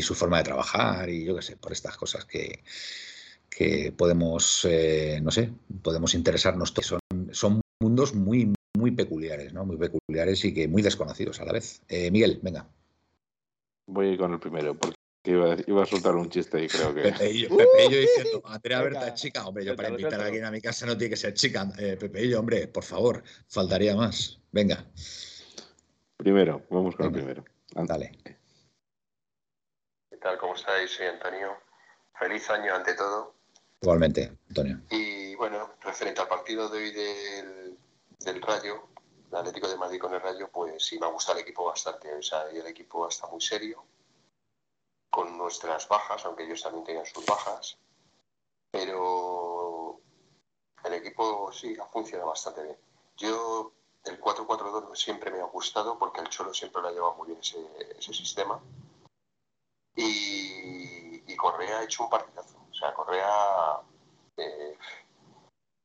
su 0.00 0.14
forma 0.14 0.38
de 0.38 0.44
trabajar 0.44 1.08
y 1.10 1.24
yo 1.24 1.36
qué 1.36 1.42
sé, 1.42 1.56
por 1.56 1.72
estas 1.72 1.96
cosas 1.96 2.24
que, 2.24 2.62
que 3.50 3.92
podemos, 3.92 4.64
eh, 4.64 5.20
no 5.22 5.30
sé, 5.30 5.50
podemos 5.82 6.14
interesarnos. 6.14 6.72
Son, 6.80 7.00
son 7.32 7.60
mundos 7.80 8.14
muy, 8.14 8.52
muy 8.76 8.92
peculiares, 8.92 9.52
¿no? 9.52 9.66
Muy 9.66 9.76
peculiares 9.76 10.44
y 10.44 10.54
que 10.54 10.68
muy 10.68 10.82
desconocidos 10.82 11.40
a 11.40 11.44
la 11.44 11.52
vez. 11.52 11.82
Eh, 11.88 12.10
Miguel, 12.10 12.38
venga. 12.42 12.66
Voy 13.86 14.16
con 14.16 14.32
el 14.32 14.38
primero, 14.38 14.76
porque 14.76 14.96
iba 15.24 15.54
a, 15.54 15.56
iba 15.66 15.82
a 15.82 15.86
soltar 15.86 16.14
un 16.14 16.28
chiste 16.30 16.62
y 16.62 16.68
creo 16.68 16.94
que. 16.94 17.02
Pepe 17.02 17.30
y 17.30 17.42
yo, 17.42 17.48
Pepe 17.56 17.88
diciendo, 17.88 18.42
Andrea 18.44 18.82
Berta 18.82 19.14
chica. 19.14 19.46
Hombre, 19.46 19.64
yo 19.64 19.76
para 19.76 19.90
invitar 19.90 20.20
a 20.20 20.26
alguien 20.26 20.44
a 20.44 20.50
mi 20.50 20.60
casa 20.60 20.86
no 20.86 20.96
tiene 20.96 21.10
que 21.10 21.16
ser 21.16 21.34
chica. 21.34 21.70
Eh, 21.78 21.96
Pepe 21.98 22.24
y 22.24 22.30
yo, 22.30 22.40
hombre, 22.40 22.68
por 22.68 22.84
favor, 22.84 23.22
faltaría 23.48 23.96
más. 23.96 24.40
Venga. 24.52 24.86
Primero, 26.18 26.66
vamos 26.68 26.96
con 26.96 27.06
el 27.06 27.12
primero. 27.12 27.44
Dale. 27.70 28.10
¿Qué 30.10 30.16
tal? 30.16 30.36
¿Cómo 30.38 30.54
estáis? 30.54 30.90
Soy 30.90 31.06
Antonio. 31.06 31.56
Feliz 32.18 32.50
año 32.50 32.74
ante 32.74 32.94
todo. 32.94 33.36
Igualmente, 33.80 34.36
Antonio. 34.48 34.80
Y 34.90 35.36
bueno, 35.36 35.74
referente 35.80 36.20
al 36.20 36.26
partido 36.26 36.68
de 36.68 36.78
hoy 36.78 36.90
del, 36.90 37.78
del 38.18 38.42
Rayo, 38.42 38.88
el 39.30 39.36
Atlético 39.36 39.68
de 39.68 39.76
Madrid 39.76 40.00
con 40.00 40.12
el 40.12 40.20
Rayo, 40.20 40.50
pues 40.50 40.84
sí 40.84 40.98
me 40.98 41.06
ha 41.06 41.10
gustado 41.10 41.38
el 41.38 41.44
equipo 41.44 41.66
bastante. 41.66 42.12
O 42.12 42.22
sea, 42.22 42.52
y 42.52 42.58
el 42.58 42.66
equipo 42.66 43.06
está 43.06 43.28
muy 43.28 43.40
serio, 43.40 43.84
con 45.10 45.38
nuestras 45.38 45.86
bajas, 45.86 46.24
aunque 46.24 46.42
ellos 46.42 46.62
también 46.62 46.84
tengan 46.84 47.06
sus 47.06 47.24
bajas. 47.24 47.78
Pero 48.72 50.00
el 50.84 50.94
equipo 50.94 51.52
sí 51.52 51.76
ha 51.80 51.86
funcionado 51.86 52.30
bastante 52.30 52.64
bien. 52.64 52.76
Yo 53.16 53.72
el 54.08 54.20
4-4-2 54.20 54.96
siempre 54.96 55.30
me 55.30 55.40
ha 55.40 55.44
gustado 55.44 55.98
porque 55.98 56.20
el 56.20 56.28
Cholo 56.28 56.54
siempre 56.54 56.82
lo 56.82 56.88
ha 56.88 56.92
llevado 56.92 57.14
muy 57.14 57.28
bien 57.28 57.40
ese, 57.40 58.12
sistema. 58.12 58.60
Y, 59.96 61.36
Correa 61.36 61.78
ha 61.78 61.84
hecho 61.84 62.02
un 62.02 62.10
partidazo. 62.10 62.58
O 62.70 62.74
sea, 62.74 62.92
Correa. 62.92 63.80
Eh, 64.36 64.76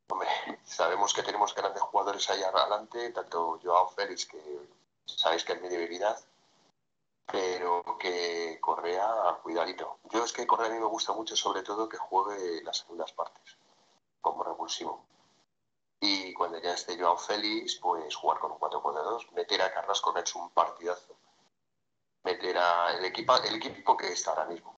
hombre, 0.09 0.27
sabemos 0.63 1.13
que 1.13 1.21
tenemos 1.21 1.53
grandes 1.53 1.81
jugadores 1.83 2.27
ahí 2.29 2.41
adelante, 2.41 3.11
tanto 3.11 3.59
Joao 3.63 3.89
Félix, 3.89 4.25
que 4.25 4.41
sabéis 5.05 5.43
que 5.43 5.53
es 5.53 5.61
mi 5.61 5.69
debilidad, 5.69 6.19
pero 7.25 7.83
que 7.99 8.57
Correa, 8.59 9.39
cuidadito. 9.43 9.99
Yo 10.11 10.23
es 10.23 10.33
que 10.33 10.47
Correa 10.47 10.67
a 10.67 10.73
mí 10.73 10.79
me 10.79 10.85
gusta 10.85 11.13
mucho, 11.13 11.35
sobre 11.35 11.61
todo, 11.61 11.87
que 11.87 11.97
juegue 11.97 12.63
las 12.63 12.77
segundas 12.77 13.11
partes, 13.13 13.57
como 14.21 14.43
revulsivo. 14.43 15.03
Y 16.05 16.33
cuando 16.33 16.59
ya 16.59 16.73
esté 16.73 16.99
Joao 16.99 17.15
Félix, 17.15 17.77
pues 17.77 18.13
jugar 18.13 18.37
con 18.37 18.51
un 18.51 18.59
4-4-2, 18.59 19.31
meter 19.31 19.61
a 19.61 19.73
Carrasco 19.73 20.11
que 20.11 20.19
ha 20.19 20.21
hecho 20.21 20.37
un 20.37 20.49
partidazo, 20.49 21.15
meter 22.25 22.57
a 22.57 22.97
el 22.97 23.05
equipo, 23.05 23.33
el 23.37 23.55
equipo 23.55 23.95
que 23.95 24.11
está 24.11 24.31
ahora 24.31 24.43
mismo. 24.43 24.77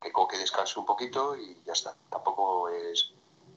Que 0.00 0.12
Coque 0.12 0.38
descanse 0.38 0.78
un 0.78 0.86
poquito 0.86 1.34
y 1.34 1.60
ya 1.64 1.72
está. 1.72 1.96
Tampoco 2.08 2.68
es 2.68 3.12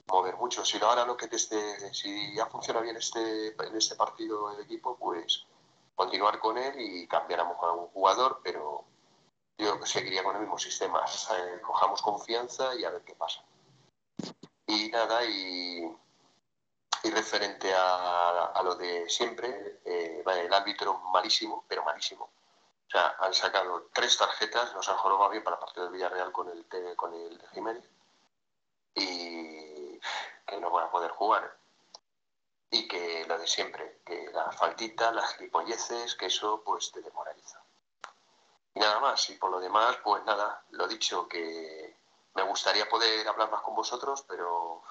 mover 0.08 0.36
mucho. 0.36 0.64
Si 0.64 0.82
ahora 0.82 1.06
lo 1.06 1.16
que 1.16 1.28
desde, 1.28 1.94
si 1.94 2.34
ya 2.34 2.46
funciona 2.46 2.80
bien 2.80 2.96
este, 2.96 3.54
en 3.54 3.76
este 3.76 3.94
partido 3.94 4.50
el 4.50 4.64
equipo, 4.64 4.96
pues 4.96 5.46
continuar 5.94 6.40
con 6.40 6.58
él 6.58 6.74
y 6.80 7.06
cambiáramos 7.06 7.56
a 7.62 7.66
algún 7.66 7.86
jugador, 7.86 8.40
pero 8.42 8.82
yo 9.58 9.78
seguiría 9.86 10.24
con 10.24 10.34
el 10.34 10.42
mismo 10.42 10.58
sistema. 10.58 11.04
Cojamos 11.64 12.02
confianza 12.02 12.74
y 12.74 12.82
a 12.84 12.90
ver 12.90 13.02
qué 13.02 13.14
pasa. 13.14 13.44
Y 14.66 14.88
nada, 14.88 15.24
y, 15.24 15.88
y 17.02 17.10
referente 17.10 17.72
a, 17.74 18.60
lo 18.62 18.74
de 18.74 19.08
siempre, 19.08 19.80
eh, 19.84 20.22
el 20.26 20.52
árbitro 20.52 20.98
malísimo, 21.12 21.64
pero 21.68 21.84
malísimo. 21.84 22.24
O 22.24 22.90
sea, 22.90 23.16
han 23.18 23.34
sacado 23.34 23.88
tres 23.92 24.16
tarjetas, 24.16 24.74
nos 24.74 24.88
han 24.88 24.96
jorobado 24.96 25.30
bien 25.30 25.42
para 25.42 25.56
el 25.56 25.60
partido 25.60 25.84
del 25.84 25.92
Villarreal 25.92 26.32
con 26.32 26.48
el, 26.48 26.66
con 26.96 27.12
el 27.14 27.40
Jiménez 27.52 27.84
y 28.94 30.00
que 30.46 30.60
no 30.60 30.70
van 30.70 30.86
a 30.86 30.90
poder 30.90 31.10
jugar. 31.10 31.56
Y 32.70 32.88
que 32.88 33.24
lo 33.26 33.38
de 33.38 33.46
siempre, 33.46 34.00
que 34.04 34.30
la 34.32 34.50
faltita, 34.52 35.12
las 35.12 35.34
gilipolleces, 35.34 36.14
que 36.14 36.26
eso 36.26 36.62
pues 36.64 36.90
te 36.92 37.00
demoraliza. 37.00 37.60
Y 38.74 38.80
nada 38.80 39.00
más, 39.00 39.30
y 39.30 39.34
por 39.34 39.50
lo 39.50 39.60
demás, 39.60 39.96
pues 40.02 40.24
nada, 40.24 40.62
lo 40.70 40.86
dicho, 40.86 41.28
que 41.28 41.96
me 42.34 42.42
gustaría 42.42 42.88
poder 42.88 43.26
hablar 43.26 43.50
más 43.50 43.62
con 43.62 43.74
vosotros, 43.74 44.24
pero 44.28 44.82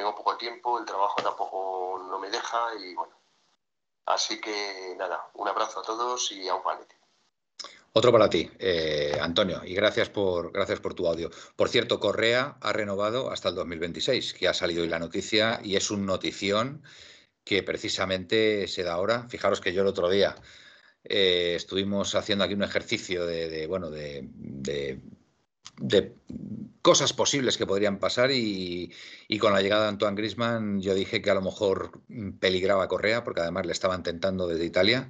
tengo 0.00 0.14
poco 0.14 0.38
tiempo, 0.38 0.78
el 0.78 0.86
trabajo 0.86 1.16
tampoco 1.22 2.02
no 2.08 2.18
me 2.18 2.30
deja 2.30 2.74
y 2.82 2.94
bueno. 2.94 3.12
Así 4.06 4.40
que 4.40 4.94
nada, 4.96 5.30
un 5.34 5.46
abrazo 5.46 5.80
a 5.80 5.82
todos 5.82 6.32
y 6.32 6.48
a 6.48 6.54
un 6.54 6.62
palete. 6.62 6.96
Otro 7.92 8.10
para 8.10 8.30
ti, 8.30 8.50
eh, 8.58 9.18
Antonio, 9.20 9.62
y 9.62 9.74
gracias 9.74 10.08
por, 10.08 10.52
gracias 10.52 10.80
por 10.80 10.94
tu 10.94 11.06
audio. 11.06 11.28
Por 11.54 11.68
cierto, 11.68 12.00
Correa 12.00 12.56
ha 12.62 12.72
renovado 12.72 13.30
hasta 13.30 13.50
el 13.50 13.56
2026, 13.56 14.32
que 14.32 14.48
ha 14.48 14.54
salido 14.54 14.82
hoy 14.82 14.88
la 14.88 14.98
noticia 14.98 15.60
y 15.62 15.76
es 15.76 15.90
un 15.90 16.06
notición 16.06 16.82
que 17.44 17.62
precisamente 17.62 18.68
se 18.68 18.84
da 18.84 18.94
ahora. 18.94 19.28
Fijaros 19.28 19.60
que 19.60 19.74
yo 19.74 19.82
el 19.82 19.88
otro 19.88 20.08
día 20.08 20.34
eh, 21.04 21.54
estuvimos 21.56 22.14
haciendo 22.14 22.44
aquí 22.44 22.54
un 22.54 22.62
ejercicio 22.62 23.26
de, 23.26 23.66
bueno, 23.66 23.90
de, 23.90 24.22
de, 24.32 25.00
cosas 26.82 27.12
posibles 27.12 27.56
que 27.56 27.66
podrían 27.66 27.98
pasar 27.98 28.30
y, 28.32 28.92
con 29.40 29.52
la 29.52 29.62
llegada 29.62 29.84
de 29.84 29.88
Antoine 29.90 30.16
Grisman 30.16 30.80
yo 30.80 30.94
dije 30.94 31.22
que 31.22 31.30
a 31.30 31.34
lo 31.34 31.42
mejor 31.42 31.92
peligraba 32.38 32.88
Correa 32.88 33.24
porque 33.24 33.40
además 33.40 33.66
le 33.66 33.72
estaban 33.72 34.02
tentando 34.02 34.46
desde 34.46 34.64
Italia. 34.64 35.08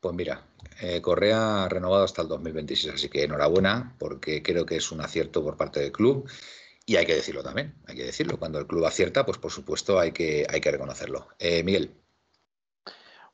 Pues 0.00 0.14
mira, 0.14 0.46
eh, 0.80 1.00
Correa 1.00 1.64
ha 1.64 1.68
renovado 1.68 2.04
hasta 2.04 2.22
el 2.22 2.28
2026, 2.28 2.94
así 2.94 3.08
que 3.08 3.24
enhorabuena 3.24 3.94
porque 3.98 4.42
creo 4.42 4.66
que 4.66 4.76
es 4.76 4.92
un 4.92 5.00
acierto 5.00 5.42
por 5.42 5.56
parte 5.56 5.80
del 5.80 5.92
club 5.92 6.28
y 6.86 6.96
hay 6.96 7.06
que 7.06 7.14
decirlo 7.14 7.42
también, 7.42 7.74
hay 7.86 7.96
que 7.96 8.04
decirlo. 8.04 8.38
Cuando 8.38 8.58
el 8.58 8.66
club 8.66 8.84
acierta, 8.84 9.24
pues 9.24 9.38
por 9.38 9.50
supuesto 9.50 9.98
hay 9.98 10.12
que, 10.12 10.46
hay 10.48 10.60
que 10.60 10.70
reconocerlo. 10.70 11.28
Eh, 11.38 11.62
Miguel. 11.62 11.94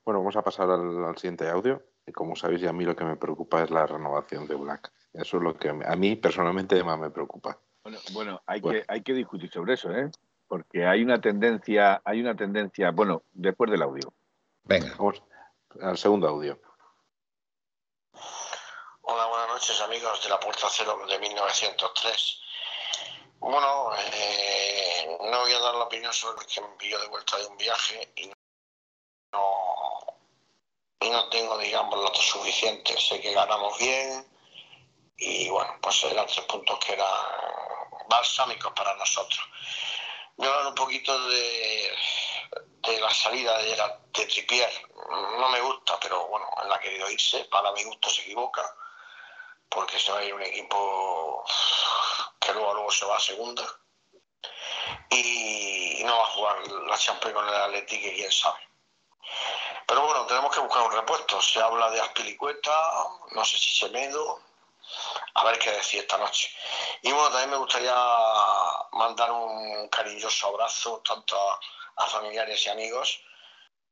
Bueno, 0.04 0.20
vamos 0.20 0.36
a 0.36 0.42
pasar 0.42 0.70
al, 0.70 1.16
siguiente 1.16 1.48
audio. 1.48 1.82
Y 2.06 2.12
como 2.12 2.36
sabéis, 2.36 2.60
ya 2.60 2.70
a 2.70 2.72
mí 2.72 2.84
lo 2.84 2.96
que 2.96 3.04
me 3.04 3.16
preocupa 3.16 3.62
es 3.62 3.70
la 3.70 3.86
renovación 3.86 4.46
de 4.46 4.54
Black. 4.54 4.92
Eso 5.12 5.38
es 5.38 5.42
lo 5.42 5.56
que 5.56 5.68
a 5.68 5.96
mí 5.96 6.16
personalmente 6.16 6.82
más 6.84 6.98
me 6.98 7.10
preocupa. 7.10 7.58
Bueno, 7.82 7.98
bueno, 8.12 8.42
hay, 8.46 8.60
Que, 8.60 8.84
hay 8.86 9.02
que 9.02 9.12
discutir 9.12 9.50
sobre 9.50 9.74
eso, 9.74 9.90
¿eh? 9.90 10.10
Porque 10.46 10.86
hay 10.86 11.02
una 11.02 11.20
tendencia, 11.20 12.00
hay 12.04 12.20
una 12.20 12.36
tendencia, 12.36 12.90
bueno, 12.90 13.22
después 13.32 13.70
del 13.70 13.82
audio. 13.82 14.12
Venga. 14.64 14.94
Vamos 14.98 15.22
al 15.80 15.98
segundo 15.98 16.28
audio. 16.28 16.60
Hola, 19.02 19.26
buenas 19.26 19.48
noches 19.48 19.80
amigos 19.80 20.22
de 20.22 20.28
la 20.28 20.38
Puerta 20.38 20.68
Cero 20.70 20.98
de 21.08 21.18
1903. 21.18 22.40
Bueno, 23.40 23.90
eh, 23.96 25.18
no 25.22 25.40
voy 25.40 25.52
a 25.52 25.58
dar 25.60 25.74
la 25.74 25.84
opinión 25.84 26.12
sobre 26.12 26.40
el 26.42 26.46
que 26.46 26.60
me 26.60 26.68
envió 26.68 27.00
de 27.00 27.08
vuelta 27.08 27.38
de 27.38 27.46
un 27.46 27.56
viaje 27.56 28.12
y 28.16 28.30
no, 29.32 30.06
y 31.00 31.10
no 31.10 31.28
tengo, 31.30 31.56
digamos, 31.58 31.94
los 31.96 32.04
datos 32.04 32.26
suficientes. 32.26 33.08
Sé 33.08 33.20
que 33.20 33.32
ganamos 33.32 33.78
bien 33.78 34.24
y 35.20 35.48
bueno, 35.50 35.76
pues 35.82 36.02
eran 36.04 36.26
tres 36.26 36.44
puntos 36.46 36.78
que 36.78 36.94
eran 36.94 37.08
balsámicos 38.08 38.72
para 38.72 38.94
nosotros. 38.94 39.40
Voy 40.36 40.48
a 40.48 40.50
hablar 40.50 40.66
un 40.68 40.74
poquito 40.74 41.28
de, 41.28 41.92
de 42.78 43.00
la 43.00 43.12
salida 43.12 43.58
de, 43.58 43.76
la, 43.76 43.98
de 44.14 44.26
Tripier. 44.26 44.70
No 45.38 45.48
me 45.50 45.60
gusta, 45.60 45.98
pero 46.00 46.26
bueno, 46.28 46.48
él 46.64 46.72
ha 46.72 46.80
querido 46.80 47.10
irse. 47.10 47.44
Para 47.44 47.70
mi 47.72 47.84
gusto 47.84 48.08
se 48.08 48.22
equivoca 48.22 48.74
porque 49.68 49.98
se 49.98 50.10
va 50.10 50.18
a 50.18 50.24
ir 50.24 50.32
un 50.32 50.42
equipo 50.42 51.44
que 52.40 52.52
luego, 52.54 52.74
luego 52.74 52.90
se 52.90 53.04
va 53.04 53.16
a 53.16 53.20
segunda 53.20 53.64
y 55.10 56.02
no 56.04 56.16
va 56.16 56.24
a 56.24 56.30
jugar 56.30 56.66
la 56.88 56.96
Champions 56.96 57.34
con 57.34 57.46
el 57.46 57.54
Atlético, 57.54 58.02
que 58.02 58.14
quién 58.14 58.32
sabe. 58.32 58.58
Pero 59.86 60.06
bueno, 60.06 60.24
tenemos 60.26 60.54
que 60.54 60.60
buscar 60.60 60.82
un 60.84 60.92
repuesto. 60.92 61.42
Se 61.42 61.60
habla 61.60 61.90
de 61.90 62.00
Aspilicueta, 62.00 62.72
no 63.32 63.44
sé 63.44 63.58
si 63.58 63.72
Semedo, 63.72 64.40
a 65.34 65.44
ver 65.44 65.58
qué 65.58 65.70
decir 65.70 66.00
esta 66.00 66.18
noche. 66.18 66.50
Y 67.02 67.12
bueno, 67.12 67.30
también 67.30 67.50
me 67.50 67.56
gustaría 67.56 67.94
mandar 68.92 69.30
un 69.30 69.88
cariñoso 69.88 70.48
abrazo 70.48 71.02
tanto 71.06 71.36
a, 71.96 72.06
familiares 72.06 72.64
y 72.66 72.70
amigos 72.70 73.20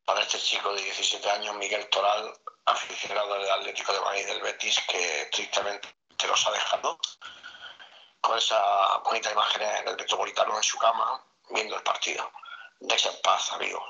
para 0.05 0.22
este 0.22 0.39
chico 0.39 0.72
de 0.72 0.82
17 0.82 1.30
años, 1.30 1.55
Miguel 1.57 1.89
Toral, 1.91 2.32
aficionado 2.64 3.34
del 3.34 3.51
Atlético 3.51 3.93
de 3.93 4.01
Madrid 4.01 4.26
del 4.26 4.41
Betis, 4.41 4.80
que 4.89 5.28
tristemente 5.30 5.95
te 6.16 6.26
los 6.26 6.47
ha 6.47 6.51
dejado 6.53 6.99
con 8.20 8.39
esa 8.39 8.99
bonita 9.05 9.30
imagen 9.30 9.62
en 9.62 9.89
el 9.89 9.97
Metropolitano 9.97 10.57
en 10.57 10.62
su 10.62 10.78
cama, 10.78 11.22
viendo 11.51 11.76
el 11.76 11.82
partido. 11.82 12.30
Deje 12.80 13.09
en 13.09 13.20
paz, 13.22 13.53
amigo. 13.53 13.84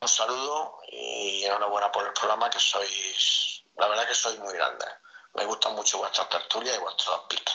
Un 0.00 0.08
saludo 0.08 0.78
y 0.88 1.44
enhorabuena 1.44 1.90
por 1.90 2.06
el 2.06 2.12
programa, 2.12 2.48
que 2.48 2.60
sois, 2.60 3.64
la 3.76 3.88
verdad 3.88 4.06
que 4.06 4.14
sois 4.14 4.38
muy 4.38 4.54
grandes. 4.54 4.88
Me 5.36 5.44
gustan 5.44 5.74
mucho 5.74 5.98
vuestras 5.98 6.28
tertulias 6.28 6.76
y 6.76 6.80
vuestros 6.80 7.20
piques. 7.28 7.54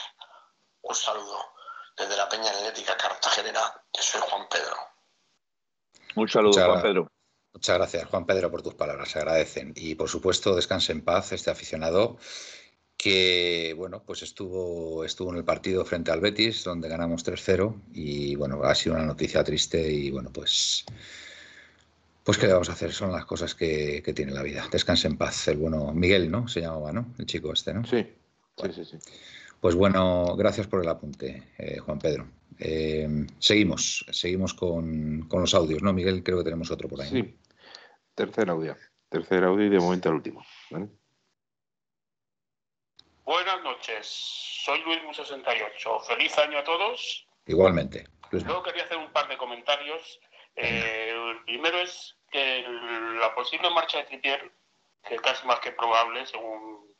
Un 0.82 0.94
saludo 0.94 1.38
desde 1.96 2.16
la 2.16 2.28
Peña 2.28 2.50
Atlética 2.50 2.96
Cartagenera, 2.96 3.84
que 3.92 4.02
soy 4.02 4.20
Juan 4.28 4.48
Pedro. 4.48 4.76
Un 6.16 6.28
saludo, 6.28 6.64
Juan 6.64 6.82
Pedro. 6.82 7.08
Muchas 7.52 7.76
gracias, 7.76 8.08
Juan 8.08 8.24
Pedro, 8.24 8.50
por 8.50 8.62
tus 8.62 8.74
palabras, 8.74 9.10
se 9.10 9.18
agradecen. 9.18 9.72
Y 9.76 9.94
por 9.94 10.08
supuesto, 10.08 10.54
descanse 10.54 10.92
en 10.92 11.04
paz 11.04 11.32
este 11.32 11.50
aficionado 11.50 12.18
que 12.96 13.74
bueno, 13.76 14.04
pues 14.04 14.22
estuvo, 14.22 15.04
estuvo 15.04 15.32
en 15.32 15.38
el 15.38 15.44
partido 15.44 15.84
frente 15.84 16.12
al 16.12 16.20
Betis, 16.20 16.62
donde 16.62 16.88
ganamos 16.88 17.24
3-0, 17.24 17.74
y 17.92 18.36
bueno, 18.36 18.62
ha 18.62 18.74
sido 18.76 18.94
una 18.94 19.04
noticia 19.04 19.42
triste 19.42 19.90
y 19.90 20.10
bueno, 20.10 20.30
pues. 20.32 20.84
Pues 22.24 22.38
qué 22.38 22.46
le 22.46 22.52
vamos 22.52 22.68
a 22.68 22.72
hacer, 22.72 22.92
son 22.92 23.10
las 23.10 23.24
cosas 23.24 23.54
que, 23.54 24.02
tiene 24.14 24.32
la 24.32 24.42
vida. 24.42 24.68
Descanse 24.70 25.08
en 25.08 25.18
paz. 25.18 25.48
El 25.48 25.58
bueno 25.58 25.92
Miguel, 25.92 26.30
¿no? 26.30 26.46
Se 26.46 26.60
llamaba, 26.60 26.92
¿no? 26.92 27.06
El 27.18 27.26
chico 27.26 27.52
este, 27.52 27.74
¿no? 27.74 27.84
Sí, 27.84 28.06
sí, 28.56 28.72
sí, 28.72 28.84
sí. 28.84 28.98
Pues 29.60 29.74
bueno, 29.74 30.36
gracias 30.36 30.66
por 30.66 30.82
el 30.82 30.88
apunte, 30.88 31.50
eh, 31.58 31.78
Juan 31.78 31.98
Pedro. 31.98 32.28
Eh, 32.58 33.26
seguimos, 33.38 34.04
seguimos 34.10 34.54
con, 34.54 35.26
con, 35.28 35.40
los 35.40 35.54
audios, 35.54 35.82
¿no, 35.82 35.92
Miguel? 35.92 36.22
Creo 36.22 36.38
que 36.38 36.44
tenemos 36.44 36.70
otro 36.70 36.88
por 36.88 37.00
ahí. 37.00 37.08
Sí, 37.08 37.38
tercer 38.14 38.50
audio. 38.50 38.76
Tercer 39.08 39.44
audio 39.44 39.66
y 39.66 39.70
de 39.70 39.78
momento 39.78 40.08
el 40.08 40.16
último. 40.16 40.44
Buenas 43.24 43.62
noches, 43.62 44.06
soy 44.64 44.80
Luis68. 44.80 46.06
Feliz 46.06 46.38
año 46.38 46.58
a 46.58 46.64
todos. 46.64 47.26
Igualmente. 47.46 48.06
Luego 48.30 48.62
quería 48.62 48.84
hacer 48.84 48.96
un 48.96 49.12
par 49.12 49.28
de 49.28 49.36
comentarios. 49.36 50.20
Eh, 50.56 51.14
el 51.30 51.44
primero 51.44 51.78
es 51.78 52.16
que 52.30 52.64
la 53.20 53.34
posible 53.34 53.70
marcha 53.70 53.98
de 53.98 54.04
Trippier, 54.04 54.52
que 55.04 55.14
es 55.14 55.20
casi 55.20 55.46
más 55.46 55.60
que 55.60 55.72
probable 55.72 56.26
según 56.26 56.94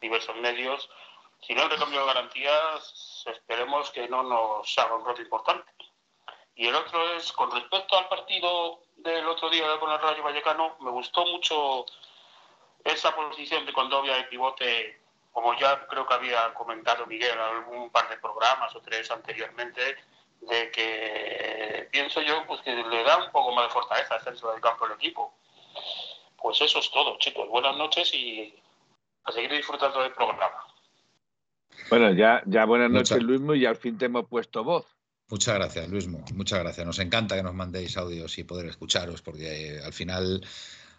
diversos 0.00 0.36
medios, 0.36 0.88
si 1.40 1.54
no 1.54 1.62
hay 1.62 1.68
recambio 1.68 2.00
de 2.00 2.06
garantías, 2.06 3.24
esperemos 3.26 3.90
que 3.90 4.08
no 4.08 4.22
nos 4.22 4.78
haga 4.78 4.96
un 4.96 5.04
roto 5.04 5.22
importante. 5.22 5.70
Y 6.54 6.66
el 6.66 6.74
otro 6.74 7.14
es, 7.14 7.32
con 7.32 7.50
respecto 7.52 7.96
al 7.96 8.08
partido 8.08 8.80
del 8.96 9.26
otro 9.28 9.48
día 9.48 9.78
con 9.78 9.92
el 9.92 10.00
Rayo 10.00 10.24
Vallecano, 10.24 10.76
me 10.80 10.90
gustó 10.90 11.24
mucho 11.26 11.86
esa 12.84 13.14
posición 13.14 13.64
de 13.64 13.72
Condovia 13.72 14.16
de 14.16 14.24
pivote, 14.24 15.00
como 15.32 15.56
ya 15.58 15.86
creo 15.86 16.06
que 16.06 16.14
había 16.14 16.52
comentado 16.54 17.06
Miguel 17.06 17.30
en 17.30 17.38
algún 17.38 17.90
par 17.90 18.08
de 18.08 18.16
programas 18.16 18.74
o 18.74 18.80
tres 18.80 19.08
anteriormente, 19.10 19.96
de 20.40 20.70
que 20.70 21.88
pienso 21.90 22.20
yo 22.22 22.46
pues 22.46 22.60
que 22.62 22.74
le 22.74 23.02
da 23.02 23.24
un 23.24 23.30
poco 23.32 23.52
más 23.52 23.68
de 23.68 23.74
fortaleza 23.74 24.14
al 24.14 24.22
centro 24.22 24.52
del 24.52 24.60
campo 24.60 24.86
del 24.86 24.96
equipo. 24.96 25.34
Pues 26.40 26.60
eso 26.60 26.78
es 26.78 26.90
todo, 26.90 27.18
chicos. 27.18 27.48
Buenas 27.48 27.76
noches 27.76 28.12
y 28.14 28.54
a 29.24 29.32
seguir 29.32 29.52
disfrutando 29.52 30.02
del 30.02 30.12
programa. 30.12 30.64
Bueno, 31.90 32.12
ya, 32.12 32.42
ya 32.46 32.64
buenas 32.64 32.90
noches, 32.90 33.22
Luismo, 33.22 33.54
y 33.54 33.66
al 33.66 33.76
fin 33.76 33.98
te 33.98 34.06
hemos 34.06 34.28
puesto 34.28 34.64
voz. 34.64 34.86
Muchas 35.30 35.54
gracias, 35.56 35.88
Luismo. 35.88 36.24
Muchas 36.34 36.60
gracias. 36.60 36.86
Nos 36.86 36.98
encanta 36.98 37.36
que 37.36 37.42
nos 37.42 37.54
mandéis 37.54 37.96
audios 37.96 38.38
y 38.38 38.44
poder 38.44 38.66
escucharos, 38.66 39.20
porque 39.20 39.80
al 39.84 39.92
final 39.92 40.40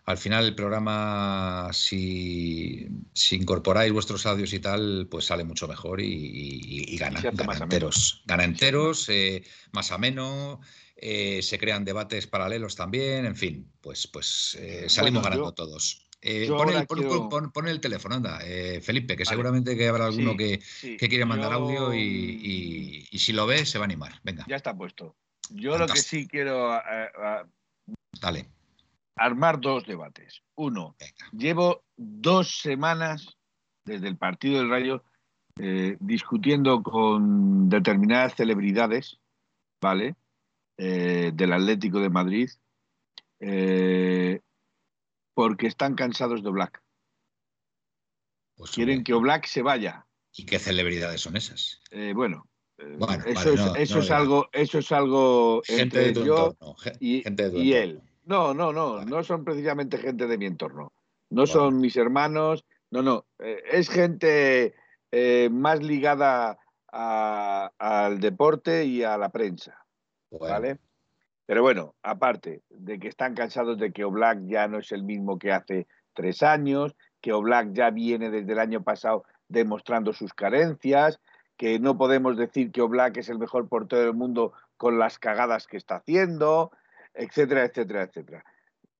al 0.09 0.17
final 0.17 0.43
el 0.43 0.55
programa, 0.55 1.69
si, 1.71 2.87
incorporáis 3.29 3.93
vuestros 3.93 4.25
audios 4.25 4.51
y 4.53 4.59
tal, 4.59 5.07
pues 5.07 5.25
sale 5.25 5.43
mucho 5.43 5.67
mejor 5.67 6.01
y, 6.01 6.97
gana, 6.97 7.21
enteros. 7.61 8.23
Gana 8.25 8.43
enteros, 8.43 9.07
eh, 9.09 9.43
más 9.71 9.91
ameno, 9.91 10.61
eh, 10.95 11.43
se 11.43 11.59
crean 11.59 11.85
debates 11.85 12.25
paralelos 12.25 12.75
también, 12.75 13.27
en 13.27 13.35
fin, 13.35 13.71
pues, 13.81 14.07
pues 14.07 14.57
eh, 14.59 14.89
salimos 14.89 15.21
ganando 15.21 15.53
todos. 15.53 16.07
pon, 17.53 17.67
el, 17.67 17.79
teléfono, 17.79 18.15
anda, 18.15 18.39
Felipe, 18.81 19.15
que 19.15 19.25
seguramente 19.25 19.77
que 19.77 19.89
habrá 19.89 20.07
alguno 20.07 20.35
que, 20.35 20.59
quiere 20.97 21.25
mandar 21.25 21.53
audio 21.53 21.93
y, 21.93 23.05
si 23.15 23.31
lo 23.31 23.45
ve 23.45 23.63
se 23.63 23.77
va 23.77 23.83
a 23.83 23.85
animar. 23.85 24.19
Venga. 24.23 24.43
Ya 24.49 24.55
está 24.55 24.75
puesto. 24.75 25.15
Yo 25.51 25.77
lo 25.77 25.85
que 25.85 25.99
sí 25.99 26.27
quiero... 26.27 26.81
Dale 28.19 28.58
armar 29.19 29.59
dos 29.59 29.85
debates. 29.85 30.41
Uno, 30.55 30.95
llevo 31.31 31.83
dos 31.95 32.59
semanas 32.61 33.37
desde 33.85 34.07
el 34.07 34.17
partido 34.17 34.59
del 34.59 34.69
Rayo 34.69 35.03
eh, 35.57 35.97
discutiendo 35.99 36.81
con 36.81 37.67
determinadas 37.67 38.35
celebridades, 38.35 39.19
¿vale? 39.81 40.15
Eh, 40.77 41.31
del 41.33 41.51
Atlético 41.51 41.99
de 41.99 42.09
Madrid, 42.09 42.49
eh, 43.41 44.39
porque 45.33 45.67
están 45.67 45.95
cansados 45.95 46.41
de 46.41 46.49
Oblak. 46.49 46.81
Pues 48.55 48.71
Quieren 48.71 49.03
que 49.03 49.13
Oblak 49.13 49.45
se 49.47 49.61
vaya. 49.61 50.05
¿Y 50.33 50.45
qué 50.45 50.59
celebridades 50.59 51.21
son 51.21 51.35
esas? 51.35 51.81
bueno, 52.15 52.45
eso, 53.25 53.53
es, 53.53 53.61
eso 53.75 53.99
es 53.99 54.11
algo, 54.11 54.47
eso 54.53 54.79
es 54.79 54.91
algo 54.93 55.61
gente 55.65 56.07
entre 56.07 56.21
de 56.21 56.25
yo 56.25 56.55
y, 57.01 57.23
y 57.61 57.73
él. 57.73 58.01
No, 58.29 58.53
no, 58.53 58.71
no, 58.71 59.03
no 59.05 59.23
son 59.23 59.43
precisamente 59.43 59.97
gente 59.97 60.27
de 60.27 60.37
mi 60.37 60.45
entorno. 60.45 60.93
No 61.31 61.47
son 61.47 61.79
mis 61.81 61.97
hermanos, 61.97 62.63
no, 62.91 63.01
no. 63.01 63.25
Eh, 63.39 63.63
es 63.71 63.89
gente 63.89 64.75
eh, 65.11 65.49
más 65.51 65.81
ligada 65.81 66.59
al 66.91 68.19
deporte 68.19 68.85
y 68.85 69.01
a 69.01 69.17
la 69.17 69.29
prensa. 69.29 69.83
¿Vale? 70.29 70.77
Pero 71.47 71.63
bueno, 71.63 71.95
aparte 72.03 72.61
de 72.69 72.99
que 72.99 73.07
están 73.07 73.33
cansados 73.33 73.79
de 73.79 73.91
que 73.91 74.03
Oblak 74.03 74.45
ya 74.45 74.67
no 74.67 74.77
es 74.77 74.91
el 74.91 75.01
mismo 75.01 75.39
que 75.39 75.51
hace 75.51 75.87
tres 76.13 76.43
años, 76.43 76.95
que 77.21 77.33
Oblak 77.33 77.73
ya 77.73 77.89
viene 77.89 78.29
desde 78.29 78.51
el 78.51 78.59
año 78.59 78.83
pasado 78.83 79.23
demostrando 79.47 80.13
sus 80.13 80.35
carencias, 80.35 81.19
que 81.57 81.79
no 81.79 81.97
podemos 81.97 82.37
decir 82.37 82.71
que 82.71 82.83
Oblak 82.83 83.17
es 83.17 83.29
el 83.29 83.39
mejor 83.39 83.67
portero 83.67 84.03
del 84.03 84.13
mundo 84.13 84.53
con 84.77 84.99
las 84.99 85.17
cagadas 85.17 85.65
que 85.65 85.77
está 85.77 85.95
haciendo, 85.95 86.71
etcétera, 87.13 87.65
etcétera, 87.65 88.03
etcétera. 88.03 88.43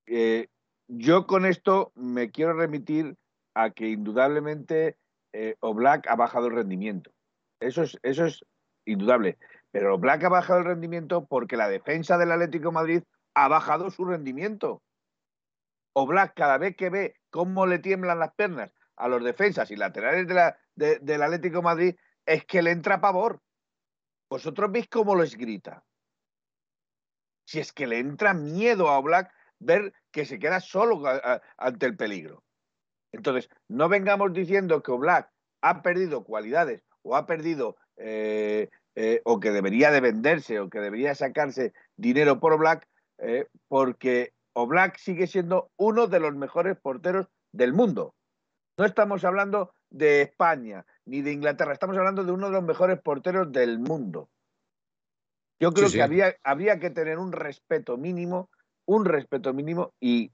Eh, 0.06 0.48
yo 0.88 1.26
con 1.26 1.46
esto 1.46 1.92
me 1.94 2.30
quiero 2.30 2.52
remitir 2.52 3.16
a 3.54 3.70
que 3.70 3.88
indudablemente 3.88 4.96
eh, 5.32 5.56
Oblak 5.60 6.06
ha 6.08 6.16
bajado 6.16 6.48
el 6.48 6.54
rendimiento. 6.54 7.12
Eso 7.60 7.82
es, 7.82 7.98
eso 8.02 8.26
es 8.26 8.44
indudable. 8.84 9.38
Pero 9.70 9.94
Oblak 9.94 10.24
ha 10.24 10.28
bajado 10.28 10.60
el 10.60 10.64
rendimiento 10.64 11.26
porque 11.26 11.56
la 11.56 11.68
defensa 11.68 12.18
del 12.18 12.32
Atlético 12.32 12.72
Madrid 12.72 13.02
ha 13.34 13.48
bajado 13.48 13.90
su 13.90 14.04
rendimiento. 14.04 14.82
Oblak 15.92 16.34
cada 16.34 16.58
vez 16.58 16.76
que 16.76 16.90
ve 16.90 17.16
cómo 17.30 17.66
le 17.66 17.78
tiemblan 17.78 18.18
las 18.18 18.34
piernas 18.34 18.72
a 18.96 19.08
los 19.08 19.22
defensas 19.22 19.70
y 19.70 19.76
laterales 19.76 20.26
de 20.26 20.34
la, 20.34 20.58
del 20.74 21.22
Atlético 21.22 21.62
Madrid, 21.62 21.94
es 22.26 22.44
que 22.44 22.62
le 22.62 22.70
entra 22.70 23.00
pavor. 23.00 23.40
Vosotros 24.28 24.70
veis 24.70 24.88
cómo 24.88 25.16
les 25.16 25.36
grita 25.36 25.84
si 27.50 27.58
es 27.58 27.72
que 27.72 27.88
le 27.88 27.98
entra 27.98 28.32
miedo 28.32 28.88
a 28.88 28.96
Oblak 28.96 29.32
ver 29.58 29.92
que 30.12 30.24
se 30.24 30.38
queda 30.38 30.60
solo 30.60 31.02
ante 31.58 31.86
el 31.86 31.96
peligro. 31.96 32.44
Entonces, 33.10 33.50
no 33.66 33.88
vengamos 33.88 34.32
diciendo 34.32 34.84
que 34.84 34.92
Oblak 34.92 35.32
ha 35.60 35.82
perdido 35.82 36.22
cualidades 36.22 36.80
o 37.02 37.16
ha 37.16 37.26
perdido 37.26 37.76
eh, 37.96 38.68
eh, 38.94 39.20
o 39.24 39.40
que 39.40 39.50
debería 39.50 39.90
de 39.90 40.00
venderse 40.00 40.60
o 40.60 40.70
que 40.70 40.78
debería 40.78 41.16
sacarse 41.16 41.72
dinero 41.96 42.38
por 42.38 42.52
Oblak, 42.52 42.86
eh, 43.18 43.48
porque 43.66 44.32
Oblak 44.52 44.96
sigue 44.98 45.26
siendo 45.26 45.72
uno 45.76 46.06
de 46.06 46.20
los 46.20 46.36
mejores 46.36 46.78
porteros 46.78 47.26
del 47.50 47.72
mundo. 47.72 48.14
No 48.78 48.84
estamos 48.84 49.24
hablando 49.24 49.72
de 49.90 50.22
España 50.22 50.86
ni 51.04 51.20
de 51.22 51.32
Inglaterra, 51.32 51.72
estamos 51.72 51.98
hablando 51.98 52.22
de 52.22 52.30
uno 52.30 52.46
de 52.46 52.52
los 52.52 52.62
mejores 52.62 53.00
porteros 53.00 53.50
del 53.50 53.80
mundo. 53.80 54.30
Yo 55.60 55.72
creo 55.72 55.90
que 55.90 56.02
Había, 56.02 56.36
habría 56.42 56.80
que 56.80 56.90
tener 56.90 57.18
un 57.18 57.32
respeto 57.32 57.98
mínimo, 57.98 58.50
un 58.86 59.04
respeto 59.04 59.52
mínimo 59.52 59.92
y 60.00 60.32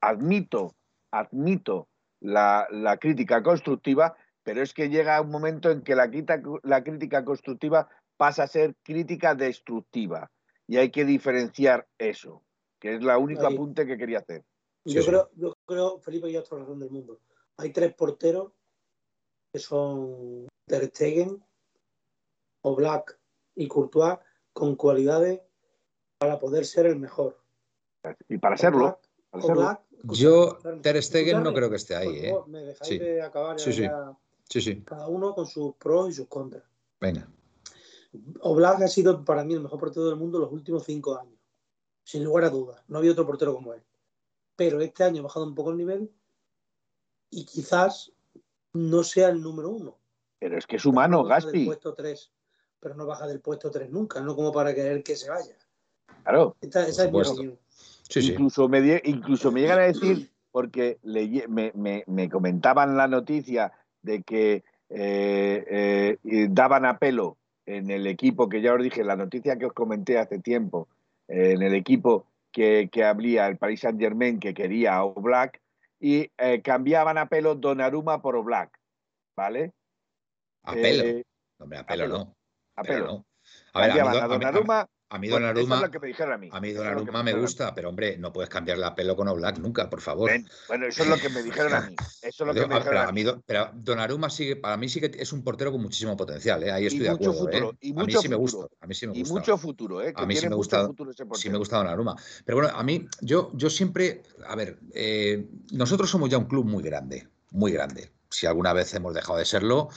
admito, 0.00 0.76
admito 1.10 1.88
la, 2.20 2.98
crítica 3.00 3.42
constructiva, 3.42 4.14
pero 4.42 4.62
es 4.62 4.74
que 4.74 4.90
llega 4.90 5.20
un 5.22 5.30
momento 5.30 5.70
en 5.70 5.82
que 5.82 5.94
la, 5.94 6.10
la 6.62 6.84
crítica 6.84 7.24
constructiva 7.24 7.88
pasa 8.18 8.42
a 8.42 8.46
ser 8.46 8.74
crítica 8.82 9.34
destructiva 9.34 10.30
y 10.66 10.76
hay 10.76 10.90
que 10.90 11.06
diferenciar 11.06 11.88
eso, 11.96 12.44
que 12.78 12.96
es 12.96 13.02
la 13.02 13.16
única 13.16 13.46
apunte 13.46 13.86
que 13.86 13.96
quería 13.96 14.18
hacer. 14.18 14.44
Yo, 14.84 15.04
creo, 15.04 15.30
yo 15.34 15.54
creo, 15.66 15.98
Felipe, 16.00 16.30
y 16.30 16.36
otra 16.36 16.58
razón 16.58 16.78
del 16.78 16.90
mundo. 16.90 17.20
Hay 17.56 17.72
tres 17.72 17.94
porteros 17.94 18.52
que 19.52 19.58
son 19.58 20.46
Ter 20.66 20.86
Stegen, 20.86 21.42
Oblak 22.62 23.18
y 23.54 23.66
Courtois 23.66 24.18
con 24.58 24.74
cualidades 24.74 25.40
para 26.18 26.40
poder 26.40 26.66
ser 26.66 26.86
el 26.86 26.96
mejor. 26.96 27.38
Y 28.28 28.38
para 28.38 28.56
serlo. 28.56 28.98
Yo, 30.02 30.58
Ter 30.82 31.00
Stegen, 31.00 31.44
no 31.44 31.54
creo 31.54 31.70
que 31.70 31.76
esté 31.76 31.94
ahí. 31.94 32.16
¿eh? 32.16 32.34
¿Me 32.48 32.64
dejáis 32.64 33.00
de 33.00 33.22
acabar? 33.22 33.60
Sí, 33.60 33.72
sí. 34.60 34.82
Cada 34.82 35.06
uno 35.06 35.32
con 35.32 35.46
sus 35.46 35.76
pros 35.76 36.10
y 36.10 36.12
sus 36.12 36.26
contras. 36.26 36.64
Venga. 37.00 37.28
Oblak 38.40 38.82
ha 38.82 38.88
sido 38.88 39.24
para 39.24 39.44
mí 39.44 39.54
el 39.54 39.60
mejor 39.60 39.78
portero 39.78 40.06
del 40.06 40.16
mundo 40.16 40.40
los 40.40 40.50
últimos 40.50 40.82
cinco 40.82 41.16
años. 41.16 41.38
Sin 42.02 42.24
lugar 42.24 42.44
a 42.44 42.50
dudas. 42.50 42.82
No 42.88 42.98
había 42.98 43.12
otro 43.12 43.26
portero 43.26 43.54
como 43.54 43.74
él. 43.74 43.82
Pero 44.56 44.80
este 44.80 45.04
año 45.04 45.20
ha 45.20 45.24
bajado 45.24 45.46
un 45.46 45.54
poco 45.54 45.70
el 45.70 45.76
nivel 45.76 46.10
y 47.30 47.44
quizás 47.44 48.10
no 48.72 49.04
sea 49.04 49.28
el 49.28 49.40
número 49.40 49.68
uno. 49.68 49.98
Pero 50.40 50.58
es 50.58 50.66
que 50.66 50.76
es 50.76 50.84
humano, 50.84 51.22
Gaspi. 51.22 51.66
Puesto 51.66 51.94
tres 51.94 52.32
pero 52.80 52.94
no 52.94 53.06
baja 53.06 53.26
del 53.26 53.40
puesto 53.40 53.70
3 53.70 53.90
nunca, 53.90 54.20
no 54.20 54.34
como 54.36 54.52
para 54.52 54.74
querer 54.74 55.02
que 55.02 55.16
se 55.16 55.30
vaya. 55.30 55.54
Claro. 56.22 56.56
esa 56.60 56.86
es 56.86 57.12
mi 57.12 57.20
opinión. 57.20 57.58
incluso, 58.14 58.68
Me, 58.68 59.00
incluso 59.04 59.50
me 59.52 59.60
llegan 59.60 59.78
a 59.80 59.82
decir, 59.82 60.30
porque 60.50 60.98
me, 61.02 62.30
comentaban 62.30 62.96
la 62.96 63.08
noticia 63.08 63.72
de 64.02 64.22
que 64.22 64.64
eh, 64.90 66.18
eh, 66.24 66.46
daban 66.50 66.84
a 66.84 66.98
pelo 66.98 67.36
en 67.66 67.90
el 67.90 68.06
equipo, 68.06 68.48
que 68.48 68.62
ya 68.62 68.74
os 68.74 68.82
dije, 68.82 69.04
la 69.04 69.16
noticia 69.16 69.58
que 69.58 69.66
os 69.66 69.72
comenté 69.72 70.18
hace 70.18 70.38
tiempo, 70.38 70.88
eh, 71.28 71.52
en 71.52 71.62
el 71.62 71.74
equipo 71.74 72.26
que, 72.52 72.88
que 72.90 73.04
habría 73.04 73.46
el 73.46 73.58
Paris 73.58 73.80
Saint 73.80 74.00
Germain 74.00 74.40
que 74.40 74.54
quería 74.54 74.96
a 74.96 75.04
Oblak, 75.04 75.60
y 76.00 76.28
cambiaban 76.62 77.18
a 77.18 77.28
pelo 77.28 77.56
Donnarumma 77.56 78.22
por 78.22 78.36
Oblak, 78.36 78.78
¿vale? 79.34 79.72
A 80.62 80.74
pelo. 80.74 81.22
Hombre, 81.58 81.78
a 81.78 81.86
pelo, 81.86 82.06
no 82.06 82.37
a 82.78 82.82
pelo. 82.82 83.26
A 83.72 83.80
ver, 83.82 84.00
a, 84.00 84.28
Donnarumma, 84.28 84.88
a 85.10 85.18
mí 85.18 85.28
Donnarumma, 85.28 85.82
es 85.92 86.00
me 86.00 86.08
dijeron 86.08 86.34
a 86.34 86.38
mí. 86.38 86.48
A 86.52 86.60
mí 86.60 86.72
Donnarumma 86.72 87.22
me, 87.22 87.32
gusta, 87.32 87.74
pero 87.74 87.88
hombre, 87.88 88.18
no 88.18 88.30
puedes 88.30 88.50
cambiarle 88.50 88.84
a 88.84 88.94
pelo 88.94 89.16
con 89.16 89.26
Oblak 89.28 89.58
nunca, 89.58 89.88
por 89.88 90.02
favor. 90.02 90.30
bueno, 90.68 90.86
eso 90.86 91.02
es 91.02 91.08
lo 91.08 91.16
que 91.16 91.30
me 91.30 91.42
dijeron 91.42 91.72
a 91.72 91.80
mí. 91.80 91.96
Eso 92.22 92.44
es 92.44 92.46
lo 92.46 92.54
que 92.54 92.66
me 92.66 92.74
dijeron 92.74 93.08
a 93.08 93.12
mí. 93.12 93.24
Pero 93.46 93.70
Donnarumma 93.74 94.28
sigue, 94.28 94.56
para 94.56 94.76
mí 94.76 94.88
sí 94.88 95.00
que 95.00 95.10
es 95.18 95.32
un 95.32 95.42
portero 95.42 95.72
con 95.72 95.80
muchísimo 95.80 96.16
potencial, 96.16 96.62
¿eh? 96.62 96.70
ahí 96.70 96.86
estoy 96.86 97.00
de 97.00 97.08
acuerdo. 97.08 97.34
Futuro, 97.34 97.72
¿eh? 97.80 97.94
a 97.96 98.04
mí 98.04 98.12
sí 98.12 98.28
me 98.28 98.36
gusta. 98.36 98.66
A 98.80 98.86
mí 98.86 98.94
sí 98.94 99.06
me 99.06 99.12
gusta. 99.12 99.28
Y 99.28 99.32
mucho 99.32 99.58
futuro, 99.58 100.02
¿eh? 100.02 100.12
a 100.14 100.26
mí 100.26 100.36
sí 100.36 100.48
me 100.48 100.54
gusta. 100.54 100.88
Sí 101.34 101.48
me 101.48 101.58
gusta 101.58 101.78
Donnarumma. 101.78 102.14
Pero 102.44 102.58
bueno, 102.58 102.76
a 102.76 102.82
mí, 102.82 103.06
yo, 103.22 103.50
yo 103.54 103.70
siempre, 103.70 104.22
a 104.46 104.54
ver, 104.56 104.78
eh, 104.92 105.48
nosotros 105.72 106.10
somos 106.10 106.28
ya 106.28 106.36
un 106.36 106.46
club 106.46 106.66
muy 106.66 106.82
grande, 106.82 107.28
muy 107.50 107.72
grande. 107.72 108.12
Si 108.30 108.46
alguna 108.46 108.74
vez 108.74 108.92
hemos 108.92 109.14
dejado 109.14 109.38
de 109.38 109.46
serlo, 109.46 109.88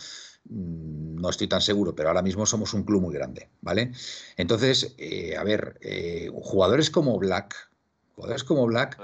no 0.49 1.29
estoy 1.29 1.47
tan 1.47 1.61
seguro, 1.61 1.95
pero 1.95 2.09
ahora 2.09 2.21
mismo 2.21 2.45
somos 2.45 2.73
un 2.73 2.83
club 2.83 3.01
muy 3.01 3.13
grande, 3.13 3.49
¿vale? 3.61 3.91
Entonces, 4.37 4.95
eh, 4.97 5.35
a 5.37 5.43
ver, 5.43 5.77
eh, 5.81 6.29
jugadores 6.33 6.89
como 6.89 7.17
Black, 7.19 7.55
jugadores 8.15 8.43
como 8.43 8.65
Black, 8.65 8.99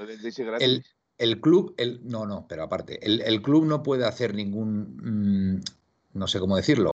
el, 1.19 1.41
club, 1.41 1.73
el, 1.77 2.01
no, 2.03 2.25
no, 2.25 2.47
pero 2.47 2.63
aparte, 2.63 2.99
el, 3.05 3.41
club 3.41 3.65
no 3.65 3.83
puede 3.83 4.05
hacer 4.05 4.33
ningún, 4.33 5.57
mm, 5.57 6.17
no 6.17 6.27
sé 6.27 6.39
cómo 6.39 6.57
decirlo, 6.57 6.91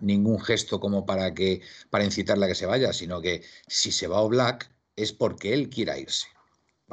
ningún 0.00 0.40
gesto 0.40 0.80
como 0.80 1.06
para 1.06 1.34
que 1.34 1.60
para 1.90 2.04
incitarle 2.04 2.46
a 2.46 2.48
que 2.48 2.54
se 2.54 2.66
vaya, 2.66 2.92
sino 2.92 3.20
que 3.20 3.42
si 3.66 3.92
se 3.92 4.06
va 4.06 4.18
a 4.18 4.26
Black 4.26 4.70
es 4.96 5.12
porque 5.12 5.54
él 5.54 5.70
quiera 5.70 5.98
irse. 5.98 6.26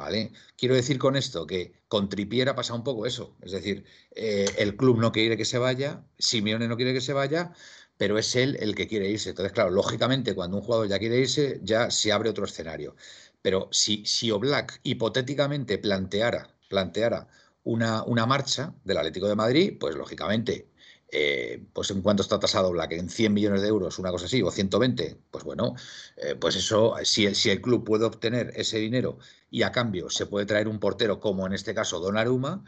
¿Vale? 0.00 0.32
Quiero 0.56 0.74
decir 0.74 0.98
con 0.98 1.14
esto 1.14 1.46
que 1.46 1.74
con 1.86 2.08
Tripier 2.08 2.48
ha 2.48 2.54
pasado 2.54 2.78
un 2.78 2.84
poco 2.84 3.04
eso. 3.06 3.36
Es 3.42 3.52
decir, 3.52 3.84
eh, 4.12 4.46
el 4.56 4.74
club 4.74 4.98
no 4.98 5.12
quiere 5.12 5.36
que 5.36 5.44
se 5.44 5.58
vaya, 5.58 6.06
Simeone 6.18 6.68
no 6.68 6.76
quiere 6.76 6.94
que 6.94 7.02
se 7.02 7.12
vaya, 7.12 7.52
pero 7.98 8.16
es 8.18 8.34
él 8.34 8.56
el 8.60 8.74
que 8.74 8.88
quiere 8.88 9.10
irse. 9.10 9.30
Entonces, 9.30 9.52
claro, 9.52 9.70
lógicamente, 9.70 10.34
cuando 10.34 10.56
un 10.56 10.62
jugador 10.62 10.88
ya 10.88 10.98
quiere 10.98 11.18
irse, 11.18 11.60
ya 11.62 11.90
se 11.90 12.12
abre 12.12 12.30
otro 12.30 12.46
escenario. 12.46 12.96
Pero 13.42 13.68
si, 13.72 14.06
si 14.06 14.30
Oblak 14.30 14.80
hipotéticamente 14.84 15.76
planteara 15.78 16.56
planteara 16.68 17.28
una, 17.64 18.02
una 18.04 18.24
marcha 18.26 18.74
del 18.84 18.96
Atlético 18.98 19.28
de 19.28 19.36
Madrid, 19.36 19.76
pues 19.78 19.94
lógicamente 19.96 20.69
eh, 21.12 21.64
pues 21.72 21.90
en 21.90 22.02
cuanto 22.02 22.22
está 22.22 22.38
tasado 22.38 22.70
Black, 22.70 22.92
en 22.92 23.08
100 23.08 23.32
millones 23.34 23.62
de 23.62 23.68
euros, 23.68 23.98
una 23.98 24.10
cosa 24.10 24.26
así, 24.26 24.42
o 24.42 24.50
120, 24.50 25.16
pues 25.30 25.44
bueno, 25.44 25.74
eh, 26.16 26.36
pues 26.36 26.56
eso, 26.56 26.94
si, 27.02 27.34
si, 27.34 27.50
el 27.50 27.60
club 27.60 27.84
puede 27.84 28.04
obtener 28.04 28.52
ese 28.54 28.78
dinero 28.78 29.18
y 29.50 29.62
a 29.62 29.72
cambio 29.72 30.08
se 30.10 30.26
puede 30.26 30.46
traer 30.46 30.68
un 30.68 30.78
portero, 30.78 31.18
como 31.18 31.46
en 31.46 31.52
este 31.52 31.74
caso 31.74 31.98
Donnarumma, 31.98 32.64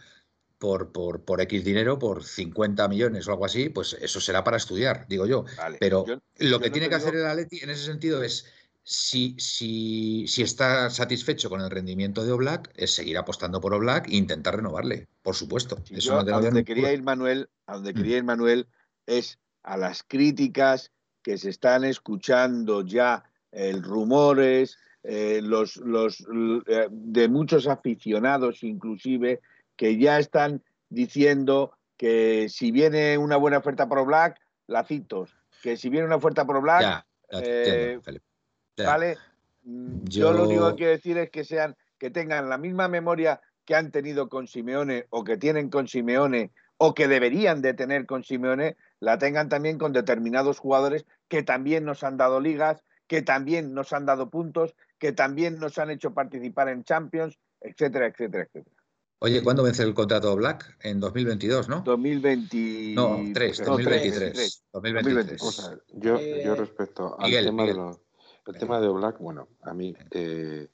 por, 0.58 0.92
por, 0.92 1.24
por 1.24 1.40
X 1.40 1.64
dinero, 1.64 1.98
por 1.98 2.22
50 2.22 2.86
millones 2.86 3.26
o 3.26 3.32
algo 3.32 3.44
así, 3.44 3.68
pues 3.68 3.96
eso 4.00 4.20
será 4.20 4.44
para 4.44 4.56
estudiar, 4.56 5.06
digo 5.08 5.26
yo. 5.26 5.44
Pero 5.80 6.04
lo 6.38 6.60
que 6.60 6.70
tiene 6.70 6.88
que 6.88 6.94
hacer 6.94 7.16
el 7.16 7.26
Atleti 7.26 7.58
en 7.64 7.70
ese 7.70 7.84
sentido 7.84 8.22
es 8.22 8.46
si, 8.84 9.36
si, 9.38 10.26
si, 10.26 10.42
está 10.42 10.90
satisfecho 10.90 11.48
con 11.48 11.60
el 11.60 11.70
rendimiento 11.70 12.24
de 12.24 12.32
Oblak, 12.32 12.70
es 12.74 12.94
seguir 12.94 13.16
apostando 13.16 13.60
por 13.60 13.74
Oblak 13.74 14.08
e 14.08 14.16
intentar 14.16 14.56
renovarle, 14.56 15.08
por 15.22 15.34
supuesto. 15.34 15.78
Eso 15.90 16.18
a 16.18 16.24
donde 16.24 16.64
quería 16.64 16.92
ir 16.92 17.02
Manuel, 17.02 17.48
a 17.66 17.74
donde 17.74 17.92
mm. 17.92 17.96
quería 17.96 18.16
ir 18.18 18.24
Manuel 18.24 18.66
es 19.06 19.38
a 19.62 19.76
las 19.76 20.02
críticas 20.02 20.90
que 21.22 21.38
se 21.38 21.50
están 21.50 21.84
escuchando 21.84 22.84
ya, 22.84 23.24
el 23.52 23.82
rumores, 23.82 24.78
eh, 25.04 25.40
los, 25.42 25.76
los 25.76 26.24
eh, 26.66 26.88
de 26.90 27.28
muchos 27.28 27.68
aficionados 27.68 28.62
inclusive, 28.64 29.40
que 29.76 29.96
ya 29.98 30.18
están 30.18 30.62
diciendo 30.88 31.72
que 31.96 32.48
si 32.48 32.72
viene 32.72 33.16
una 33.18 33.36
buena 33.36 33.58
oferta 33.58 33.88
por 33.88 33.98
Oblak, 33.98 34.40
lacitos, 34.66 35.36
que 35.62 35.76
si 35.76 35.88
viene 35.88 36.06
una 36.06 36.16
oferta 36.16 36.44
por 36.44 36.56
Oblak, 36.56 36.82
ya, 36.82 37.06
eh, 37.30 38.00
¿Vale? 38.86 39.16
Mm, 39.64 40.04
yo... 40.04 40.32
lo 40.32 40.44
único 40.44 40.68
que 40.70 40.76
quiero 40.76 40.92
decir 40.92 41.18
es 41.18 41.30
que 41.30 41.44
sean, 41.44 41.76
que 41.98 42.10
tengan 42.10 42.48
la 42.48 42.58
misma 42.58 42.88
memoria 42.88 43.40
que 43.64 43.74
han 43.74 43.90
tenido 43.90 44.28
con 44.28 44.46
Simeone 44.46 45.06
o 45.10 45.24
que 45.24 45.36
tienen 45.36 45.70
con 45.70 45.88
Simeone 45.88 46.52
o 46.76 46.94
que 46.94 47.06
deberían 47.06 47.62
de 47.62 47.74
tener 47.74 48.06
con 48.06 48.24
Simeone, 48.24 48.76
la 48.98 49.18
tengan 49.18 49.48
también 49.48 49.78
con 49.78 49.92
determinados 49.92 50.58
jugadores 50.58 51.06
que 51.28 51.42
también 51.44 51.84
nos 51.84 52.02
han 52.02 52.16
dado 52.16 52.40
ligas, 52.40 52.82
que 53.06 53.22
también 53.22 53.72
nos 53.72 53.92
han 53.92 54.04
dado 54.04 54.30
puntos, 54.30 54.74
que 54.98 55.12
también 55.12 55.60
nos 55.60 55.78
han 55.78 55.90
hecho 55.90 56.12
participar 56.12 56.68
en 56.68 56.82
Champions, 56.82 57.38
etcétera, 57.60 58.06
etcétera, 58.06 58.44
etcétera. 58.44 58.76
Oye, 59.20 59.40
¿cuándo 59.44 59.62
vence 59.62 59.84
el 59.84 59.94
contrato 59.94 60.34
Black? 60.34 60.76
En 60.80 60.98
2022, 60.98 61.68
¿no? 61.68 61.82
2020... 61.82 62.94
No, 62.96 63.20
3, 63.32 63.64
2023. 63.64 64.64
2023. 64.72 65.40
yo, 65.92 66.20
yo 66.20 66.54
respecto 66.56 67.16
al 67.20 67.30
tema 67.30 67.64
de 67.64 67.74
los 67.74 68.00
el 68.46 68.58
tema 68.58 68.80
de 68.80 68.88
Oblak, 68.88 69.18
bueno, 69.18 69.48
a 69.62 69.72
mí, 69.72 69.94
eh, 70.10 70.68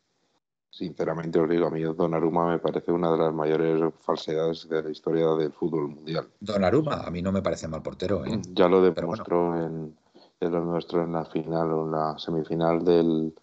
sinceramente 0.71 1.39
os 1.39 1.49
digo, 1.49 1.67
a 1.67 1.71
mí 1.71 1.83
Donnarumma 1.83 2.51
me 2.51 2.59
parece 2.59 2.93
una 2.93 3.11
de 3.13 3.19
las 3.19 3.35
mayores 3.35 3.93
falsedades 4.01 4.69
de 4.69 4.83
la 4.83 4.91
historia 4.91 5.27
del 5.35 5.53
fútbol 5.53 5.89
mundial. 5.89 6.29
Donnarumma, 6.41 7.03
a 7.05 7.11
mí 7.11 7.23
no 7.23 7.33
me 7.33 7.43
parece 7.43 7.69
mal 7.69 7.83
portero. 7.83 8.25
¿eh? 8.25 8.41
Ya 8.53 8.69
lo 8.69 8.83
demostró 8.83 9.57
en, 9.57 9.97
lo 10.41 10.65
nuestro 10.65 11.05
en 11.05 11.13
la 11.13 11.25
final 11.25 11.73
o 11.73 11.85
en 11.85 11.93
la 11.93 12.19
semifinal 12.19 12.85
del, 12.85 13.35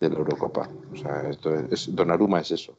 de 0.00 0.10
la 0.10 0.18
Eurocopa. 0.18 0.68
O 0.92 0.96
sea, 0.96 1.28
esto 1.30 1.54
es, 1.54 1.94
Donnarumma 1.94 2.40
es 2.40 2.50
eso. 2.50 2.76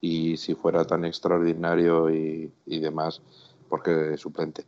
Y 0.00 0.36
si 0.36 0.54
fuera 0.54 0.84
tan 0.84 1.04
extraordinario 1.04 2.10
y, 2.10 2.52
y 2.66 2.80
demás, 2.80 3.22
porque 3.68 4.16
suplente. 4.16 4.64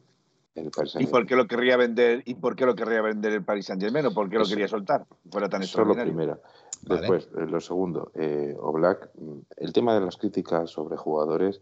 ¿Y 0.55 1.07
por 1.07 1.27
qué 1.27 1.35
lo 1.35 1.47
querría 1.47 1.77
vender? 1.77 2.23
¿Y 2.27 2.35
por 2.35 2.55
qué 2.55 2.65
lo 2.65 2.75
querría 2.75 3.03
vender 3.03 3.33
el 3.33 3.45
Paris 3.45 3.67
Saint 3.67 3.83
Germain? 3.83 4.07
¿O 4.07 4.15
por 4.15 4.31
qué 4.31 4.39
lo 4.39 4.47
quería 4.47 4.69
soltar? 4.69 5.05
Fuera 5.31 5.49
tan 5.49 5.63
Eso 5.63 5.85
lo 5.85 5.95
primero. 5.95 6.41
Después, 6.83 7.29
eh, 7.37 7.47
lo 7.47 7.61
segundo, 7.61 8.13
eh, 8.15 8.55
Oblak, 8.61 9.11
mm, 9.15 9.39
el 9.57 9.73
tema 9.73 9.95
de 9.95 10.01
las 10.03 10.17
críticas 10.17 10.71
sobre 10.71 10.97
jugadores 10.97 11.61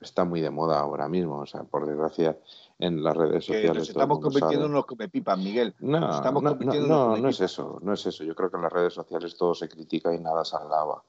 está 0.00 0.24
muy 0.24 0.40
de 0.40 0.50
moda 0.50 0.78
ahora 0.78 1.08
mismo. 1.08 1.38
O 1.38 1.46
sea, 1.46 1.64
por 1.64 1.86
desgracia, 1.86 2.36
en 2.78 3.02
las 3.02 3.16
redes 3.16 3.44
sociales. 3.44 3.76
Nos 3.76 3.88
estamos 3.88 4.20
convirtiendo 4.20 4.66
en 4.66 4.72
unos 4.72 4.84
pipas, 5.10 5.38
Miguel. 5.38 5.74
No, 5.80 5.98
no, 5.98 6.20
no, 6.40 7.16
no, 7.16 7.28
es 7.28 7.40
eso, 7.40 7.78
no 7.82 7.92
es 7.94 8.06
eso. 8.06 8.24
Yo 8.24 8.34
creo 8.34 8.50
que 8.50 8.56
en 8.56 8.62
las 8.62 8.72
redes 8.72 8.94
sociales 8.94 9.36
todo 9.36 9.54
se 9.54 9.68
critica 9.68 10.14
y 10.14 10.20
nada 10.20 10.44
se 10.44 10.56
alaba. 10.56 11.02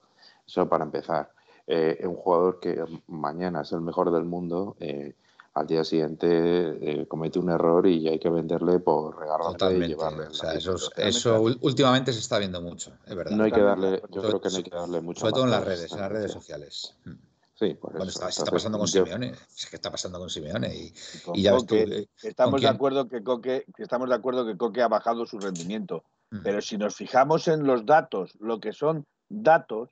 Eso 0.48 0.68
para 0.68 0.84
empezar. 0.84 1.32
Eh, 1.68 2.02
un 2.04 2.16
jugador 2.16 2.60
que 2.60 2.84
mañana 3.08 3.62
es 3.62 3.72
el 3.72 3.82
mejor 3.82 4.12
del 4.12 4.24
mundo. 4.24 4.76
Eh, 4.80 5.14
al 5.54 5.68
día 5.68 5.84
siguiente 5.84 6.28
eh, 6.30 7.08
comete 7.08 7.40
un 7.40 7.50
error 7.50 7.86
y 7.88 8.08
hay 8.08 8.20
que 8.20 8.30
venderle 8.30 8.80
por 8.80 9.18
regalarle 9.18 9.86
y 9.86 9.90
llevarle. 9.90 10.28
O 10.28 10.34
sea, 10.34 10.54
eso, 10.54 10.78
eso 10.96 11.42
últimamente 11.42 12.14
se 12.14 12.20
está 12.20 12.38
viendo 12.40 12.62
mucho, 12.62 12.92
es 13.06 13.16
verdad. 13.16 13.36
No 13.36 13.44
hay 13.44 13.52
que 13.52 13.62
darle, 13.62 14.02
yo 14.10 14.22
creo 14.22 14.42
que 14.42 14.50
no 14.50 14.58
hay 14.58 14.64
que 14.64 14.70
darle 14.70 15.02
mucho. 15.02 15.22
Sobre 15.22 15.34
todo 15.34 15.46
en 15.46 15.52
las 15.52 15.64
redes, 15.64 15.92
en 15.92 16.00
las 16.00 16.12
redes 16.12 16.32
sociales. 16.32 16.96
Mm. 17.06 17.12
Sí, 17.56 17.74
por 17.74 17.94
eso. 17.94 18.06
está, 18.06 18.30
está, 18.30 18.46
pasando 18.46 18.78
con 18.78 18.88
Simeone, 18.88 19.32
es 19.32 19.66
que 19.70 19.76
está 19.76 19.92
pasando 19.92 20.18
con 20.18 20.30
Simeone 20.30 20.74
y, 20.74 20.94
y, 21.34 21.42
ya 21.42 21.54
ves 21.54 21.66
tú, 21.66 21.76
eh, 21.76 22.08
estamos 22.24 22.62
de 22.62 22.70
acuerdo 22.70 23.10
que 23.10 23.22
Coque, 23.22 23.66
estamos 23.78 24.08
de 24.08 24.16
acuerdo 24.16 24.46
que 24.46 24.56
Coque 24.56 24.82
ha 24.82 24.88
bajado 24.88 25.26
su 25.26 25.40
rendimiento, 25.40 26.06
mm. 26.32 26.40
pero 26.42 26.62
si 26.62 26.78
nos 26.78 26.96
fijamos 26.96 27.50
en 27.50 27.66
los 27.66 27.86
datos, 27.86 28.32
lo 28.40 28.62
que 28.62 28.72
son 28.72 29.06
datos, 29.28 29.90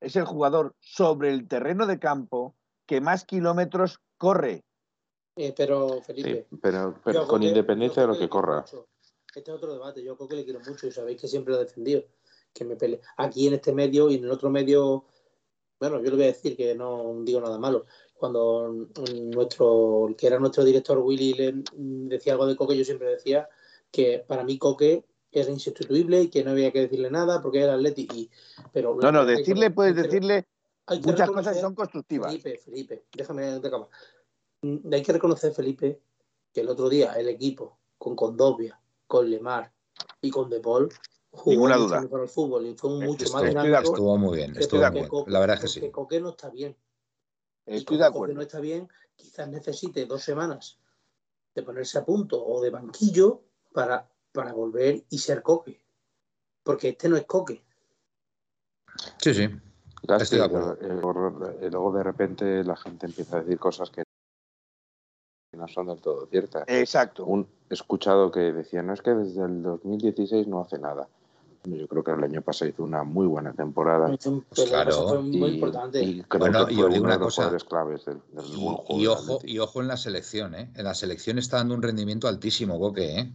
es 0.00 0.14
el 0.14 0.24
jugador 0.24 0.76
sobre 0.78 1.30
el 1.30 1.48
terreno 1.48 1.86
de 1.86 1.98
campo 1.98 2.54
que 2.90 3.00
más 3.00 3.24
kilómetros 3.24 4.00
corre. 4.18 4.64
Eh, 5.36 5.54
pero, 5.56 6.02
Felipe. 6.02 6.48
pero, 6.60 7.28
con 7.28 7.40
independencia 7.40 8.02
de 8.02 8.08
lo 8.08 8.18
que 8.18 8.28
corra. 8.28 8.64
Este 8.64 9.48
es 9.48 9.56
otro 9.56 9.72
debate. 9.72 10.02
Yo 10.02 10.16
creo 10.16 10.28
que 10.28 10.34
le 10.34 10.44
quiero 10.44 10.58
mucho 10.58 10.88
y 10.88 10.90
sabéis 10.90 11.20
que 11.20 11.28
siempre 11.28 11.54
lo 11.54 11.60
he 11.60 11.64
defendido. 11.64 12.02
Que 12.52 12.64
me 12.64 12.74
pele. 12.74 13.00
Aquí 13.16 13.46
en 13.46 13.54
este 13.54 13.72
medio 13.72 14.10
y 14.10 14.16
en 14.16 14.24
el 14.24 14.32
otro 14.32 14.50
medio. 14.50 15.04
Bueno, 15.78 15.98
yo 15.98 16.10
le 16.10 16.16
voy 16.16 16.24
a 16.24 16.26
decir 16.34 16.56
que 16.56 16.74
no 16.74 17.14
digo 17.22 17.40
nada 17.40 17.58
malo. 17.58 17.86
Cuando 18.14 18.88
nuestro, 19.36 20.12
que 20.18 20.26
era 20.26 20.40
nuestro 20.40 20.64
director 20.64 20.98
Willy 20.98 21.34
le 21.34 21.62
decía 22.08 22.32
algo 22.32 22.48
de 22.48 22.56
Coque, 22.56 22.76
yo 22.76 22.84
siempre 22.84 23.06
decía 23.06 23.48
que 23.92 24.24
para 24.26 24.42
mí 24.42 24.58
Coque 24.58 25.04
era 25.30 25.48
insustituible 25.48 26.22
y 26.22 26.28
que 26.28 26.42
no 26.42 26.50
había 26.50 26.72
que 26.72 26.80
decirle 26.80 27.08
nada 27.08 27.40
porque 27.40 27.60
era 27.60 27.74
Atleti. 27.74 28.08
Y, 28.12 28.30
pero 28.72 28.96
no, 29.00 29.12
no, 29.12 29.24
decirle, 29.24 29.70
puedes 29.70 29.94
decirle 29.94 30.48
Muchas 31.04 31.30
cosas 31.30 31.60
son 31.60 31.74
constructivas. 31.74 32.30
Felipe, 32.30 32.58
Felipe, 32.58 33.04
déjame 33.12 33.60
de 33.60 33.68
acabar. 33.68 33.88
Mm, 34.62 34.92
hay 34.92 35.02
que 35.02 35.12
reconocer, 35.12 35.52
Felipe, 35.52 36.00
que 36.52 36.60
el 36.60 36.68
otro 36.68 36.88
día 36.88 37.12
el 37.14 37.28
equipo 37.28 37.78
con 37.96 38.16
Condovia, 38.16 38.80
con 39.06 39.30
Lemar 39.30 39.72
y 40.20 40.30
con 40.30 40.50
De 40.50 40.60
Paul 40.60 40.88
jugó 41.30 41.50
Ninguna 41.50 41.76
duda. 41.76 42.00
el 42.00 42.28
fútbol 42.28 42.66
y 42.66 42.74
fue 42.74 42.90
mucho 42.90 43.32
más 43.32 43.44
dinámico. 43.44 43.78
Estuvo 43.78 44.16
muy 44.16 44.36
bien, 44.36 44.56
estuvo 44.56 44.90
muy 44.90 45.00
bien. 45.02 45.08
la 45.26 45.40
verdad 45.40 45.56
es 45.56 45.62
que 45.62 45.68
sí. 45.68 45.90
Coque 45.90 46.20
no 46.20 46.30
está 46.30 46.50
bien. 46.50 46.76
Estoy 47.66 47.98
de 47.98 48.04
acuerdo. 48.04 48.20
Coque 48.20 48.34
no 48.34 48.42
está 48.42 48.60
bien, 48.60 48.88
quizás 49.14 49.48
necesite 49.48 50.06
dos 50.06 50.22
semanas 50.22 50.78
de 51.54 51.62
ponerse 51.62 51.98
a 51.98 52.04
punto 52.04 52.44
o 52.44 52.60
de 52.60 52.70
banquillo 52.70 53.42
para, 53.72 54.08
para 54.32 54.52
volver 54.52 55.04
y 55.08 55.18
ser 55.18 55.42
Coque. 55.42 55.80
Porque 56.62 56.90
este 56.90 57.08
no 57.08 57.16
es 57.16 57.24
Coque. 57.26 57.62
Sí, 59.18 59.34
sí. 59.34 59.48
Eh, 60.08 61.68
luego 61.70 61.92
de 61.92 62.02
repente 62.02 62.64
la 62.64 62.76
gente 62.76 63.06
empieza 63.06 63.36
a 63.36 63.40
decir 63.40 63.58
cosas 63.58 63.90
que 63.90 64.02
no 65.56 65.68
son 65.68 65.88
del 65.88 66.00
todo 66.00 66.26
ciertas. 66.26 66.64
Exacto. 66.66 67.24
Un 67.24 67.46
escuchado 67.68 68.30
que 68.30 68.52
decía, 68.52 68.82
no 68.82 68.94
es 68.94 69.02
que 69.02 69.10
desde 69.10 69.44
el 69.44 69.62
2016 69.62 70.46
no 70.46 70.60
hace 70.60 70.78
nada. 70.78 71.08
Yo 71.64 71.86
creo 71.88 72.02
que 72.02 72.12
el 72.12 72.24
año 72.24 72.40
pasado 72.40 72.70
hizo 72.70 72.82
una 72.82 73.04
muy 73.04 73.26
buena 73.26 73.52
temporada. 73.52 74.08
Pues 74.08 74.68
claro. 74.68 75.20
muy 75.20 75.50
importante. 75.50 76.02
Y 76.02 76.22
creo 76.22 76.66
que 76.66 76.74
fue 76.74 77.00
una 77.00 77.18
cosa, 77.18 77.54
claves 77.68 78.06
del, 78.06 78.18
y, 78.88 79.06
ojo, 79.06 79.40
y 79.44 79.58
ojo 79.58 79.82
en 79.82 79.88
la 79.88 79.98
selección, 79.98 80.54
¿eh? 80.54 80.70
En 80.74 80.84
la 80.84 80.94
selección 80.94 81.38
está 81.38 81.58
dando 81.58 81.74
un 81.74 81.82
rendimiento 81.82 82.28
altísimo, 82.28 82.78
Boque, 82.78 83.18
¿eh? 83.18 83.32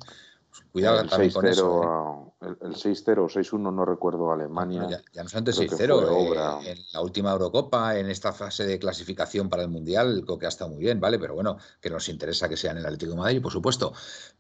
Cuidado 0.76 1.00
el 1.00 1.10
también 1.10 1.32
con 1.32 1.48
eso. 1.48 2.34
¿eh? 2.42 2.48
El, 2.62 2.74
6-0 2.76 3.20
o 3.20 3.30
6-1, 3.30 3.74
no 3.74 3.86
recuerdo, 3.86 4.30
Alemania. 4.30 4.86
ya, 4.90 5.02
ya, 5.14 5.24
no 5.24 5.30
solamente 5.30 5.54
6-0. 5.54 6.66
Eh, 6.66 6.72
en 6.72 6.80
la 6.92 7.00
última 7.00 7.32
Eurocopa, 7.32 7.98
en 7.98 8.10
esta 8.10 8.34
fase 8.34 8.66
de 8.66 8.78
clasificación 8.78 9.50
para 9.50 9.64
el 9.64 9.70
Mundial, 9.70 10.24
creo 10.26 10.38
que 10.38 10.48
ha 10.48 10.50
estado 10.50 10.72
muy 10.72 10.82
bien, 10.82 11.00
¿vale? 11.00 11.18
Pero 11.18 11.34
bueno, 11.34 11.58
que 11.80 11.90
nos 11.90 12.10
interesa 12.10 12.50
que 12.50 12.58
sea 12.58 12.72
en 12.72 12.80
el 12.80 12.86
Atlético 12.86 13.12
de 13.12 13.18
Madrid, 13.20 13.42
por 13.42 13.54
supuesto. 13.54 13.94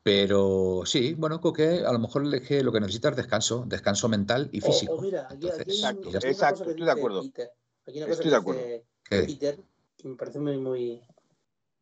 Pero 0.03 0.81
sí, 0.83 1.13
bueno, 1.13 1.39
Coque 1.39 1.85
a 1.85 1.93
lo 1.93 1.99
mejor 1.99 2.25
lo 2.25 2.41
que 2.41 2.79
necesita 2.81 3.07
es 3.11 3.15
descanso, 3.15 3.63
descanso 3.65 4.09
mental 4.09 4.49
y 4.51 4.59
físico. 4.59 4.95
O, 4.95 5.01
mira, 5.01 5.29
aquí, 5.31 5.47
exacto, 5.47 6.09
exacto 6.09 6.69
estoy 6.69 6.85
de 6.85 6.91
acuerdo. 6.91 7.21
aquí 7.21 7.97
una 7.97 8.07
cosa 8.07 8.11
estoy 8.11 8.31
de 8.31 8.35
acuerdo. 8.35 8.61
Peter, 9.09 9.57
que 9.95 10.09
me 10.09 10.17
parece 10.17 10.39
muy, 10.39 10.57
muy, 10.57 11.01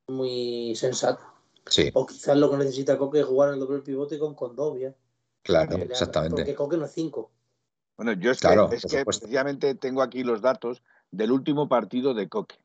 muy 0.07 0.75
sensato 0.75 1.32
o 1.93 2.05
quizás 2.05 2.37
lo 2.37 2.51
que 2.51 2.57
necesita 2.57 2.97
Coque 2.97 3.19
es 3.19 3.25
jugar 3.25 3.53
el 3.53 3.59
doble 3.59 3.79
pivote 3.79 4.19
con 4.19 4.35
Condovia. 4.35 4.95
Claro, 5.41 5.77
exactamente. 5.77 6.35
Porque 6.35 6.55
Coque 6.55 6.77
no 6.77 6.85
es 6.85 6.91
5. 6.91 7.31
Bueno, 7.97 8.13
yo 8.13 8.31
es 8.31 8.39
que, 8.39 8.47
es 8.71 8.85
que 8.85 9.05
precisamente 9.05 9.75
tengo 9.75 10.01
aquí 10.01 10.23
los 10.23 10.41
datos 10.41 10.83
del 11.11 11.31
último 11.31 11.69
partido 11.69 12.13
de 12.13 12.27
Coque. 12.27 12.57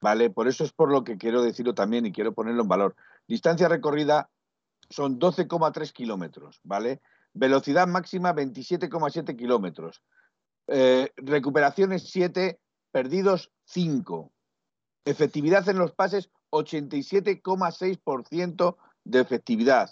¿Vale? 0.00 0.28
Por 0.28 0.46
eso 0.46 0.64
es 0.64 0.72
por 0.72 0.90
lo 0.90 1.04
que 1.04 1.16
quiero 1.16 1.42
decirlo 1.42 1.74
también 1.74 2.04
y 2.04 2.12
quiero 2.12 2.34
ponerlo 2.34 2.62
en 2.62 2.68
valor. 2.68 2.96
Distancia 3.26 3.68
recorrida 3.68 4.28
son 4.90 5.18
12,3 5.18 5.92
kilómetros, 5.92 6.60
¿vale? 6.62 7.00
Velocidad 7.32 7.86
máxima 7.86 8.34
27,7 8.34 9.36
kilómetros. 9.36 10.02
Eh, 10.68 11.10
recuperaciones 11.16 12.10
7, 12.10 12.58
perdidos 12.92 13.50
5. 13.64 14.32
Efectividad 15.04 15.68
en 15.68 15.78
los 15.78 15.92
pases, 15.92 16.30
87,6% 16.50 18.76
de 19.04 19.20
efectividad. 19.20 19.90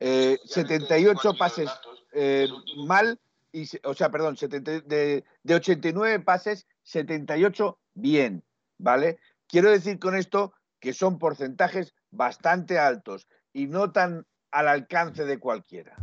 Eh, 0.00 0.38
78 0.44 1.34
pases 1.38 1.70
eh, 2.12 2.48
mal, 2.86 3.18
y, 3.52 3.68
o 3.84 3.94
sea, 3.94 4.10
perdón, 4.10 4.36
70, 4.36 4.80
de, 4.80 5.24
de 5.42 5.54
89 5.54 6.20
pases, 6.20 6.66
78 6.82 7.78
bien, 7.94 8.44
¿vale? 8.78 9.18
Quiero 9.46 9.70
decir 9.70 9.98
con 9.98 10.16
esto 10.16 10.52
que 10.80 10.92
son 10.92 11.18
porcentajes 11.18 11.94
bastante 12.10 12.78
altos 12.78 13.28
y 13.52 13.66
no 13.66 13.92
tan 13.92 14.26
al 14.50 14.68
alcance 14.68 15.24
de 15.24 15.38
cualquiera. 15.38 15.96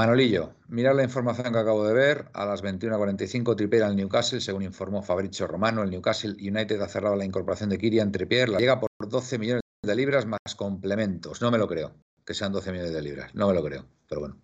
Manolillo, 0.00 0.54
mirad 0.68 0.96
la 0.96 1.02
información 1.02 1.52
que 1.52 1.58
acabo 1.58 1.86
de 1.86 1.92
ver. 1.92 2.30
A 2.32 2.46
las 2.46 2.64
21.45 2.64 3.54
Trippier 3.54 3.82
al 3.82 3.96
Newcastle, 3.96 4.40
según 4.40 4.62
informó 4.62 5.02
Fabricio 5.02 5.46
Romano. 5.46 5.82
El 5.82 5.90
Newcastle 5.90 6.36
United 6.40 6.80
ha 6.80 6.88
cerrado 6.88 7.16
la 7.16 7.26
incorporación 7.26 7.68
de 7.68 7.76
Kirian 7.76 8.10
Trippier. 8.10 8.48
La 8.48 8.58
llega 8.60 8.80
por 8.80 8.88
12 8.98 9.38
millones 9.38 9.60
de 9.82 9.94
libras 9.94 10.24
más 10.24 10.54
complementos. 10.56 11.42
No 11.42 11.50
me 11.50 11.58
lo 11.58 11.68
creo, 11.68 11.92
que 12.24 12.32
sean 12.32 12.50
12 12.50 12.72
millones 12.72 12.94
de 12.94 13.02
libras. 13.02 13.34
No 13.34 13.48
me 13.48 13.52
lo 13.52 13.62
creo, 13.62 13.84
pero 14.08 14.22
bueno. 14.22 14.38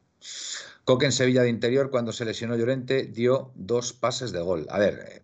Coque 0.84 1.06
en 1.06 1.12
Sevilla 1.12 1.42
de 1.42 1.48
interior, 1.48 1.90
cuando 1.90 2.12
se 2.12 2.24
lesionó 2.24 2.54
Llorente, 2.54 3.06
dio 3.06 3.50
dos 3.56 3.92
pases 3.92 4.30
de 4.30 4.40
gol. 4.40 4.66
A 4.68 4.78
ver, 4.78 5.22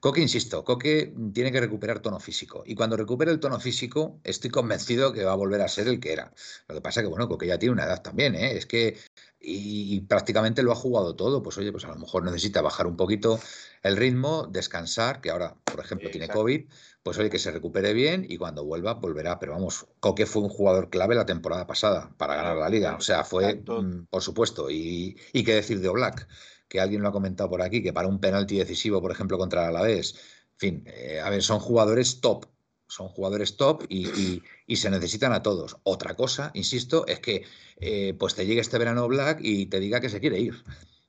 Coque, 0.00 0.20
insisto, 0.20 0.62
Coque 0.62 1.14
tiene 1.32 1.50
que 1.52 1.60
recuperar 1.60 2.00
tono 2.00 2.20
físico. 2.20 2.64
Y 2.66 2.74
cuando 2.74 2.96
recupere 2.96 3.30
el 3.30 3.40
tono 3.40 3.58
físico, 3.58 4.20
estoy 4.24 4.50
convencido 4.50 5.12
que 5.14 5.24
va 5.24 5.32
a 5.32 5.36
volver 5.36 5.62
a 5.62 5.68
ser 5.68 5.88
el 5.88 6.00
que 6.00 6.12
era. 6.12 6.34
Lo 6.68 6.74
que 6.74 6.80
pasa 6.82 7.00
que, 7.00 7.08
bueno, 7.08 7.28
Coque 7.28 7.46
ya 7.46 7.58
tiene 7.58 7.72
una 7.72 7.84
edad 7.84 8.02
también, 8.02 8.34
¿eh? 8.34 8.58
Es 8.58 8.66
que 8.66 8.98
y, 9.44 9.94
y, 9.94 10.00
prácticamente 10.00 10.62
lo 10.62 10.72
ha 10.72 10.76
jugado 10.76 11.14
todo, 11.14 11.42
pues 11.42 11.58
oye, 11.58 11.70
pues 11.72 11.84
a 11.84 11.88
lo 11.88 11.96
mejor 11.96 12.24
necesita 12.24 12.62
bajar 12.62 12.86
un 12.86 12.96
poquito 12.96 13.38
el 13.84 13.98
ritmo, 13.98 14.46
descansar, 14.46 15.20
que 15.20 15.30
ahora, 15.30 15.56
por 15.62 15.78
ejemplo, 15.84 16.10
tiene 16.10 16.28
COVID, 16.28 16.64
pues 17.02 17.18
oye, 17.18 17.28
que 17.28 17.38
se 17.38 17.50
recupere 17.50 17.92
bien 17.92 18.24
y 18.26 18.38
cuando 18.38 18.64
vuelva, 18.64 18.94
volverá. 18.94 19.38
Pero 19.38 19.52
vamos, 19.52 19.86
Coque 20.00 20.24
fue 20.24 20.42
un 20.42 20.48
jugador 20.48 20.88
clave 20.88 21.14
la 21.14 21.26
temporada 21.26 21.66
pasada 21.66 22.10
para 22.16 22.34
ganar 22.34 22.56
la 22.56 22.70
liga. 22.70 22.96
O 22.96 23.02
sea, 23.02 23.24
fue, 23.24 23.56
mm, 23.56 24.06
por 24.08 24.22
supuesto. 24.22 24.70
Y, 24.70 25.18
y, 25.34 25.44
qué 25.44 25.54
decir 25.54 25.80
de 25.80 25.88
Oblak, 25.88 26.26
que 26.66 26.80
alguien 26.80 27.02
lo 27.02 27.08
ha 27.08 27.12
comentado 27.12 27.50
por 27.50 27.60
aquí, 27.60 27.82
que 27.82 27.92
para 27.92 28.08
un 28.08 28.20
penalti 28.20 28.56
decisivo, 28.56 29.02
por 29.02 29.12
ejemplo, 29.12 29.36
contra 29.36 29.64
el 29.64 29.68
Alavés, 29.68 30.14
en 30.54 30.58
fin, 30.58 30.84
eh, 30.86 31.20
a 31.20 31.28
ver, 31.28 31.42
son 31.42 31.60
jugadores 31.60 32.20
top 32.22 32.46
son 32.94 33.08
jugadores 33.08 33.56
top 33.56 33.84
y, 33.88 34.40
y, 34.68 34.76
se 34.76 34.88
necesitan 34.88 35.32
a 35.32 35.42
todos. 35.42 35.78
Otra 35.82 36.14
cosa, 36.14 36.52
insisto, 36.54 37.06
es 37.08 37.18
que 37.18 37.44
eh, 37.80 38.14
pues 38.16 38.36
te 38.36 38.46
llegue 38.46 38.60
este 38.60 38.78
verano 38.78 39.08
Black 39.08 39.40
y 39.42 39.66
te 39.66 39.80
diga 39.80 40.00
que 40.00 40.08
se 40.08 40.20
quiere 40.20 40.38
ir. 40.38 40.54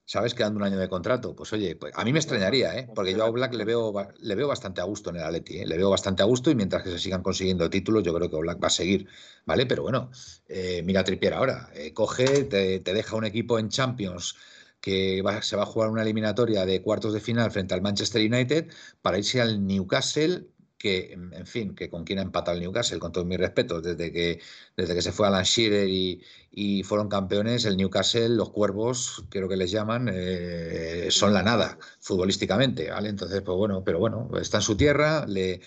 ¿Sabes? 0.08 0.36
Quedando 0.36 0.58
un 0.58 0.64
año 0.64 0.78
de 0.78 0.88
contrato. 0.88 1.36
Pues 1.36 1.52
oye, 1.54 1.76
pues 1.76 1.92
a 1.96 2.04
mí 2.04 2.14
me 2.14 2.20
extrañaría, 2.20 2.78
¿eh? 2.78 2.88
Porque 2.94 3.14
yo 3.14 3.24
a 3.24 3.30
Black 3.30 3.56
le 3.56 3.66
veo, 3.66 3.92
le 4.20 4.36
veo 4.36 4.48
bastante 4.48 4.82
a 4.82 4.84
gusto 4.84 5.10
en 5.10 5.16
el 5.16 5.24
Atleti, 5.24 5.60
¿eh? 5.60 5.66
Le 5.66 5.78
veo 5.78 5.90
bastante 5.90 6.22
a 6.22 6.26
gusto 6.26 6.52
y 6.52 6.56
mientras 6.56 6.84
que 6.84 6.92
se 6.92 7.00
sigan 7.00 7.24
consiguiendo 7.24 7.70
títulos, 7.72 8.04
yo 8.04 8.14
creo 8.14 8.30
que 8.30 8.38
Black 8.38 8.64
va 8.64 8.68
a 8.68 8.72
seguir, 8.72 9.08
¿vale? 9.46 9.66
Pero 9.66 9.82
bueno, 9.82 10.12
eh, 10.48 10.84
mira 10.84 11.02
a 11.02 11.04
Trippier 11.04 11.34
ahora. 11.34 11.72
Coge, 11.94 12.46
te, 12.46 12.80
te, 12.80 12.94
deja 12.94 13.16
un 13.16 13.26
equipo 13.26 13.58
en 13.58 13.70
Champions 13.70 14.36
que 14.80 15.24
va, 15.24 15.42
se 15.42 15.56
va 15.56 15.64
a 15.64 15.66
jugar 15.66 15.90
una 15.90 16.04
eliminatoria 16.04 16.66
de 16.66 16.82
cuartos 16.84 17.14
de 17.14 17.20
final 17.20 17.50
frente 17.52 17.74
al 17.74 17.82
Manchester 17.82 18.22
United 18.22 18.72
para 19.02 19.18
irse 19.18 19.42
al 19.42 19.66
Newcastle 19.66 20.48
que, 20.86 21.14
en 21.14 21.48
fin, 21.48 21.74
que 21.74 21.90
con 21.90 22.04
quien 22.04 22.20
ha 22.20 22.22
empatado 22.22 22.56
el 22.56 22.62
Newcastle, 22.62 23.00
con 23.00 23.12
todos 23.12 23.26
mis 23.26 23.40
respetos, 23.40 23.82
desde 23.82 24.12
que, 24.12 24.40
desde 24.78 24.94
que 24.94 25.02
se 25.02 25.12
fue 25.12 25.26
a 25.26 25.32
Lancashire 25.32 25.88
y, 25.90 26.22
y 26.52 26.84
fueron 26.84 27.10
campeones, 27.10 27.66
el 27.66 27.76
Newcastle, 27.76 28.30
los 28.30 28.52
cuervos, 28.52 29.26
creo 29.30 29.50
que 29.50 29.58
les 29.58 29.72
llaman, 29.72 30.12
eh, 30.14 31.08
son 31.10 31.34
la 31.34 31.42
nada, 31.42 31.80
futbolísticamente, 32.00 32.92
¿vale? 32.92 33.10
Entonces, 33.10 33.42
pues 33.42 33.58
bueno, 33.58 33.84
pero 33.84 33.98
bueno, 33.98 34.30
está 34.40 34.58
en 34.58 34.62
su 34.62 34.78
tierra, 34.78 35.26
le, 35.26 35.60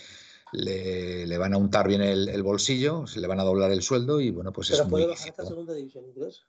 le, 0.52 1.26
le 1.26 1.38
van 1.38 1.52
a 1.52 1.56
untar 1.56 1.88
bien 1.88 2.00
el, 2.00 2.28
el, 2.28 2.44
bolsillo, 2.44 3.08
se 3.08 3.18
le 3.18 3.26
van 3.26 3.40
a 3.40 3.44
doblar 3.44 3.72
el 3.72 3.82
sueldo 3.82 4.20
y 4.20 4.30
bueno, 4.30 4.52
pues 4.52 4.70
pero 4.70 4.84
es 4.84 4.88
puede 4.88 5.04
muy... 5.06 5.14
bajar 5.14 5.30
esta 5.30 5.46
segunda 5.46 5.74
división 5.74 6.04
inglesa. 6.04 6.42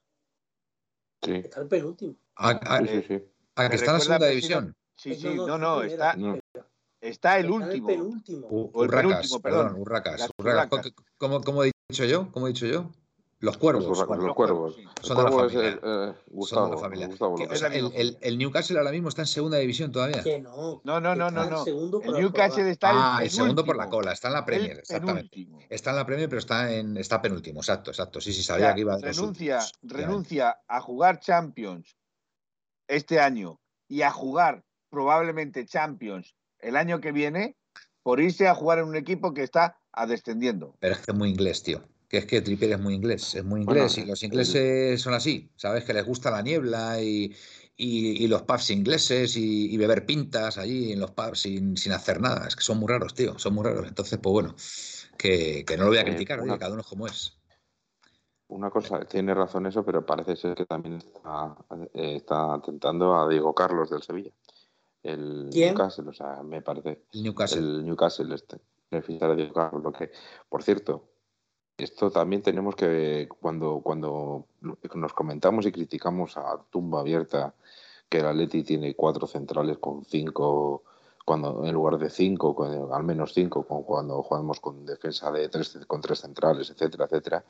Sí. 1.24 1.32
Está 1.32 1.62
el 1.62 1.68
penúltimo. 1.68 2.16
¿A, 2.36 2.52
a, 2.52 2.86
sí, 2.86 3.04
sí. 3.08 3.24
a 3.56 3.68
que 3.68 3.76
está 3.78 3.88
en 3.88 3.94
la 3.94 4.00
segunda 4.00 4.28
división? 4.28 4.76
Sí, 4.96 5.16
sí, 5.16 5.34
no. 5.34 5.58
No. 5.58 5.82
Está 5.82 6.16
el 7.02 7.52
último. 7.52 7.90
El 7.90 7.96
penúltimo. 7.96 8.48
O 8.48 8.84
el 8.84 8.90
penúltimo, 8.90 9.40
perdón. 9.40 9.76
Urracas. 9.78 10.30
Urracas. 10.38 10.92
¿Cómo, 11.18 11.42
¿Cómo, 11.42 11.64
he 11.64 11.72
dicho 11.90 12.06
yo? 12.06 12.32
¿Cómo 12.32 12.48
he 12.48 12.52
dicho 12.52 12.66
yo? 12.66 12.92
Los 13.42 13.58
cuervos. 13.58 13.86
Los, 13.86 14.06
bueno, 14.06 14.28
los 14.28 14.36
cuervos. 14.36 14.76
Son 15.02 15.16
de 15.16 15.24
la 15.24 15.32
familia. 15.32 15.80
Eh, 15.82 16.14
Gustavo, 16.28 16.62
son 16.62 16.70
de 16.72 16.76
la 16.76 16.82
familia. 16.82 17.08
Gustavo, 17.08 17.36
que, 17.36 17.46
o 17.46 17.56
sea, 17.56 17.70
el, 17.70 17.90
el, 17.96 18.18
el, 18.20 18.38
Newcastle 18.38 18.78
ahora 18.78 18.92
mismo 18.92 19.08
está 19.08 19.22
en 19.22 19.28
segunda 19.28 19.58
división 19.58 19.94
todavía. 19.94 20.22
Que 20.22 20.42
no. 20.42 20.82
No, 20.84 21.00
no, 21.00 21.16
no, 21.16 21.32
no. 21.32 21.50
no. 21.50 21.66
El 21.66 22.14
Newcastle 22.20 22.70
está 22.70 22.90
ah, 22.92 23.18
el, 23.20 23.26
el 23.26 23.32
segundo 23.32 23.64
por 23.64 23.78
la 23.78 23.88
cola. 23.88 24.12
Está 24.12 24.28
en 24.28 24.34
la 24.34 24.46
Premier, 24.46 24.72
el 24.72 24.80
exactamente. 24.80 25.30
Penúltimo. 25.30 25.60
Está 25.70 25.92
en 25.92 25.96
la 25.96 26.06
Premier, 26.06 26.28
pero 26.28 26.40
está 26.40 26.74
en 26.74 26.98
está 26.98 27.22
penúltimo. 27.22 27.62
Exacto, 27.62 27.92
exacto. 27.92 28.20
Sí, 28.20 28.34
sí, 28.34 28.44
sabía 28.44 28.66
o 28.66 28.68
sea, 28.68 28.76
que 28.76 28.82
iba 28.82 28.96
a 28.96 28.98
renuncia, 28.98 29.60
renuncia 29.84 30.60
a 30.68 30.82
jugar 30.82 31.22
Champions 31.22 31.96
este 32.90 33.22
año 33.22 33.62
y 33.88 34.02
a 34.02 34.12
jugar 34.12 34.66
probablemente 34.90 35.66
Champions 35.66 36.36
el 36.62 36.76
año 36.76 37.02
que 37.02 37.12
viene 37.12 37.56
por 38.04 38.20
irse 38.20 38.48
a 38.48 38.56
jugar 38.56 38.80
en 38.80 38.86
un 38.86 38.96
equipo 38.96 39.34
que 39.34 39.44
está 39.44 39.78
descendiendo. 40.08 40.76
Pero 40.80 40.96
es 40.96 41.02
que 41.02 41.12
es 41.12 41.18
muy 41.18 41.30
inglés, 41.30 41.64
tío. 41.64 41.84
Que 42.08 42.18
es 42.18 42.26
que 42.26 42.42
Trippier 42.42 42.72
es 42.72 42.80
muy 42.80 42.96
inglés, 42.96 43.36
es 43.36 43.44
muy 43.44 43.62
inglés. 43.62 43.96
Bueno, 43.96 44.08
y 44.08 44.10
los 44.10 44.24
ingleses 44.24 45.02
son 45.02 45.14
así, 45.14 45.52
¿sabes? 45.56 45.84
Que 45.84 45.94
les 45.94 46.06
gusta 46.06 46.32
la 46.32 46.42
niebla 46.42 47.00
y, 47.02 47.36
y, 47.78 48.24
y 48.24 48.28
los 48.28 48.42
pubs 48.44 48.72
ingleses 48.72 49.38
y, 49.38 49.72
y, 49.72 49.78
beber 49.78 50.08
pintas 50.08 50.58
allí 50.58 50.92
en 50.92 51.00
los 51.00 51.12
pubs 51.12 51.42
sin, 51.42 51.78
sin, 51.78 51.92
hacer 51.92 52.20
nada. 52.20 52.48
Es 52.48 52.56
que 52.56 52.64
son 52.64 52.80
muy 52.80 52.88
raros, 52.88 53.14
tío, 53.14 53.38
son 53.38 53.54
muy 53.54 53.64
raros. 53.64 53.88
Entonces, 53.88 54.18
pues 54.18 54.34
bueno, 54.34 54.56
que, 55.18 55.64
que 55.66 55.78
no 55.78 55.84
lo 55.84 55.90
voy 55.90 56.00
a 56.00 56.04
criticar, 56.04 56.40
eh, 56.40 56.42
una, 56.42 56.54
oye, 56.54 56.60
cada 56.60 56.74
uno 56.74 56.82
es 56.82 56.88
como 56.88 57.06
es. 57.06 57.38
Una 58.48 58.72
cosa, 58.72 59.02
tiene 59.02 59.36
razón 59.36 59.68
eso, 59.68 59.86
pero 59.86 60.04
parece 60.04 60.36
ser 60.36 60.56
que 60.56 60.66
también 60.66 60.96
está, 60.96 61.56
eh, 61.94 62.16
está 62.16 62.56
atentando 62.56 63.16
a 63.16 63.30
Diego 63.30 63.54
Carlos 63.54 63.92
del 63.92 64.02
Sevilla 64.02 64.32
el 65.04 65.50
¿Quién? 65.52 65.70
Newcastle, 65.70 66.10
o 66.10 66.14
sea, 66.14 66.44
me 66.44 66.62
parece. 66.62 67.04
El 67.14 67.24
Newcastle. 67.24 67.60
El 67.60 67.86
Newcastle 67.86 68.36
este. 68.36 68.60
El 68.92 69.04
de 69.04 69.52
Carlos, 69.54 69.84
lo 69.84 69.92
que, 69.92 70.12
por 70.50 70.64
cierto, 70.64 71.04
esto 71.78 72.10
también 72.10 72.42
tenemos 72.42 72.76
que, 72.76 73.30
cuando, 73.40 73.82
cuando 73.84 74.48
nos 74.96 75.14
comentamos 75.14 75.66
y 75.66 75.72
criticamos 75.72 76.38
a 76.38 76.60
tumba 76.72 77.02
abierta 77.02 77.54
que 78.10 78.18
el 78.20 78.26
Atleti 78.26 78.64
tiene 78.64 78.96
cuatro 78.96 79.28
centrales 79.28 79.78
con 79.78 80.04
cinco, 80.06 80.84
cuando 81.24 81.64
en 81.66 81.74
lugar 81.74 82.00
de 82.00 82.10
cinco, 82.10 82.56
con, 82.56 82.92
al 82.92 83.04
menos 83.04 83.34
cinco, 83.34 83.64
con, 83.64 83.84
cuando 83.84 84.24
jugamos 84.24 84.60
con 84.60 84.86
defensa 84.86 85.32
de 85.32 85.48
tres, 85.50 85.78
con 85.86 86.02
tres 86.02 86.20
centrales, 86.20 86.72
etcétera, 86.72 87.06
etcétera, 87.06 87.46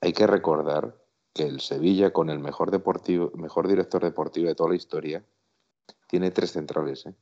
hay 0.00 0.12
que 0.14 0.26
recordar 0.26 0.96
que 1.34 1.44
el 1.44 1.60
Sevilla, 1.60 2.12
con 2.12 2.30
el 2.30 2.38
mejor, 2.38 2.70
deportivo, 2.70 3.30
mejor 3.34 3.68
director 3.68 4.02
deportivo 4.02 4.48
de 4.48 4.54
toda 4.54 4.70
la 4.70 4.76
historia, 4.76 5.22
tiene 6.12 6.30
tres 6.30 6.52
centrales, 6.52 7.06
¿eh? 7.06 7.14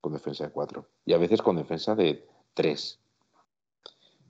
con 0.00 0.14
defensa 0.14 0.44
de 0.44 0.50
cuatro. 0.50 0.88
Y 1.04 1.12
a 1.12 1.18
veces 1.18 1.42
con 1.42 1.54
defensa 1.56 1.94
de 1.94 2.26
tres. 2.54 2.98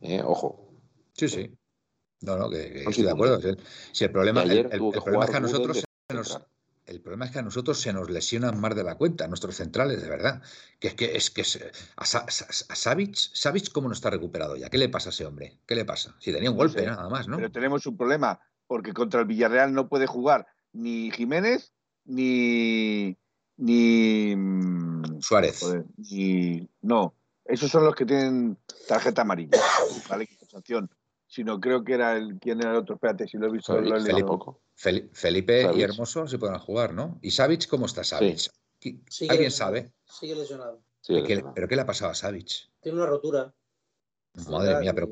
¿Eh? 0.00 0.20
Ojo. 0.24 0.72
Sí, 1.12 1.28
sí. 1.28 1.56
No, 2.20 2.36
no, 2.36 2.50
que, 2.50 2.72
que 2.72 2.82
no, 2.82 2.90
estoy 2.90 3.04
de 3.04 3.12
acuerdo. 3.12 3.40
Si, 3.40 3.56
si 3.92 4.04
el 4.04 4.10
problema, 4.10 4.42
el, 4.42 4.50
el, 4.50 4.72
el 4.72 4.90
problema 4.90 5.24
es 5.24 5.30
que 5.30 5.36
a 5.36 5.40
nosotros 5.40 5.84
se 6.08 6.14
nos, 6.16 6.40
el 6.86 7.00
problema 7.00 7.26
es 7.26 7.30
que 7.30 7.38
a 7.38 7.42
nosotros 7.42 7.80
se 7.80 7.92
nos 7.92 8.10
lesionan 8.10 8.60
más 8.60 8.74
de 8.74 8.82
la 8.82 8.96
cuenta, 8.96 9.28
nuestros 9.28 9.54
centrales, 9.54 10.02
de 10.02 10.08
verdad. 10.08 10.42
Que 10.80 10.88
es 10.88 10.94
que 10.94 11.16
es 11.16 11.30
que 11.30 11.42
es, 11.42 11.56
a, 11.96 12.18
a, 12.18 12.24
a 12.24 12.74
Savic, 12.74 13.14
Savic, 13.14 13.70
¿cómo 13.70 13.86
no 13.86 13.94
está 13.94 14.10
recuperado 14.10 14.56
ya? 14.56 14.68
¿Qué 14.68 14.78
le 14.78 14.88
pasa 14.88 15.10
a 15.10 15.12
ese 15.12 15.26
hombre? 15.26 15.60
¿Qué 15.64 15.76
le 15.76 15.84
pasa? 15.84 16.16
Si 16.18 16.32
tenía 16.32 16.50
un 16.50 16.56
golpe, 16.56 16.82
no 16.82 16.88
sé, 16.88 16.96
nada 16.96 17.08
más, 17.08 17.28
¿no? 17.28 17.36
Pero 17.36 17.52
tenemos 17.52 17.86
un 17.86 17.96
problema, 17.96 18.40
porque 18.66 18.92
contra 18.92 19.20
el 19.20 19.26
Villarreal 19.26 19.72
no 19.72 19.88
puede 19.88 20.08
jugar 20.08 20.48
ni 20.72 21.12
Jiménez 21.12 21.72
ni 22.04 23.16
ni 23.56 24.34
Suárez. 25.20 25.60
Joder, 25.60 25.84
ni 25.96 26.68
no, 26.82 27.14
esos 27.44 27.70
son 27.70 27.84
los 27.84 27.94
que 27.94 28.04
tienen 28.04 28.58
tarjeta 28.88 29.22
amarilla, 29.22 29.58
¿vale? 30.08 30.28
Sanción. 30.48 30.90
Sino 31.28 31.60
creo 31.60 31.82
que 31.84 31.94
era 31.94 32.16
el 32.16 32.38
quién 32.38 32.60
era 32.60 32.70
el 32.70 32.76
otro, 32.76 32.94
espérate, 32.94 33.26
si 33.26 33.36
lo 33.36 33.48
he 33.48 33.50
visto. 33.50 33.74
Felipe, 33.74 33.90
lo 33.90 33.98
he 33.98 34.02
Felipe, 34.02 34.38
Felipe, 34.74 35.08
Felipe 35.12 35.70
y 35.74 35.82
Hermoso 35.82 36.26
se 36.28 36.38
pueden 36.38 36.58
jugar, 36.58 36.94
¿no? 36.94 37.18
¿Y 37.20 37.32
Savic 37.32 37.66
cómo 37.68 37.86
está 37.86 38.04
Savic? 38.04 38.50
Sí. 39.08 39.28
¿Alguien 39.28 39.50
sabe? 39.50 39.92
Sigue 40.04 40.36
lesionado. 40.36 40.80
Sigue 41.00 41.20
lesionado. 41.22 41.52
¿Pero 41.54 41.68
qué 41.68 41.76
le 41.76 41.82
ha 41.82 41.86
pasado 41.86 42.12
a 42.12 42.14
Savic? 42.14 42.70
Tiene 42.80 42.98
una 42.98 43.06
rotura. 43.06 43.52
Madre 44.48 44.80
mía, 44.80 44.92
pero, 44.94 45.08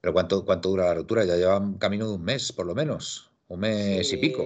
pero 0.00 0.12
¿cuánto, 0.12 0.44
¿cuánto 0.44 0.68
dura 0.68 0.86
la 0.86 0.94
rotura? 0.94 1.24
Ya 1.24 1.36
lleva 1.36 1.58
un 1.58 1.78
camino 1.78 2.06
de 2.06 2.14
un 2.14 2.22
mes, 2.22 2.52
por 2.52 2.66
lo 2.66 2.74
menos. 2.74 3.30
Un 3.48 3.60
mes 3.60 4.08
sí, 4.08 4.16
y 4.16 4.18
pico. 4.18 4.44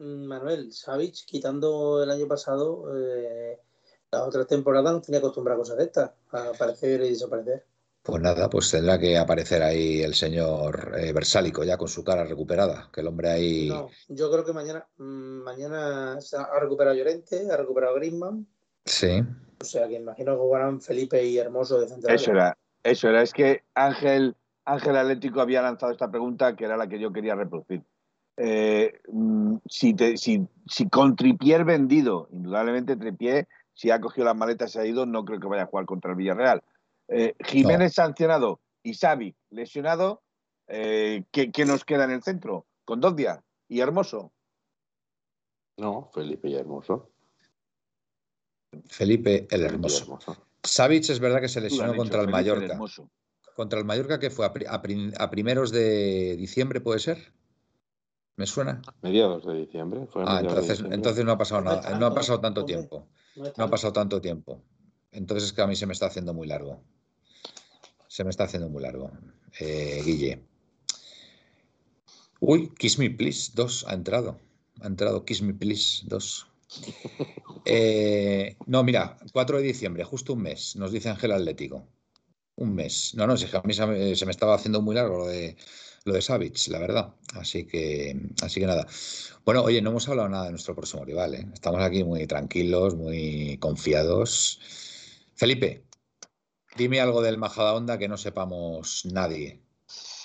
Manuel, 0.00 0.72
Savic, 0.72 1.26
quitando 1.26 2.02
el 2.02 2.10
año 2.10 2.26
pasado, 2.26 2.84
eh, 2.96 3.58
la 4.10 4.24
otra 4.24 4.44
temporada 4.46 4.92
no 4.92 5.00
tenía 5.00 5.18
acostumbrado 5.18 5.60
a 5.60 5.62
cosas 5.62 5.76
de 5.76 5.84
estas, 5.84 6.10
a 6.30 6.48
aparecer 6.48 7.02
y 7.02 7.10
desaparecer. 7.10 7.66
Pues 8.02 8.22
nada, 8.22 8.48
pues 8.48 8.70
tendrá 8.70 8.98
que 8.98 9.18
aparecer 9.18 9.62
ahí 9.62 10.02
el 10.02 10.14
señor 10.14 10.94
eh, 10.98 11.12
Versálico 11.12 11.64
ya 11.64 11.76
con 11.76 11.88
su 11.88 12.02
cara 12.02 12.24
recuperada, 12.24 12.88
que 12.90 13.02
el 13.02 13.08
hombre 13.08 13.28
ahí... 13.28 13.68
No, 13.68 13.90
yo 14.08 14.30
creo 14.30 14.42
que 14.42 14.54
mañana, 14.54 14.86
mmm, 14.96 15.42
mañana 15.42 16.14
ha 16.14 16.60
recuperado 16.60 16.96
Llorente, 16.96 17.50
ha 17.50 17.58
recuperado 17.58 17.94
Griezmann. 17.96 18.46
Sí. 18.86 19.22
O 19.60 19.64
sea 19.64 19.86
que 19.86 19.96
imagino 19.96 20.32
que 20.32 20.40
jugarán 20.40 20.80
Felipe 20.80 21.22
y 21.22 21.36
Hermoso 21.36 21.78
de 21.78 21.88
central. 21.88 22.14
Eso 22.14 22.30
era, 22.30 22.56
eso 22.82 23.08
era. 23.10 23.20
Es 23.20 23.34
que 23.34 23.64
Ángel, 23.74 24.34
Ángel 24.64 24.96
Atlético 24.96 25.42
había 25.42 25.60
lanzado 25.60 25.92
esta 25.92 26.10
pregunta 26.10 26.56
que 26.56 26.64
era 26.64 26.78
la 26.78 26.88
que 26.88 26.98
yo 26.98 27.12
quería 27.12 27.34
reproducir. 27.34 27.84
Eh, 28.42 29.00
mm, 29.12 29.56
si, 29.68 29.92
te- 29.92 30.16
si, 30.16 30.46
si 30.66 30.88
con 30.88 31.14
Tripier 31.14 31.64
vendido, 31.66 32.26
indudablemente 32.32 32.96
Tripier, 32.96 33.46
si 33.74 33.90
ha 33.90 34.00
cogido 34.00 34.24
las 34.24 34.36
maletas 34.36 34.70
y 34.70 34.72
se 34.72 34.80
ha 34.80 34.86
ido, 34.86 35.04
no 35.04 35.26
creo 35.26 35.38
que 35.40 35.46
vaya 35.46 35.64
a 35.64 35.66
jugar 35.66 35.84
contra 35.84 36.12
el 36.12 36.16
Villarreal. 36.16 36.62
Eh, 37.08 37.34
Jiménez 37.44 37.92
sancionado 37.92 38.60
y 38.82 38.94
Xavi 38.94 39.34
lesionado, 39.50 40.22
eh, 40.68 41.24
¿qué, 41.32 41.50
qué 41.52 41.66
nos 41.66 41.84
queda 41.84 42.04
en 42.04 42.12
el 42.12 42.22
centro? 42.22 42.66
Con 42.86 43.00
dos 43.00 43.14
días 43.14 43.40
y 43.68 43.80
Hermoso. 43.80 44.32
No, 45.76 46.10
Felipe 46.14 46.48
y 46.48 46.54
Hermoso. 46.54 47.10
Felipe 48.88 49.46
el 49.50 49.66
Felipe 49.66 49.66
Hermoso. 49.66 50.18
Savic 50.62 51.10
es 51.10 51.20
verdad 51.20 51.40
que 51.40 51.48
se 51.48 51.60
lesionó 51.60 51.94
contra 51.94 52.20
el 52.20 52.26
Felipe 52.26 52.32
Mallorca. 52.32 52.72
Hermoso. 52.72 53.10
Contra 53.54 53.78
el 53.78 53.84
Mallorca, 53.84 54.18
que 54.18 54.30
fue 54.30 54.46
a, 54.46 54.52
pri- 54.52 54.66
a 54.68 54.80
prim- 54.80 55.12
a 55.18 55.28
primeros 55.30 55.72
de 55.72 56.36
diciembre, 56.36 56.80
¿puede 56.80 57.00
ser? 57.00 57.32
¿Me 58.40 58.46
suena? 58.46 58.80
Mediados 59.02 59.44
de 59.44 59.52
diciembre. 59.54 60.06
Fue 60.10 60.24
Ah, 60.26 60.36
de 60.36 60.48
entonces, 60.48 60.68
diciembre. 60.70 60.94
entonces 60.96 61.24
no 61.26 61.32
ha 61.32 61.36
pasado 61.36 61.60
nada, 61.60 61.76
no 61.82 61.88
ha 61.88 61.90
tanto, 62.00 62.14
pasado 62.14 62.40
tanto 62.40 62.64
tiempo. 62.64 63.06
No, 63.36 63.64
ha 63.64 63.68
pasado 63.68 63.92
tanto 63.92 64.18
tiempo. 64.22 64.62
Entonces 65.12 65.48
es 65.50 65.52
que 65.52 65.60
a 65.60 65.66
mí 65.66 65.76
se 65.76 65.84
me 65.84 65.92
está 65.92 66.06
haciendo 66.06 66.32
muy 66.32 66.46
largo. 66.46 66.80
Se 68.08 68.24
me 68.24 68.30
está 68.30 68.44
haciendo 68.44 68.70
muy 68.70 68.80
largo. 68.80 69.10
Eh, 69.60 70.00
Guille. 70.06 70.42
Uy, 72.40 72.70
Kiss 72.78 72.98
Me 72.98 73.10
Please 73.10 73.52
2 73.54 73.84
ha 73.88 73.92
entrado. 73.92 74.38
Ha 74.80 74.86
entrado 74.86 75.22
Kiss 75.26 75.42
Me 75.42 75.52
Please 75.52 76.06
2. 76.06 76.46
Eh, 77.66 78.56
no, 78.64 78.82
mira, 78.84 79.18
4 79.34 79.58
de 79.58 79.62
diciembre, 79.64 80.02
justo 80.04 80.32
un 80.32 80.40
mes, 80.40 80.76
nos 80.76 80.92
dice 80.92 81.10
Ángel 81.10 81.32
Atlético. 81.32 81.86
Un 82.60 82.74
mes. 82.74 83.14
No, 83.14 83.26
no, 83.26 83.36
si 83.36 83.46
es 83.46 83.50
que 83.50 83.56
a 83.56 83.62
mí 83.62 83.72
se 83.72 83.86
me, 83.86 84.14
se 84.14 84.26
me 84.26 84.32
estaba 84.32 84.54
haciendo 84.54 84.82
muy 84.82 84.94
largo 84.94 85.18
lo 85.18 85.26
de, 85.26 85.56
lo 86.04 86.12
de 86.12 86.20
Savic, 86.20 86.68
la 86.68 86.78
verdad. 86.78 87.14
Así 87.34 87.66
que, 87.66 88.14
así 88.42 88.60
que 88.60 88.66
nada. 88.66 88.86
Bueno, 89.46 89.62
oye, 89.62 89.80
no 89.80 89.90
hemos 89.90 90.06
hablado 90.08 90.28
nada 90.28 90.44
de 90.44 90.50
nuestro 90.50 90.74
próximo 90.74 91.04
rival, 91.04 91.34
¿eh? 91.34 91.46
Estamos 91.54 91.80
aquí 91.82 92.04
muy 92.04 92.26
tranquilos, 92.26 92.94
muy 92.96 93.56
confiados. 93.60 94.60
Felipe, 95.34 95.86
dime 96.76 97.00
algo 97.00 97.22
del 97.22 97.38
Majadahonda 97.38 97.96
que 97.96 98.08
no 98.08 98.18
sepamos 98.18 99.06
nadie. 99.10 99.62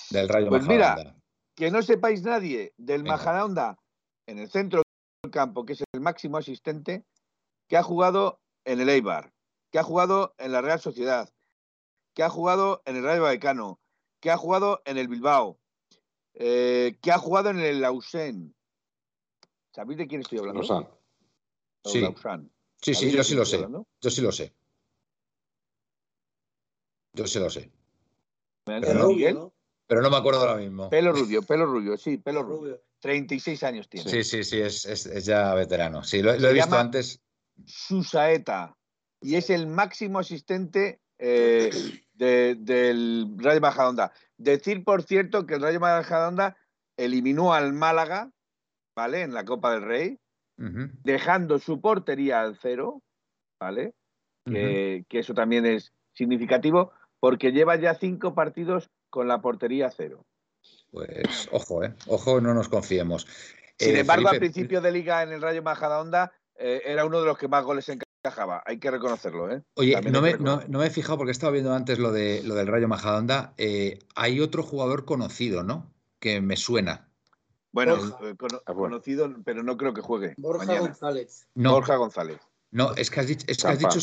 Del 0.10 0.28
Rayo 0.28 0.50
Pues 0.50 0.64
mira, 0.68 0.90
Majadahonda. 0.90 1.20
que 1.56 1.72
no 1.72 1.82
sepáis 1.82 2.22
nadie 2.24 2.74
del 2.78 3.04
Venga. 3.04 3.16
Majadahonda 3.18 3.78
en 4.28 4.40
el 4.40 4.50
centro 4.50 4.82
del 5.24 5.32
campo, 5.32 5.66
que 5.66 5.74
es 5.74 5.84
el 5.94 6.02
máximo 6.02 6.38
asistente, 6.38 7.06
que 7.70 7.78
ha 7.78 7.84
jugado 7.84 8.42
en 8.66 8.82
el 8.82 8.90
Eibar, 8.90 9.32
que 9.72 9.80
ha 9.80 9.84
jugado 9.84 10.36
en 10.38 10.52
la 10.52 10.62
Real 10.62 10.82
Sociedad, 10.82 11.30
que 12.16 12.24
ha 12.24 12.30
jugado 12.30 12.82
en 12.86 12.96
el 12.96 13.04
Rayo 13.04 13.22
Vallecano, 13.24 13.80
que 14.22 14.32
ha 14.32 14.38
jugado 14.38 14.82
en 14.86 14.98
el 14.98 15.08
Bilbao, 15.08 15.60
eh, 16.34 16.98
que 17.02 17.12
ha 17.12 17.20
jugado 17.20 17.50
en 17.52 17.60
el 17.60 17.82
Lausanne. 17.82 18.54
¿Sabéis 19.72 20.00
de 20.00 20.08
quién 20.08 20.22
estoy 20.22 20.40
hablando? 20.40 20.62
Lausanne. 20.62 20.90
Sí. 21.84 22.02
Lausanne. 22.02 22.50
Sí, 22.82 22.94
sí, 22.94 22.96
¿Sabéis 22.96 23.14
yo 23.16 23.24
sí 23.24 23.36
lo 23.36 23.46
sé. 23.46 23.56
hablando? 23.58 23.88
Yo 24.02 24.10
sí 24.10 24.22
lo 24.22 24.32
sé. 24.32 24.56
Yo 27.14 27.28
sí 27.28 27.40
lo 27.40 27.50
sé. 27.50 27.72
¿Me 28.66 28.82
Pero 28.82 28.94
no, 29.00 29.08
Miguel? 29.10 29.36
¿no? 29.36 29.54
Pero 29.86 30.02
no 30.02 30.10
me 30.10 30.18
acuerdo 30.18 30.40
ahora 30.42 30.56
mismo. 30.56 30.90
Pelo 30.90 31.12
rubio, 31.12 31.44
pelo 31.44 31.66
rubio, 31.66 31.98
sí, 31.98 32.18
pelo 32.18 32.42
rubio. 32.44 32.58
rubio. 32.76 32.82
36 33.00 33.62
años 33.64 33.88
tiene. 33.90 34.10
Sí, 34.10 34.24
sí, 34.24 34.44
sí, 34.44 34.60
es, 34.60 34.86
es- 34.86 35.06
es 35.06 35.26
ya 35.26 35.54
veterano. 35.54 36.04
Sí, 36.04 36.22
lo, 36.22 36.36
lo 36.38 36.50
he 36.50 36.54
visto 36.54 36.76
antes. 36.76 37.22
Susaeta 37.66 38.78
y 39.22 39.36
es 39.36 39.50
el 39.50 39.68
máximo 39.68 40.20
asistente 40.20 41.02
eh, 41.20 41.72
de- 42.14 42.56
del 42.56 43.36
Rayo 43.38 43.62
Majadahonda. 43.62 44.12
Decir, 44.38 44.84
por 44.84 45.04
cierto, 45.04 45.46
que 45.46 45.56
el 45.56 45.62
Rayo 45.62 45.80
Majadahonda 45.80 46.58
eliminó 46.98 47.54
al 47.54 47.74
Málaga, 47.74 48.32
¿vale? 48.96 49.22
En 49.22 49.34
la 49.34 49.44
Copa 49.46 49.72
del 49.74 49.84
Rey, 49.84 50.20
dejando 51.04 51.60
su 51.60 51.82
portería 51.82 52.42
al 52.42 52.58
cero, 52.58 53.02
¿vale? 53.60 53.94
Que, 54.46 55.06
que 55.10 55.20
eso 55.20 55.34
también 55.34 55.66
es 55.66 55.92
significativo 56.14 56.92
porque 57.20 57.52
lleva 57.52 57.76
ya 57.78 57.96
cinco 57.96 58.34
partidos 58.36 58.90
con 59.10 59.28
la 59.28 59.42
portería 59.42 59.90
cero. 59.90 60.26
Pues 60.92 61.50
ojo, 61.52 61.84
¿eh? 61.84 61.94
Ojo, 62.08 62.40
no 62.40 62.54
nos 62.54 62.70
confiemos. 62.70 63.28
Sin 63.78 63.96
Eh, 63.96 64.00
embargo, 64.00 64.30
al 64.30 64.38
principio 64.40 64.80
de 64.82 64.92
liga 64.92 65.24
en 65.24 65.34
el 65.34 65.42
Rayo 65.42 65.62
Majadahonda 65.64 66.32
eh, 66.56 66.82
era 66.86 67.06
uno 67.06 67.20
de 67.20 67.26
los 67.26 67.38
que 67.38 67.48
más 67.48 67.64
goles 67.66 67.90
encajaba. 68.26 68.64
Hay 68.66 68.80
que 68.80 68.90
reconocerlo, 68.92 69.52
¿eh? 69.52 69.64
Oye, 69.76 70.00
no 70.02 70.22
me, 70.22 70.34
no, 70.38 70.62
me 70.68 70.86
he 70.88 70.90
fijado 70.90 71.18
porque 71.18 71.32
estaba 71.32 71.52
viendo 71.52 71.74
antes 71.74 72.00
lo, 72.00 72.12
de, 72.12 72.42
lo 72.44 72.56
del 72.56 72.68
Rayo 72.68 72.88
Majadahonda. 72.88 73.54
eh, 73.58 74.00
hay 74.16 74.40
otro 74.42 74.64
jugador 74.64 75.06
conocido, 75.06 75.64
¿no? 75.64 75.94
Que 76.20 76.42
me 76.42 76.58
suena. 76.58 77.10
Bueno, 77.72 77.98
Borja. 77.98 78.18
eh, 78.30 78.36
cono- 78.38 78.62
Ah, 78.66 78.72
bueno. 78.72 78.96
conocido, 78.96 79.30
pero 79.44 79.62
no 79.64 79.78
creo 79.78 79.94
que 79.94 80.02
juegue. 80.02 80.34
Borja 80.38 80.66
mañana. 80.66 80.88
González. 80.88 81.48
No, 81.56 81.74
Borja 81.74 81.96
González. 81.98 82.40
no, 82.72 82.94
es 82.96 83.10
que 83.12 83.20
has 83.20 83.28
dicho, 83.28 83.46
es 83.50 83.58
que 83.62 83.68
has 83.68 83.80
dicho, 83.80 84.00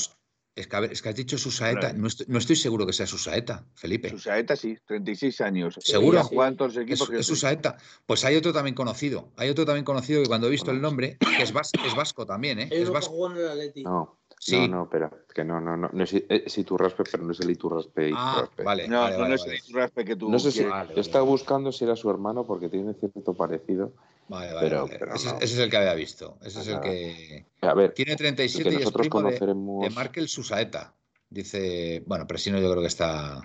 es 0.55 0.67
que, 0.67 0.81
ver, 0.81 0.93
es 0.93 1.01
que 1.03 1.09
has 1.09 1.15
dicho 1.15 1.39
Susaeta. 1.39 1.81
Claro. 1.81 1.99
No 1.99 2.07
estoy, 2.09 2.27
no 2.29 2.39
estoy 2.39 2.57
seguro 2.57 2.87
que 2.87 2.93
sea 2.93 3.07
Susaeta, 3.07 3.65
Felipe. 3.75 4.11
Susaeta 4.11 4.55
sí, 4.57 4.77
36 4.87 5.41
años. 5.41 5.77
¿Seguro? 5.81 6.21
Todos 6.29 6.59
los 6.59 6.77
Es, 6.77 6.83
equipos 6.83 7.09
que 7.11 7.19
es. 7.19 7.27
Susaeta. 7.27 7.77
Pues 8.07 8.25
hay 8.25 8.37
otro 8.37 8.53
también 8.53 8.75
conocido. 8.75 9.31
Hay 9.37 9.49
otro 9.49 9.65
también 9.65 9.85
conocido 9.85 10.23
que 10.23 10.29
cuando 10.29 10.47
he 10.49 10.51
visto 10.51 10.71
el 10.71 10.81
nombre, 10.81 11.17
que 11.37 11.43
es, 11.43 11.53
vas- 11.53 11.71
es 11.87 11.95
vasco 11.95 12.27
también, 12.27 12.59
¿eh? 12.61 12.69
Es 12.71 12.91
vasco. 12.91 13.13
jugó 13.13 13.31
en 13.33 13.37
el 13.39 13.49
Atleti. 13.49 13.83
No, 13.85 14.19
Sí. 14.39 14.57
no, 14.59 14.67
no, 14.69 14.83
espera. 14.85 15.11
Que 15.33 15.45
no, 15.45 15.61
no, 15.61 15.77
no. 15.77 15.89
no 15.93 16.03
es, 16.05 16.13
es 16.15 16.59
Iturraspe, 16.59 17.05
pero 17.11 17.23
no 17.23 17.31
es 17.33 17.41
el 17.41 17.51
Iturraspe. 17.51 18.11
Ah, 18.15 18.33
Iturraspe. 18.35 18.63
vale, 18.65 18.89
No, 18.89 19.01
vale, 19.03 19.13
no, 19.15 19.19
vale, 19.23 19.29
no 19.29 19.35
es 19.37 19.47
el 19.47 19.55
Iturraspe 19.55 20.05
que 20.05 20.17
tú 20.17 20.29
No 20.31 20.39
sé 20.41 20.51
si 20.51 20.65
vale. 20.65 20.93
buscando 21.23 21.71
si 21.71 21.85
era 21.85 21.95
su 21.97 22.11
hermano 22.11 22.45
porque 22.45 22.69
tiene 22.69 22.93
cierto 22.95 23.35
parecido. 23.35 23.95
Vale, 24.29 24.53
vale, 24.55 24.61
Pero- 24.69 24.87
vale. 24.87 24.97
pero 24.99 25.15
ese, 25.15 25.27
no. 25.33 25.37
ese 25.37 25.45
es 25.55 25.59
el 25.59 25.71
que 25.71 25.77
había 25.77 25.95
visto. 25.95 26.39
Ese 26.43 26.61
es 26.61 26.69
el 26.69 26.81
que. 26.81 27.45
A 27.61 27.75
ver, 27.75 27.93
Tiene 27.93 28.13
el 28.13 28.19
37 28.19 28.71
que 28.71 28.77
y 28.77 28.79
es 28.83 28.91
primo 28.91 29.05
de, 29.05 29.09
conoceremos. 29.11 29.83
de 29.85 29.91
Markel 29.91 30.29
Susaeta. 30.29 30.95
Dice. 31.29 32.03
Bueno, 32.07 32.27
Presino 32.27 32.59
yo 32.61 32.71
creo 32.71 32.81
que 32.83 32.89
está. 32.89 33.41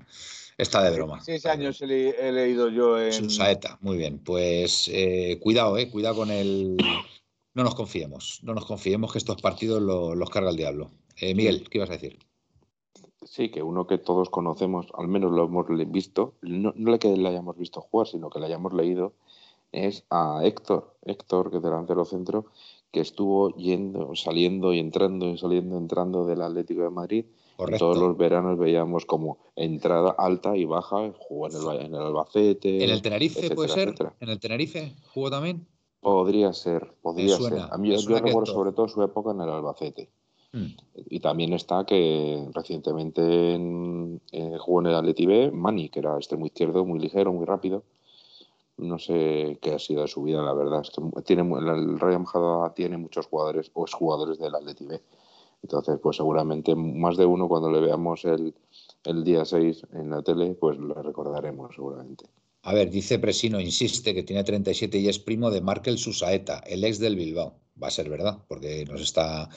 Está 0.57 0.82
de 0.84 0.91
broma. 0.91 1.19
36 1.23 1.45
años 1.45 1.82
he, 1.82 2.09
he 2.28 2.32
leído 2.32 2.69
yo 2.69 2.99
en. 3.01 3.11
Susaeta, 3.13 3.78
muy 3.82 3.97
bien. 3.97 4.19
Pues 4.19 4.89
eh, 4.91 5.39
cuidado, 5.41 5.78
eh, 5.78 5.89
cuidado 5.89 6.15
con 6.15 6.32
el. 6.32 6.78
No 7.53 7.63
nos 7.63 7.75
confiemos, 7.75 8.39
no 8.43 8.53
nos 8.53 8.65
confiemos 8.65 9.11
que 9.11 9.17
estos 9.17 9.41
partidos 9.41 9.82
lo- 9.82 10.13
los 10.15 10.30
carga 10.30 10.49
el 10.51 10.55
diablo. 10.57 10.91
Eh, 11.19 11.34
Miguel, 11.34 11.67
¿qué 11.69 11.80
ibas 11.80 11.89
a 11.89 11.93
decir? 11.93 12.19
Sí, 13.25 13.49
que 13.49 13.61
uno 13.63 13.88
que 13.88 13.97
todos 13.97 14.30
conocemos, 14.30 14.88
al 14.95 15.07
menos 15.07 15.32
lo 15.32 15.45
hemos 15.45 15.65
visto, 15.91 16.36
no, 16.41 16.71
no 16.75 16.91
le 16.91 16.99
que 16.99 17.07
le 17.09 17.28
hayamos 17.28 17.57
visto 17.57 17.82
jugar, 17.82 18.07
sino 18.07 18.30
que 18.30 18.39
le 18.39 18.45
hayamos 18.45 18.73
leído, 18.73 19.13
es 19.72 20.05
a 20.09 20.41
Héctor. 20.43 20.95
Héctor, 21.03 21.51
que 21.51 21.57
es 21.57 21.63
delantero 21.63 22.05
centro, 22.05 22.45
que 22.91 22.99
estuvo 22.99 23.55
yendo, 23.55 24.15
saliendo 24.15 24.74
y 24.74 24.80
entrando 24.80 25.28
y 25.30 25.38
saliendo, 25.38 25.78
entrando 25.78 26.26
del 26.26 26.41
Atlético 26.41 26.84
de 26.84 26.89
Madrid. 26.89 27.26
Correcto. 27.57 27.86
todos 27.86 27.97
los 27.97 28.15
veranos 28.15 28.59
veíamos 28.59 29.05
como 29.05 29.39
entrada 29.55 30.11
alta 30.11 30.55
y 30.55 30.65
baja, 30.65 31.11
jugó 31.18 31.47
en 31.47 31.55
el, 31.55 31.86
en 31.88 31.95
el 31.95 32.01
Albacete. 32.01 32.84
¿En 32.84 32.91
el 32.91 33.01
Tenerife 33.01 33.39
etcétera, 33.39 33.55
puede 33.55 33.70
ser? 33.70 33.88
etcétera. 33.88 34.15
¿En 34.20 34.30
el 34.30 34.39
Tenerife 34.39 34.93
jugó 35.11 35.32
también? 35.32 35.65
Podría 35.99 36.53
ser, 36.53 36.93
podría 37.01 37.36
suena, 37.36 37.65
ser. 37.65 37.74
A 37.74 37.78
mí 37.80 37.89
yo 37.89 38.20
recuerdo 38.20 38.45
sobre 38.45 38.74
todo 38.74 38.88
su 38.88 39.01
época 39.01 39.32
en 39.32 39.41
el 39.41 39.49
Albacete. 39.49 40.11
Mm. 40.53 40.65
Y 41.09 41.20
también 41.20 41.53
está 41.53 41.84
que 41.84 42.47
recientemente 42.53 43.53
en, 43.53 44.22
eh, 44.32 44.57
jugó 44.59 44.82
en 44.82 44.88
el 44.88 44.95
Atleti 44.95 45.26
B, 45.26 45.51
Mani, 45.51 45.89
que 45.89 45.99
era 45.99 46.15
extremo 46.15 46.45
izquierdo, 46.45 46.86
muy 46.86 46.99
ligero, 46.99 47.34
muy 47.34 47.45
rápido. 47.45 47.84
No 48.78 48.99
sé 48.99 49.57
qué 49.61 49.73
ha 49.73 49.80
sido 49.80 50.03
de 50.03 50.07
su 50.07 50.21
vida, 50.23 50.41
la 50.43 50.53
verdad. 50.53 50.82
Es 50.82 50.91
que 50.91 51.01
tiene, 51.23 51.41
el- 51.41 51.99
Rayo 51.99 52.19
Majadahonda 52.19 52.73
tiene 52.75 52.97
muchos 52.97 53.25
jugadores 53.25 53.71
o 53.73 53.86
jugadores 53.91 54.38
del 54.38 54.53
Atleti 54.55 54.86
B. 54.86 55.01
Entonces, 55.63 55.97
pues 56.01 56.17
seguramente 56.17 56.75
más 56.75 57.17
de 57.17 57.25
uno 57.25 57.47
cuando 57.47 57.71
le 57.71 57.80
veamos 57.82 58.23
el, 58.25 58.53
el 59.05 59.23
día 59.23 59.43
6 59.45 59.82
en 59.93 60.11
la 60.11 60.21
tele, 60.21 60.53
pues 60.53 60.78
lo 60.78 60.93
recordaremos 61.01 61.73
seguramente. 61.75 62.25
A 62.61 62.73
ver, 62.73 62.91
dice 62.91 63.17
Presino, 63.17 63.59
insiste 63.59 64.13
que 64.13 64.21
tiene 64.23 64.43
37 64.43 64.99
y 64.99 65.07
es 65.09 65.17
primo 65.17 65.49
de 65.49 65.61
Markel 65.61 65.97
Susaeta, 65.97 66.59
el 66.67 66.84
ex 66.84 66.99
del 66.99 67.15
Bilbao. 67.15 67.55
Va 67.82 67.88
a 67.88 67.91
ser 67.91 68.09
verdad, 68.09 68.39
porque 68.47 68.86
nos 68.86 69.01
está, 69.01 69.49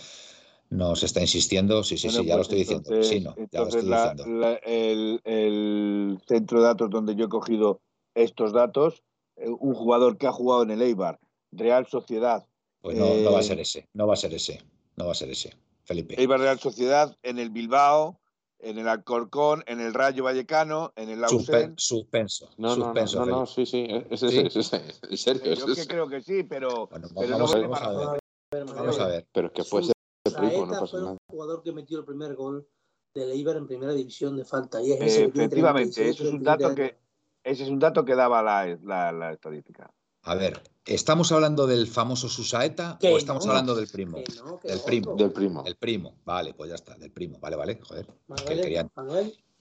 nos 0.71 1.03
está 1.03 1.21
insistiendo. 1.21 1.83
Sí, 1.83 1.99
sí, 1.99 2.09
Bueno, 2.09 2.23
sí, 2.23 2.27
ya 2.29 2.35
lo 2.35 2.39
pues 2.39 2.47
estoy 2.47 2.59
diciendo. 2.61 2.89
entonces- 2.91 3.09
Presino, 3.11 3.35
ya 3.53 3.61
lo 3.61 3.69
estoy 3.69 3.83
la- 3.91 3.97
diciendo. 4.15 4.41
la- 4.41 4.55
el, 4.65 5.21
el 5.25 6.19
centro 6.27 6.61
de 6.61 6.65
datos 6.67 6.89
donde 6.91 7.15
yo 7.15 7.27
he 7.27 7.29
cogido 7.29 7.81
estos 8.15 8.53
datos, 8.53 9.03
un 9.49 9.75
jugador 9.75 10.19
que 10.19 10.27
ha 10.27 10.33
jugado 10.33 10.63
en 10.63 10.71
el 10.71 10.83
Eibar, 10.83 11.19
Real 11.53 11.87
Sociedad, 11.87 12.47
Pues 12.81 12.97
no, 12.97 13.07
no 13.15 13.33
va 13.33 13.39
a 13.39 13.41
eh, 13.41 13.45
ser 13.45 13.61
ese, 13.61 13.89
no 13.95 14.07
va 14.07 14.15
a 14.15 14.17
ser 14.17 14.33
ese, 14.35 14.63
no 14.97 15.07
va 15.07 15.13
a 15.13 15.15
ser 15.15 15.31
ese. 15.31 15.55
Felipe. 15.85 16.21
Eibar 16.21 16.41
Real 16.41 16.59
Sociedad, 16.59 17.17
en 17.23 17.39
el 17.39 17.51
Bilbao, 17.51 18.21
en 18.59 18.79
el 18.79 18.87
Alcorcón, 18.89 19.65
en 19.67 19.81
el 19.81 19.95
Rayo 19.95 20.25
Vallecano, 20.25 20.93
en 20.97 21.09
el 21.09 21.19
Suspe- 21.21 21.53
Lausanne. 21.53 21.75
suspenso. 21.79 22.51
No, 22.59 22.69
no, 22.69 22.77
no, 22.77 22.85
suspenso, 22.85 23.19
no, 23.21 23.27
no, 23.27 23.47
Felipe. 23.47 23.67
sí, 23.71 23.87
sí, 23.87 24.05
es 24.11 24.23
ese, 24.23 24.29
¿Sí? 24.31 24.47
es 24.47 24.57
ese, 24.57 24.77
en 25.11 25.17
serio, 25.17 25.43
Eh, 25.45 25.53
es 25.55 25.59
Yo 25.61 25.67
que 25.67 25.73
ese. 25.73 25.87
creo 25.87 26.09
que 26.09 26.23
sí, 26.23 26.43
pero, 26.45 26.87
Bueno, 26.89 27.09
pero 27.19 27.31
vamos, 27.39 27.55
no 27.55 27.59
a, 27.59 27.61
vamos 27.63 27.81
a 27.81 27.85
para- 27.85 28.11
ver. 28.13 28.21
Pero, 28.53 28.67
Vamos 28.67 28.99
a 28.99 29.07
ver. 29.07 29.27
Pero 29.33 29.47
es 29.47 29.53
que 29.53 29.65
puede 29.65 29.85
Sus- 29.85 29.93
ser 30.27 30.33
Saeta 30.33 30.87
fue 30.87 31.01
el 31.01 31.17
jugador 31.29 31.63
que 31.63 31.73
metió 31.73 31.99
el 32.01 32.05
primer 32.05 32.35
gol 32.35 32.67
del 33.15 33.31
Eibar 33.33 33.57
en 33.57 33.67
primera 33.67 33.93
división 33.93 34.37
de 34.37 34.45
falta. 34.45 34.83
Y 34.83 34.93
es 34.93 35.01
Efectivamente, 35.01 36.09
ese 36.09 36.11
es 36.11 36.33
un 36.33 36.43
dato 36.43 36.75
que 36.75 36.97
ese 37.45 37.65
es 37.65 37.69
un 37.69 37.79
dato 37.79 38.05
que 38.05 38.15
daba 38.15 38.43
la, 38.43 39.33
estadística. 39.33 39.91
A 40.23 40.35
ver, 40.35 40.63
¿estamos 40.85 41.33
hablando 41.33 41.67
del 41.67 41.87
famoso 41.87 42.29
Susaeta 42.29 42.99
o 43.03 43.17
estamos 43.17 43.47
hablando 43.47 43.75
del 43.75 43.89
primo? 43.89 44.19
del 44.19 44.81
primo. 44.85 45.17
Del 45.17 45.33
primo. 45.33 45.63
Del 45.63 45.77
primo. 45.77 46.15
Vale, 46.25 46.53
pues 46.55 46.69
ya 46.69 46.75
está, 46.75 46.97
del 46.99 47.11
primo. 47.11 47.39
Vale, 47.41 47.57
vale, 47.57 47.81
joder. 47.83 48.07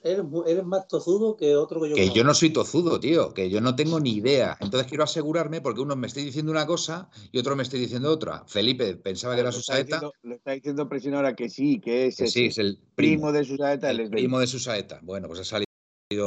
eres, 0.04 0.66
más 0.66 0.88
tozudo 0.90 1.38
que 1.38 1.56
otro 1.56 1.82
que 1.82 1.90
yo. 1.90 1.96
Que 1.96 2.10
yo 2.10 2.26
no 2.26 2.34
soy 2.34 2.50
tozudo, 2.50 3.00
tío, 3.00 3.34
que 3.34 3.50
yo 3.50 3.62
no 3.62 3.74
tengo 3.78 4.02
ni 4.02 4.16
idea. 4.16 4.58
Entonces 4.60 4.90
quiero 4.90 5.06
asegurarme 5.06 5.62
porque 5.62 5.80
uno 5.80 5.96
me 5.96 6.08
está 6.08 6.20
diciendo 6.20 6.52
una 6.52 6.68
cosa 6.68 7.10
y 7.32 7.40
otro 7.40 7.56
me 7.56 7.64
está 7.64 7.78
diciendo 7.78 8.12
otra. 8.12 8.44
Felipe 8.46 8.98
pensaba 8.98 9.36
que 9.36 9.42
era 9.42 9.54
Susaeta. 9.54 10.02
Le 10.24 10.36
está 10.36 10.52
diciendo 10.52 10.90
presión 10.90 11.14
ahora 11.14 11.38
que 11.38 11.50
sí, 11.50 11.80
que 11.80 12.08
es, 12.08 12.18
sí, 12.18 12.48
es 12.48 12.58
el 12.58 12.78
primo, 12.96 13.32
de 13.32 13.46
Susaeta. 13.46 13.92
El, 13.92 14.10
primo 14.10 14.40
de 14.40 14.48
Susaeta. 14.48 15.00
Bueno, 15.04 15.30
pues 15.30 15.40
ha 15.40 15.46
salido 15.46 15.69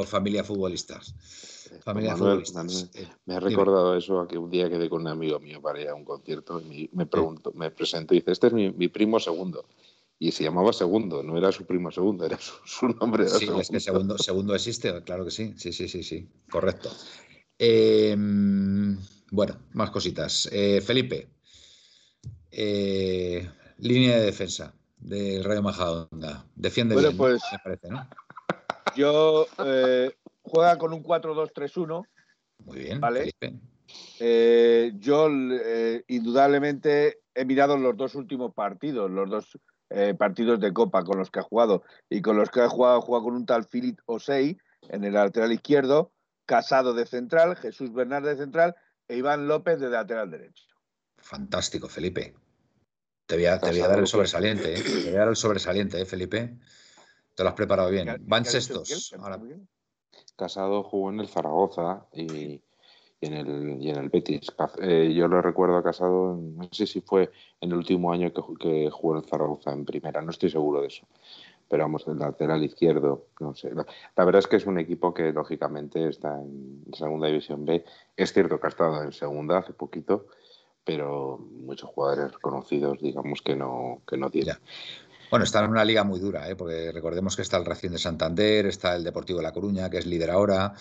familia 0.06 0.44
futbolistas. 0.44 1.12
Familia 1.82 2.16
futbolistas. 2.16 2.90
Eh, 2.94 3.08
me 3.26 3.34
ha 3.34 3.40
recordado 3.40 3.96
eso 3.96 4.20
a 4.20 4.28
que 4.28 4.38
un 4.38 4.48
día 4.48 4.70
quedé 4.70 4.88
con 4.88 5.00
un 5.00 5.08
amigo 5.08 5.40
mío 5.40 5.60
para 5.60 5.80
ir 5.80 5.88
a 5.88 5.94
un 5.94 6.04
concierto 6.04 6.60
y 6.60 6.88
me 6.92 7.06
pregunto, 7.06 7.52
me 7.54 7.70
presento 7.72 8.14
y 8.14 8.18
dice, 8.18 8.30
este 8.30 8.46
es 8.46 8.52
mi, 8.52 8.88
primo 8.88 9.18
segundo. 9.18 9.66
Y 10.20 10.30
se 10.30 10.44
llamaba 10.44 10.72
segundo, 10.72 11.24
no 11.24 11.36
era 11.36 11.50
su 11.50 11.66
primo 11.66 11.90
segundo, 11.90 12.24
era 12.24 12.38
su, 12.64 12.86
nombre. 12.90 13.28
sí, 13.28 13.48
es 13.58 13.70
que 13.70 13.80
segundo, 13.80 14.16
segundo 14.18 14.54
existe, 14.54 15.02
claro 15.02 15.24
que 15.24 15.32
sí, 15.32 15.54
sí, 15.56 15.72
sí, 15.72 15.88
sí, 15.88 16.04
sí, 16.04 16.28
correcto. 16.48 16.88
Em, 17.58 18.96
bueno, 19.32 19.56
más 19.72 19.90
cositas. 19.90 20.48
Eh, 20.52 20.80
Felipe, 20.80 21.26
eh, 22.52 23.50
línea 23.78 24.16
de 24.16 24.26
defensa 24.26 24.72
del 25.02 25.42
Rayo 25.42 25.62
Majadonda. 25.62 26.46
Defiende 26.54 26.94
bien, 26.96 27.16
pues, 27.16 27.42
me 27.50 27.58
parece, 27.58 27.88
¿no? 27.88 28.08
Yo 28.96 29.46
eh, 29.64 30.14
juega 30.42 30.78
con 30.78 30.92
un 30.92 31.02
4-2-3-1. 31.02 32.06
Muy 32.64 32.78
bien. 32.78 33.00
¿vale? 33.00 33.32
Eh, 34.20 34.92
yo 34.96 35.28
eh, 35.30 36.04
indudablemente 36.08 37.20
he 37.34 37.44
mirado 37.44 37.76
los 37.76 37.96
dos 37.96 38.14
últimos 38.14 38.54
partidos, 38.54 39.10
los 39.10 39.28
dos 39.28 39.58
partidos 40.18 40.58
de 40.58 40.72
Copa 40.72 41.04
con 41.04 41.18
los 41.18 41.30
que 41.30 41.40
ha 41.40 41.42
jugado 41.42 41.82
y 42.08 42.22
con 42.22 42.38
los 42.38 42.48
que 42.48 42.62
ha 42.62 42.68
jugado, 42.70 43.02
juega 43.02 43.24
con 43.24 43.34
un 43.34 43.44
tal 43.44 43.66
Philip 43.66 43.98
Osei 44.06 44.56
en 44.88 45.04
el 45.04 45.12
lateral 45.12 45.52
izquierdo, 45.52 46.12
Casado 46.46 46.94
de 46.94 47.04
central, 47.04 47.56
Jesús 47.56 47.92
Bernal 47.92 48.22
de 48.22 48.36
central 48.36 48.74
e 49.06 49.16
Iván 49.16 49.46
López 49.46 49.78
de 49.78 49.90
lateral 49.90 50.30
derecho. 50.30 50.64
Fantástico, 51.18 51.88
Felipe. 51.88 52.34
Te 53.26 53.36
voy 53.36 53.46
a, 53.46 53.58
dar 53.58 53.98
el 53.98 54.06
sobresaliente, 54.06 54.74
te 54.74 55.04
voy 55.04 55.14
a 55.14 55.20
dar 55.20 55.28
el 55.28 55.36
sobresaliente, 55.36 56.04
Felipe. 56.04 56.58
Te 57.34 57.42
lo 57.42 57.48
has 57.48 57.54
preparado 57.54 57.90
bien. 57.90 58.08
Van 58.26 58.44
sextos. 58.44 59.14
Casado 60.36 60.82
jugó 60.82 61.10
en 61.10 61.20
el 61.20 61.28
Zaragoza 61.28 62.06
y, 62.12 62.60
en, 63.20 63.34
el, 63.34 63.82
y 63.82 63.90
en 63.90 63.96
el 63.96 64.08
Betis. 64.08 64.52
Eh, 64.80 65.12
yo 65.14 65.28
lo 65.28 65.40
recuerdo 65.40 65.76
a 65.76 65.82
Casado, 65.82 66.36
no 66.36 66.68
sé 66.72 66.86
si 66.86 67.00
fue 67.00 67.30
en 67.60 67.70
el 67.70 67.76
último 67.76 68.12
año 68.12 68.32
que, 68.32 68.90
jugó 68.90 69.16
en 69.16 69.22
el 69.22 69.28
Zaragoza 69.28 69.72
en 69.72 69.84
primera, 69.84 70.20
no 70.20 70.30
estoy 70.30 70.50
seguro 70.50 70.80
de 70.80 70.88
eso. 70.88 71.06
Pero 71.68 71.84
vamos, 71.84 72.06
el 72.06 72.18
lateral 72.18 72.62
izquierdo, 72.64 73.28
no 73.40 73.54
sé. 73.54 73.70
La, 73.74 74.24
verdad 74.24 74.40
es 74.40 74.46
que 74.46 74.56
es 74.56 74.66
un 74.66 74.78
equipo 74.78 75.14
que 75.14 75.32
lógicamente 75.32 76.08
está 76.08 76.38
en 76.38 76.84
segunda 76.92 77.28
división 77.28 77.64
B. 77.64 77.84
Es 78.14 78.32
cierto 78.32 78.60
que 78.60 78.66
ha 78.66 78.70
estado 78.70 79.02
en 79.02 79.12
segunda 79.12 79.58
hace 79.58 79.72
poquito, 79.72 80.26
pero 80.84 81.38
muchos 81.38 81.88
jugadores 81.88 82.36
conocidos, 82.38 83.00
digamos 83.00 83.40
que 83.40 83.56
no, 83.56 84.02
que 84.06 84.18
no 84.18 84.28
tienen. 84.28 84.56
Bueno, 85.32 85.44
está 85.46 85.64
en 85.64 85.70
una 85.70 85.82
liga 85.82 86.04
muy 86.04 86.20
dura, 86.20 86.46
¿eh? 86.50 86.56
porque 86.56 86.92
recordemos 86.92 87.36
que 87.36 87.40
está 87.40 87.56
el 87.56 87.64
Racing 87.64 87.88
de 87.88 87.98
Santander, 87.98 88.66
está 88.66 88.94
el 88.94 89.02
Deportivo 89.02 89.38
de 89.38 89.44
La 89.44 89.52
Coruña, 89.52 89.88
que 89.88 89.96
es 89.96 90.04
líder 90.04 90.30
ahora. 90.30 90.74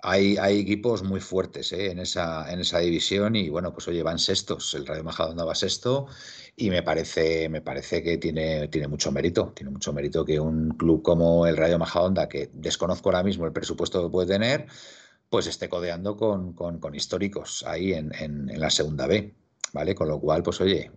Hay, 0.00 0.38
hay 0.38 0.58
equipos 0.60 1.02
muy 1.02 1.20
fuertes 1.20 1.70
¿eh? 1.74 1.90
en, 1.90 1.98
esa, 1.98 2.50
en 2.50 2.60
esa 2.60 2.78
división 2.78 3.36
y 3.36 3.50
bueno, 3.50 3.74
pues 3.74 3.88
oye, 3.88 4.02
van 4.02 4.18
sextos. 4.18 4.72
El 4.72 4.86
Rayo 4.86 5.04
Majadahonda 5.04 5.44
va 5.44 5.54
sexto 5.54 6.06
y 6.56 6.70
me 6.70 6.82
parece, 6.82 7.50
me 7.50 7.60
parece 7.60 8.02
que 8.02 8.16
tiene, 8.16 8.68
tiene 8.68 8.88
mucho 8.88 9.12
mérito. 9.12 9.52
Tiene 9.54 9.70
mucho 9.70 9.92
mérito 9.92 10.24
que 10.24 10.40
un 10.40 10.70
club 10.78 11.02
como 11.02 11.46
el 11.46 11.58
Rayo 11.58 11.78
Majadahonda, 11.78 12.26
que 12.26 12.48
desconozco 12.54 13.10
ahora 13.10 13.22
mismo 13.22 13.44
el 13.44 13.52
presupuesto 13.52 14.02
que 14.02 14.10
puede 14.10 14.28
tener, 14.28 14.66
pues 15.28 15.46
esté 15.46 15.68
codeando 15.68 16.16
con, 16.16 16.94
históricos 16.94 17.64
ahí 17.66 17.92
en, 17.92 18.14
en 18.14 18.58
la 18.58 18.70
segunda 18.70 19.06
B. 19.06 19.34
¿Vale? 19.74 19.94
Con 19.94 20.08
lo 20.08 20.18
cual, 20.18 20.42
pues 20.42 20.58
oye, 20.62 20.90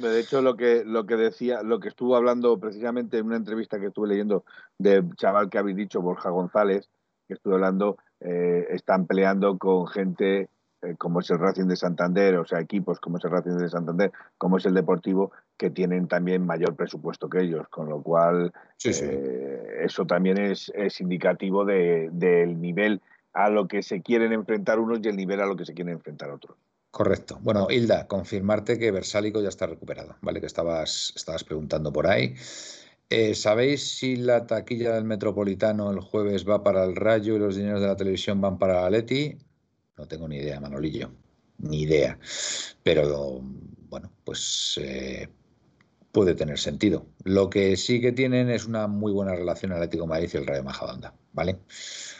de 0.00 0.20
hecho, 0.20 0.42
lo 0.42 0.56
que, 0.56 0.84
lo 0.84 1.06
que 1.06 1.16
decía, 1.16 1.62
lo 1.62 1.80
que 1.80 1.88
estuvo 1.88 2.16
hablando 2.16 2.58
precisamente 2.58 3.18
en 3.18 3.26
una 3.26 3.36
entrevista 3.36 3.80
que 3.80 3.86
estuve 3.86 4.08
leyendo 4.08 4.44
del 4.78 5.14
chaval 5.16 5.50
que 5.50 5.58
habéis 5.58 5.76
dicho, 5.76 6.00
Borja 6.00 6.30
González, 6.30 6.88
que 7.26 7.34
estuve 7.34 7.54
hablando, 7.54 7.98
eh, 8.20 8.66
están 8.70 9.06
peleando 9.06 9.58
con 9.58 9.86
gente 9.86 10.48
eh, 10.82 10.94
como 10.96 11.20
es 11.20 11.30
el 11.30 11.38
Racing 11.38 11.66
de 11.66 11.76
Santander, 11.76 12.36
o 12.36 12.44
sea, 12.44 12.60
equipos 12.60 13.00
como 13.00 13.18
es 13.18 13.24
el 13.24 13.32
Racing 13.32 13.58
de 13.58 13.68
Santander, 13.68 14.12
como 14.36 14.58
es 14.58 14.66
el 14.66 14.74
Deportivo, 14.74 15.32
que 15.56 15.70
tienen 15.70 16.06
también 16.06 16.46
mayor 16.46 16.76
presupuesto 16.76 17.28
que 17.28 17.40
ellos, 17.40 17.68
con 17.68 17.88
lo 17.88 18.00
cual 18.00 18.52
eh, 18.84 19.80
eso 19.82 20.06
también 20.06 20.38
es, 20.38 20.70
es 20.74 21.00
indicativo 21.00 21.64
de, 21.64 22.10
del 22.12 22.60
nivel 22.60 23.00
a 23.32 23.50
lo 23.50 23.66
que 23.66 23.82
se 23.82 24.02
quieren 24.02 24.32
enfrentar 24.32 24.78
unos 24.78 25.00
y 25.02 25.08
el 25.08 25.16
nivel 25.16 25.40
a 25.40 25.46
lo 25.46 25.56
que 25.56 25.64
se 25.64 25.74
quieren 25.74 25.94
enfrentar 25.94 26.30
otros. 26.30 26.56
Correcto. 26.90 27.38
Bueno, 27.42 27.68
Hilda, 27.70 28.06
confirmarte 28.06 28.78
que 28.78 28.90
Versálico 28.90 29.42
ya 29.42 29.50
está 29.50 29.66
recuperado, 29.66 30.16
¿vale? 30.22 30.40
Que 30.40 30.46
estabas, 30.46 31.12
estabas 31.14 31.44
preguntando 31.44 31.92
por 31.92 32.06
ahí. 32.06 32.34
Eh, 33.10 33.34
¿Sabéis 33.34 33.96
si 33.98 34.16
la 34.16 34.46
taquilla 34.46 34.94
del 34.94 35.04
Metropolitano 35.04 35.90
el 35.90 36.00
jueves 36.00 36.46
va 36.48 36.62
para 36.62 36.84
el 36.84 36.96
Rayo 36.96 37.36
y 37.36 37.38
los 37.38 37.56
dineros 37.56 37.80
de 37.80 37.86
la 37.86 37.96
televisión 37.96 38.40
van 38.40 38.58
para 38.58 38.82
la 38.82 38.90
Leti? 38.90 39.38
No 39.96 40.06
tengo 40.06 40.28
ni 40.28 40.36
idea, 40.36 40.60
Manolillo. 40.60 41.10
Ni 41.58 41.82
idea. 41.82 42.18
Pero 42.82 43.40
bueno, 43.88 44.12
pues 44.24 44.78
eh, 44.82 45.28
puede 46.12 46.34
tener 46.34 46.58
sentido. 46.58 47.06
Lo 47.24 47.50
que 47.50 47.76
sí 47.76 48.00
que 48.00 48.12
tienen 48.12 48.50
es 48.50 48.66
una 48.66 48.86
muy 48.88 49.12
buena 49.12 49.34
relación 49.34 49.72
Atlético 49.72 50.06
Madrid 50.06 50.30
y 50.32 50.36
el 50.36 50.46
Rayo 50.46 50.64
Majadahonda, 50.64 51.14
¿vale? 51.32 51.60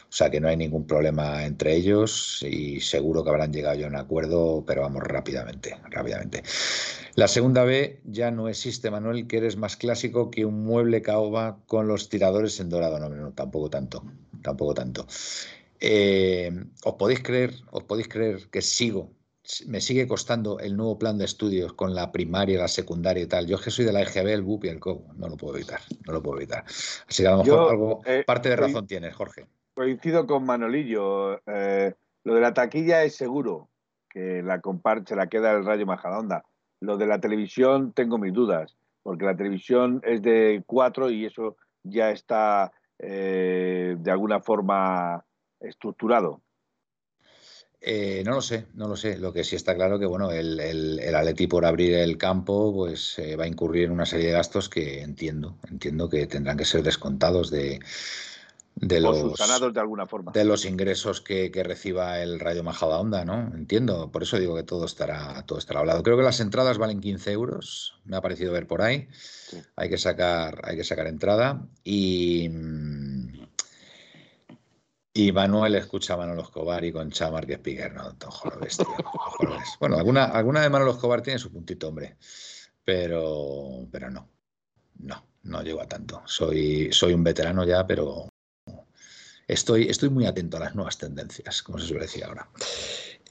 O 0.09 0.11
sea 0.11 0.31
que 0.31 0.39
no 0.39 0.47
hay 0.47 0.57
ningún 0.57 0.87
problema 0.87 1.45
entre 1.45 1.75
ellos 1.75 2.41
y 2.41 2.81
seguro 2.81 3.23
que 3.23 3.29
habrán 3.29 3.53
llegado 3.53 3.75
ya 3.75 3.85
a 3.85 3.89
un 3.89 3.95
acuerdo, 3.95 4.63
pero 4.65 4.81
vamos 4.81 5.03
rápidamente, 5.03 5.77
rápidamente. 5.91 6.41
La 7.13 7.27
segunda 7.27 7.63
B 7.63 8.01
ya 8.05 8.31
no 8.31 8.49
existe, 8.49 8.89
Manuel, 8.89 9.27
que 9.27 9.37
eres 9.37 9.55
más 9.55 9.77
clásico 9.77 10.31
que 10.31 10.45
un 10.45 10.65
mueble 10.65 11.03
caoba 11.03 11.59
con 11.67 11.87
los 11.87 12.09
tiradores 12.09 12.59
en 12.59 12.69
dorado. 12.69 12.97
No, 12.99 13.09
no, 13.09 13.33
tampoco 13.33 13.69
tanto, 13.69 14.03
tampoco 14.41 14.73
tanto. 14.73 15.05
Eh, 15.79 16.51
¿Os 16.83 16.95
podéis 16.95 17.21
creer, 17.21 17.53
os 17.69 17.83
podéis 17.83 18.07
creer 18.07 18.49
que 18.49 18.61
sigo 18.61 19.11
me 19.65 19.81
sigue 19.81 20.07
costando 20.07 20.59
el 20.59 20.77
nuevo 20.77 20.99
plan 20.99 21.17
de 21.17 21.25
estudios 21.25 21.73
con 21.73 21.95
la 21.95 22.11
primaria, 22.11 22.59
la 22.59 22.67
secundaria 22.67 23.23
y 23.23 23.25
tal. 23.25 23.47
Yo 23.47 23.55
es 23.55 23.63
que 23.63 23.71
soy 23.71 23.83
de 23.83 23.91
la 23.91 24.03
EGB, 24.03 24.27
el 24.27 24.43
BUP 24.43 24.65
y 24.65 24.67
el 24.67 24.79
COB. 24.79 25.15
No 25.17 25.27
lo 25.27 25.37
puedo 25.37 25.55
evitar, 25.55 25.81
no 26.05 26.13
lo 26.13 26.21
puedo 26.21 26.37
evitar. 26.37 26.65
Así 27.07 27.23
que 27.23 27.27
a 27.27 27.31
lo 27.31 27.43
mejor 27.43 27.71
algo, 27.71 28.01
eh, 28.05 28.23
parte 28.27 28.49
de 28.49 28.55
razón 28.57 28.85
tienes, 28.85 29.15
Jorge 29.15 29.47
coincido 29.79 30.27
con 30.27 30.43
Manolillo. 30.43 31.39
Eh, 31.47 31.93
lo 32.25 32.35
de 32.35 32.41
la 32.41 32.53
taquilla 32.53 33.05
es 33.05 33.15
seguro 33.15 33.69
que 34.09 34.43
la 34.43 34.59
se 35.07 35.15
la 35.15 35.27
queda 35.27 35.53
el 35.53 35.63
Rayo 35.63 35.85
Majadahonda. 35.85 36.43
Lo 36.81 36.97
de 36.97 37.07
la 37.07 37.21
televisión 37.21 37.93
tengo 37.93 38.17
mis 38.17 38.33
dudas, 38.33 38.75
porque 39.03 39.23
la 39.23 39.37
televisión 39.37 40.01
es 40.03 40.21
de 40.21 40.63
cuatro 40.65 41.09
y 41.09 41.25
eso 41.25 41.55
ya 41.83 42.11
está 42.11 42.73
eh, 42.97 43.95
de 43.97 44.11
alguna 44.11 44.41
forma 44.41 45.23
estructurado. 45.61 46.41
Eh, 47.79 48.21
no 48.25 48.31
lo 48.31 48.41
sé, 48.41 48.65
no 48.73 48.89
lo 48.89 48.97
sé. 48.97 49.17
Lo 49.17 49.31
que 49.31 49.45
sí 49.45 49.55
está 49.55 49.75
claro 49.75 49.97
que 49.97 50.05
bueno, 50.05 50.31
el, 50.31 50.59
el, 50.59 51.47
por 51.47 51.65
abrir 51.65 51.93
el 51.93 52.17
campo, 52.17 52.73
pues 52.75 53.15
va 53.39 53.45
a 53.45 53.47
incurrir 53.47 53.85
en 53.85 53.91
una 53.91 54.05
serie 54.05 54.27
de 54.27 54.33
gastos 54.33 54.67
que 54.67 55.03
entiendo, 55.03 55.57
entiendo 55.71 56.09
que 56.09 56.27
tendrán 56.27 56.57
que 56.57 56.65
ser 56.65 56.83
descontados 56.83 57.49
de, 57.49 57.79
de 58.75 59.01
los, 59.01 59.35
de 59.73 59.79
alguna 59.79 60.05
forma. 60.05 60.31
De 60.31 60.45
los 60.45 60.63
ingresos 60.65 61.19
que, 61.21 61.51
reciba 61.63 62.21
el 62.21 62.39
Rayo 62.39 62.63
Majadahonda, 62.63 63.25
¿no? 63.25 63.51
Entiendo, 63.53 64.09
por 64.11 64.23
eso 64.23 64.39
digo 64.39 64.55
que 64.55 64.63
todo 64.63 64.85
estará, 64.85 65.43
todo 65.45 65.59
estará 65.59 65.81
hablado. 65.81 66.01
Creo 66.01 66.15
que 66.15 66.23
las 66.23 66.39
entradas 66.39 66.77
valen 66.77 67.01
15 67.01 67.31
euros, 67.31 67.99
me 68.05 68.15
ha 68.15 68.21
parecido 68.21 68.53
ver 68.53 68.67
por 68.67 68.81
ahí. 68.81 69.09
Hay, 69.75 69.89
que 69.89 69.97
sacar, 69.97 70.61
hay 70.63 70.77
que 70.77 70.85
sacar 70.85 71.07
entrada. 71.07 71.67
Y, 71.83 72.49
y 75.13 75.31
Manuel 75.33 75.75
escucha 75.75 76.13
a 76.13 76.17
Manuel 76.17 76.39
Escobar 76.39 76.85
y 76.85 76.93
con 76.93 77.11
Chamar 77.11 77.45
que 77.45 77.53
es 77.53 77.59
Piguer, 77.59 77.93
¿no? 77.93 78.15
Bueno, 79.79 79.97
alguna, 79.97 80.25
alguna 80.25 80.61
de 80.61 80.69
Manuel 80.69 80.93
Escobar 80.93 81.21
tiene 81.21 81.39
su 81.39 81.51
puntito, 81.51 81.89
hombre. 81.89 82.15
Pero, 82.85 83.87
pero 83.91 84.09
no. 84.09 84.29
No, 84.99 85.25
no 85.43 85.61
llego 85.63 85.81
a 85.81 85.87
tanto. 85.87 86.21
Soy, 86.25 86.93
soy 86.93 87.13
un 87.13 87.23
veterano 87.23 87.65
ya, 87.65 87.85
pero 87.85 88.28
estoy, 89.49 89.89
estoy 89.89 90.09
muy 90.09 90.25
atento 90.25 90.57
a 90.57 90.61
las 90.61 90.75
nuevas 90.75 90.97
tendencias, 90.97 91.61
como 91.63 91.79
se 91.79 91.87
suele 91.87 92.03
decir 92.03 92.23
ahora. 92.23 92.47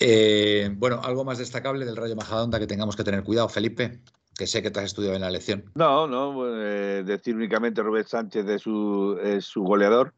Eh, 0.00 0.70
bueno, 0.76 1.00
algo 1.02 1.24
más 1.24 1.38
destacable 1.38 1.84
del 1.84 1.96
Rayo 1.96 2.16
Majadahonda 2.16 2.58
que 2.58 2.66
tengamos 2.66 2.96
que 2.96 3.04
tener 3.04 3.22
cuidado, 3.24 3.48
Felipe. 3.48 4.00
que 4.36 4.46
sé 4.46 4.62
que 4.62 4.70
te 4.70 4.80
has 4.80 4.86
estudiado 4.86 5.16
en 5.16 5.22
la 5.22 5.30
lección. 5.30 5.64
No, 5.74 6.06
no, 6.06 6.46
eh, 6.46 7.02
decir 7.04 7.34
únicamente 7.34 7.82
Rubén 7.82 8.06
Sánchez 8.06 8.44
de 8.44 8.58
su, 8.58 9.18
es 9.22 9.44
su 9.44 9.62
goleador. 9.62 10.12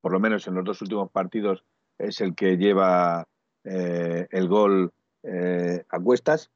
Por 0.00 0.12
lo 0.12 0.18
menos 0.18 0.46
en 0.46 0.54
los 0.54 0.64
dos 0.64 0.80
últimos 0.80 1.10
partidos 1.10 1.64
es 1.98 2.22
el 2.22 2.34
que 2.34 2.56
lleva 2.56 3.28
eh, 3.64 4.26
el 4.30 4.48
gol 4.48 4.92
a 5.24 6.00
cuestas. 6.00 6.50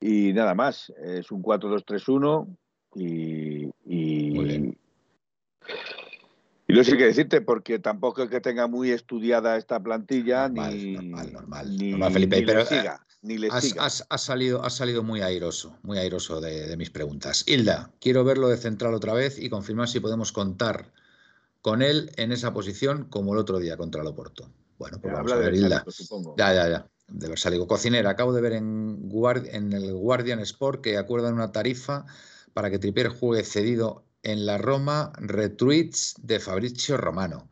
Y 0.00 0.32
nada 0.32 0.54
más, 0.54 0.90
es 1.04 1.30
un 1.30 1.42
4-2-3-1 1.42 2.56
y, 2.96 3.70
y, 3.84 4.74
y 6.72 6.76
no 6.76 6.84
sé 6.84 6.96
qué 6.96 7.04
decirte 7.04 7.40
porque 7.40 7.78
tampoco 7.78 8.22
es 8.22 8.30
que 8.30 8.40
tenga 8.40 8.66
muy 8.66 8.90
estudiada 8.90 9.56
esta 9.56 9.82
plantilla 9.82 10.48
ni, 10.48 10.94
normal, 10.94 11.32
normal, 11.32 11.76
ni, 11.76 11.90
normal, 11.90 12.12
Felipe, 12.12 12.36
ni 12.40 12.46
pero 12.46 12.60
le 12.60 12.66
siga. 12.66 13.06
Ni 13.22 13.38
le 13.38 13.48
has, 13.48 13.64
siga. 13.64 13.84
has- 13.84 14.04
has 14.08 14.22
salido, 14.22 14.64
has 14.64 14.74
salido 14.74 15.02
muy 15.02 15.20
airoso, 15.20 15.78
muy 15.82 15.98
airoso 15.98 16.40
de, 16.40 16.66
de 16.66 16.76
mis 16.76 16.90
preguntas. 16.90 17.44
Hilda, 17.46 17.92
quiero 18.00 18.24
verlo 18.24 18.48
de 18.48 18.56
central 18.56 18.94
otra 18.94 19.14
vez 19.14 19.38
y 19.38 19.48
confirmar 19.48 19.88
si 19.88 20.00
podemos 20.00 20.32
contar 20.32 20.92
con 21.60 21.82
él 21.82 22.10
en 22.16 22.32
esa 22.32 22.52
posición 22.52 23.04
como 23.04 23.32
el 23.34 23.38
otro 23.38 23.58
día 23.60 23.76
contra 23.76 24.02
el 24.02 24.08
Oporto. 24.08 24.50
Bueno, 24.78 25.00
pues 25.00 25.14
vamos 25.14 25.30
a 25.30 25.36
ver, 25.36 25.54
Hilda. 25.54 25.84
Supongo. 25.88 26.34
Ya, 26.36 26.52
ya, 26.52 26.68
ya. 26.68 26.86
De 27.06 27.28
Versálico. 27.28 27.68
Cocinera, 27.68 28.10
acabo 28.10 28.32
de 28.32 28.40
ver 28.40 28.54
en, 28.54 29.08
en 29.52 29.72
el 29.72 29.92
Guardian 29.92 30.40
Sport 30.40 30.80
que 30.80 30.96
acuerdan 30.98 31.34
una 31.34 31.52
tarifa 31.52 32.06
para 32.54 32.70
que 32.70 32.78
Tripier 32.78 33.08
juegue 33.08 33.44
cedido 33.44 34.04
en 34.22 34.46
la 34.46 34.58
Roma, 34.58 35.12
retweets 35.18 36.14
de 36.22 36.38
Fabrizio 36.40 36.96
Romano. 36.96 37.48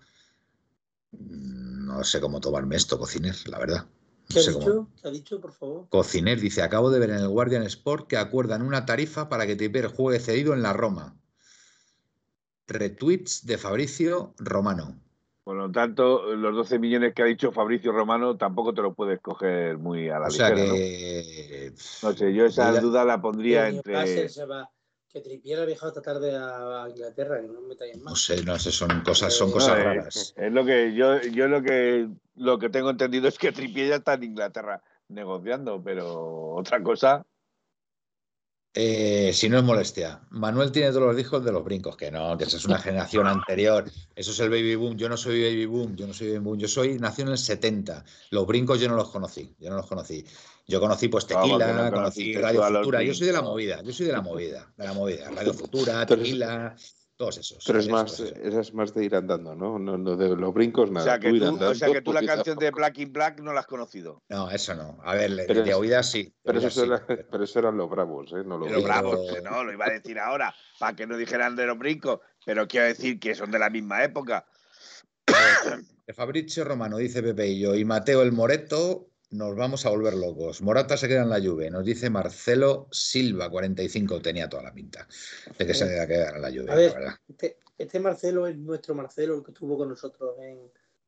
No 1.13 2.05
sé 2.05 2.21
cómo 2.21 2.41
tomarme 2.41 2.77
esto, 2.77 2.99
Cociner, 2.99 3.35
la 3.49 3.59
verdad. 3.59 3.85
No 3.85 4.35
¿Qué 4.35 4.41
ha 4.41 4.53
cómo- 4.53 4.59
dicho? 4.61 4.89
¿Qué 5.03 5.09
ha 5.09 5.11
dicho, 5.11 5.41
por 5.41 5.53
favor? 5.53 5.89
Cociner 5.89 6.39
dice, 6.41 6.63
acabo 6.63 6.91
de 6.91 7.01
ver 7.01 7.11
en 7.11 7.17
el 7.19 7.29
Guardian 7.29 7.65
Sport 7.65 8.07
que 8.07 8.17
acuerdan 8.17 8.63
una 8.63 8.87
tarifa 8.87 9.29
para 9.29 9.47
que 9.47 9.57
Trippier 9.57 9.89
juegue 9.89 10.21
cedido 10.21 10.55
en 10.55 10.63
la 10.63 10.73
Roma. 10.73 11.17
Retweets 12.69 13.45
de 13.47 13.59
Fabricio 13.59 14.35
Romano. 14.39 15.01
Por 15.43 15.57
lo 15.57 15.71
tanto, 15.73 16.37
los 16.37 16.55
12 16.55 16.79
millones 16.79 17.13
que 17.13 17.23
ha 17.23 17.25
dicho 17.25 17.51
Fabricio 17.51 17.91
Romano 17.91 18.37
tampoco 18.37 18.73
te 18.73 18.83
lo 18.83 18.95
puedes 18.95 19.21
coger 19.21 19.77
muy 19.79 20.09
a 20.09 20.21
la 20.21 20.29
O 20.29 20.31
sea 20.31 20.55
que... 20.55 21.73
No 22.05 22.13
sé, 22.13 22.33
yo 22.33 22.47
esa 22.47 22.81
duda 22.81 23.05
la 23.05 23.21
pondría 23.21 23.69
entre. 23.69 24.29
se 24.29 24.45
va. 24.45 24.71
Que 25.13 25.21
Trippier 25.21 25.59
ha 25.61 25.65
viajado 25.65 25.89
esta 25.89 26.03
tarde 26.03 26.37
a 26.37 26.87
Inglaterra, 26.89 27.41
que 27.41 27.49
no 27.49 27.61
me 27.63 27.69
metáis 27.69 27.97
No 27.99 28.05
más. 28.11 28.21
sé, 28.21 28.45
no 28.45 28.57
sé, 28.59 28.71
son 28.71 29.01
cosas, 29.03 29.35
son 29.35 29.49
Eh, 29.49 29.53
cosas 29.53 29.77
No, 29.77 29.81
eh, 29.81 29.85
raras. 29.85 30.35
Es 30.37 30.53
lo 30.53 30.65
que 30.65 30.95
yo, 30.95 31.21
yo 31.23 31.49
lo 31.49 31.63
que 31.63 32.09
lo 32.37 32.59
que 32.59 32.69
tengo 32.71 32.91
entendido 32.91 33.27
es 33.27 33.37
que 33.37 33.51
Trippier 33.53 33.89
ya 33.89 33.97
está 33.97 34.15
en 34.15 34.23
Inglaterra 34.25 34.81
negociando, 35.09 35.83
pero 35.83 36.53
otra 36.55 36.81
cosa. 36.83 37.27
Eh, 38.73 39.33
si 39.35 39.49
no 39.49 39.59
es 39.59 39.65
molestia, 39.65 40.21
Manuel 40.31 40.71
tiene 40.71 40.91
todos 40.91 41.13
los 41.13 41.21
hijos 41.21 41.45
de 41.45 41.51
los 41.51 41.65
brincos, 41.65 41.97
que 41.97 42.11
no, 42.13 42.39
que 42.39 42.45
esa 42.45 42.57
es 42.57 42.65
una 42.67 42.79
generación 42.79 43.27
anterior. 43.27 43.91
Eso 44.15 44.31
es 44.31 44.39
el 44.41 44.49
baby 44.49 44.77
boom. 44.77 44.97
Yo 44.97 45.09
no 45.09 45.17
soy 45.17 45.43
baby 45.43 45.67
boom, 45.67 45.97
yo 45.97 46.07
no 46.07 46.15
soy 46.15 46.29
baby 46.29 46.39
boom. 46.39 46.59
Yo 46.59 46.69
soy, 46.69 46.99
nací 46.99 47.23
en 47.23 47.29
el 47.29 47.39
70. 47.39 48.05
Los 48.31 48.47
brincos 48.47 48.81
yo 48.81 48.89
no 48.89 48.95
los 48.95 49.09
conocí, 49.09 49.55
yo 49.59 49.71
no 49.71 49.77
los 49.77 49.87
conocí. 49.87 50.25
Yo 50.69 50.79
conocí 50.79 51.09
pues 51.09 51.25
¿Cómo 51.25 51.59
que 51.59 51.65
Tequila, 51.65 51.91
no 51.91 51.93
conocí 51.93 52.33
Radio 52.35 52.63
Futura. 52.63 53.03
Yo 53.03 53.13
soy 53.13 53.27
de 53.27 53.33
la 53.33 53.43
movida, 53.43 53.83
yo 53.83 53.93
soy 53.93 54.07
de 54.07 54.13
la 54.13 54.21
movida, 54.21 54.73
de 54.77 54.85
la 54.85 54.93
movida. 54.93 55.31
Radio 55.31 55.53
Futura, 55.55 56.07
Tequila, 56.07 56.77
todos 57.21 57.37
esos. 57.37 57.63
Pero 57.67 57.79
es 57.79 57.85
esos, 57.85 57.93
más, 57.93 58.13
esos. 58.19 58.33
eres 58.39 58.73
más 58.73 58.95
de 58.95 59.05
ir 59.05 59.15
andando, 59.15 59.55
¿no? 59.55 59.79
No, 59.79 59.99
no 59.99 60.17
de 60.17 60.35
los 60.35 60.55
brincos, 60.55 60.91
nada. 60.91 61.05
o, 61.05 61.09
sea 61.11 61.19
que 61.21 61.29
tú 61.29 61.35
ir 61.35 61.43
tú, 61.43 61.49
andando, 61.49 61.71
o 61.71 61.75
sea 61.75 61.93
que 61.93 62.01
tú 62.01 62.13
la 62.15 62.21
pues, 62.21 62.31
canción 62.33 62.57
de. 62.57 62.71
Black 62.71 62.99
in 62.99 63.13
Black 63.13 63.41
no 63.41 63.53
la 63.53 63.61
has 63.61 63.67
conocido. 63.67 64.23
No, 64.31 64.51
eso 64.51 64.75
no. 64.75 64.99
A 65.05 65.15
ver, 65.15 65.31
de, 65.37 65.45
Pero 65.45 65.63
de 65.63 65.71
es- 65.71 65.77
oídas 65.77 66.11
sí. 66.11 66.23
de 66.23 66.33
Pero 66.43 66.59
oídas 66.61 66.73
eso, 66.73 66.81
sí, 66.81 66.87
era- 66.87 67.07
pero- 67.07 67.27
pero 67.31 67.45
eso 67.45 67.59
eran 67.59 67.77
los 67.77 67.91
bravos, 67.91 68.33
¿eh? 68.33 68.43
No 68.43 68.57
los 68.57 68.83
bravos, 68.83 69.33
que 69.35 69.43
no, 69.43 69.63
lo 69.63 69.71
iba 69.71 69.85
a 69.85 69.91
decir 69.91 70.19
ahora, 70.19 70.55
para 70.79 70.97
que 70.97 71.07
no 71.07 71.19
dijeran 71.19 71.57
de 71.57 71.67
los 71.67 71.77
brincos, 71.77 72.21
pero 72.47 72.67
quiero 72.67 72.87
decir 72.87 73.21
que 73.21 73.35
son 73.35 73.51
de 73.51 73.59
la 73.59 73.69
misma 73.69 74.03
época. 74.03 74.47
De 76.07 76.15
Fabrizio 76.15 76.65
Romano, 76.65 76.97
dice 76.97 77.23
Pepe 77.23 77.47
y 77.47 77.61
yo, 77.61 77.75
y 77.77 77.85
Mateo 77.85 78.23
el 78.23 78.33
Moreto, 78.33 79.10
nos 79.31 79.55
vamos 79.57 79.87
a 79.87 79.91
volver 79.91 80.15
locos. 80.15 80.61
Morata 80.63 80.97
se 80.97 81.07
queda 81.09 81.23
en 81.23 81.31
la 81.31 81.41
Juve, 81.41 81.71
nos 81.71 81.85
dice 81.85 82.11
Marcelo 82.11 82.89
Silva, 82.91 83.49
45, 83.51 84.21
tenía 84.21 84.49
toda 84.49 84.65
la 84.65 84.73
pinta 84.75 85.07
de 85.59 85.67
que 85.67 85.75
se 85.75 85.93
iba 85.93 86.03
a 86.03 86.07
quedar 86.07 86.37
en 86.37 86.43
la 86.43 86.51
Juve, 86.51 86.71
A 86.71 86.75
ver. 86.75 86.93
la 86.93 86.99
verdad. 86.99 87.15
Este, 87.29 87.59
este 87.79 88.01
Marcelo 88.01 88.47
es 88.47 88.57
nuestro 88.57 88.95
Marcelo, 88.95 89.37
el 89.37 89.43
que 89.45 89.53
estuvo 89.53 89.77
con 89.79 89.89
nosotros 89.89 90.35
en, 90.41 90.59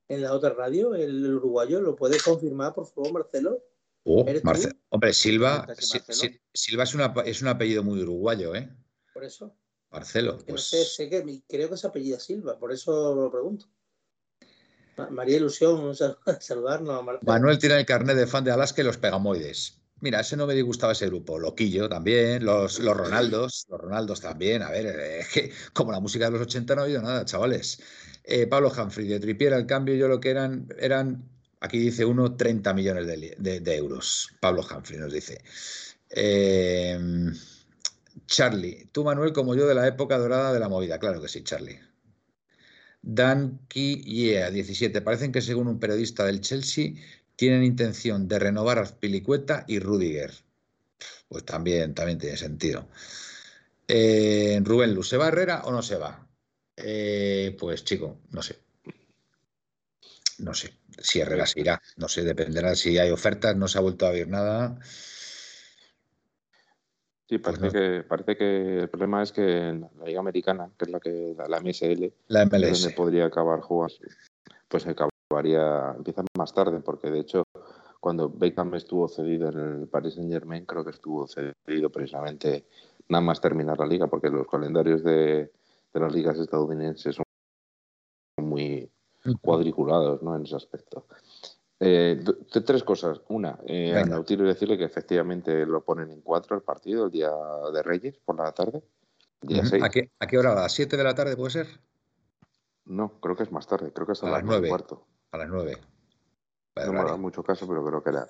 en 0.09 0.23
la 0.23 0.33
otra 0.33 0.51
radio, 0.51 0.95
el, 0.95 1.25
el 1.25 1.35
uruguayo. 1.35 1.81
¿Lo 1.81 1.97
puedes 1.97 2.23
confirmar, 2.23 2.73
por 2.75 2.87
favor, 2.87 3.13
Marcelo? 3.13 3.63
Oh, 4.05 4.25
¿Eres 4.27 4.43
tú? 4.43 4.49
Marce- 4.49 4.73
Hombre, 4.89 5.13
Silva, 5.13 5.59
¿Está 5.69 5.73
ese 5.75 5.83
Si- 5.83 5.99
Marcelo? 5.99 6.35
Silva 6.55 6.83
es, 6.85 6.95
una- 6.95 7.15
es 7.27 7.43
un 7.43 7.49
apellido 7.49 7.83
muy 7.83 8.01
uruguayo, 8.03 8.55
¿eh? 8.55 8.69
Por 9.13 9.25
eso. 9.25 9.55
Marcelo, 9.91 10.39
no 10.39 10.45
pues 10.47 10.63
sé, 10.63 10.85
sé 10.85 11.11
que 11.11 11.23
mi- 11.23 11.43
creo 11.47 11.69
que 11.69 11.77
se 11.77 11.87
apellida 11.87 12.19
Silva, 12.19 12.59
por 12.59 12.73
eso 12.73 13.15
lo 13.15 13.31
pregunto. 13.31 13.67
Ma- 14.97 15.11
María 15.11 15.37
Ilusión, 15.37 15.95
sal- 15.97 16.19
saludarnos. 16.41 17.05
Manuel 17.23 17.59
tiene 17.59 17.79
el 17.79 17.87
carnet 17.87 18.17
de 18.17 18.27
fan 18.27 18.45
de 18.45 18.51
Alaska 18.53 18.83
y 18.83 18.85
los 18.85 18.99
Pegamoides. 18.99 19.79
Mira, 20.01 20.21
ese 20.21 20.37
no 20.37 20.47
me 20.49 20.55
disgustaba 20.55 20.93
ese 20.93 21.07
grupo. 21.07 21.39
Loquillo 21.39 21.89
también, 21.89 22.45
los, 22.45 22.81
los 22.81 22.97
Ronaldos, 22.97 23.67
los 23.69 23.81
Ronaldos 23.81 24.21
también. 24.21 24.63
A 24.63 24.71
ver, 24.71 24.87
eh, 24.87 25.25
que 25.33 25.53
como 25.73 25.93
la 25.93 26.01
música 26.01 26.25
de 26.27 26.33
los 26.33 26.41
80 26.43 26.75
no 26.75 26.83
ha 26.83 26.85
oído 26.85 27.03
nada, 27.03 27.25
chavales. 27.25 27.81
Eh, 28.25 28.47
Pablo 28.47 28.73
Humphrey, 28.77 29.07
de 29.09 29.21
Tripier 29.21 29.55
al 29.55 29.67
cambio, 29.67 29.95
yo 29.95 30.09
lo 30.09 30.19
que 30.21 30.31
eran, 30.31 30.69
eran, 30.79 31.25
aquí 31.61 31.79
dice 31.79 32.05
uno, 32.05 32.37
30 32.37 32.73
millones 32.75 33.07
de- 33.07 33.61
de 33.61 33.77
euros. 33.77 34.29
Pablo 34.41 34.63
Humphrey 34.69 34.99
nos 34.99 35.13
dice. 35.13 35.41
Eh, 36.11 36.99
Charlie, 38.27 38.89
tú 38.93 39.05
Manuel 39.05 39.33
como 39.33 39.55
yo 39.55 39.67
de 39.67 39.75
la 39.75 39.87
época 39.87 40.19
dorada 40.19 40.53
de 40.53 40.61
la 40.61 40.69
movida. 40.69 40.99
Claro 40.99 41.21
que 41.21 41.29
sí, 41.29 41.43
Charlie. 41.43 41.79
Danky 43.03 44.03
Yeah, 44.05 44.51
17. 44.51 45.03
Parecen 45.03 45.33
que 45.33 45.41
según 45.41 45.69
un 45.69 45.79
periodista 45.79 46.25
del 46.25 46.41
Chelsea 46.41 46.95
tienen 47.37 47.65
intención 47.65 48.29
de 48.29 48.39
renovar 48.39 48.79
a 48.79 48.85
Pilicueta 48.85 49.65
y 49.67 49.81
Rudiger. 49.81 50.33
Pues 51.29 51.45
también, 51.45 51.95
también 51.95 52.19
tiene 52.19 52.37
sentido. 52.37 52.89
Eh, 53.89 54.61
Rubén 54.63 54.95
Luz, 54.95 55.09
¿se 55.09 55.17
va 55.17 55.29
Herrera 55.29 55.63
o 55.65 55.73
no 55.73 55.83
se 55.83 55.97
va? 55.97 56.27
Eh, 56.77 57.57
pues 57.59 57.85
chico, 57.85 58.21
no 58.31 58.43
sé. 58.43 58.59
No 60.39 60.55
sé 60.55 60.73
si 61.03 61.21
Herrera 61.21 61.47
se 61.47 61.61
irá. 61.61 61.83
No 61.97 62.09
sé, 62.09 62.23
dependerá 62.23 62.75
si 62.75 62.99
hay 62.99 63.11
ofertas. 63.11 63.57
No 63.57 63.69
se 63.69 63.79
ha 63.79 63.81
vuelto 63.81 64.07
a 64.07 64.11
ver 64.11 64.29
nada. 64.29 64.79
Sí, 67.33 67.39
Pues 67.39 67.59
parece, 67.59 67.79
que, 67.79 68.03
parece 68.03 68.37
que 68.37 68.79
el 68.81 68.89
problema 68.91 69.23
es 69.23 69.33
que 69.33 69.71
en 69.71 69.89
la 69.99 70.05
Liga 70.05 70.21
Americana, 70.21 70.69
que 70.77 70.85
es 70.85 70.91
la 70.91 71.01
que 71.01 71.35
la, 71.35 71.49
la 71.49 71.61
MSL, 71.61 72.13
La 72.29 72.43
es 72.43 72.53
MLS. 72.53 72.83
donde 72.83 72.95
podría 72.95 73.25
acabar 73.25 73.61
jugando, 73.63 73.95
pues 74.69 74.87
acabaría, 74.87 75.95
empieza 75.97 76.25
más 76.37 76.53
tarde, 76.53 76.81
porque 76.81 77.11
de 77.11 77.21
hecho, 77.21 77.45
cuando 78.01 78.29
Beckham 78.29 78.75
estuvo 78.75 79.09
cedido 79.09 79.49
en 79.49 79.59
el 79.59 79.89
Paris 79.89 80.13
Saint 80.17 80.31
Germain, 80.31 80.67
creo 80.67 80.85
que 80.85 80.91
estuvo 80.91 81.27
cedido 81.27 81.89
precisamente 81.89 82.67
nada 83.09 83.25
más 83.25 83.41
terminar 83.41 83.79
la 83.79 83.87
liga, 83.87 84.09
porque 84.09 84.29
los 84.29 84.47
calendarios 84.47 85.03
de, 85.03 85.51
de 85.95 86.01
las 86.01 86.13
ligas 86.13 86.39
estadounidenses 86.39 87.17
son 87.17 87.25
muy 88.47 88.91
cuadriculados 89.41 90.23
¿no? 90.23 90.37
en 90.37 90.43
ese 90.43 90.57
aspecto. 90.57 91.07
Eh, 91.85 92.23
tres 92.65 92.85
cosas. 92.85 93.21
Una, 93.29 93.59
eh, 93.67 93.93
a. 93.97 94.05
Nautilus 94.05 94.47
decirle 94.47 94.79
que 94.79 94.85
efectivamente 94.85 95.67
lo 95.67 95.85
ponen 95.85 96.11
en 96.13 96.21
cuatro 96.21 96.55
el 96.57 96.63
partido, 96.63 97.07
el 97.07 97.11
día 97.11 97.31
de 97.73 97.83
Reyes, 97.83 98.19
por 98.25 98.37
la 98.37 98.53
tarde. 98.53 98.85
El 99.41 99.49
día 99.49 99.61
Ujú. 99.63 99.69
6. 99.71 99.83
¿A 99.83 99.89
qué, 99.91 100.11
¿A 100.21 100.27
qué 100.29 100.39
hora? 100.39 100.53
¿A 100.53 100.55
las 100.55 100.73
7 100.73 100.97
de 100.97 101.03
la 101.03 101.15
tarde 101.15 101.37
puede 101.37 101.51
ser? 101.51 101.67
No, 102.85 103.21
creo 103.21 103.35
que 103.35 103.43
es 103.43 103.51
más 103.51 103.67
tarde, 103.67 103.93
creo 103.93 104.07
que 104.07 104.13
es 104.13 104.23
a, 104.23 104.29
A 104.29 104.31
las 104.31 104.45
nueve 104.45 104.69
cuarto. 104.69 105.07
A 105.33 105.39
las 105.39 105.49
9. 105.49 105.81
No 106.87 106.93
me 106.93 107.01
ha 107.01 107.05
dado 107.05 107.19
mucho 107.19 107.43
caso, 107.43 107.67
pero 107.67 107.85
creo 107.85 108.03
que 108.03 108.11
era. 108.11 108.29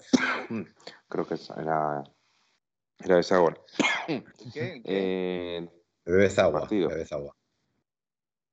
creo 1.09 1.27
que 1.27 1.35
era. 1.59 2.03
Era 2.99 3.19
esa 3.19 3.41
hora. 3.41 3.57
¿Qué? 4.07 4.25
¿Qué? 4.53 4.83
Eh, 4.85 5.69
Bebes 6.07 6.39
agua. 6.39 6.61
partido. 6.61 6.89
Bebes 6.89 7.13
agua. 7.13 7.35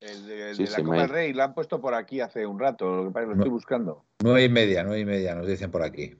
El 0.02 0.26
de, 0.28 0.50
el 0.52 0.56
Sí, 0.56 0.64
de 0.64 0.70
la 0.72 0.84
Copa 0.84 1.02
del 1.02 1.10
Rey 1.10 1.34
lo 1.34 1.44
han 1.44 1.54
puesto 1.54 1.82
por 1.82 1.94
aquí 1.94 2.22
hace 2.22 2.46
un 2.46 2.58
rato, 2.60 3.04
lo 3.04 3.08
que 3.08 3.12
pasa 3.14 3.24
es 3.24 3.26
que 3.26 3.30
lo 3.30 3.36
No. 3.36 3.42
estoy 3.44 3.52
buscando. 3.52 4.06
Nueve 4.24 4.44
y 4.46 4.50
media, 4.50 4.84
nueve 4.84 5.00
y 5.02 5.06
media, 5.06 5.36
nos 5.36 5.48
dicen 5.48 5.72
por 5.72 5.84
aquí. 5.84 6.16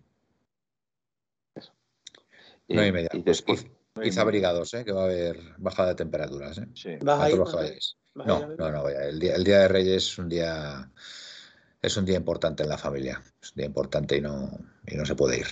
Nueve 2.68 2.88
y 2.90 2.92
media. 2.92 3.10
y 3.14 3.18
Pues 3.24 3.26
después, 3.38 3.64
Nueve 3.64 3.74
y 3.96 4.08
id 4.10 4.12
media. 4.12 4.22
abrigados, 4.22 4.74
¿eh? 4.74 4.86
que 4.86 4.92
va 4.92 5.02
a 5.02 5.06
haber 5.06 5.40
bajada 5.58 5.90
de 5.90 5.96
temperaturas. 5.96 6.58
¿eh? 6.58 6.68
Sí. 6.74 6.98
¿Vas 7.02 7.20
a 7.22 7.30
ir? 7.30 7.38
Tanto 7.38 7.38
los 7.38 7.54
¿Vas 7.54 7.56
a 7.56 7.64
ir? 7.64 7.68
caballos. 7.70 7.98
¿Vas 8.14 8.28
a 8.28 8.30
No, 8.30 8.56
no, 8.58 8.72
no. 8.72 8.84
vaya, 8.84 9.06
El 9.06 9.20
día, 9.20 9.36
el 9.36 9.44
día 9.44 9.60
de 9.60 9.68
Reyes 9.70 10.04
es 10.04 10.18
un 10.18 10.30
día 10.30 10.92
es 11.82 11.96
un 11.98 12.06
día 12.06 12.18
importante 12.18 12.64
en 12.64 12.70
la 12.70 12.78
familia. 12.78 13.22
Es 13.42 13.52
un 13.52 13.56
día 13.56 13.66
importante 13.66 14.18
y 14.18 14.22
no, 14.22 14.52
y 14.88 14.96
no 14.96 15.06
se 15.06 15.16
puede 15.16 15.40
ir. 15.40 15.48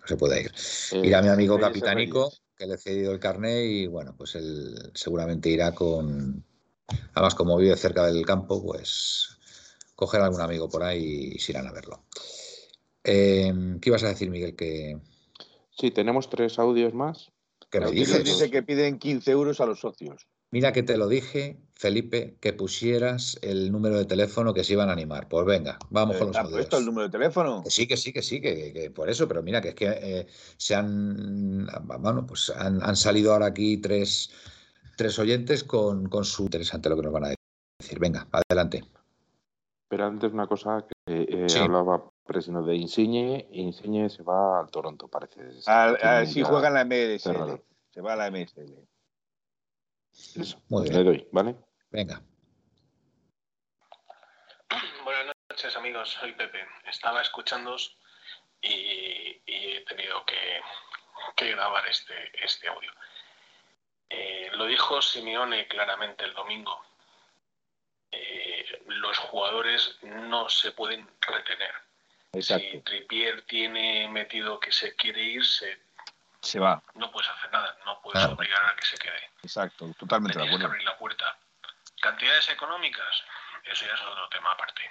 No 0.00 0.06
se 0.06 0.16
puede 0.16 0.42
ir. 0.42 0.52
eh, 0.92 1.06
Irá 1.08 1.20
mi 1.20 1.28
amigo 1.28 1.58
Capitánico, 1.58 2.32
que 2.56 2.66
le 2.66 2.74
he 2.74 2.78
cedido 2.78 3.12
el 3.12 3.18
carné 3.18 3.64
y 3.64 3.86
bueno, 3.88 4.14
pues 4.16 4.34
él 4.36 4.90
seguramente 4.94 5.48
irá 5.50 5.72
con. 5.72 6.44
Además, 7.14 7.34
como 7.34 7.56
vive 7.56 7.76
cerca 7.76 8.06
del 8.06 8.24
campo, 8.26 8.62
pues 8.62 9.38
cogerá 9.94 10.24
algún 10.24 10.40
amigo 10.40 10.68
por 10.68 10.82
ahí 10.82 11.32
y 11.34 11.38
se 11.38 11.52
irán 11.52 11.66
a 11.66 11.72
verlo. 11.72 12.04
Eh, 13.02 13.52
¿Qué 13.80 13.90
ibas 13.90 14.02
a 14.04 14.08
decir, 14.08 14.30
Miguel? 14.30 14.56
Que 14.56 14.98
Sí, 15.76 15.90
tenemos 15.90 16.30
tres 16.30 16.58
audios 16.58 16.94
más. 16.94 17.30
Que 17.70 17.80
me 17.80 17.90
dice 17.90 18.50
que 18.50 18.62
piden 18.62 18.98
15 18.98 19.30
euros 19.32 19.60
a 19.60 19.66
los 19.66 19.80
socios. 19.80 20.26
Mira 20.52 20.72
que 20.72 20.84
te 20.84 20.96
lo 20.96 21.08
dije, 21.08 21.58
Felipe, 21.74 22.36
que 22.40 22.52
pusieras 22.52 23.36
el 23.42 23.72
número 23.72 23.98
de 23.98 24.04
teléfono 24.04 24.54
que 24.54 24.62
se 24.62 24.74
iban 24.74 24.88
a 24.88 24.92
animar. 24.92 25.28
Pues 25.28 25.44
venga, 25.44 25.78
vamos 25.90 26.16
con 26.16 26.28
los 26.28 26.36
audios. 26.36 26.58
puesto 26.58 26.78
el 26.78 26.84
número 26.84 27.08
de 27.08 27.10
teléfono? 27.10 27.62
Que 27.64 27.70
sí, 27.70 27.88
que 27.88 27.96
sí, 27.96 28.12
que 28.12 28.22
sí, 28.22 28.40
que, 28.40 28.92
por 28.94 29.10
eso, 29.10 29.26
pero 29.26 29.42
mira 29.42 29.60
que 29.60 29.70
es 29.70 29.74
que 29.74 29.86
eh, 29.88 30.26
se 30.56 30.76
han, 30.76 31.66
bueno, 31.82 32.24
pues 32.24 32.50
han, 32.50 32.94
salido 32.94 33.32
ahora 33.32 33.46
aquí 33.46 33.78
tres, 33.78 34.30
tres 34.96 35.18
oyentes 35.18 35.64
con, 35.64 36.08
con, 36.08 36.24
su 36.24 36.44
interesante 36.44 36.88
lo 36.88 36.96
que 36.96 37.02
nos 37.02 37.12
van 37.12 37.24
a 37.24 37.34
decir. 37.80 37.98
Venga, 37.98 38.26
adelante. 38.30 38.84
Pero 39.88 40.06
antes 40.06 40.32
una 40.32 40.46
cosa 40.46 40.86
que 40.88 40.94
eh, 41.06 41.46
hablaba 41.60 42.10
Presino 42.24 42.62
de 42.62 42.74
Insigne, 42.74 43.48
Insigne 43.52 44.08
se 44.08 44.22
va 44.22 44.60
al 44.60 44.70
Toronto, 44.70 45.08
parece. 45.08 45.52
Si 46.26 46.42
juega 46.42 46.68
en 46.68 46.74
la 46.74 46.84
MSL, 46.84 47.62
se 47.90 48.00
va 48.00 48.14
a 48.14 48.16
la 48.16 48.30
MSL. 48.30 48.88
Muy 50.68 50.82
bien. 50.84 50.94
Le 50.96 51.04
doy, 51.04 51.28
¿vale? 51.32 51.56
Venga. 51.90 52.22
Buenas 55.04 55.34
noches, 55.50 55.76
amigos. 55.76 56.10
Soy 56.18 56.32
Pepe. 56.32 56.58
Estaba 56.88 57.20
escuchándos 57.20 57.98
y, 58.62 59.42
he 59.46 59.84
tenido 59.86 60.24
que, 60.24 61.50
grabar 61.50 61.86
este, 61.88 62.14
este 62.42 62.68
audio. 62.68 62.90
Eh, 64.08 64.50
lo 64.52 64.66
dijo 64.66 65.00
Simeone 65.02 65.66
claramente 65.66 66.24
el 66.24 66.34
domingo. 66.34 66.84
Eh, 68.10 68.82
los 68.86 69.18
jugadores 69.18 69.98
no 70.02 70.48
se 70.48 70.72
pueden 70.72 71.08
retener. 71.20 71.74
Si 72.40 72.80
Tripier 72.80 73.42
tiene 73.42 74.08
metido 74.08 74.58
que 74.58 74.72
se 74.72 74.96
quiere 74.96 75.22
ir, 75.22 75.44
se 75.44 75.84
se 76.44 76.60
va. 76.60 76.82
No 76.94 77.10
puedes 77.10 77.30
hacer 77.30 77.50
nada, 77.50 77.76
no 77.86 78.00
puedes 78.02 78.22
obligar 78.26 78.62
a 78.66 78.76
que 78.76 78.84
se 78.84 78.98
quede. 78.98 79.30
Exacto, 79.42 79.90
totalmente 79.98 80.38
de 80.38 80.44
acuerdo. 80.44 80.58
Que 80.58 80.66
abrir 80.66 80.84
la 80.84 80.98
puerta. 80.98 81.38
Cantidades 82.00 82.48
económicas, 82.50 83.24
eso 83.64 83.86
ya 83.86 83.94
es 83.94 84.00
otro 84.02 84.28
tema 84.28 84.52
aparte. 84.52 84.90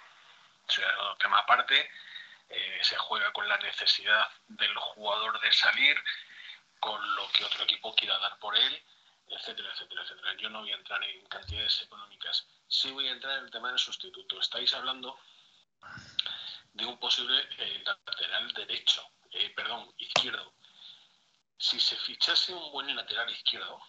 Eso 0.67 0.81
ya 0.81 0.87
es 0.87 0.97
otro 0.97 1.15
tema 1.17 1.37
aparte. 1.37 1.91
Eh, 2.49 2.79
se 2.81 2.97
juega 2.97 3.31
con 3.33 3.47
la 3.47 3.57
necesidad 3.57 4.27
del 4.47 4.75
jugador 4.75 5.39
de 5.41 5.51
salir, 5.51 5.95
con 6.79 7.15
lo 7.15 7.29
que 7.31 7.45
otro 7.45 7.63
equipo 7.65 7.93
quiera 7.95 8.17
dar 8.17 8.37
por 8.39 8.55
él, 8.57 8.83
etcétera, 9.35 9.71
etcétera, 9.73 10.03
etcétera. 10.03 10.35
Yo 10.37 10.49
no 10.49 10.61
voy 10.61 10.71
a 10.71 10.75
entrar 10.75 11.03
en 11.03 11.25
cantidades 11.27 11.81
económicas. 11.81 12.47
Sí 12.67 12.91
voy 12.91 13.07
a 13.07 13.11
entrar 13.11 13.37
en 13.39 13.45
el 13.45 13.51
tema 13.51 13.69
del 13.69 13.79
sustituto. 13.79 14.39
Estáis 14.39 14.73
hablando 14.73 15.17
de 16.73 16.85
un 16.85 16.97
posible 16.97 17.47
eh, 17.57 17.83
lateral 17.85 18.51
derecho, 18.53 19.05
eh, 19.31 19.49
perdón, 19.55 19.93
izquierdo 19.97 20.53
si 21.63 21.79
se 21.79 21.95
fichase 21.95 22.53
un 22.53 22.73
buen 22.73 22.93
lateral 22.93 23.31
izquierdo, 23.31 23.79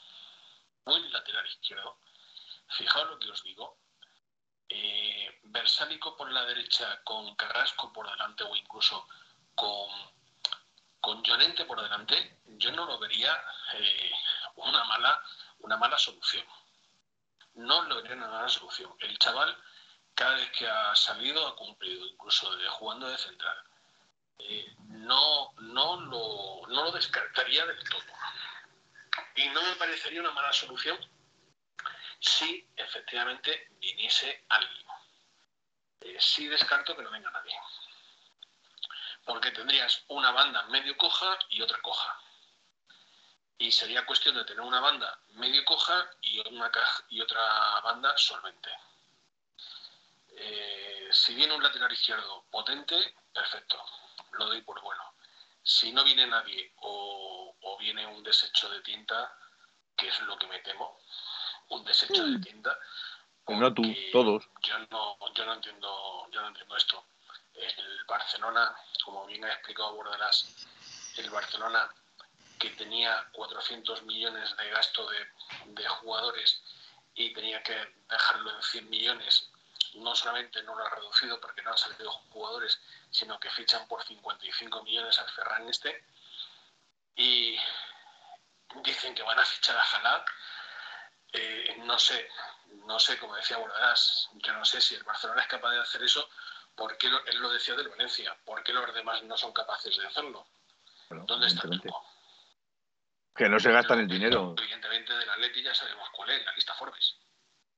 buen 0.84 1.10
lateral 1.12 1.44
izquierdo, 1.44 1.98
fijaos 2.68 3.10
lo 3.10 3.18
que 3.18 3.30
os 3.30 3.42
digo, 3.42 3.78
eh, 4.68 5.40
Versálico 5.42 6.16
por 6.16 6.30
la 6.30 6.44
derecha 6.44 7.02
con 7.02 7.34
Carrasco 7.34 7.92
por 7.92 8.08
delante 8.08 8.44
o 8.44 8.54
incluso 8.54 9.08
con, 9.56 9.90
con 11.00 11.20
Llorente 11.24 11.64
por 11.64 11.82
delante, 11.82 12.38
yo 12.44 12.70
no 12.70 12.86
lo 12.86 12.96
vería 13.00 13.42
eh, 13.74 14.12
una, 14.56 14.84
mala, 14.84 15.22
una 15.60 15.76
mala 15.76 15.98
solución. 15.98 16.44
No 17.54 17.82
lo 17.84 17.96
vería 17.96 18.16
una 18.16 18.28
mala 18.28 18.48
solución. 18.48 18.94
El 19.00 19.18
chaval, 19.18 19.56
cada 20.14 20.36
vez 20.36 20.50
que 20.52 20.68
ha 20.68 20.94
salido, 20.94 21.46
ha 21.46 21.56
cumplido, 21.56 22.06
incluso 22.06 22.54
de, 22.56 22.68
jugando 22.68 23.08
de 23.08 23.18
central. 23.18 23.56
Eh, 24.38 24.74
no, 24.88 25.52
no, 25.58 26.00
lo, 26.00 26.66
no 26.68 26.84
lo 26.84 26.92
descartaría 26.92 27.64
del 27.66 27.88
todo. 27.88 28.02
Y 29.36 29.48
no 29.48 29.62
me 29.62 29.76
parecería 29.76 30.20
una 30.20 30.32
mala 30.32 30.52
solución 30.52 30.98
si 32.20 32.66
efectivamente 32.76 33.68
viniese 33.78 34.44
alguien. 34.48 34.86
Eh, 36.00 36.16
sí 36.18 36.46
descarto 36.46 36.96
que 36.96 37.02
no 37.02 37.10
venga 37.10 37.30
nadie. 37.30 37.54
Porque 39.24 39.50
tendrías 39.52 40.04
una 40.08 40.30
banda 40.32 40.62
medio 40.64 40.96
coja 40.96 41.38
y 41.50 41.62
otra 41.62 41.80
coja. 41.80 42.20
Y 43.58 43.70
sería 43.70 44.04
cuestión 44.04 44.34
de 44.34 44.44
tener 44.44 44.62
una 44.62 44.80
banda 44.80 45.18
medio 45.34 45.64
coja 45.64 46.10
y, 46.20 46.40
una 46.48 46.70
y 47.08 47.20
otra 47.20 47.80
banda 47.82 48.16
solvente. 48.16 48.70
Eh, 50.36 51.08
si 51.12 51.34
viene 51.34 51.54
un 51.54 51.62
lateral 51.62 51.92
izquierdo 51.92 52.44
potente, 52.50 53.14
perfecto 53.32 53.84
lo 54.38 54.46
doy 54.46 54.62
por 54.62 54.80
bueno. 54.82 55.02
Si 55.62 55.92
no 55.92 56.04
viene 56.04 56.26
nadie 56.26 56.72
o, 56.80 57.54
viene 57.80 58.06
un 58.06 58.22
desecho 58.22 58.68
de 58.70 58.80
tinta, 58.80 59.36
que 59.96 60.08
es 60.08 60.20
lo 60.20 60.38
que 60.38 60.46
me 60.46 60.58
temo, 60.60 61.00
un 61.68 61.84
desecho 61.84 62.24
de 62.24 62.38
mm. 62.38 62.42
tinta. 62.42 62.78
no 63.48 63.74
tú, 63.74 63.82
todos. 64.12 64.48
Yo 64.62 64.78
no, 64.90 65.18
yo 65.34 65.44
no 65.44 65.54
entiendo, 65.54 66.28
yo 66.30 66.40
no 66.40 66.48
entiendo 66.48 66.76
esto. 66.76 67.04
El 67.54 68.04
Barcelona, 68.06 68.74
como 69.04 69.26
bien 69.26 69.44
ha 69.44 69.52
explicado 69.52 69.94
Bordelas, 69.94 70.66
el 71.18 71.28
Barcelona 71.30 71.92
que 72.64 72.76
tenía 72.76 73.28
400 73.32 74.02
millones 74.04 74.56
de 74.56 74.70
gasto 74.70 75.08
de, 75.10 75.26
de 75.66 75.88
jugadores 75.88 76.62
y 77.14 77.32
tenía 77.32 77.62
que 77.62 77.76
dejarlo 78.08 78.54
en 78.56 78.62
100 78.62 78.90
millones 78.90 79.50
no 79.94 80.14
solamente 80.14 80.62
no 80.62 80.74
lo 80.74 80.84
ha 80.84 80.90
reducido 80.90 81.40
porque 81.40 81.62
no 81.62 81.70
han 81.70 81.78
salido 81.78 82.10
jugadores, 82.30 82.80
sino 83.10 83.38
que 83.38 83.50
fichan 83.50 83.86
por 83.86 84.02
55 84.04 84.82
millones 84.82 85.18
al 85.18 85.30
Ferran 85.30 85.68
este. 85.68 86.04
Y 87.16 87.56
dicen 88.82 89.14
que 89.14 89.22
van 89.22 89.38
a 89.38 89.44
fichar 89.44 89.76
a 89.76 89.84
Jalá. 89.84 90.24
Eh, 91.32 91.76
no 91.84 91.98
sé, 91.98 92.28
no 92.86 92.98
sé, 92.98 93.18
como 93.18 93.36
decía 93.36 93.56
Bordas, 93.58 94.28
yo 94.34 94.52
no 94.52 94.64
sé 94.64 94.80
si 94.80 94.94
el 94.94 95.04
Barcelona 95.04 95.42
es 95.42 95.48
capaz 95.48 95.70
de 95.70 95.80
hacer 95.80 96.02
eso, 96.02 96.28
porque 96.74 97.06
él 97.06 97.38
lo 97.38 97.50
decía 97.50 97.74
del 97.74 97.88
Valencia, 97.88 98.36
¿por 98.44 98.62
qué 98.64 98.72
los 98.72 98.92
demás 98.94 99.22
no 99.22 99.36
son 99.36 99.52
capaces 99.52 99.96
de 99.96 100.06
hacerlo? 100.06 100.46
¿Dónde 101.08 101.46
está 101.46 101.68
el 101.68 101.80
truco? 101.80 102.04
Que 103.34 103.48
no 103.48 103.58
se 103.58 103.72
gastan 103.72 104.00
el 104.00 104.08
dinero. 104.08 104.54
Evidentemente 104.56 105.12
del 105.12 105.28
Atleti 105.28 105.62
ya 105.62 105.74
sabemos 105.74 106.08
cuál 106.10 106.30
es, 106.30 106.44
la 106.44 106.52
lista 106.52 106.74
Forbes. 106.74 107.16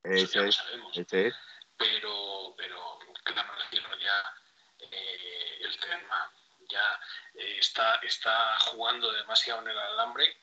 Ese 0.02 0.48
es, 0.48 0.62
ese 0.94 1.28
es 1.28 1.34
pero, 1.76 2.54
pero 2.56 2.98
claro, 3.24 3.52
ya 3.98 4.34
eh, 4.78 5.58
el 5.60 5.78
tema 5.78 6.32
ya 6.68 7.00
eh, 7.34 7.56
está, 7.58 7.96
está 7.96 8.58
jugando 8.60 9.12
demasiado 9.12 9.62
en 9.62 9.68
el 9.68 9.78
alambre 9.78 10.36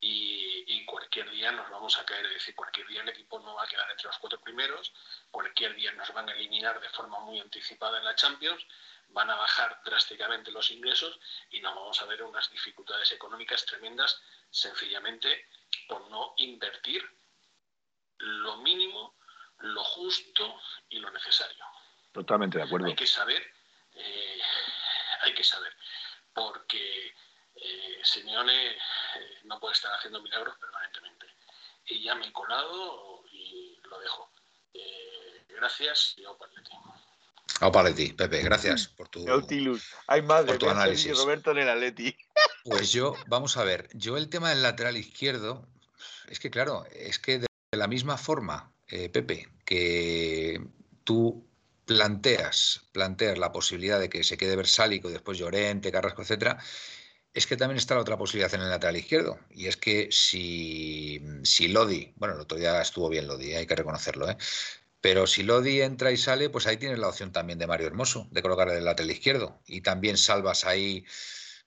y, 0.00 0.64
y, 0.66 0.84
cualquier 0.84 1.28
día 1.30 1.50
nos 1.50 1.68
vamos 1.70 1.98
a 1.98 2.04
caer, 2.04 2.26
es 2.26 2.34
decir, 2.34 2.54
cualquier 2.54 2.86
día 2.86 3.02
el 3.02 3.08
equipo 3.08 3.40
no 3.40 3.54
va 3.54 3.64
a 3.64 3.66
quedar 3.66 3.90
entre 3.90 4.06
los 4.06 4.18
cuatro 4.18 4.40
primeros, 4.40 4.92
cualquier 5.32 5.74
día 5.74 5.90
nos 5.92 6.12
van 6.12 6.28
a 6.28 6.32
eliminar 6.32 6.80
de 6.80 6.88
forma 6.90 7.18
muy 7.20 7.40
anticipada 7.40 7.98
en 7.98 8.04
la 8.04 8.14
Champions, 8.14 8.64
van 9.08 9.28
a 9.28 9.34
bajar 9.34 9.80
drásticamente 9.84 10.52
los 10.52 10.70
ingresos 10.70 11.18
y 11.50 11.60
nos 11.60 11.74
vamos 11.74 12.00
a 12.00 12.06
ver 12.06 12.22
unas 12.22 12.48
dificultades 12.50 13.10
económicas 13.10 13.64
tremendas 13.66 14.22
sencillamente 14.50 15.46
por 15.88 16.10
no 16.10 16.34
invertir 16.38 17.02
lo 18.18 18.56
mínimo 18.58 19.16
lo 19.60 19.82
justo 19.84 20.60
y 20.88 20.98
lo 21.00 21.10
necesario. 21.10 21.64
Totalmente 22.12 22.58
de 22.58 22.64
acuerdo. 22.64 22.86
Hay 22.86 22.94
que 22.94 23.06
saber, 23.06 23.42
eh, 23.94 24.40
hay 25.22 25.34
que 25.34 25.44
saber, 25.44 25.74
porque 26.32 27.14
eh, 27.56 28.00
Simeone 28.02 28.70
eh, 28.70 28.78
no 29.44 29.58
puede 29.58 29.74
estar 29.74 29.92
haciendo 29.94 30.22
milagros 30.22 30.56
permanentemente. 30.58 31.26
Y 31.86 32.02
ya 32.02 32.14
me 32.14 32.26
he 32.26 32.32
colado 32.32 33.24
y 33.32 33.78
lo 33.84 33.98
dejo. 33.98 34.32
Eh, 34.74 35.46
gracias 35.48 36.14
y 36.18 36.24
Opaletti. 37.60 38.04
Opaletti, 38.04 38.12
Pepe, 38.12 38.42
gracias 38.42 38.88
por 38.88 39.08
tu, 39.08 39.24
Hay 40.06 40.22
más 40.22 40.46
de 40.46 40.58
tu 40.58 40.68
análisis. 40.68 41.16
Roberto 41.16 41.50
en 41.52 41.58
el 41.58 41.68
Atleti. 41.68 42.16
Pues 42.64 42.92
yo, 42.92 43.14
vamos 43.26 43.56
a 43.56 43.64
ver, 43.64 43.88
yo 43.94 44.16
el 44.16 44.28
tema 44.28 44.50
del 44.50 44.62
lateral 44.62 44.96
izquierdo, 44.96 45.66
es 46.28 46.38
que 46.38 46.50
claro, 46.50 46.84
es 46.92 47.18
que 47.18 47.38
de 47.38 47.48
la 47.72 47.86
misma 47.86 48.16
forma 48.18 48.72
eh, 48.88 49.08
Pepe, 49.08 49.48
que 49.64 50.60
tú 51.04 51.46
planteas, 51.84 52.82
planteas 52.92 53.38
la 53.38 53.52
posibilidad 53.52 53.98
de 53.98 54.08
que 54.08 54.24
se 54.24 54.36
quede 54.36 54.56
Versálico, 54.56 55.10
después 55.10 55.38
Llorente, 55.38 55.92
Carrasco, 55.92 56.22
etcétera, 56.22 56.58
es 57.34 57.46
que 57.46 57.56
también 57.56 57.78
está 57.78 57.94
la 57.94 58.00
otra 58.00 58.18
posibilidad 58.18 58.52
en 58.54 58.62
el 58.62 58.70
lateral 58.70 58.96
izquierdo. 58.96 59.38
Y 59.50 59.66
es 59.66 59.76
que 59.76 60.08
si, 60.10 61.22
si 61.42 61.68
Lodi, 61.68 62.12
bueno, 62.16 62.34
el 62.34 62.40
otro 62.40 62.58
día 62.58 62.80
estuvo 62.80 63.08
bien 63.08 63.26
Lodi, 63.26 63.54
hay 63.54 63.66
que 63.66 63.76
reconocerlo, 63.76 64.28
¿eh? 64.30 64.36
Pero 65.00 65.26
si 65.26 65.42
Lodi 65.42 65.80
entra 65.80 66.10
y 66.10 66.16
sale, 66.16 66.50
pues 66.50 66.66
ahí 66.66 66.76
tienes 66.76 66.98
la 66.98 67.08
opción 67.08 67.32
también 67.32 67.58
de 67.58 67.66
Mario 67.66 67.86
Hermoso, 67.86 68.26
de 68.30 68.42
colocar 68.42 68.68
el 68.68 68.84
lateral 68.84 69.10
izquierdo. 69.10 69.62
Y 69.66 69.80
también 69.80 70.16
salvas 70.16 70.64
ahí 70.64 71.04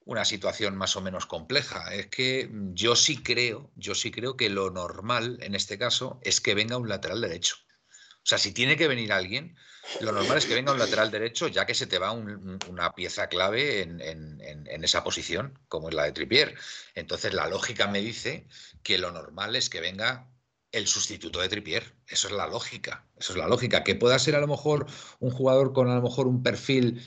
una 0.03 0.25
situación 0.25 0.75
más 0.75 0.95
o 0.95 1.01
menos 1.01 1.25
compleja. 1.25 1.93
Es 1.93 2.07
que 2.07 2.49
yo 2.73 2.95
sí 2.95 3.23
creo, 3.23 3.71
yo 3.75 3.95
sí 3.95 4.11
creo 4.11 4.35
que 4.35 4.49
lo 4.49 4.69
normal 4.71 5.37
en 5.41 5.55
este 5.55 5.77
caso 5.77 6.19
es 6.23 6.41
que 6.41 6.55
venga 6.55 6.77
un 6.77 6.89
lateral 6.89 7.21
derecho. 7.21 7.55
O 8.23 8.25
sea, 8.25 8.37
si 8.37 8.51
tiene 8.51 8.77
que 8.77 8.87
venir 8.87 9.11
alguien, 9.13 9.55
lo 9.99 10.11
normal 10.11 10.37
es 10.37 10.45
que 10.45 10.53
venga 10.53 10.71
un 10.71 10.79
lateral 10.79 11.09
derecho, 11.09 11.47
ya 11.47 11.65
que 11.65 11.73
se 11.73 11.87
te 11.87 11.97
va 11.97 12.11
una 12.11 12.93
pieza 12.93 13.27
clave 13.27 13.81
en, 13.81 14.83
esa 14.83 15.03
posición, 15.03 15.59
como 15.67 15.89
es 15.89 15.95
la 15.95 16.03
de 16.03 16.11
Tripier. 16.11 16.55
Entonces, 16.93 17.33
la 17.33 17.47
lógica 17.47 17.87
me 17.87 17.99
dice 17.99 18.47
que 18.83 18.99
lo 18.99 19.11
normal 19.11 19.55
es 19.55 19.69
que 19.69 19.81
venga 19.81 20.30
el 20.71 20.87
sustituto 20.87 21.39
de 21.39 21.49
Tripier. 21.49 21.83
Eso 22.07 22.27
es 22.27 22.33
la 22.33 22.47
lógica. 22.47 23.05
Eso 23.17 23.33
es 23.33 23.39
la 23.39 23.47
lógica. 23.47 23.83
Que 23.83 23.95
pueda 23.95 24.17
ser 24.19 24.35
a 24.35 24.39
lo 24.39 24.47
mejor 24.47 24.87
un 25.19 25.31
jugador 25.31 25.73
con 25.73 25.89
a 25.89 25.95
lo 25.95 26.01
mejor 26.01 26.27
un 26.27 26.43
perfil 26.43 27.01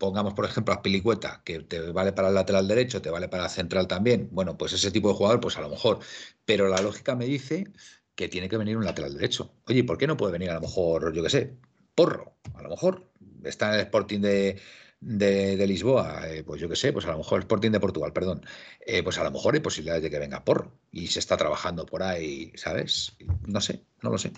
pongamos 0.00 0.32
por 0.32 0.46
ejemplo 0.46 0.74
a 0.74 0.82
Pilicueta, 0.82 1.42
que 1.44 1.60
te 1.60 1.92
vale 1.92 2.12
para 2.12 2.28
el 2.28 2.34
lateral 2.34 2.66
derecho, 2.66 3.02
te 3.02 3.10
vale 3.10 3.28
para 3.28 3.44
el 3.44 3.50
central 3.50 3.86
también, 3.86 4.28
bueno, 4.32 4.56
pues 4.56 4.72
ese 4.72 4.90
tipo 4.90 5.08
de 5.08 5.14
jugador, 5.14 5.40
pues 5.40 5.58
a 5.58 5.60
lo 5.60 5.68
mejor. 5.68 6.00
Pero 6.46 6.68
la 6.68 6.80
lógica 6.80 7.14
me 7.14 7.26
dice 7.26 7.70
que 8.14 8.28
tiene 8.28 8.48
que 8.48 8.56
venir 8.56 8.76
un 8.78 8.84
lateral 8.84 9.14
derecho. 9.14 9.54
Oye, 9.66 9.84
¿por 9.84 9.98
qué 9.98 10.06
no 10.06 10.16
puede 10.16 10.32
venir 10.32 10.50
a 10.50 10.54
lo 10.54 10.62
mejor, 10.62 11.12
yo 11.14 11.22
qué 11.22 11.30
sé, 11.30 11.56
Porro? 11.94 12.34
A 12.54 12.62
lo 12.62 12.70
mejor 12.70 13.12
está 13.44 13.68
en 13.68 13.74
el 13.74 13.80
Sporting 13.80 14.20
de, 14.20 14.60
Lisboa, 15.00 16.28
eh, 16.28 16.44
pues 16.44 16.60
yo 16.60 16.68
qué 16.68 16.76
sé, 16.76 16.92
pues 16.92 17.06
a 17.06 17.12
lo 17.12 17.18
mejor 17.18 17.38
el 17.38 17.44
Sporting 17.44 17.70
de 17.70 17.80
Portugal, 17.80 18.12
perdón, 18.12 18.42
eh, 18.80 19.02
pues 19.02 19.18
a 19.18 19.24
lo 19.24 19.30
mejor 19.30 19.54
hay 19.54 19.60
posibilidades 19.60 20.02
de 20.02 20.10
que 20.10 20.18
venga 20.18 20.44
Porro 20.44 20.72
y 20.92 21.06
se 21.06 21.18
está 21.18 21.36
trabajando 21.36 21.86
por 21.86 22.02
ahí, 22.02 22.52
¿sabes? 22.54 23.16
No 23.46 23.60
sé, 23.60 23.84
no 24.02 24.10
lo 24.10 24.18
sé. 24.18 24.32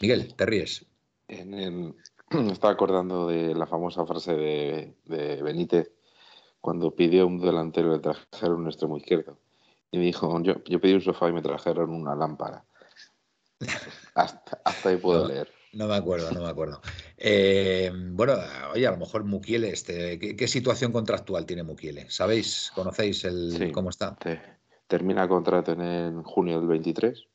Miguel, 0.00 0.34
te 0.34 0.46
ríes. 0.46 0.86
En 1.26 1.54
el, 1.54 1.94
me 2.30 2.52
estaba 2.52 2.72
acordando 2.72 3.28
de 3.28 3.54
la 3.54 3.66
famosa 3.66 4.04
frase 4.04 4.34
de, 4.34 5.42
Benítez 5.42 5.90
cuando 6.60 6.94
pidió 6.94 7.26
un 7.26 7.40
delantero 7.40 7.92
le 7.92 8.00
trajeron 8.00 8.60
un 8.60 8.66
extremo 8.66 8.96
izquierdo. 8.96 9.38
Y 9.90 9.98
me 9.98 10.04
dijo, 10.04 10.42
yo, 10.42 10.62
yo 10.64 10.80
pedí 10.80 10.92
un 10.92 11.00
sofá 11.00 11.28
y 11.28 11.32
me 11.32 11.40
trajeron 11.40 11.90
una 11.90 12.14
lámpara. 12.14 12.64
Hasta, 14.14 14.60
ahí 14.84 14.96
puedo 14.96 15.26
leer. 15.26 15.57
No 15.72 15.86
me 15.86 15.94
acuerdo, 15.94 16.30
no 16.32 16.42
me 16.42 16.48
acuerdo. 16.48 16.80
Eh, 17.16 17.92
bueno, 17.94 18.34
oye, 18.72 18.86
a 18.86 18.90
lo 18.90 18.96
mejor 18.96 19.24
Mukiele, 19.24 19.70
este, 19.70 20.18
¿qué, 20.18 20.48
situación 20.48 20.92
contractual 20.92 21.44
tiene 21.44 21.62
Mukiele? 21.62 22.10
¿Sabéis? 22.10 22.72
¿Conocéis 22.74 23.24
el, 23.24 23.70
cómo 23.72 23.90
está? 23.90 24.16
termina 24.86 25.28
contrato 25.28 25.72
en 25.72 26.22
junio 26.22 26.58
del 26.60 26.68
23 26.68 27.28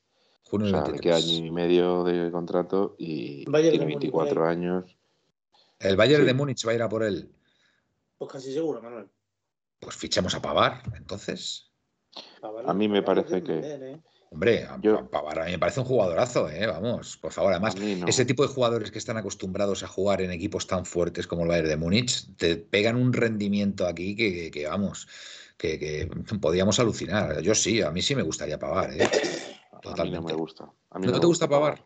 o 0.61 0.65
sea, 0.67 0.87
le 0.87 0.99
queda 0.99 1.15
año 1.15 1.33
y 1.33 1.51
medio 1.51 2.03
de 2.03 2.31
contrato 2.31 2.95
y 2.99 3.45
tiene 3.45 3.85
24 3.85 4.45
años. 4.45 4.97
¿El 5.79 5.95
Bayern 5.95 6.25
de 6.25 6.33
Múnich 6.33 6.65
va 6.67 6.71
a 6.71 6.75
ir 6.75 6.81
a 6.83 6.89
por 6.89 7.03
él? 7.03 7.31
Pues 8.17 8.31
casi 8.31 8.53
seguro, 8.53 8.81
Manuel. 8.81 9.09
Pues 9.79 9.95
fichemos 9.95 10.35
a 10.35 10.41
Pavar, 10.41 10.83
entonces. 10.95 11.71
a 12.65 12.73
mí 12.73 12.87
me 12.87 13.01
parece 13.01 13.41
que. 13.41 13.59
¿eh? 13.63 14.01
Hombre, 14.33 14.65
a 14.65 14.79
Pavar 15.11 15.39
a 15.39 15.45
mí 15.45 15.51
me 15.51 15.59
parece 15.59 15.79
un 15.79 15.85
jugadorazo, 15.85 16.49
¿eh? 16.49 16.65
vamos, 16.65 17.17
por 17.17 17.31
favor. 17.31 17.51
Además, 17.51 17.75
ese 18.07 18.25
tipo 18.25 18.41
de 18.41 18.49
jugadores 18.49 18.89
que 18.89 18.97
están 18.97 19.15
acostumbrados 19.15 19.83
a 19.83 19.87
jugar 19.87 20.21
en 20.21 20.31
equipos 20.31 20.65
tan 20.65 20.85
fuertes 20.87 21.27
como 21.27 21.43
el 21.43 21.49
Bayern 21.49 21.69
de 21.69 21.77
Múnich, 21.77 22.35
te 22.35 22.57
pegan 22.57 22.95
un 22.95 23.13
rendimiento 23.13 23.85
aquí 23.85 24.15
que, 24.15 24.65
vamos, 24.67 25.07
que, 25.55 25.77
que, 25.77 26.09
podíamos 26.41 26.79
alucinar. 26.79 27.41
Yo 27.41 27.53
sí, 27.53 27.83
a 27.83 27.91
mí 27.91 28.01
sí 28.01 28.15
me 28.15 28.23
gustaría 28.23 28.57
Pavar, 28.57 28.91
¿eh? 28.91 29.07
A 29.83 30.03
mí 30.03 30.09
no 30.09 30.23
me 30.23 30.33
gusta. 30.33 30.71
¿No 30.99 31.19
te 31.19 31.27
gusta 31.27 31.47
Pavar? 31.47 31.85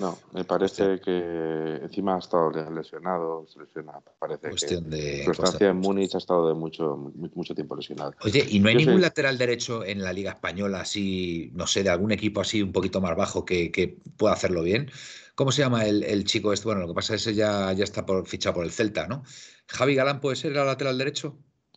No, 0.00 0.18
me 0.32 0.44
parece 0.44 0.98
que 0.98 1.78
encima 1.82 2.16
ha 2.16 2.18
estado 2.20 2.50
lesionado, 2.70 3.46
lesionado. 3.58 4.02
Parece 4.18 4.48
cuestión 4.48 4.84
que 4.84 4.96
de, 4.96 5.24
su 5.24 5.32
estancia 5.32 5.68
en 5.68 5.76
Múnich 5.76 6.14
ha 6.14 6.18
estado 6.18 6.48
de 6.48 6.54
mucho, 6.54 7.12
mucho 7.34 7.54
tiempo 7.54 7.76
lesionado. 7.76 8.14
Oye, 8.22 8.46
¿y 8.48 8.60
no 8.60 8.70
hay 8.70 8.76
ningún 8.76 9.02
lateral 9.02 9.36
derecho 9.36 9.84
en 9.84 10.02
la 10.02 10.14
Liga 10.14 10.30
Española, 10.30 10.80
así, 10.80 11.50
no 11.52 11.66
sé, 11.66 11.82
de 11.82 11.90
algún 11.90 12.12
equipo 12.12 12.40
así 12.40 12.62
un 12.62 12.72
poquito 12.72 13.02
más 13.02 13.14
bajo 13.14 13.44
que, 13.44 13.98
pueda 14.16 14.32
hacerlo 14.32 14.62
bien? 14.62 14.90
¿Cómo 15.34 15.52
se 15.52 15.60
llama 15.60 15.84
el, 15.84 16.24
chico 16.24 16.54
este? 16.54 16.64
Bueno, 16.64 16.80
lo 16.80 16.88
que 16.88 16.94
pasa 16.94 17.14
es 17.14 17.24
que 17.24 17.34
ya, 17.34 17.70
ya 17.74 17.84
está 17.84 18.06
por, 18.06 18.26
fichado 18.26 18.54
por 18.54 18.64
el 18.64 18.72
Celta, 18.72 19.06
¿no? 19.06 19.22
¿Javi 19.66 19.94
Galán 19.94 20.20
puede 20.20 20.36
ser 20.36 20.52
el 20.52 20.64
lateral 20.64 20.96
derecho? 20.96 21.36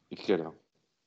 Izquierdo. 0.10 0.63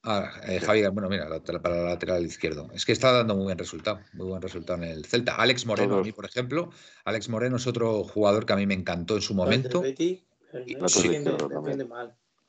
Ah, 0.09 0.31
eh, 0.47 0.61
Javier, 0.61 0.93
bueno, 0.93 1.09
mira, 1.09 1.29
para 1.61 1.81
el 1.81 1.85
lateral 1.85 2.25
izquierdo. 2.25 2.71
Es 2.73 2.87
que 2.87 2.93
está 2.93 3.11
dando 3.11 3.35
muy 3.35 3.43
buen 3.43 3.59
resultado, 3.59 3.99
muy 4.13 4.29
buen 4.29 4.41
resultado 4.41 4.81
en 4.81 4.89
el 4.89 5.05
Celta. 5.05 5.35
Alex 5.35 5.67
Moreno, 5.67 5.99
a 5.99 6.03
mí, 6.03 6.13
por 6.13 6.25
ejemplo, 6.25 6.71
Alex 7.05 7.29
Moreno 7.29 7.57
es 7.57 7.67
otro 7.67 8.05
jugador 8.05 8.47
que 8.47 8.53
a 8.53 8.57
mí 8.57 8.67
me 8.67 8.75
encantó 8.75 9.17
en 9.17 9.23
su 9.23 9.35
momento. 9.35 9.83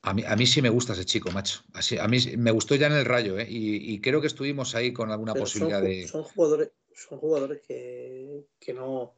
A 0.03 0.13
mí, 0.13 0.23
a 0.23 0.35
mí 0.35 0.45
sí 0.45 0.61
me 0.61 0.69
gusta 0.69 0.93
ese 0.93 1.03
chico, 1.03 1.31
macho. 1.31 1.61
Así, 1.73 1.97
a 1.97 2.07
mí 2.07 2.19
me 2.38 2.51
gustó 2.51 2.75
ya 2.75 2.85
en 2.85 2.93
el 2.93 3.05
Rayo, 3.05 3.39
¿eh? 3.39 3.47
y, 3.49 3.99
creo 4.01 4.21
que 4.21 4.27
estuvimos 4.27 4.75
ahí 4.75 4.93
con 4.93 5.09
alguna 5.09 5.34
posibilidad 5.34 5.81
de. 5.81 6.07
Son 6.07 6.21
jugadores, 6.23 6.69
son 6.93 7.17
jugadores 7.17 7.61
que, 7.67 8.45
que 8.59 8.71
no, 8.71 9.15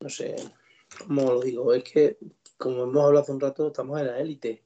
no 0.00 0.08
sé, 0.08 0.34
cómo 0.98 1.34
lo 1.34 1.40
digo, 1.40 1.72
es 1.72 1.84
que 1.84 2.18
como 2.56 2.82
hemos 2.82 3.04
hablado 3.04 3.22
hace 3.22 3.32
un 3.32 3.40
rato, 3.40 3.68
estamos 3.68 4.00
en 4.00 4.08
la 4.08 4.18
élite 4.18 4.63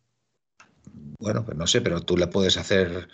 bueno, 1.19 1.45
pues 1.45 1.57
no 1.57 1.67
sé, 1.67 1.81
pero 1.81 2.01
tú 2.01 2.17
le 2.17 2.27
puedes 2.27 2.57
hacer, 2.57 3.09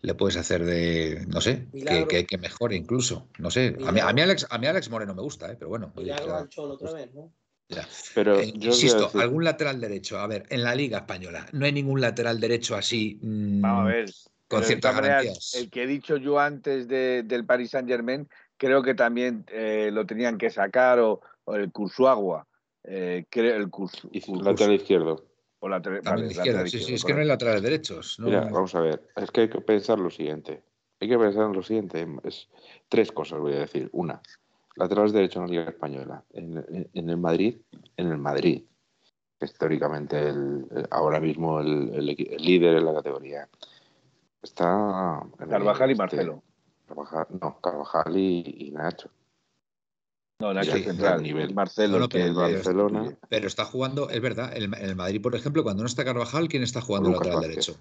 le 0.00 0.14
puedes 0.14 0.36
hacer 0.36 0.64
de, 0.64 1.24
no 1.28 1.40
sé, 1.40 1.66
que, 2.08 2.26
que, 2.26 2.38
mejore 2.38 2.76
incluso, 2.76 3.28
no 3.38 3.50
sé. 3.50 3.76
A 3.86 3.92
mí, 3.92 4.00
a 4.00 4.12
mí, 4.12 4.20
Alex, 4.20 4.46
a 4.50 4.58
mí 4.58 4.66
Alex 4.66 4.90
Moreno 4.90 5.14
me 5.14 5.22
gusta, 5.22 5.50
¿eh? 5.52 5.56
pero 5.58 5.68
bueno. 5.68 5.92
otra 5.94 6.92
vez, 6.92 7.14
¿no? 7.14 7.32
Pero 8.14 8.38
eh, 8.38 8.52
insisto, 8.54 9.10
algún 9.14 9.44
lateral 9.44 9.80
derecho. 9.80 10.18
A 10.18 10.26
ver, 10.26 10.44
en 10.50 10.62
la 10.62 10.74
Liga 10.74 10.98
Española 10.98 11.46
no 11.52 11.64
hay 11.64 11.72
ningún 11.72 12.00
lateral 12.00 12.40
derecho 12.40 12.74
así. 12.74 13.18
Mm, 13.22 13.60
Vamos 13.60 13.80
a 13.80 13.88
ver. 13.88 14.10
Con 14.48 14.62
ciertas 14.64 14.94
garantías. 14.94 15.54
El 15.54 15.70
que 15.70 15.84
he 15.84 15.86
dicho 15.86 16.16
yo 16.16 16.38
antes 16.38 16.86
del 16.86 17.46
Paris 17.46 17.70
Saint 17.70 17.88
Germain, 17.88 18.28
creo 18.58 18.82
que 18.82 18.94
también 18.94 19.46
eh, 19.48 19.88
lo 19.90 20.04
tenían 20.04 20.36
que 20.36 20.50
sacar, 20.50 20.98
o, 21.00 21.22
el 21.46 21.72
Cursuagua. 21.72 22.46
Eh, 22.84 23.24
el 23.32 23.70
curso, 23.70 24.10
lateral 24.42 24.74
izquierdo. 24.74 25.24
O 25.64 25.68
la 25.68 25.78
izquierda, 26.26 26.66
sí, 26.66 26.80
sí, 26.80 26.94
es 26.94 27.04
que 27.04 27.14
no 27.14 27.20
hay 27.20 27.26
laterales 27.26 27.62
derechos. 27.62 28.18
Mira, 28.18 28.40
vamos 28.50 28.74
a 28.74 28.80
ver, 28.80 29.00
es 29.14 29.30
que 29.30 29.42
hay 29.42 29.48
que 29.48 29.60
pensar 29.60 29.96
lo 29.96 30.10
siguiente. 30.10 30.60
Hay 31.00 31.08
que 31.08 31.16
pensar 31.16 31.46
en 31.46 31.52
lo 31.52 31.62
siguiente. 31.62 32.04
Es 32.24 32.48
tres 32.88 33.12
cosas, 33.12 33.38
voy 33.38 33.52
a 33.52 33.60
decir. 33.60 33.88
Una, 33.92 34.20
laterales 34.74 35.12
derechos 35.12 35.36
en 35.36 35.42
la 35.42 35.48
Liga 35.48 35.70
Española. 35.70 36.24
En, 36.32 37.08
el 37.08 37.16
Madrid, 37.16 37.58
en 37.96 38.10
el 38.10 38.18
Madrid, 38.18 38.64
históricamente 39.40 40.30
el, 40.30 40.66
ahora 40.90 41.20
mismo 41.20 41.60
el, 41.60 42.06
líder 42.06 42.78
en 42.78 42.84
la 42.84 42.94
categoría. 42.94 43.48
Está. 44.42 45.22
Carvajal 45.48 45.90
y 45.90 45.92
este, 45.92 46.02
Marcelo. 46.02 46.42
no, 47.40 47.60
Carvajal 47.60 48.16
y 48.16 48.72
Nacho. 48.74 49.10
No, 50.42 50.52
Nacho 50.52 50.76
Central, 50.76 51.22
nivel. 51.22 51.54
Marcelo, 51.54 52.08
que 52.08 52.20
el 52.20 52.34
Barcelona. 52.34 53.16
Pero 53.28 53.46
está 53.46 53.64
jugando, 53.64 54.10
es 54.10 54.20
verdad, 54.20 54.50
en 54.56 54.74
el, 54.74 54.96
Madrid, 54.96 55.22
por 55.22 55.36
ejemplo, 55.36 55.62
cuando 55.62 55.84
no 55.84 55.86
está 55.86 56.04
Carvajal, 56.04 56.48
¿quién 56.48 56.64
está 56.64 56.80
jugando 56.80 57.10
el 57.10 57.14
lateral 57.14 57.42
derecho? 57.42 57.76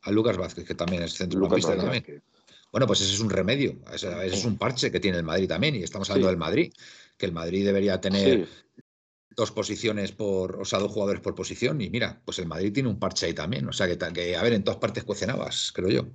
A 0.00 0.10
Lucas 0.10 0.38
Vázquez, 0.38 0.64
que 0.64 0.74
también 0.74 1.02
es 1.02 1.12
centrocampista 1.12 1.76
también. 1.76 2.22
Bueno, 2.72 2.86
pues 2.86 3.02
ese 3.02 3.12
es 3.12 3.20
un 3.20 3.28
remedio, 3.28 3.76
ese, 3.92 4.26
es 4.26 4.46
un 4.46 4.56
parche 4.56 4.90
que 4.90 4.98
tiene 4.98 5.18
el 5.18 5.24
Madrid 5.24 5.46
también, 5.46 5.76
y 5.76 5.82
estamos 5.82 6.08
hablando 6.08 6.28
del 6.28 6.38
Madrid, 6.38 6.72
que 7.18 7.26
el 7.26 7.32
Madrid 7.32 7.66
debería 7.66 8.00
tener 8.00 8.48
dos 9.36 9.50
posiciones 9.50 10.12
por, 10.12 10.56
o 10.56 10.64
sea, 10.64 10.78
dos 10.78 10.90
jugadores 10.90 11.20
por 11.20 11.34
posición, 11.34 11.82
y 11.82 11.90
mira, 11.90 12.22
pues 12.24 12.38
el 12.38 12.46
Madrid 12.46 12.72
tiene 12.72 12.88
un 12.88 12.98
parche 12.98 13.26
ahí 13.26 13.34
también, 13.34 13.68
o 13.68 13.72
sea, 13.72 13.86
que, 13.86 13.98
que 13.98 14.36
a 14.36 14.42
ver, 14.42 14.54
en 14.54 14.64
todas 14.64 14.80
partes 14.80 15.04
cuecenabas, 15.04 15.70
creo 15.74 15.90
yo. 15.90 16.06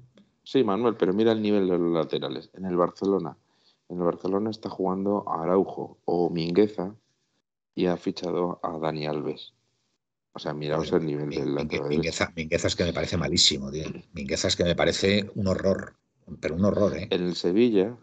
Sí, 0.43 0.63
Manuel, 0.63 0.95
pero 0.95 1.13
mira 1.13 1.31
el 1.31 1.43
nivel 1.43 1.67
de 1.67 1.77
los 1.77 1.93
laterales. 1.93 2.49
En 2.53 2.65
el 2.65 2.75
Barcelona, 2.75 3.37
en 3.91 3.97
el 3.97 4.05
Barcelona 4.05 4.49
está 4.49 4.69
jugando 4.69 5.27
a 5.27 5.43
Araujo 5.43 5.99
o 6.05 6.29
Mingueza 6.29 6.95
y 7.75 7.87
ha 7.87 7.97
fichado 7.97 8.59
a 8.63 8.77
Dani 8.79 9.05
Alves. 9.05 9.53
O 10.33 10.39
sea, 10.39 10.53
miraos 10.53 10.93
el 10.93 11.05
nivel 11.05 11.29
del 11.29 11.53
lateral. 11.53 11.89
Mingueza, 11.89 12.31
Mingueza, 12.33 12.67
es 12.67 12.75
que 12.77 12.85
me 12.85 12.93
parece 12.93 13.17
malísimo, 13.17 13.69
tío. 13.69 13.87
Mingueza 14.13 14.47
es 14.47 14.55
que 14.55 14.63
me 14.63 14.75
parece 14.75 15.29
un 15.35 15.47
horror, 15.47 15.97
pero 16.39 16.55
un 16.55 16.63
horror, 16.63 16.97
¿eh? 16.97 17.07
En 17.11 17.23
el 17.23 17.35
Sevilla, 17.35 17.97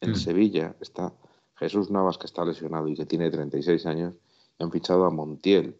en 0.00 0.12
mm. 0.12 0.14
Sevilla 0.14 0.76
está 0.80 1.12
Jesús 1.56 1.90
Navas, 1.90 2.18
que 2.18 2.26
está 2.26 2.44
lesionado 2.44 2.86
y 2.86 2.94
que 2.94 3.06
tiene 3.06 3.28
36 3.28 3.84
años, 3.86 4.14
y 4.60 4.62
han 4.62 4.70
fichado 4.70 5.06
a 5.06 5.10
Montiel, 5.10 5.76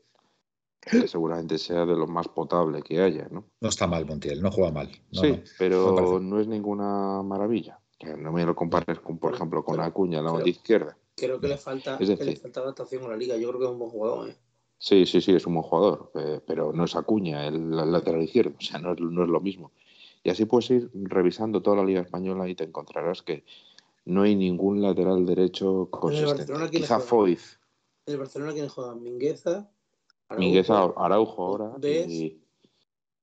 que 0.81 1.07
seguramente 1.07 1.57
sea 1.59 1.87
de 1.87 1.95
lo 1.95 2.09
más 2.09 2.27
potable 2.27 2.83
que 2.83 3.01
haya, 3.01 3.29
¿no? 3.31 3.45
No 3.61 3.69
está 3.69 3.87
mal 3.87 4.07
Montiel, 4.07 4.43
no 4.43 4.51
juega 4.51 4.73
mal. 4.73 4.91
sí, 5.13 5.41
pero 5.57 6.19
no 6.19 6.41
es 6.41 6.49
ninguna 6.49 7.23
maravilla 7.23 7.79
no 8.05 8.33
me 8.33 8.45
lo 8.45 8.55
compares 8.55 9.01
con, 9.01 9.19
por 9.19 9.35
ejemplo, 9.35 9.65
con 9.65 9.81
Acuña, 9.81 10.23
la 10.23 10.47
izquierda. 10.47 10.97
Creo 11.17 11.41
que 11.41 11.49
le 11.49 11.57
falta, 11.57 11.99
le 11.99 12.37
falta 12.37 12.61
adaptación 12.61 13.05
a 13.05 13.09
la 13.09 13.17
liga. 13.17 13.37
Yo 13.37 13.49
creo 13.49 13.61
que 13.61 13.67
es 13.67 13.71
un 13.71 13.79
buen 13.79 13.91
jugador. 13.91 14.31
¿eh? 14.31 14.37
Sí, 14.79 15.07
sí, 15.07 15.21
sí, 15.21 15.35
es 15.35 15.47
un 15.47 15.55
buen 15.55 15.65
jugador, 15.65 16.11
eh, 16.15 16.41
pero 16.47 16.73
no 16.73 16.85
es 16.85 16.97
Acuña, 16.97 17.47
el, 17.47 17.71
lateral 17.71 18.23
izquierdo. 18.23 18.55
O 18.59 18.61
sea, 18.61 18.81
no 18.81 18.93
es, 18.93 19.01
no 19.01 19.23
es 19.23 19.29
lo 19.29 19.41
mismo. 19.41 19.73
Y 20.25 20.31
así 20.31 20.45
puedes 20.45 20.71
ir 20.71 20.91
revisando 20.95 21.63
toda 21.63 21.77
la 21.77 21.85
liga 21.85 22.01
española 22.01 22.49
y 22.49 22.55
te 22.55 22.65
encontrarás 22.65 23.23
que 23.23 23.45
no 24.05 24.23
hay 24.23 24.35
ningún 24.35 24.83
lateral 24.83 25.25
derecho 25.27 25.89
consistente. 25.91 26.71
Quizá 26.71 26.99
Foiz. 27.01 27.59
En 28.07 28.15
el 28.15 28.19
Barcelona, 28.19 28.53
¿quién 28.53 28.69
juega? 28.69 28.95
Mingueza. 28.95 29.71
Mingueza, 30.37 30.93
Araujo 30.97 31.45
ahora. 31.45 31.73
Y, 31.83 32.42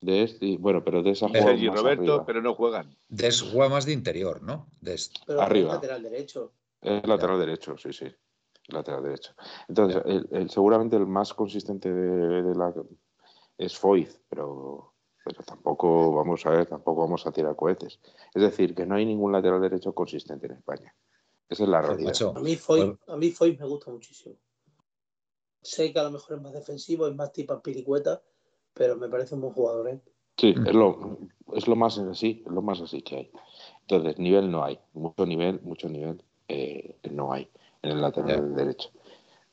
de 0.02 0.24
este, 0.24 0.58
bueno, 0.58 0.84
pero 0.84 1.04
de 1.04 1.12
esa 1.12 1.28
juega 1.28 1.54
y 1.54 1.68
Roberto, 1.70 2.24
pero 2.26 2.42
no 2.42 2.56
juegan. 2.56 2.96
Des 3.10 3.42
juega 3.42 3.70
más 3.70 3.86
de 3.86 3.94
interior, 3.94 4.42
¿no? 4.42 4.70
Pero 5.26 5.42
arriba. 5.42 5.70
Es 5.70 5.76
lateral 5.76 6.04
derecho. 6.04 6.54
Es 6.82 7.06
lateral 7.06 7.40
derecho, 7.40 7.78
sí, 7.78 7.92
sí. 7.92 8.08
lateral 8.68 9.04
derecho. 9.04 9.34
Entonces, 9.68 10.02
el, 10.06 10.50
seguramente 10.50 10.96
el 10.96 11.06
más 11.06 11.34
consistente 11.34 11.92
de, 11.92 12.56
la 12.56 12.74
es 13.58 13.78
Foyz, 13.78 14.22
pero, 14.30 14.94
pero 15.26 15.44
tampoco 15.44 16.14
vamos 16.14 16.46
a 16.46 16.52
ver, 16.52 16.66
tampoco 16.68 17.02
vamos 17.02 17.28
a 17.28 17.32
tirar 17.32 17.56
cohetes. 17.58 18.00
Es 18.34 18.42
decir, 18.42 18.74
que 18.74 18.86
no 18.86 18.96
hay 18.96 19.06
ningún 19.06 19.34
lateral 19.34 19.62
derecho 19.62 19.94
consistente 19.94 20.46
en 20.46 20.54
España. 20.54 20.96
Esa 21.50 21.64
es 21.64 21.70
la 21.70 21.82
realidad. 21.82 22.14
A 22.36 22.40
mí 22.40 22.56
Foyz, 22.56 22.96
a 23.08 23.18
mí 23.18 23.34
me 23.60 23.66
gusta 23.66 23.92
muchísimo. 23.92 24.36
Sé 25.62 25.92
que 25.92 26.00
a 26.00 26.04
lo 26.04 26.12
mejor 26.12 26.38
es 26.38 26.42
más 26.42 26.54
defensivo, 26.54 27.06
es 27.08 27.16
más 27.16 27.34
tipo 27.34 27.62
piricueta, 27.62 28.22
pero 28.74 28.96
me 28.98 29.10
parece 29.10 29.36
un 29.36 29.42
buen 29.42 29.54
jugador, 29.54 29.90
¿eh? 29.90 30.00
Sí, 30.38 30.56
es 30.66 30.74
lo, 30.74 31.18
es 31.54 31.68
lo 31.68 31.76
más 31.76 31.98
así, 31.98 32.44
es 32.46 32.52
lo 32.52 32.62
más 32.62 32.80
así 32.80 33.02
que 33.02 33.16
hay. 33.18 33.32
Entonces, 33.82 34.18
nivel 34.20 34.50
no 34.50 34.64
hay, 34.64 34.80
mucho 34.94 35.26
nivel, 35.26 35.60
mucho 35.62 35.90
nivel 35.90 36.24
eh, 36.48 36.96
no 37.12 37.34
hay 37.34 37.50
en 37.82 37.92
el 37.92 38.02
lateral 38.02 38.56
derecho. 38.56 38.90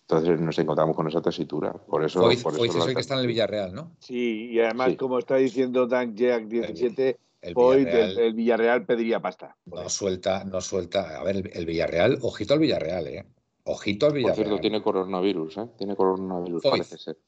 Entonces 0.03 0.41
nos 0.41 0.57
encontramos 0.59 0.95
con 0.95 1.09
esa 1.09 1.21
tesitura. 1.21 1.73
Por 1.73 2.05
eso, 2.05 2.21
por 2.21 2.55
Foyz 2.55 2.77
es 2.77 2.87
el 2.87 2.95
que 2.95 3.01
está 3.01 3.15
en 3.15 3.21
el 3.21 3.27
Villarreal, 3.27 3.75
¿no? 3.75 3.97
Sí, 3.99 4.51
y 4.53 4.61
además, 4.61 4.95
como 4.97 5.19
está 5.19 5.35
diciendo 5.37 5.87
Dan 5.87 6.15
Jack 6.15 6.47
17, 6.47 7.19
el, 7.43 7.55
Foyz, 7.55 7.79
Villarreal, 7.79 8.19
el, 8.19 8.35
Villarreal 8.35 8.87
pediría 8.87 9.21
pasta. 9.21 9.57
No 9.67 9.89
suelta, 9.89 10.45
no 10.45 10.61
suelta. 10.61 11.19
A 11.19 11.25
ver, 11.25 11.51
el, 11.53 11.67
Villarreal, 11.67 12.19
ojito 12.23 12.55
al 12.55 12.61
Villarreal, 12.61 13.07
¿eh? 13.09 13.27
Ojito 13.65 14.07
al 14.07 14.13
Villarreal. 14.13 14.37
Por 14.37 14.45
cierto, 14.45 14.61
tiene 14.61 14.81
coronavirus, 14.81 15.57
¿eh? 15.59 15.69
Tiene 15.77 15.97
coronavirus, 15.97 16.63
parece 16.63 16.99
ser. 16.99 17.19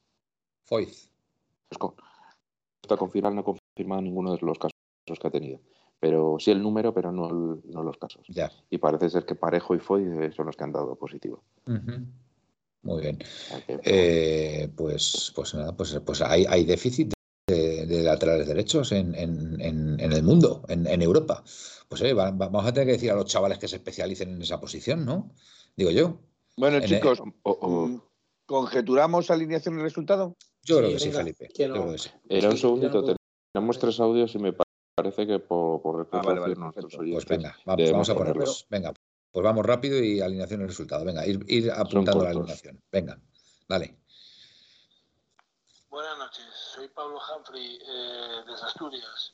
Foyz. 0.63 1.08
Está 1.71 2.97
confirmado, 2.97 3.35
no 3.35 3.41
ha 3.41 3.45
confirmado 3.45 4.01
ninguno 4.01 4.35
de 4.35 4.39
los 4.41 4.57
casos 4.57 4.73
que 5.19 5.27
ha 5.27 5.31
tenido 5.31 5.59
pero 5.99 6.37
sí 6.39 6.51
el 6.51 6.61
número, 6.61 6.93
pero 6.93 7.11
no, 7.11 7.61
no 7.63 7.83
los 7.83 7.97
casos. 7.97 8.25
Ya. 8.29 8.51
Y 8.69 8.77
parece 8.77 9.09
ser 9.09 9.25
que 9.25 9.35
Parejo 9.35 9.75
y 9.75 9.79
Foy 9.79 10.05
son 10.35 10.45
los 10.45 10.55
que 10.55 10.63
han 10.63 10.71
dado 10.71 10.95
positivo. 10.95 11.43
Muy 11.65 13.01
bien. 13.01 13.19
Eh, 13.83 14.69
pues, 14.75 15.33
pues 15.35 15.53
nada, 15.53 15.75
pues, 15.75 15.99
pues 16.05 16.21
hay, 16.21 16.45
hay 16.47 16.63
déficit 16.63 17.11
de, 17.47 18.03
laterales 18.03 18.47
derechos 18.47 18.93
en, 18.93 19.13
en, 19.15 19.59
en, 19.59 20.11
el 20.13 20.23
mundo, 20.23 20.63
en, 20.69 21.01
Europa. 21.01 21.43
Pues 21.89 22.01
eh, 22.01 22.13
vamos 22.13 22.65
a 22.65 22.71
tener 22.71 22.87
que 22.87 22.93
decir 22.93 23.11
a 23.11 23.15
los 23.15 23.25
chavales 23.25 23.57
que 23.57 23.67
se 23.67 23.77
especialicen 23.77 24.29
en 24.29 24.41
esa 24.41 24.61
posición, 24.61 25.05
¿no? 25.05 25.31
Digo 25.75 25.91
yo. 25.91 26.19
Bueno, 26.55 26.79
chicos, 26.79 27.21
¿conjeturamos 28.45 29.31
alineación 29.31 29.79
y 29.79 29.81
resultado? 29.81 30.35
Yo 30.69 30.77
creo 30.77 30.91
que 30.91 30.99
sí, 30.99 31.11
Felipe. 31.11 31.49
Era 32.29 32.49
un 32.49 32.57
segundito, 32.57 33.15
tenemos 33.51 33.79
tres 33.79 33.99
audios 33.99 34.35
y 34.35 34.37
me 34.37 34.53
parece 34.95 35.25
que 35.25 35.39
por, 35.39 35.81
por 35.81 36.07
ah, 36.11 36.21
Pues 36.21 37.25
venga, 37.25 37.57
vamos, 37.65 38.09
a 38.09 38.13
ponerlos. 38.13 38.67
Venga, 38.69 38.93
pues 39.31 39.43
vamos 39.43 39.65
rápido 39.65 39.97
y 39.99 40.21
alineación 40.21 40.61
y 40.61 40.67
resultado. 40.67 41.03
Venga, 41.03 41.25
ir, 41.25 41.43
ir 41.47 41.71
apuntando 41.71 42.23
la 42.23 42.29
alineación. 42.29 42.79
Venga, 42.91 43.19
dale. 43.67 43.97
Buenas 45.89 46.19
noches, 46.19 46.45
soy 46.53 46.87
Pablo 46.89 47.17
Humphrey 47.17 47.79
eh, 47.81 48.43
desde 48.45 48.65
Asturias. 48.67 49.33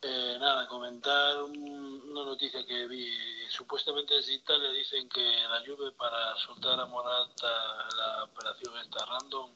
Eh, 0.00 0.36
nada, 0.38 0.68
comentar 0.68 1.42
una 1.42 2.24
noticia 2.24 2.64
que 2.64 2.86
vi. 2.86 3.10
Supuestamente 3.48 4.14
desde 4.14 4.34
Italia 4.34 4.70
dicen 4.70 5.08
que 5.08 5.24
la 5.50 5.60
Juve 5.66 5.90
para 5.98 6.36
soltar 6.36 6.78
a 6.78 6.86
Morata 6.86 7.88
la 7.96 8.24
operación 8.24 8.78
esta 8.78 9.04
random 9.06 9.50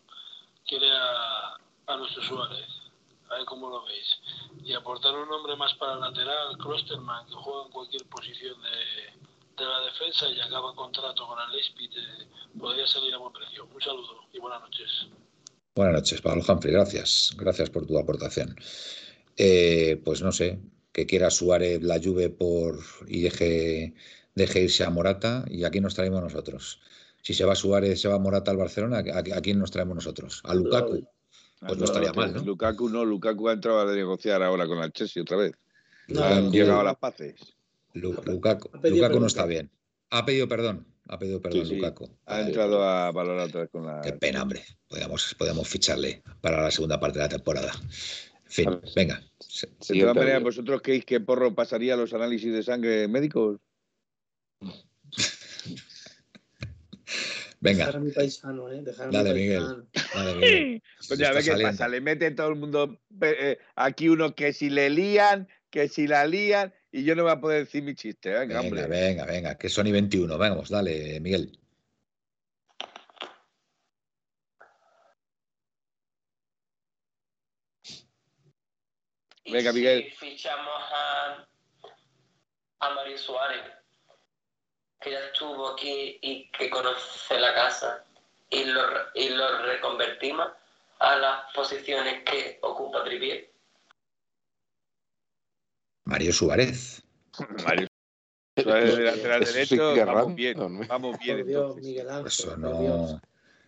quiere 0.66 0.90
a, 0.90 1.56
a 1.86 1.97
nuestro 1.97 2.22
Suárez 2.22 2.82
a 3.32 3.39
ver 3.39 3.47
cómo 3.47 3.70
lo 3.70 3.84
veis. 3.84 4.06
Y 4.64 4.72
aportar 4.74 5.14
un 5.14 5.28
nombre 5.28 5.56
más 5.56 5.74
para 5.74 5.97
lateral, 5.97 6.56
Klosterman, 6.59 7.26
que 7.26 7.34
juega 7.34 7.66
en 7.66 7.72
cualquier 7.72 8.05
posición 8.06 8.56
de, 8.62 9.22
la 9.64 9.80
defensa 9.82 10.28
y 10.28 10.40
acaba 10.40 10.74
contrato 10.74 11.24
con 11.24 11.39
el 11.39 11.52
Leipzig, 11.52 11.90
eh, 11.97 12.26
podría 12.59 12.86
salir 12.86 13.14
a 13.14 13.18
buen 13.18 13.32
precio. 13.32 13.68
Un 13.72 13.80
saludo 13.80 14.26
y 14.32 14.40
buenas 14.40 14.60
noches. 14.60 14.89
Buenas 15.76 15.94
noches, 15.94 16.20
Pablo 16.20 16.43
Humphrey, 16.47 16.74
gracias. 16.74 17.32
Gracias 17.36 17.70
por 17.70 17.86
tu 17.86 17.97
aportación. 17.97 18.56
Eh, 19.36 20.01
pues 20.05 20.20
no 20.20 20.32
sé, 20.32 20.59
que 20.93 21.06
quiera 21.06 21.30
Suárez 21.30 21.80
la 21.82 22.01
Juve 22.02 22.28
por 22.28 22.80
y 23.06 23.22
deje, 23.22 23.94
deje 24.34 24.62
irse 24.62 24.84
a 24.84 24.90
Morata 24.90 25.44
y 25.48 25.64
aquí 25.64 25.80
nos 25.80 25.94
traemos 25.94 26.22
nosotros. 26.22 26.80
Si 27.23 27.35
se 27.35 27.44
va 27.44 27.55
Suárez, 27.55 28.01
se 28.01 28.09
va 28.09 28.19
Morata 28.19 28.51
al 28.51 28.57
Barcelona, 28.57 28.99
¿a, 28.99 29.40
quién 29.40 29.59
nos 29.59 29.70
traemos 29.70 29.94
nosotros? 29.94 30.43
¿A 30.44 30.55
Lukaku? 30.55 31.07
Pues 31.61 31.78
no, 31.78 31.85
estaría 31.85 32.12
mal, 32.12 32.35
¿no? 32.35 32.43
Lukaku 32.43 32.89
no, 32.89 33.05
Lukaku 33.05 33.49
ha 33.49 33.53
entrado 33.53 33.81
a 33.81 33.94
negociar 33.94 34.43
ahora 34.43 34.66
con 34.66 34.78
el 34.78 34.93
Chelsea 34.93 35.23
otra 35.23 35.36
vez. 35.36 35.53
No, 36.09 36.24
han 36.24 36.51
llegado 36.51 36.81
a 36.81 36.85
las 36.85 36.97
paces. 36.97 37.36
Lukaku, 37.94 38.70
no 39.20 39.27
está 39.27 39.47
bien. 39.47 39.70
Ha 40.11 40.27
pedido 40.27 40.49
perdón. 40.49 40.85
Ha 41.09 41.19
pedido 41.19 41.40
perdón 41.40 41.69
Lukaku. 41.69 42.11
Ha 42.27 42.40
entrado 42.40 42.82
a 42.82 43.12
valorar 43.12 43.49
otra 43.49 43.61
vez 43.62 43.70
con 43.70 43.86
la. 43.86 44.01
Qué 44.01 44.12
pena, 44.12 44.43
hombre. 44.43 44.65
Podríamos, 44.89 45.35
podemos 45.39 45.69
ficharle 45.69 46.23
para 46.40 46.61
la 46.61 46.70
segunda 46.73 46.99
parte 46.99 47.19
de 47.19 47.24
la 47.24 47.28
temporada. 47.28 47.73
En 47.73 48.51
fin, 48.51 48.81
venga. 48.97 49.23
De 49.89 50.01
todas 50.01 50.16
maneras, 50.16 50.43
¿vosotros 50.43 50.82
creéis 50.82 51.05
que 51.05 51.20
Porro 51.20 51.55
pasaría 51.55 51.97
los 51.97 52.12
análisis 52.12 52.53
de 52.53 52.62
sangre 52.65 53.07
médicos? 53.07 53.61
Venga. 57.62 57.86
Dejar 57.86 57.97
a 57.97 58.05
mi 58.05 58.10
paisano, 58.10 58.68
¿eh? 58.72 58.82
Dale, 59.12 59.34
Miguel. 59.34 59.86
Dale, 60.12 60.34
Miguel. 60.34 60.82
Pues 61.06 61.18
ya 61.18 61.32
ve 61.32 61.44
qué 61.44 61.56
pasa. 61.62 61.86
Le 61.86 62.01
mete 62.01 62.32
todo 62.32 62.48
el 62.48 62.56
mundo 62.56 62.98
eh, 63.20 63.56
aquí 63.76 64.09
uno 64.09 64.34
que 64.34 64.52
si 64.52 64.68
le 64.68 64.90
lían, 64.90 65.48
que 65.70 65.89
si 65.89 66.09
la 66.09 66.26
lían, 66.26 66.74
y 66.90 67.05
yo 67.05 67.14
no 67.14 67.22
voy 67.22 67.30
a 67.30 67.40
poder 67.40 67.64
decir 67.64 67.84
mi 67.84 67.94
chiste. 67.94 68.30
Venga, 68.30 68.62
venga, 68.62 68.86
venga, 68.89 69.26
venga, 69.26 69.59
que 69.59 69.68
Sony 69.68 69.93
21. 69.93 70.36
Vamos, 70.36 70.70
dale, 70.70 71.20
Miguel. 71.20 71.56
Venga, 79.47 79.72
Miguel. 79.72 80.05
Si 80.10 80.16
fichamos 80.16 80.82
a, 80.93 81.48
a 82.80 82.94
Mario 82.94 83.18
Suárez 83.18 83.81
que 85.02 85.10
ya 85.10 85.20
estuvo 85.20 85.68
aquí 85.68 86.18
y 86.20 86.50
que 86.50 86.70
conoce 86.70 87.38
la 87.38 87.54
casa 87.54 88.04
y 88.50 88.64
lo, 88.64 88.82
y 89.14 89.28
lo 89.30 89.62
reconvertimos 89.62 90.48
a 90.98 91.16
las 91.16 91.52
posiciones 91.52 92.22
que 92.24 92.58
ocupa 92.62 93.02
Trivier. 93.04 93.50
Mario 96.04 96.32
Suárez. 96.32 97.02
Mario 97.64 97.88
Suárez 98.56 98.96
de 98.96 99.04
lateral 99.04 99.44
derecho, 99.44 99.94
vamos 100.06 100.34
bien, 100.34 100.58
vamos 100.88 101.18
bien. 101.18 101.38
Por 101.38 101.46
Dios, 101.46 101.76
Miguel 101.76 102.10
Ángel, 102.10 102.26
Eso 102.26 102.56
no... 102.56 103.20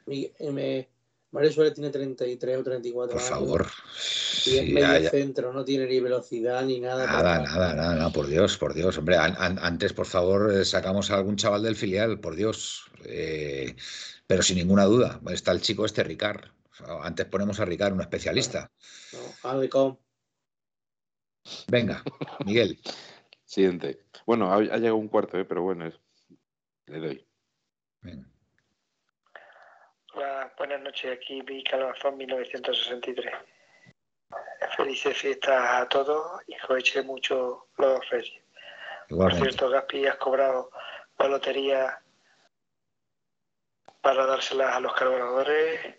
Miguel, 0.07 0.89
Mario 1.35 1.51
Suárez 1.51 1.75
tiene 1.75 1.91
33 1.91 2.59
o 2.59 2.63
34 2.63 3.13
Por 3.15 3.21
favor. 3.21 3.67
Y 4.47 4.57
es 4.57 4.73
medio 4.73 5.11
centro, 5.11 5.53
no 5.53 5.65
tiene 5.65 5.85
ni 5.87 5.99
velocidad 5.99 6.65
ni 6.65 6.79
nada. 6.79 7.07
Nada, 7.07 7.41
nada, 7.41 7.75
nada, 7.75 7.95
nada, 7.97 8.11
por 8.11 8.29
Dios, 8.29 8.57
por 8.57 8.73
Dios. 8.73 8.97
Hombre, 8.99 9.17
antes, 9.19 9.93
por 9.93 10.07
favor, 10.07 10.55
eh, 10.55 10.65
sacamos 10.65 11.11
a 11.11 11.17
algún 11.17 11.35
chaval 11.35 11.65
del 11.65 11.75
filial, 11.75 12.21
por 12.21 12.37
Dios. 12.37 12.85
Eh, 13.05 13.75
pero 14.29 14.45
sin 14.45 14.59
ninguna 14.59 14.85
duda, 14.85 15.21
está 15.33 15.51
el 15.51 15.61
chico 15.61 15.85
este, 15.85 16.05
Ricard. 16.05 16.45
antes 17.03 17.27
ponemos 17.27 17.59
a 17.59 17.65
Ricard, 17.65 17.95
un 17.95 18.03
especialista. 18.03 18.71
No, 19.43 19.99
Venga, 21.67 22.05
Miguel. 22.47 22.79
Siguiente. 23.45 24.05
Bueno, 24.25 24.53
ha, 24.53 24.61
llegado 24.61 24.97
un 24.97 25.09
cuarto, 25.09 25.37
¿eh? 25.37 25.45
pero 25.45 25.63
bueno, 25.63 25.91
le 26.87 26.99
doy. 27.01 27.27
Venga. 28.03 28.34
Buenas 30.57 30.81
noches, 30.81 31.13
aquí 31.13 31.43
vi 31.43 31.63
Calabazón 31.65 32.17
1963. 32.17 33.35
Felices 34.77 35.17
fiestas 35.17 35.83
a 35.83 35.89
todos 35.89 36.43
y 36.47 36.57
eche 36.77 37.03
mucho 37.03 37.69
los 37.79 38.09
reyes. 38.11 38.43
Por 39.09 39.35
cierto, 39.35 39.69
Gaspi, 39.69 40.07
has 40.07 40.17
cobrado 40.17 40.71
la 41.19 41.29
lotería 41.29 42.01
para 44.01 44.27
dárselas 44.27 44.75
a 44.75 44.81
los 44.81 44.95
cargadores 44.95 45.97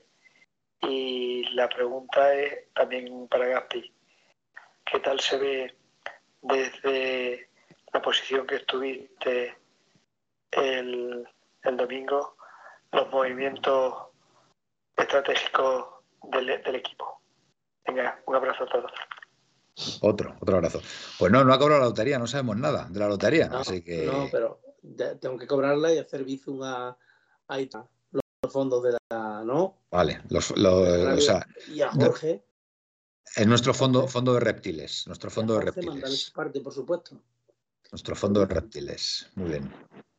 y 0.82 1.46
la 1.54 1.70
pregunta 1.70 2.34
es 2.34 2.74
también 2.74 3.28
para 3.28 3.48
Gaspi. 3.48 3.94
¿Qué 4.84 5.00
tal 5.00 5.20
se 5.20 5.38
ve 5.38 5.76
desde 6.42 7.50
la 7.94 8.02
posición 8.02 8.46
que 8.46 8.56
estuviste 8.56 9.58
el, 10.52 11.28
el 11.64 11.78
domingo 11.78 12.36
los 12.92 13.10
movimientos 13.12 14.15
estratégicos 14.96 15.86
del, 16.32 16.48
del 16.64 16.76
equipo? 16.76 17.22
Venga, 17.86 18.22
un 18.26 18.36
abrazo 18.36 18.64
a 18.64 18.68
todos. 18.68 18.92
Otro, 20.02 20.36
otro 20.40 20.56
abrazo. 20.56 20.82
Pues 21.20 21.32
no, 21.32 21.44
no 21.44 21.54
ha 21.54 21.60
cobrado 21.60 21.82
la 21.82 21.88
lotería, 21.88 22.18
no 22.18 22.28
sabemos 22.28 22.58
nada 22.58 22.88
de 22.90 23.00
la 23.00 23.08
lotería, 23.08 23.50
no, 23.50 23.58
así 23.58 23.84
que... 23.84 24.06
No, 24.06 24.28
pero 24.32 24.62
tengo 25.20 25.38
que 25.38 25.48
cobrarla 25.48 25.94
y 25.94 25.98
hacer 25.98 26.24
bizum 26.24 26.64
a, 26.64 26.98
a 27.48 27.58
los 27.60 28.54
fondos 28.54 28.84
de 28.84 28.98
la, 29.10 29.44
¿no? 29.44 29.82
Vale, 29.92 30.22
los, 30.30 30.52
o 30.52 31.22
sea, 31.22 31.46
y 31.68 31.82
a 31.82 31.92
Jorge. 31.92 32.46
Es 33.36 33.48
nuestro 33.48 33.74
fondo, 33.74 34.08
fondo 34.08 34.34
de 34.36 34.40
reptiles, 34.40 35.08
nuestro 35.08 35.30
fondo 35.30 35.56
de 35.56 35.62
reptiles. 35.62 36.32
parte, 36.34 36.62
por 36.62 36.74
supuesto. 36.74 37.20
Nuestro 37.92 38.16
fondo 38.16 38.42
de 38.42 38.46
reptiles, 38.46 39.30
muy 39.36 39.50
bien. 39.50 39.74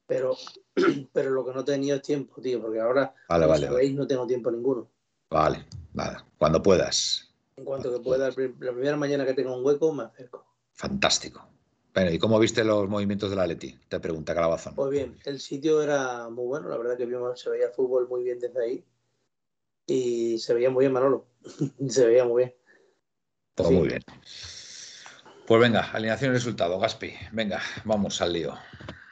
Pero, 0.07 0.37
pero 1.13 1.31
lo 1.31 1.45
que 1.45 1.53
no 1.53 1.61
he 1.61 1.65
tenido 1.65 1.97
es 1.97 2.03
tiempo, 2.03 2.41
tío, 2.41 2.61
porque 2.61 2.81
ahora, 2.81 3.15
Vale, 3.29 3.47
vale, 3.47 3.67
sabéis, 3.67 3.95
no 3.95 4.07
tengo 4.07 4.27
tiempo 4.27 4.51
ninguno. 4.51 4.89
Vale, 5.31 5.67
nada. 5.95 6.25
Cuando 6.39 6.63
puedas. 6.63 7.35
En 7.57 7.65
cuanto 7.65 7.91
que 7.93 8.01
pueda, 8.01 8.29
la 8.29 8.35
primera 8.35 8.97
mañana 8.97 9.25
que 9.25 9.35
tenga 9.35 9.57
un 9.57 9.65
hueco, 9.65 9.93
me 9.93 10.05
acerco. 10.05 10.45
Fantástico. 10.75 11.49
Bueno, 11.95 12.11
¿y 12.11 12.19
cómo 12.19 12.39
viste 12.39 12.63
los 12.63 12.87
movimientos 12.89 13.31
de 13.31 13.37
la 13.37 13.47
Leti? 13.47 13.75
Te 13.89 13.99
pregunta 13.99 14.35
Calabazón. 14.35 14.75
Pues 14.75 14.91
bien, 14.91 15.19
el 15.25 15.41
sitio 15.41 15.81
era 15.83 16.29
muy 16.29 16.45
bueno, 16.45 16.69
la 16.69 16.77
verdad 16.77 16.97
que 16.99 17.07
vimos, 17.07 17.41
se 17.41 17.49
veía 17.49 17.71
fútbol 17.71 18.07
muy 18.09 18.23
bien 18.23 18.39
desde 18.39 18.63
ahí. 18.63 18.85
Y 19.87 20.39
se 20.39 20.53
veía 20.53 20.69
muy 20.69 20.83
bien, 20.83 20.93
Manolo. 20.93 21.27
se 21.89 22.07
veía 22.07 22.25
muy 22.25 22.45
bien. 22.45 22.55
Todo 23.55 23.69
Sí. 23.69 23.75
muy 23.75 23.89
bien. 23.89 24.03
Pues 25.47 25.61
venga, 25.61 25.91
alineación 25.93 26.33
y 26.33 26.35
resultado, 26.35 26.79
Gaspi. 26.79 27.15
Venga, 27.33 27.61
vamos 27.85 28.21
al 28.21 28.33
lío. 28.35 28.53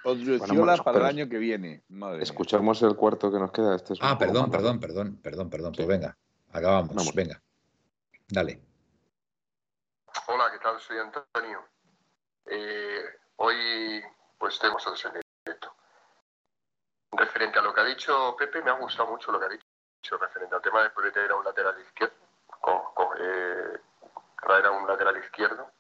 Odriozola 0.05 0.53
Bueno, 0.61 0.85
para 0.85 0.99
el 0.99 1.05
año 1.07 1.29
que 1.29 1.39
viene. 1.39 1.83
Madre 1.89 2.17
mía. 2.19 2.23
Escuchamos 2.25 2.83
el 2.83 2.95
cuarto 2.97 3.33
que 3.33 3.39
nos 3.39 3.51
queda. 3.51 3.75
Este 3.77 3.95
es 3.95 3.99
Ah, 4.03 4.17
perdón, 4.19 4.51
perdón, 4.51 4.79
perdón, 4.81 5.17
perdón, 5.23 5.51
perdón. 5.51 5.73
Pues 5.75 5.89
venga, 5.89 6.17
acabamos. 6.53 6.95
Vamos. 6.95 7.15
Venga. 7.15 7.41
Dale. 8.29 8.61
Hola, 10.29 10.45
¿qué 10.53 10.59
tal? 10.59 10.79
Soy 10.81 10.99
Antonio. 10.99 11.61
Eh, 12.47 13.03
hoy, 13.37 14.03
pues 14.39 14.59
tenemos 14.59 14.87
otros 14.87 15.05
en 15.07 15.21
directo. 15.45 15.75
Referente 17.13 17.59
a 17.59 17.63
lo 17.63 17.73
que 17.73 17.81
ha 17.81 17.85
dicho 17.85 18.35
Pepe, 18.39 18.63
me 18.63 18.71
ha 18.71 18.75
gustado 18.79 19.11
mucho 19.11 19.31
lo 19.33 19.39
que 19.39 19.47
ha 19.47 19.49
dicho 19.49 20.19
referente 20.19 20.55
al 20.55 20.63
tema 20.63 20.83
de 20.83 20.91
poder 20.91 21.13
tener 21.13 21.31
a 21.31 21.37
un 21.37 21.45
lateral 21.45 21.75
izquierdo, 21.81 22.15
co- 22.61 22.93
co- 22.95 23.15
eh, 23.19 23.81
traer 24.43 24.67
a 24.67 24.71
un 24.73 24.87
lateral 24.87 25.17
izquierdo, 25.19 25.71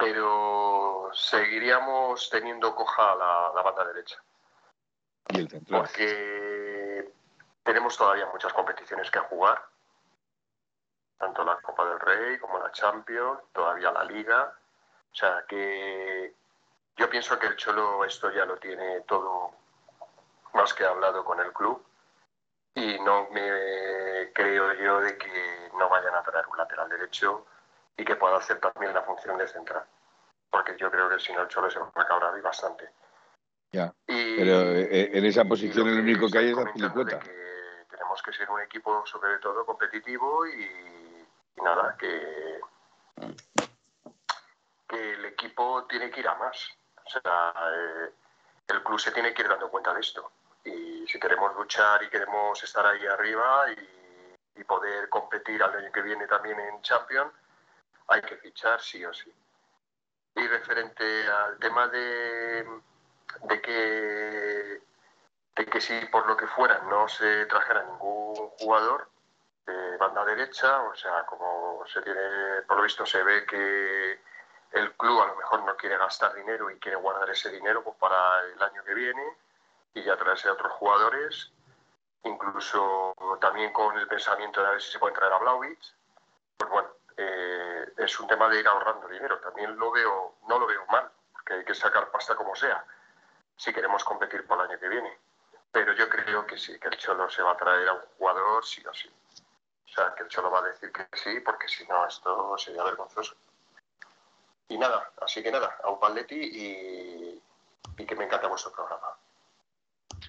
pero 0.00 1.10
seguiríamos 1.12 2.30
teniendo 2.30 2.74
coja 2.74 3.14
la, 3.14 3.52
la 3.54 3.62
banda 3.62 3.84
derecha, 3.84 4.16
Y 5.28 5.40
el 5.40 5.48
central. 5.50 5.82
porque 5.82 7.12
tenemos 7.62 7.96
todavía 7.98 8.26
muchas 8.32 8.52
competiciones 8.54 9.10
que 9.10 9.18
jugar, 9.18 9.62
tanto 11.18 11.44
la 11.44 11.60
Copa 11.60 11.84
del 11.84 12.00
Rey 12.00 12.38
como 12.38 12.58
la 12.58 12.72
Champions, 12.72 13.40
todavía 13.52 13.92
la 13.92 14.04
Liga. 14.04 14.56
O 15.12 15.14
sea 15.14 15.44
que 15.46 16.34
yo 16.96 17.10
pienso 17.10 17.38
que 17.38 17.48
el 17.48 17.56
Cholo 17.56 18.02
esto 18.06 18.30
ya 18.30 18.46
lo 18.46 18.56
tiene 18.56 19.02
todo 19.02 19.50
más 20.54 20.72
que 20.72 20.84
hablado 20.86 21.24
con 21.24 21.38
el 21.40 21.52
club 21.52 21.84
y 22.74 22.98
no 23.00 23.28
me 23.30 24.32
creo 24.32 24.72
yo 24.74 25.00
de 25.00 25.18
que 25.18 25.70
no 25.76 25.88
vayan 25.90 26.14
a 26.14 26.22
traer 26.22 26.46
un 26.48 26.56
lateral 26.56 26.88
derecho 26.88 27.46
y 27.96 28.04
que 28.04 28.16
pueda 28.16 28.36
hacer 28.36 28.58
también 28.60 28.94
la 28.94 29.02
función 29.02 29.36
de 29.38 29.46
central. 29.48 29.84
Porque 30.50 30.76
yo 30.78 30.90
creo 30.90 31.08
que 31.08 31.18
si 31.20 31.32
no 31.32 31.42
el 31.42 31.48
Cholo 31.48 31.70
se 31.70 31.78
va 31.78 31.90
a 31.94 32.06
cabrar 32.06 32.36
y 32.36 32.40
bastante. 32.40 32.90
Ya. 33.72 33.92
Y- 34.06 34.36
Pero 34.36 34.72
eh, 34.72 35.10
en 35.16 35.24
esa 35.24 35.44
posición 35.44 35.86
el 35.88 36.00
único 36.00 36.28
que 36.28 36.38
hay 36.38 36.50
es 36.50 36.56
que 36.56 37.86
tenemos 37.88 38.22
que 38.22 38.32
ser 38.32 38.50
un 38.50 38.60
equipo 38.60 39.04
sobre 39.06 39.38
todo 39.38 39.64
competitivo 39.64 40.46
y, 40.46 40.64
y 41.56 41.60
nada, 41.62 41.96
que, 41.98 42.60
que 44.88 45.12
el 45.12 45.24
equipo 45.26 45.84
tiene 45.86 46.10
que 46.10 46.20
ir 46.20 46.28
a 46.28 46.34
más. 46.34 46.56
O 47.04 47.10
sea, 47.10 47.54
eh, 47.72 48.10
el 48.68 48.82
club 48.82 48.98
se 48.98 49.12
tiene 49.12 49.32
que 49.34 49.42
ir 49.42 49.48
dando 49.48 49.70
cuenta 49.70 49.94
de 49.94 50.00
esto. 50.00 50.30
Y 50.64 51.06
si 51.06 51.18
queremos 51.20 51.54
luchar 51.54 52.02
y 52.02 52.08
queremos 52.10 52.62
estar 52.62 52.84
ahí 52.86 53.06
arriba 53.06 53.66
y, 53.72 54.60
y 54.60 54.64
poder 54.64 55.08
competir 55.08 55.62
al 55.62 55.74
año 55.76 55.92
que 55.92 56.02
viene 56.02 56.26
también 56.26 56.58
en 56.60 56.82
Champions, 56.82 57.32
hay 58.10 58.22
que 58.22 58.36
fichar 58.36 58.80
sí 58.80 59.04
o 59.04 59.12
sí. 59.14 59.32
Y 60.34 60.46
referente 60.46 61.26
al 61.26 61.58
tema 61.58 61.88
de, 61.88 62.66
de 63.42 63.62
que 63.62 64.82
de 65.56 65.66
que 65.66 65.80
si 65.80 66.06
por 66.06 66.26
lo 66.26 66.36
que 66.36 66.46
fuera 66.46 66.78
no 66.88 67.08
se 67.08 67.46
trajera 67.46 67.82
ningún 67.82 68.34
jugador 68.58 69.08
de 69.66 69.96
banda 69.98 70.24
derecha, 70.24 70.82
o 70.82 70.94
sea, 70.94 71.24
como 71.26 71.84
se 71.86 72.00
tiene, 72.02 72.62
por 72.66 72.78
lo 72.78 72.82
visto 72.84 73.04
se 73.04 73.22
ve 73.22 73.44
que 73.46 74.20
el 74.72 74.92
club 74.94 75.20
a 75.20 75.26
lo 75.26 75.36
mejor 75.36 75.64
no 75.64 75.76
quiere 75.76 75.98
gastar 75.98 76.34
dinero 76.34 76.70
y 76.70 76.78
quiere 76.78 76.96
guardar 76.96 77.28
ese 77.30 77.50
dinero 77.50 77.82
pues, 77.82 77.96
para 77.96 78.40
el 78.44 78.62
año 78.62 78.82
que 78.84 78.94
viene 78.94 79.22
y 79.94 80.02
ya 80.02 80.16
traerse 80.16 80.48
a 80.48 80.52
otros 80.52 80.72
jugadores, 80.72 81.52
incluso 82.22 83.14
también 83.40 83.72
con 83.72 83.98
el 83.98 84.06
pensamiento 84.06 84.62
de 84.62 84.68
a 84.68 84.70
ver 84.70 84.80
si 84.80 84.92
se 84.92 84.98
puede 84.98 85.14
traer 85.14 85.32
a 85.32 85.38
Blauvitz, 85.38 85.94
pues 86.56 86.70
bueno, 86.70 86.88
eh, 87.16 87.92
es 87.96 88.20
un 88.20 88.26
tema 88.26 88.48
de 88.48 88.60
ir 88.60 88.68
ahorrando 88.68 89.08
dinero. 89.08 89.38
También 89.40 89.76
lo 89.76 89.90
veo, 89.90 90.36
no 90.48 90.58
lo 90.58 90.66
veo 90.66 90.84
mal, 90.86 91.10
porque 91.32 91.54
hay 91.54 91.64
que 91.64 91.74
sacar 91.74 92.10
pasta 92.10 92.34
como 92.34 92.54
sea, 92.54 92.84
si 93.56 93.72
queremos 93.72 94.04
competir 94.04 94.46
por 94.46 94.58
el 94.58 94.70
año 94.70 94.80
que 94.80 94.88
viene. 94.88 95.18
Pero 95.72 95.92
yo 95.94 96.08
creo 96.08 96.46
que 96.46 96.58
sí, 96.58 96.78
que 96.78 96.88
el 96.88 96.96
Cholo 96.96 97.30
se 97.30 97.42
va 97.42 97.52
a 97.52 97.56
traer 97.56 97.88
a 97.88 97.92
un 97.94 98.00
jugador 98.18 98.64
sí 98.64 98.82
o 98.86 98.94
sí. 98.94 99.10
O 99.84 99.92
sea, 99.92 100.14
que 100.16 100.24
el 100.24 100.28
Cholo 100.28 100.50
va 100.50 100.60
a 100.60 100.62
decir 100.62 100.92
que 100.92 101.06
sí, 101.16 101.40
porque 101.40 101.68
si 101.68 101.86
no, 101.86 102.06
esto 102.06 102.56
sería 102.58 102.82
vergonzoso. 102.84 103.34
Y 104.68 104.78
nada, 104.78 105.10
así 105.20 105.42
que 105.42 105.50
nada, 105.50 105.76
a 105.82 105.90
un 105.90 105.98
paletti 105.98 106.36
y, 106.36 107.42
y 107.98 108.06
que 108.06 108.14
me 108.14 108.24
encanta 108.24 108.46
vuestro 108.46 108.72
programa. 108.72 109.16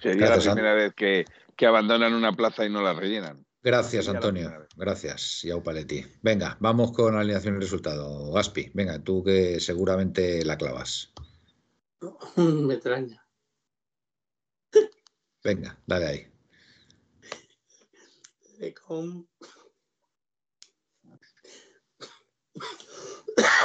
Sería 0.00 0.26
Gracias, 0.26 0.46
la 0.46 0.54
primera 0.54 0.74
vez 0.74 0.94
que, 0.94 1.24
que 1.56 1.66
abandonan 1.66 2.14
una 2.14 2.32
plaza 2.32 2.64
y 2.64 2.70
no 2.70 2.82
la 2.82 2.92
rellenan. 2.92 3.44
Gracias, 3.62 4.08
Antonio. 4.08 4.66
Gracias, 4.76 5.42
Yau 5.42 5.62
Paletti. 5.62 6.04
Venga, 6.22 6.56
vamos 6.60 6.92
con 6.92 7.14
alineación 7.16 7.56
y 7.56 7.60
resultado. 7.60 8.32
Gaspi, 8.32 8.70
venga, 8.74 8.98
tú 9.02 9.22
que 9.22 9.60
seguramente 9.60 10.44
la 10.44 10.58
clavas. 10.58 11.12
Me 12.36 12.74
extraña. 12.74 13.24
Venga, 15.44 15.78
dale 15.86 16.06
ahí. 16.06 16.26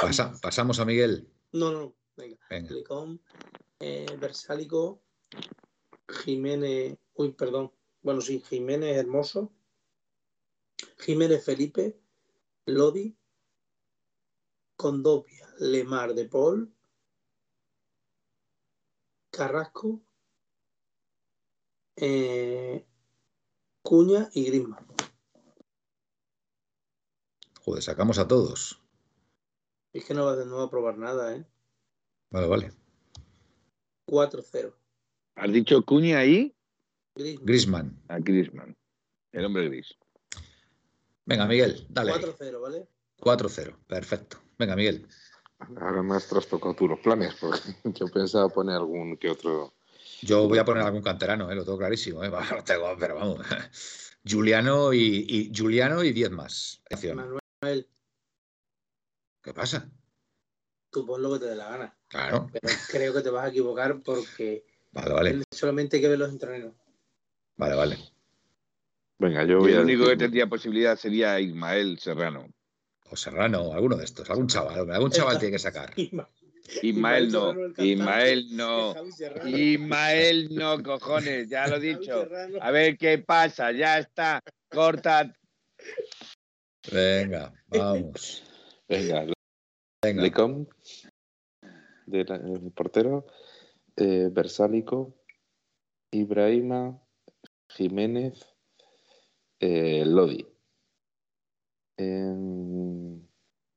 Pasa- 0.00 0.32
pasamos 0.40 0.78
a 0.80 0.84
Miguel. 0.84 1.28
No, 1.52 1.70
no, 1.72 1.96
venga. 2.16 2.38
Venga. 2.50 2.70
Lecom, 2.72 3.18
eh, 3.80 4.06
Versálico, 4.18 5.02
Jiménez, 6.08 6.96
uy, 7.14 7.32
perdón. 7.32 7.72
Bueno, 8.02 8.20
sí, 8.20 8.42
Jiménez 8.48 8.96
Hermoso, 8.96 9.52
Jiménez 10.98 11.44
Felipe, 11.44 12.00
Lodi, 12.66 13.16
Condopia, 14.76 15.48
Lemar 15.58 16.14
de 16.14 16.28
Paul, 16.28 16.74
Carrasco, 19.30 20.02
eh, 21.96 22.86
Cuña 23.82 24.28
y 24.32 24.44
Griezmann. 24.44 24.86
Joder, 27.60 27.82
sacamos 27.82 28.18
a 28.18 28.26
todos. 28.26 28.80
Es 29.92 30.04
que 30.04 30.14
no 30.14 30.24
va, 30.24 30.36
no 30.44 30.58
va 30.58 30.64
a 30.64 30.70
probar 30.70 30.98
nada, 30.98 31.34
¿eh? 31.34 31.46
Vale, 32.30 32.46
vale. 32.46 32.72
4-0. 34.06 34.74
¿Has 35.36 35.52
dicho 35.52 35.82
Cuña 35.84 36.18
ahí? 36.18 36.54
Griezmann. 37.14 37.46
Grisman. 37.46 38.02
A 38.08 38.18
Griezmann. 38.18 38.76
El 39.32 39.44
hombre 39.44 39.68
gris. 39.68 39.98
Venga, 41.28 41.46
Miguel, 41.46 41.86
dale. 41.90 42.12
ahí. 42.12 42.20
4-0, 42.22 42.60
¿vale? 42.60 42.88
4-0. 43.20 43.76
Perfecto. 43.86 44.38
Venga, 44.58 44.74
Miguel. 44.74 45.06
Ahora 45.58 46.02
me 46.02 46.16
has 46.16 46.26
trastocado 46.26 46.74
tú 46.74 46.88
los 46.88 47.00
planes, 47.00 47.34
porque 47.38 47.60
yo 47.84 48.06
pensaba 48.06 48.48
poner 48.48 48.76
algún 48.76 49.18
que 49.18 49.28
otro. 49.28 49.74
Yo 50.22 50.48
voy 50.48 50.56
a 50.58 50.64
poner 50.64 50.84
algún 50.84 51.02
canterano, 51.02 51.50
¿eh? 51.50 51.54
lo 51.54 51.64
tengo 51.64 51.76
clarísimo. 51.76 52.24
¿eh? 52.24 52.28
Va, 52.30 52.44
lo 52.50 52.64
tengo, 52.64 52.96
pero 52.98 53.16
vamos. 53.16 53.40
Juliano 54.26 54.92
y, 54.94 55.26
y 55.28 55.52
Juliano 55.54 56.02
y 56.02 56.12
10 56.12 56.30
más. 56.30 56.82
Manuel, 57.14 57.88
¿Qué 59.42 59.52
pasa? 59.52 59.90
tú 60.90 61.04
pon 61.06 61.20
lo 61.22 61.34
que 61.34 61.40
te 61.40 61.44
dé 61.46 61.56
la 61.56 61.68
gana. 61.68 61.98
Claro. 62.08 62.48
Pero 62.50 62.74
creo 62.88 63.12
que 63.12 63.20
te 63.20 63.28
vas 63.30 63.44
a 63.44 63.48
equivocar 63.48 64.00
porque 64.02 64.64
Vale, 64.92 65.12
vale. 65.12 65.42
solamente 65.50 65.96
hay 65.96 66.02
que 66.02 66.08
ver 66.08 66.18
los 66.18 66.30
entrenos. 66.30 66.72
Vale, 67.56 67.74
vale. 67.74 67.98
Venga, 69.18 69.44
yo 69.44 69.58
Y 69.58 69.60
voy 69.60 69.72
el 69.72 69.78
a 69.78 69.82
único 69.82 70.06
que 70.06 70.16
tendría 70.16 70.46
posibilidad 70.46 70.96
sería 70.96 71.40
Ismael 71.40 71.98
Serrano. 71.98 72.46
O 73.10 73.16
Serrano, 73.16 73.72
alguno 73.72 73.96
de 73.96 74.04
estos. 74.04 74.28
Algún 74.30 74.46
chaval. 74.46 74.80
hombre, 74.80 74.94
Algún 74.94 75.10
chaval 75.10 75.38
tiene 75.38 75.52
que 75.52 75.58
sacar. 75.58 75.92
Ismael 76.82 77.32
no. 77.32 77.54
Ismael 77.78 78.56
no. 78.56 78.94
Ismael 79.46 80.48
no, 80.54 80.82
cojones, 80.82 81.48
ya 81.48 81.66
lo 81.66 81.76
he 81.76 81.80
dicho. 81.96 82.28
A 82.60 82.70
ver 82.70 82.96
qué 82.98 83.18
pasa, 83.18 83.72
ya 83.72 83.98
está. 83.98 84.40
Corta. 84.70 85.32
Venga, 86.92 87.52
vamos. 87.68 88.44
Venga, 88.88 89.26
Venga. 90.02 90.22
Lecom, 90.22 90.66
de 92.06 92.24
la- 92.24 92.36
el 92.36 92.70
portero, 92.72 93.26
eh, 93.96 94.28
Versálico, 94.30 95.14
Ibrahima, 96.10 97.02
Jiménez, 97.68 98.46
eh, 99.60 100.04
Lodi. 100.06 100.46
En- 101.96 103.28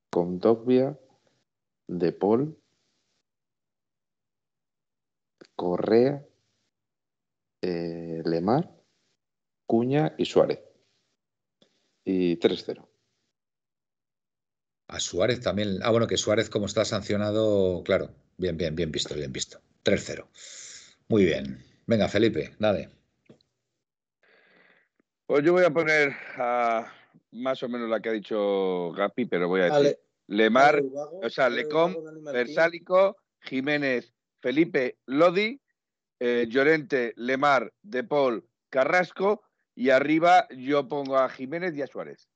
con 0.09 0.39
Dogbia, 0.39 0.97
De 1.87 2.11
Paul, 2.11 2.57
Correa 5.55 6.25
eh, 7.61 8.21
Lemar, 8.25 8.71
Cuña 9.67 10.15
y 10.17 10.25
Suárez. 10.25 10.59
Y 12.03 12.37
3-0. 12.37 12.87
A 14.87 14.99
Suárez 14.99 15.39
también. 15.41 15.79
Ah, 15.83 15.91
bueno, 15.91 16.07
que 16.07 16.17
Suárez, 16.17 16.49
como 16.49 16.65
está 16.65 16.83
sancionado, 16.85 17.83
claro. 17.83 18.13
Bien, 18.37 18.57
bien, 18.57 18.75
bien 18.75 18.91
visto, 18.91 19.15
bien 19.15 19.31
visto. 19.31 19.61
3-0. 19.83 20.27
Muy 21.07 21.23
bien. 21.25 21.63
Venga, 21.85 22.07
Felipe, 22.09 22.55
dale. 22.59 22.89
Pues 25.31 25.45
yo 25.45 25.53
voy 25.53 25.63
a 25.63 25.69
poner 25.69 26.13
a 26.35 26.91
más 27.31 27.63
o 27.63 27.69
menos 27.69 27.89
la 27.89 28.01
que 28.01 28.09
ha 28.09 28.11
dicho 28.11 28.91
Gapi, 28.91 29.27
pero 29.27 29.47
voy 29.47 29.61
a 29.61 29.63
decir 29.63 29.77
Ale- 29.77 29.99
Lemar, 30.27 30.75
Ale 30.75 30.87
Ubago, 30.87 31.19
o 31.23 31.29
sea, 31.29 31.49
Lecom. 31.49 31.95
Versálico, 32.25 33.15
Jiménez, 33.39 34.13
Felipe, 34.41 34.97
Lodi, 35.05 35.61
eh, 36.19 36.47
Llorente, 36.49 37.13
Lemar, 37.15 37.71
De 37.81 38.03
Paul, 38.03 38.45
Carrasco 38.69 39.41
y 39.73 39.91
arriba 39.91 40.49
yo 40.49 40.89
pongo 40.89 41.17
a 41.17 41.29
Jiménez 41.29 41.77
y 41.77 41.81
a 41.81 41.87
Suárez. 41.87 42.27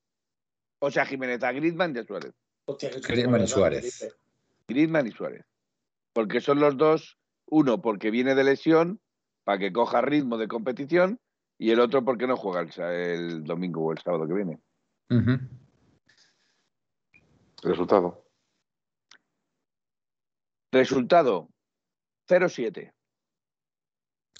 O 0.78 0.90
sea, 0.90 1.04
Jiménez, 1.04 1.42
a 1.42 1.52
Griezmann 1.52 1.94
y 1.94 1.98
a 1.98 2.04
Suárez. 2.04 2.32
Hostia, 2.64 2.88
Griezmann 3.06 3.42
y 3.42 3.46
Suárez. 3.46 4.16
Griezmann 4.66 5.06
y 5.06 5.12
Suárez. 5.12 5.44
Porque 6.14 6.40
son 6.40 6.60
los 6.60 6.78
dos, 6.78 7.18
uno 7.44 7.82
porque 7.82 8.10
viene 8.10 8.34
de 8.34 8.44
lesión, 8.44 9.02
para 9.44 9.58
que 9.58 9.70
coja 9.70 10.00
ritmo 10.00 10.38
de 10.38 10.48
competición, 10.48 11.20
y 11.58 11.70
el 11.70 11.80
otro 11.80 12.04
porque 12.04 12.26
no 12.26 12.36
juega 12.36 12.60
el, 12.92 13.44
domingo 13.44 13.84
o 13.84 13.92
el 13.92 13.98
sábado 13.98 14.26
que 14.26 14.34
viene. 14.34 14.60
Resultado. 17.62 18.24
Resultado, 20.72 21.48
0-7. 22.28 22.92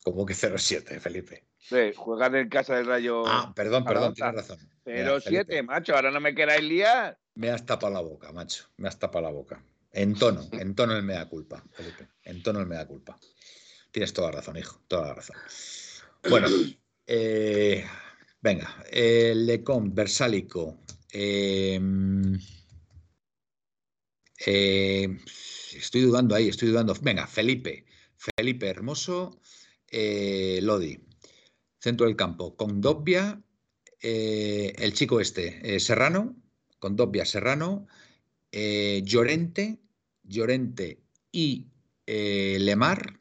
Como 0.04 0.26
que 0.26 0.34
0-7, 0.34 1.00
Felipe. 1.00 1.46
Sí, 1.58 1.92
juegan 1.96 2.36
en 2.36 2.48
casa 2.48 2.76
del 2.76 2.86
Rayo. 2.86 3.26
Ah, 3.26 3.52
perdón, 3.56 3.84
perdón, 3.84 4.14
tienes 4.14 4.34
razón. 4.34 4.58
Mira, 4.84 5.16
0-7, 5.16 5.22
Felipe, 5.22 5.62
macho, 5.62 5.94
ahora 5.94 6.10
no 6.10 6.20
me 6.20 6.34
queráis 6.34 6.62
liar. 6.62 7.18
Me 7.34 7.50
has 7.50 7.64
tapado 7.64 7.92
la 7.92 8.00
boca, 8.00 8.32
macho. 8.32 8.66
Me 8.76 8.88
has 8.88 8.98
tapado 8.98 9.24
la 9.24 9.30
boca. 9.30 9.64
En 9.92 10.14
tono, 10.14 10.42
en 10.52 10.74
tono 10.74 10.94
el 10.94 11.02
mea 11.02 11.28
culpa, 11.28 11.64
Felipe. 11.72 12.08
En 12.22 12.42
tono 12.42 12.60
el 12.60 12.66
mea 12.66 12.86
culpa. 12.86 13.18
Tienes 13.90 14.12
toda 14.12 14.30
la 14.30 14.36
razón, 14.36 14.58
hijo, 14.58 14.80
toda 14.86 15.08
la 15.08 15.14
razón. 15.14 15.36
Bueno, 16.28 16.48
eh, 17.06 17.84
venga. 18.40 18.84
Eh, 18.90 19.34
Versálico. 19.94 20.82
eh, 21.12 21.80
eh, 24.44 25.18
estoy 25.74 26.02
dudando 26.02 26.34
ahí, 26.34 26.48
estoy 26.48 26.68
dudando. 26.68 26.94
Venga, 27.00 27.26
Felipe. 27.26 27.86
Felipe 28.16 28.68
Hermoso, 28.68 29.40
eh, 29.88 30.60
Lodi. 30.62 30.98
Centro 31.78 32.06
del 32.06 32.16
campo, 32.16 32.56
con 32.56 32.80
Dobbia, 32.80 33.40
eh, 34.00 34.72
el 34.78 34.92
chico 34.92 35.20
este, 35.20 35.78
Serrano, 35.78 36.34
con 36.78 36.96
Dobbia 36.96 37.24
Serrano, 37.24 37.86
Llorente, 38.50 39.78
Llorente 40.22 41.02
y 41.30 41.68
Lemar. 42.06 43.20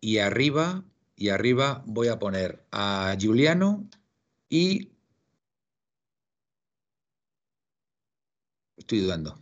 Y 0.00 0.18
arriba, 0.18 0.84
y 1.16 1.30
arriba 1.30 1.82
voy 1.86 2.08
a 2.08 2.18
poner 2.18 2.64
a 2.70 3.16
Juliano 3.20 3.88
y. 4.48 4.92
Estoy 8.76 9.00
dudando. 9.00 9.38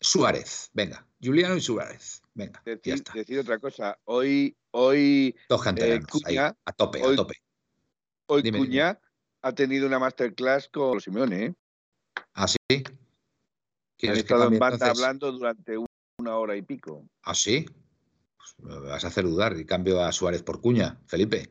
Suárez, 0.00 0.70
venga. 0.74 1.06
Juliano 1.22 1.56
y 1.56 1.60
Suárez. 1.60 2.22
Venga, 2.34 2.62
ya 2.66 2.72
Decir, 2.74 2.94
está. 2.94 3.12
decir 3.14 3.38
otra 3.38 3.58
cosa. 3.58 3.98
Hoy, 4.04 4.56
hoy, 4.72 5.34
Dos 5.48 5.60
eh, 5.76 6.00
ahí, 6.24 6.36
a 6.36 6.54
tope, 6.76 7.00
a 7.02 7.06
hoy- 7.06 7.16
tope. 7.16 7.34
hoy 8.26 8.42
Dime, 8.42 8.58
Cuña 8.58 9.00
ha 9.42 9.52
tenido 9.54 9.86
una 9.86 9.98
masterclass 9.98 10.68
con 10.68 11.00
Simeone. 11.00 11.44
¿eh? 11.46 11.54
¿Ah, 12.34 12.46
sí? 12.46 12.56
Han 12.70 12.84
¿Quieres 13.96 14.18
que 14.18 14.34
estado 14.34 14.44
en 14.44 14.58
banda 14.58 14.76
entonces? 14.86 15.04
hablando 15.04 15.32
durante 15.32 15.78
un- 15.78 15.86
una 16.20 16.36
hora 16.36 16.56
y 16.56 16.62
pico. 16.62 17.04
¿Ah, 17.22 17.34
sí? 17.34 17.66
Pues 18.38 18.54
me 18.60 18.78
vas 18.88 19.04
a 19.04 19.08
hacer 19.08 19.24
dudar 19.24 19.56
y 19.58 19.64
cambio 19.66 20.00
a 20.02 20.12
Suárez 20.12 20.42
por 20.42 20.60
Cuña, 20.60 20.98
Felipe. 21.06 21.50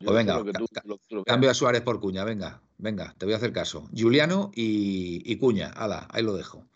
Yo 0.00 0.06
Pues 0.06 0.16
venga, 0.16 0.34
lo 0.38 0.44
tú- 0.52 0.66
lo 0.84 0.96
veas. 1.16 1.24
Cambio 1.26 1.50
a 1.50 1.54
Suárez 1.54 1.82
por 1.82 2.00
Cuña, 2.00 2.24
venga, 2.24 2.60
venga, 2.78 3.14
te 3.18 3.24
voy 3.26 3.34
a 3.34 3.36
hacer 3.36 3.52
caso. 3.52 3.88
Juliano 3.96 4.50
y, 4.54 5.22
y 5.30 5.36
Cuña, 5.36 5.68
ala, 5.68 6.08
ahí 6.10 6.22
lo 6.22 6.34
dejo. 6.34 6.66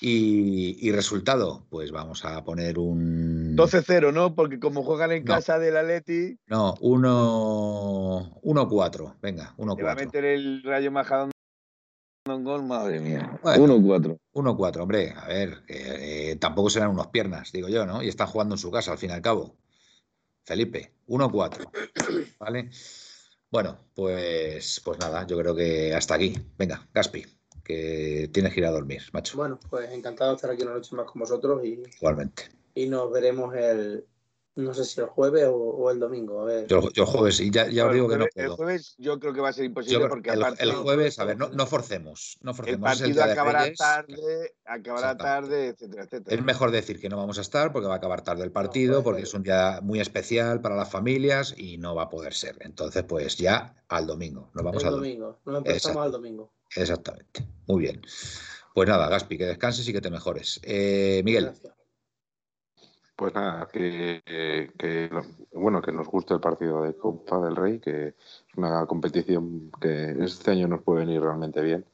Y, 0.00 0.76
y 0.86 0.92
resultado, 0.92 1.66
pues 1.70 1.90
vamos 1.90 2.24
a 2.24 2.44
poner 2.44 2.78
un... 2.78 3.56
12-0, 3.56 4.12
¿no? 4.12 4.36
Porque 4.36 4.60
como 4.60 4.84
juegan 4.84 5.10
en 5.10 5.24
No. 5.24 5.34
casa 5.34 5.58
del 5.58 5.76
Atleti, 5.76 6.38
No, 6.46 6.74
1 6.80 8.40
1-4, 8.42 9.16
venga, 9.20 9.54
te 9.56 9.82
va 9.82 9.92
a 9.92 9.94
1-4. 9.96 9.96
meter 9.96 10.24
el 10.24 10.62
Rayo 10.62 10.92
Majadón 10.92 11.30
un 12.36 12.44
gol, 12.44 12.64
madre 12.64 13.00
mía. 13.00 13.38
Bueno. 13.42 13.78
1-4. 13.78 14.18
1-4, 14.32 14.76
hombre, 14.80 15.14
a 15.16 15.26
ver, 15.26 15.62
eh, 15.68 16.36
tampoco 16.40 16.70
serán 16.70 16.90
unos 16.90 17.08
piernas, 17.08 17.52
digo 17.52 17.68
yo, 17.68 17.86
¿no? 17.86 18.02
Y 18.02 18.08
están 18.08 18.26
jugando 18.28 18.54
en 18.54 18.58
su 18.58 18.70
casa, 18.70 18.92
al 18.92 18.98
fin 18.98 19.10
y 19.10 19.12
al 19.14 19.22
cabo. 19.22 19.56
Felipe, 20.44 20.92
1-4, 21.08 21.70
¿vale? 22.38 22.70
Bueno, 23.50 23.78
pues, 23.94 24.80
pues 24.84 24.98
nada, 24.98 25.26
yo 25.26 25.38
creo 25.38 25.54
que 25.54 25.94
hasta 25.94 26.14
aquí. 26.14 26.34
Venga, 26.58 26.86
Gaspi, 26.92 27.24
que 27.64 28.30
tienes 28.32 28.52
que 28.52 28.60
ir 28.60 28.66
a 28.66 28.70
dormir, 28.70 29.02
macho, 29.12 29.36
Bueno, 29.36 29.58
pues 29.68 29.90
encantado 29.90 30.30
de 30.30 30.36
estar 30.36 30.50
aquí 30.50 30.62
una 30.62 30.74
noche 30.74 30.94
más 30.94 31.06
con 31.06 31.20
vosotros 31.20 31.64
y, 31.64 31.82
igualmente. 31.96 32.44
y 32.74 32.88
nos 32.88 33.10
veremos 33.10 33.54
el, 33.54 34.06
no 34.58 34.74
sé 34.74 34.84
si 34.84 35.00
el 35.00 35.06
jueves 35.06 35.44
o, 35.46 35.54
o 35.54 35.90
el 35.90 35.98
domingo. 36.00 36.40
A 36.42 36.44
ver. 36.44 36.66
Yo, 36.66 36.90
yo 36.92 37.04
el 37.04 37.08
jueves, 37.08 37.40
y 37.40 37.50
ya, 37.50 37.68
ya 37.68 37.86
os 37.86 37.92
digo 37.94 38.08
que 38.08 38.14
el 38.14 38.20
no 38.20 38.26
jueves- 38.26 38.50
El 38.50 38.56
jueves 38.56 38.94
yo 38.98 39.20
creo 39.20 39.32
que 39.32 39.40
va 39.40 39.48
a 39.50 39.52
ser 39.52 39.64
imposible 39.64 39.98
creo- 39.98 40.08
porque 40.08 40.30
el, 40.30 40.42
aparte 40.42 40.62
el 40.64 40.72
jueves, 40.72 41.18
a 41.18 41.24
ver, 41.24 41.38
no, 41.38 41.48
no 41.50 41.66
forcemos, 41.66 42.38
no 42.42 42.50
el 42.50 42.56
forcemos. 42.56 43.00
el 43.00 43.00
partido 43.14 43.24
acabará 43.24 43.62
Reyes. 43.62 43.78
tarde, 43.78 44.54
acabará 44.64 45.16
tarde, 45.16 45.68
etcétera, 45.68 46.02
etcétera. 46.04 46.36
Es 46.36 46.44
mejor 46.44 46.70
decir 46.70 47.00
que 47.00 47.08
no 47.08 47.16
vamos 47.16 47.38
a 47.38 47.40
estar 47.42 47.72
porque 47.72 47.88
va 47.88 47.94
a 47.94 47.98
acabar 47.98 48.22
tarde 48.22 48.44
el 48.44 48.52
partido, 48.52 49.02
porque 49.02 49.20
ser. 49.20 49.28
es 49.28 49.34
un 49.34 49.42
día 49.44 49.80
muy 49.82 50.00
especial 50.00 50.60
para 50.60 50.74
las 50.76 50.90
familias 50.90 51.54
y 51.56 51.78
no 51.78 51.94
va 51.94 52.02
a 52.04 52.10
poder 52.10 52.34
ser. 52.34 52.56
Entonces, 52.60 53.04
pues 53.04 53.36
ya 53.36 53.74
al 53.88 54.06
domingo. 54.06 54.50
Nos 54.54 54.64
vamos 54.64 54.82
el 54.82 54.88
al 54.88 54.94
domingo. 54.96 55.24
domingo. 55.26 55.40
Nos 55.44 55.58
empezamos 55.58 55.76
Exacto. 55.82 56.02
al 56.02 56.12
domingo. 56.12 56.52
Exactamente. 56.76 57.46
Muy 57.66 57.80
bien. 57.82 58.02
Pues 58.74 58.88
nada, 58.88 59.08
Gaspi, 59.08 59.38
que 59.38 59.46
descanses 59.46 59.88
y 59.88 59.92
que 59.92 60.00
te 60.00 60.10
mejores. 60.10 60.60
Eh, 60.62 61.22
Miguel, 61.24 61.44
Gracias. 61.46 61.74
Pues 63.18 63.34
nada, 63.34 63.66
que, 63.66 64.22
que- 64.24 64.70
que, 64.78 65.10
bueno, 65.52 65.82
que 65.82 65.90
nos 65.90 66.06
guste 66.06 66.34
el 66.34 66.40
partido 66.40 66.82
de 66.82 66.96
Copa 66.96 67.40
del 67.40 67.56
Rey, 67.56 67.80
que 67.80 68.08
es 68.08 68.44
una 68.56 68.86
competición 68.86 69.72
que 69.80 70.14
este 70.20 70.52
año 70.52 70.68
nos 70.68 70.82
puede 70.84 71.00
venir 71.04 71.20
realmente 71.20 71.60
bien 71.60 71.84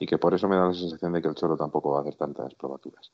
y 0.00 0.06
que 0.06 0.18
por 0.18 0.34
eso 0.34 0.48
me 0.48 0.56
da 0.56 0.66
la 0.66 0.74
sensación 0.74 1.12
de 1.12 1.22
que 1.22 1.28
el 1.28 1.36
Cholo 1.36 1.56
tampoco 1.56 1.92
va 1.92 1.98
a 1.98 2.00
hacer 2.00 2.16
tantas 2.16 2.52
probaturas. 2.56 3.12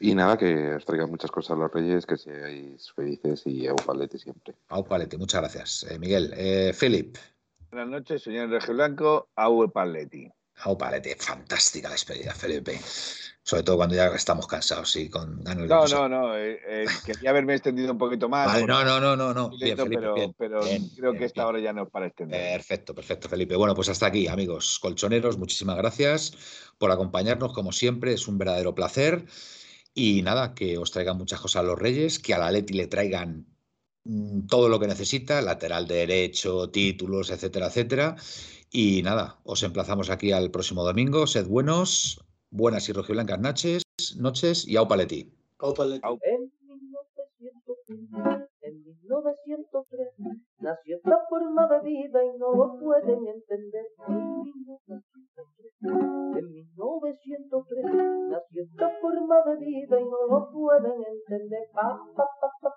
Y 0.00 0.16
nada, 0.16 0.36
que 0.36 0.74
os 0.74 0.84
traigan 0.84 1.10
muchas 1.10 1.30
cosas 1.30 1.56
a 1.56 1.60
los 1.60 1.72
Reyes, 1.72 2.04
que 2.06 2.16
seáis 2.16 2.90
felices 2.90 3.46
y 3.46 3.64
eufalete 3.64 4.18
siempre. 4.18 4.56
Au 4.70 4.84
Palete, 4.84 5.16
muchas 5.16 5.42
gracias. 5.42 5.86
Eh, 5.88 5.98
Miguel, 6.00 6.34
eh, 6.36 6.72
Philip, 6.78 7.16
Buenas 7.70 7.88
noches, 7.88 8.20
señor 8.24 8.50
Regio 8.50 8.74
Blanco, 8.74 9.28
Aue 9.36 9.68
Paletti. 9.68 10.28
Au 10.62 10.78
Palete, 10.78 11.16
fantástica 11.18 11.90
despedida, 11.90 12.32
Felipe. 12.32 12.80
Sobre 13.42 13.62
todo 13.62 13.76
cuando 13.76 13.94
ya 13.94 14.06
estamos 14.06 14.46
cansados 14.46 14.96
y 14.96 15.10
con 15.10 15.44
ganas 15.44 15.64
de 15.64 15.68
No, 15.68 15.86
no, 15.86 16.08
no, 16.08 16.38
eh, 16.38 16.58
eh, 16.66 16.86
quería 17.04 17.28
haberme 17.28 17.52
extendido 17.52 17.92
un 17.92 17.98
poquito 17.98 18.26
más. 18.26 18.46
Vale, 18.46 18.66
no, 18.66 18.82
no, 18.82 18.98
no, 18.98 19.14
no, 19.16 19.34
no. 19.34 19.50
Bien, 19.50 19.76
Felipe, 19.76 19.96
pero, 19.96 20.14
bien, 20.14 20.34
pero 20.38 20.64
bien, 20.64 20.88
creo 20.96 21.12
que 21.12 21.26
esta 21.26 21.46
hora 21.46 21.60
ya 21.60 21.74
no 21.74 21.82
es 21.82 21.90
para 21.90 22.06
extender. 22.06 22.40
Perfecto, 22.52 22.94
perfecto, 22.94 23.28
Felipe. 23.28 23.54
Bueno, 23.56 23.74
pues 23.74 23.90
hasta 23.90 24.06
aquí, 24.06 24.28
amigos 24.28 24.78
colchoneros. 24.78 25.36
Muchísimas 25.36 25.76
gracias 25.76 26.32
por 26.78 26.90
acompañarnos, 26.90 27.52
como 27.52 27.70
siempre. 27.70 28.14
Es 28.14 28.28
un 28.28 28.38
verdadero 28.38 28.74
placer. 28.74 29.26
Y 29.92 30.22
nada, 30.22 30.54
que 30.54 30.78
os 30.78 30.90
traigan 30.90 31.18
muchas 31.18 31.38
cosas 31.38 31.60
a 31.60 31.66
los 31.66 31.78
Reyes, 31.78 32.18
que 32.18 32.32
a 32.32 32.38
la 32.38 32.50
Leti 32.50 32.72
le 32.72 32.86
traigan 32.86 33.46
mm, 34.04 34.46
todo 34.46 34.70
lo 34.70 34.80
que 34.80 34.86
necesita, 34.86 35.42
lateral 35.42 35.86
derecho, 35.86 36.70
títulos, 36.70 37.28
etcétera, 37.28 37.66
etcétera. 37.66 38.16
Y 38.76 39.04
nada, 39.04 39.38
os 39.44 39.62
emplazamos 39.62 40.10
aquí 40.10 40.32
al 40.32 40.50
próximo 40.50 40.82
domingo. 40.82 41.28
Sed 41.28 41.46
buenos, 41.46 42.18
buenas 42.50 42.88
y 42.88 42.92
rojiblancas 42.92 43.38
noches, 43.38 43.84
noches 44.18 44.66
y 44.66 44.74
au 44.74 44.88
Leti. 44.96 45.30
Au. 45.60 45.70
En 45.78 46.50
1903, 46.58 47.54
en 48.62 48.82
1903, 48.82 50.08
nació 50.58 50.96
esta 50.96 51.18
forma 51.30 51.68
de 51.68 51.80
vida 51.86 52.18
y 52.24 52.36
no 52.36 52.50
lo 52.52 52.76
pueden 52.80 53.20
entender. 53.28 53.86
En 54.08 54.42
1903, 54.42 55.72
en 56.34 56.50
1903, 56.50 57.84
nació 58.26 58.62
esta 58.64 58.90
forma 59.00 59.36
de 59.46 59.56
vida 59.64 60.00
y 60.00 60.04
no 60.04 60.26
lo 60.28 60.50
pueden 60.50 60.98
entender. 61.14 61.62
Pa. 61.72 62.02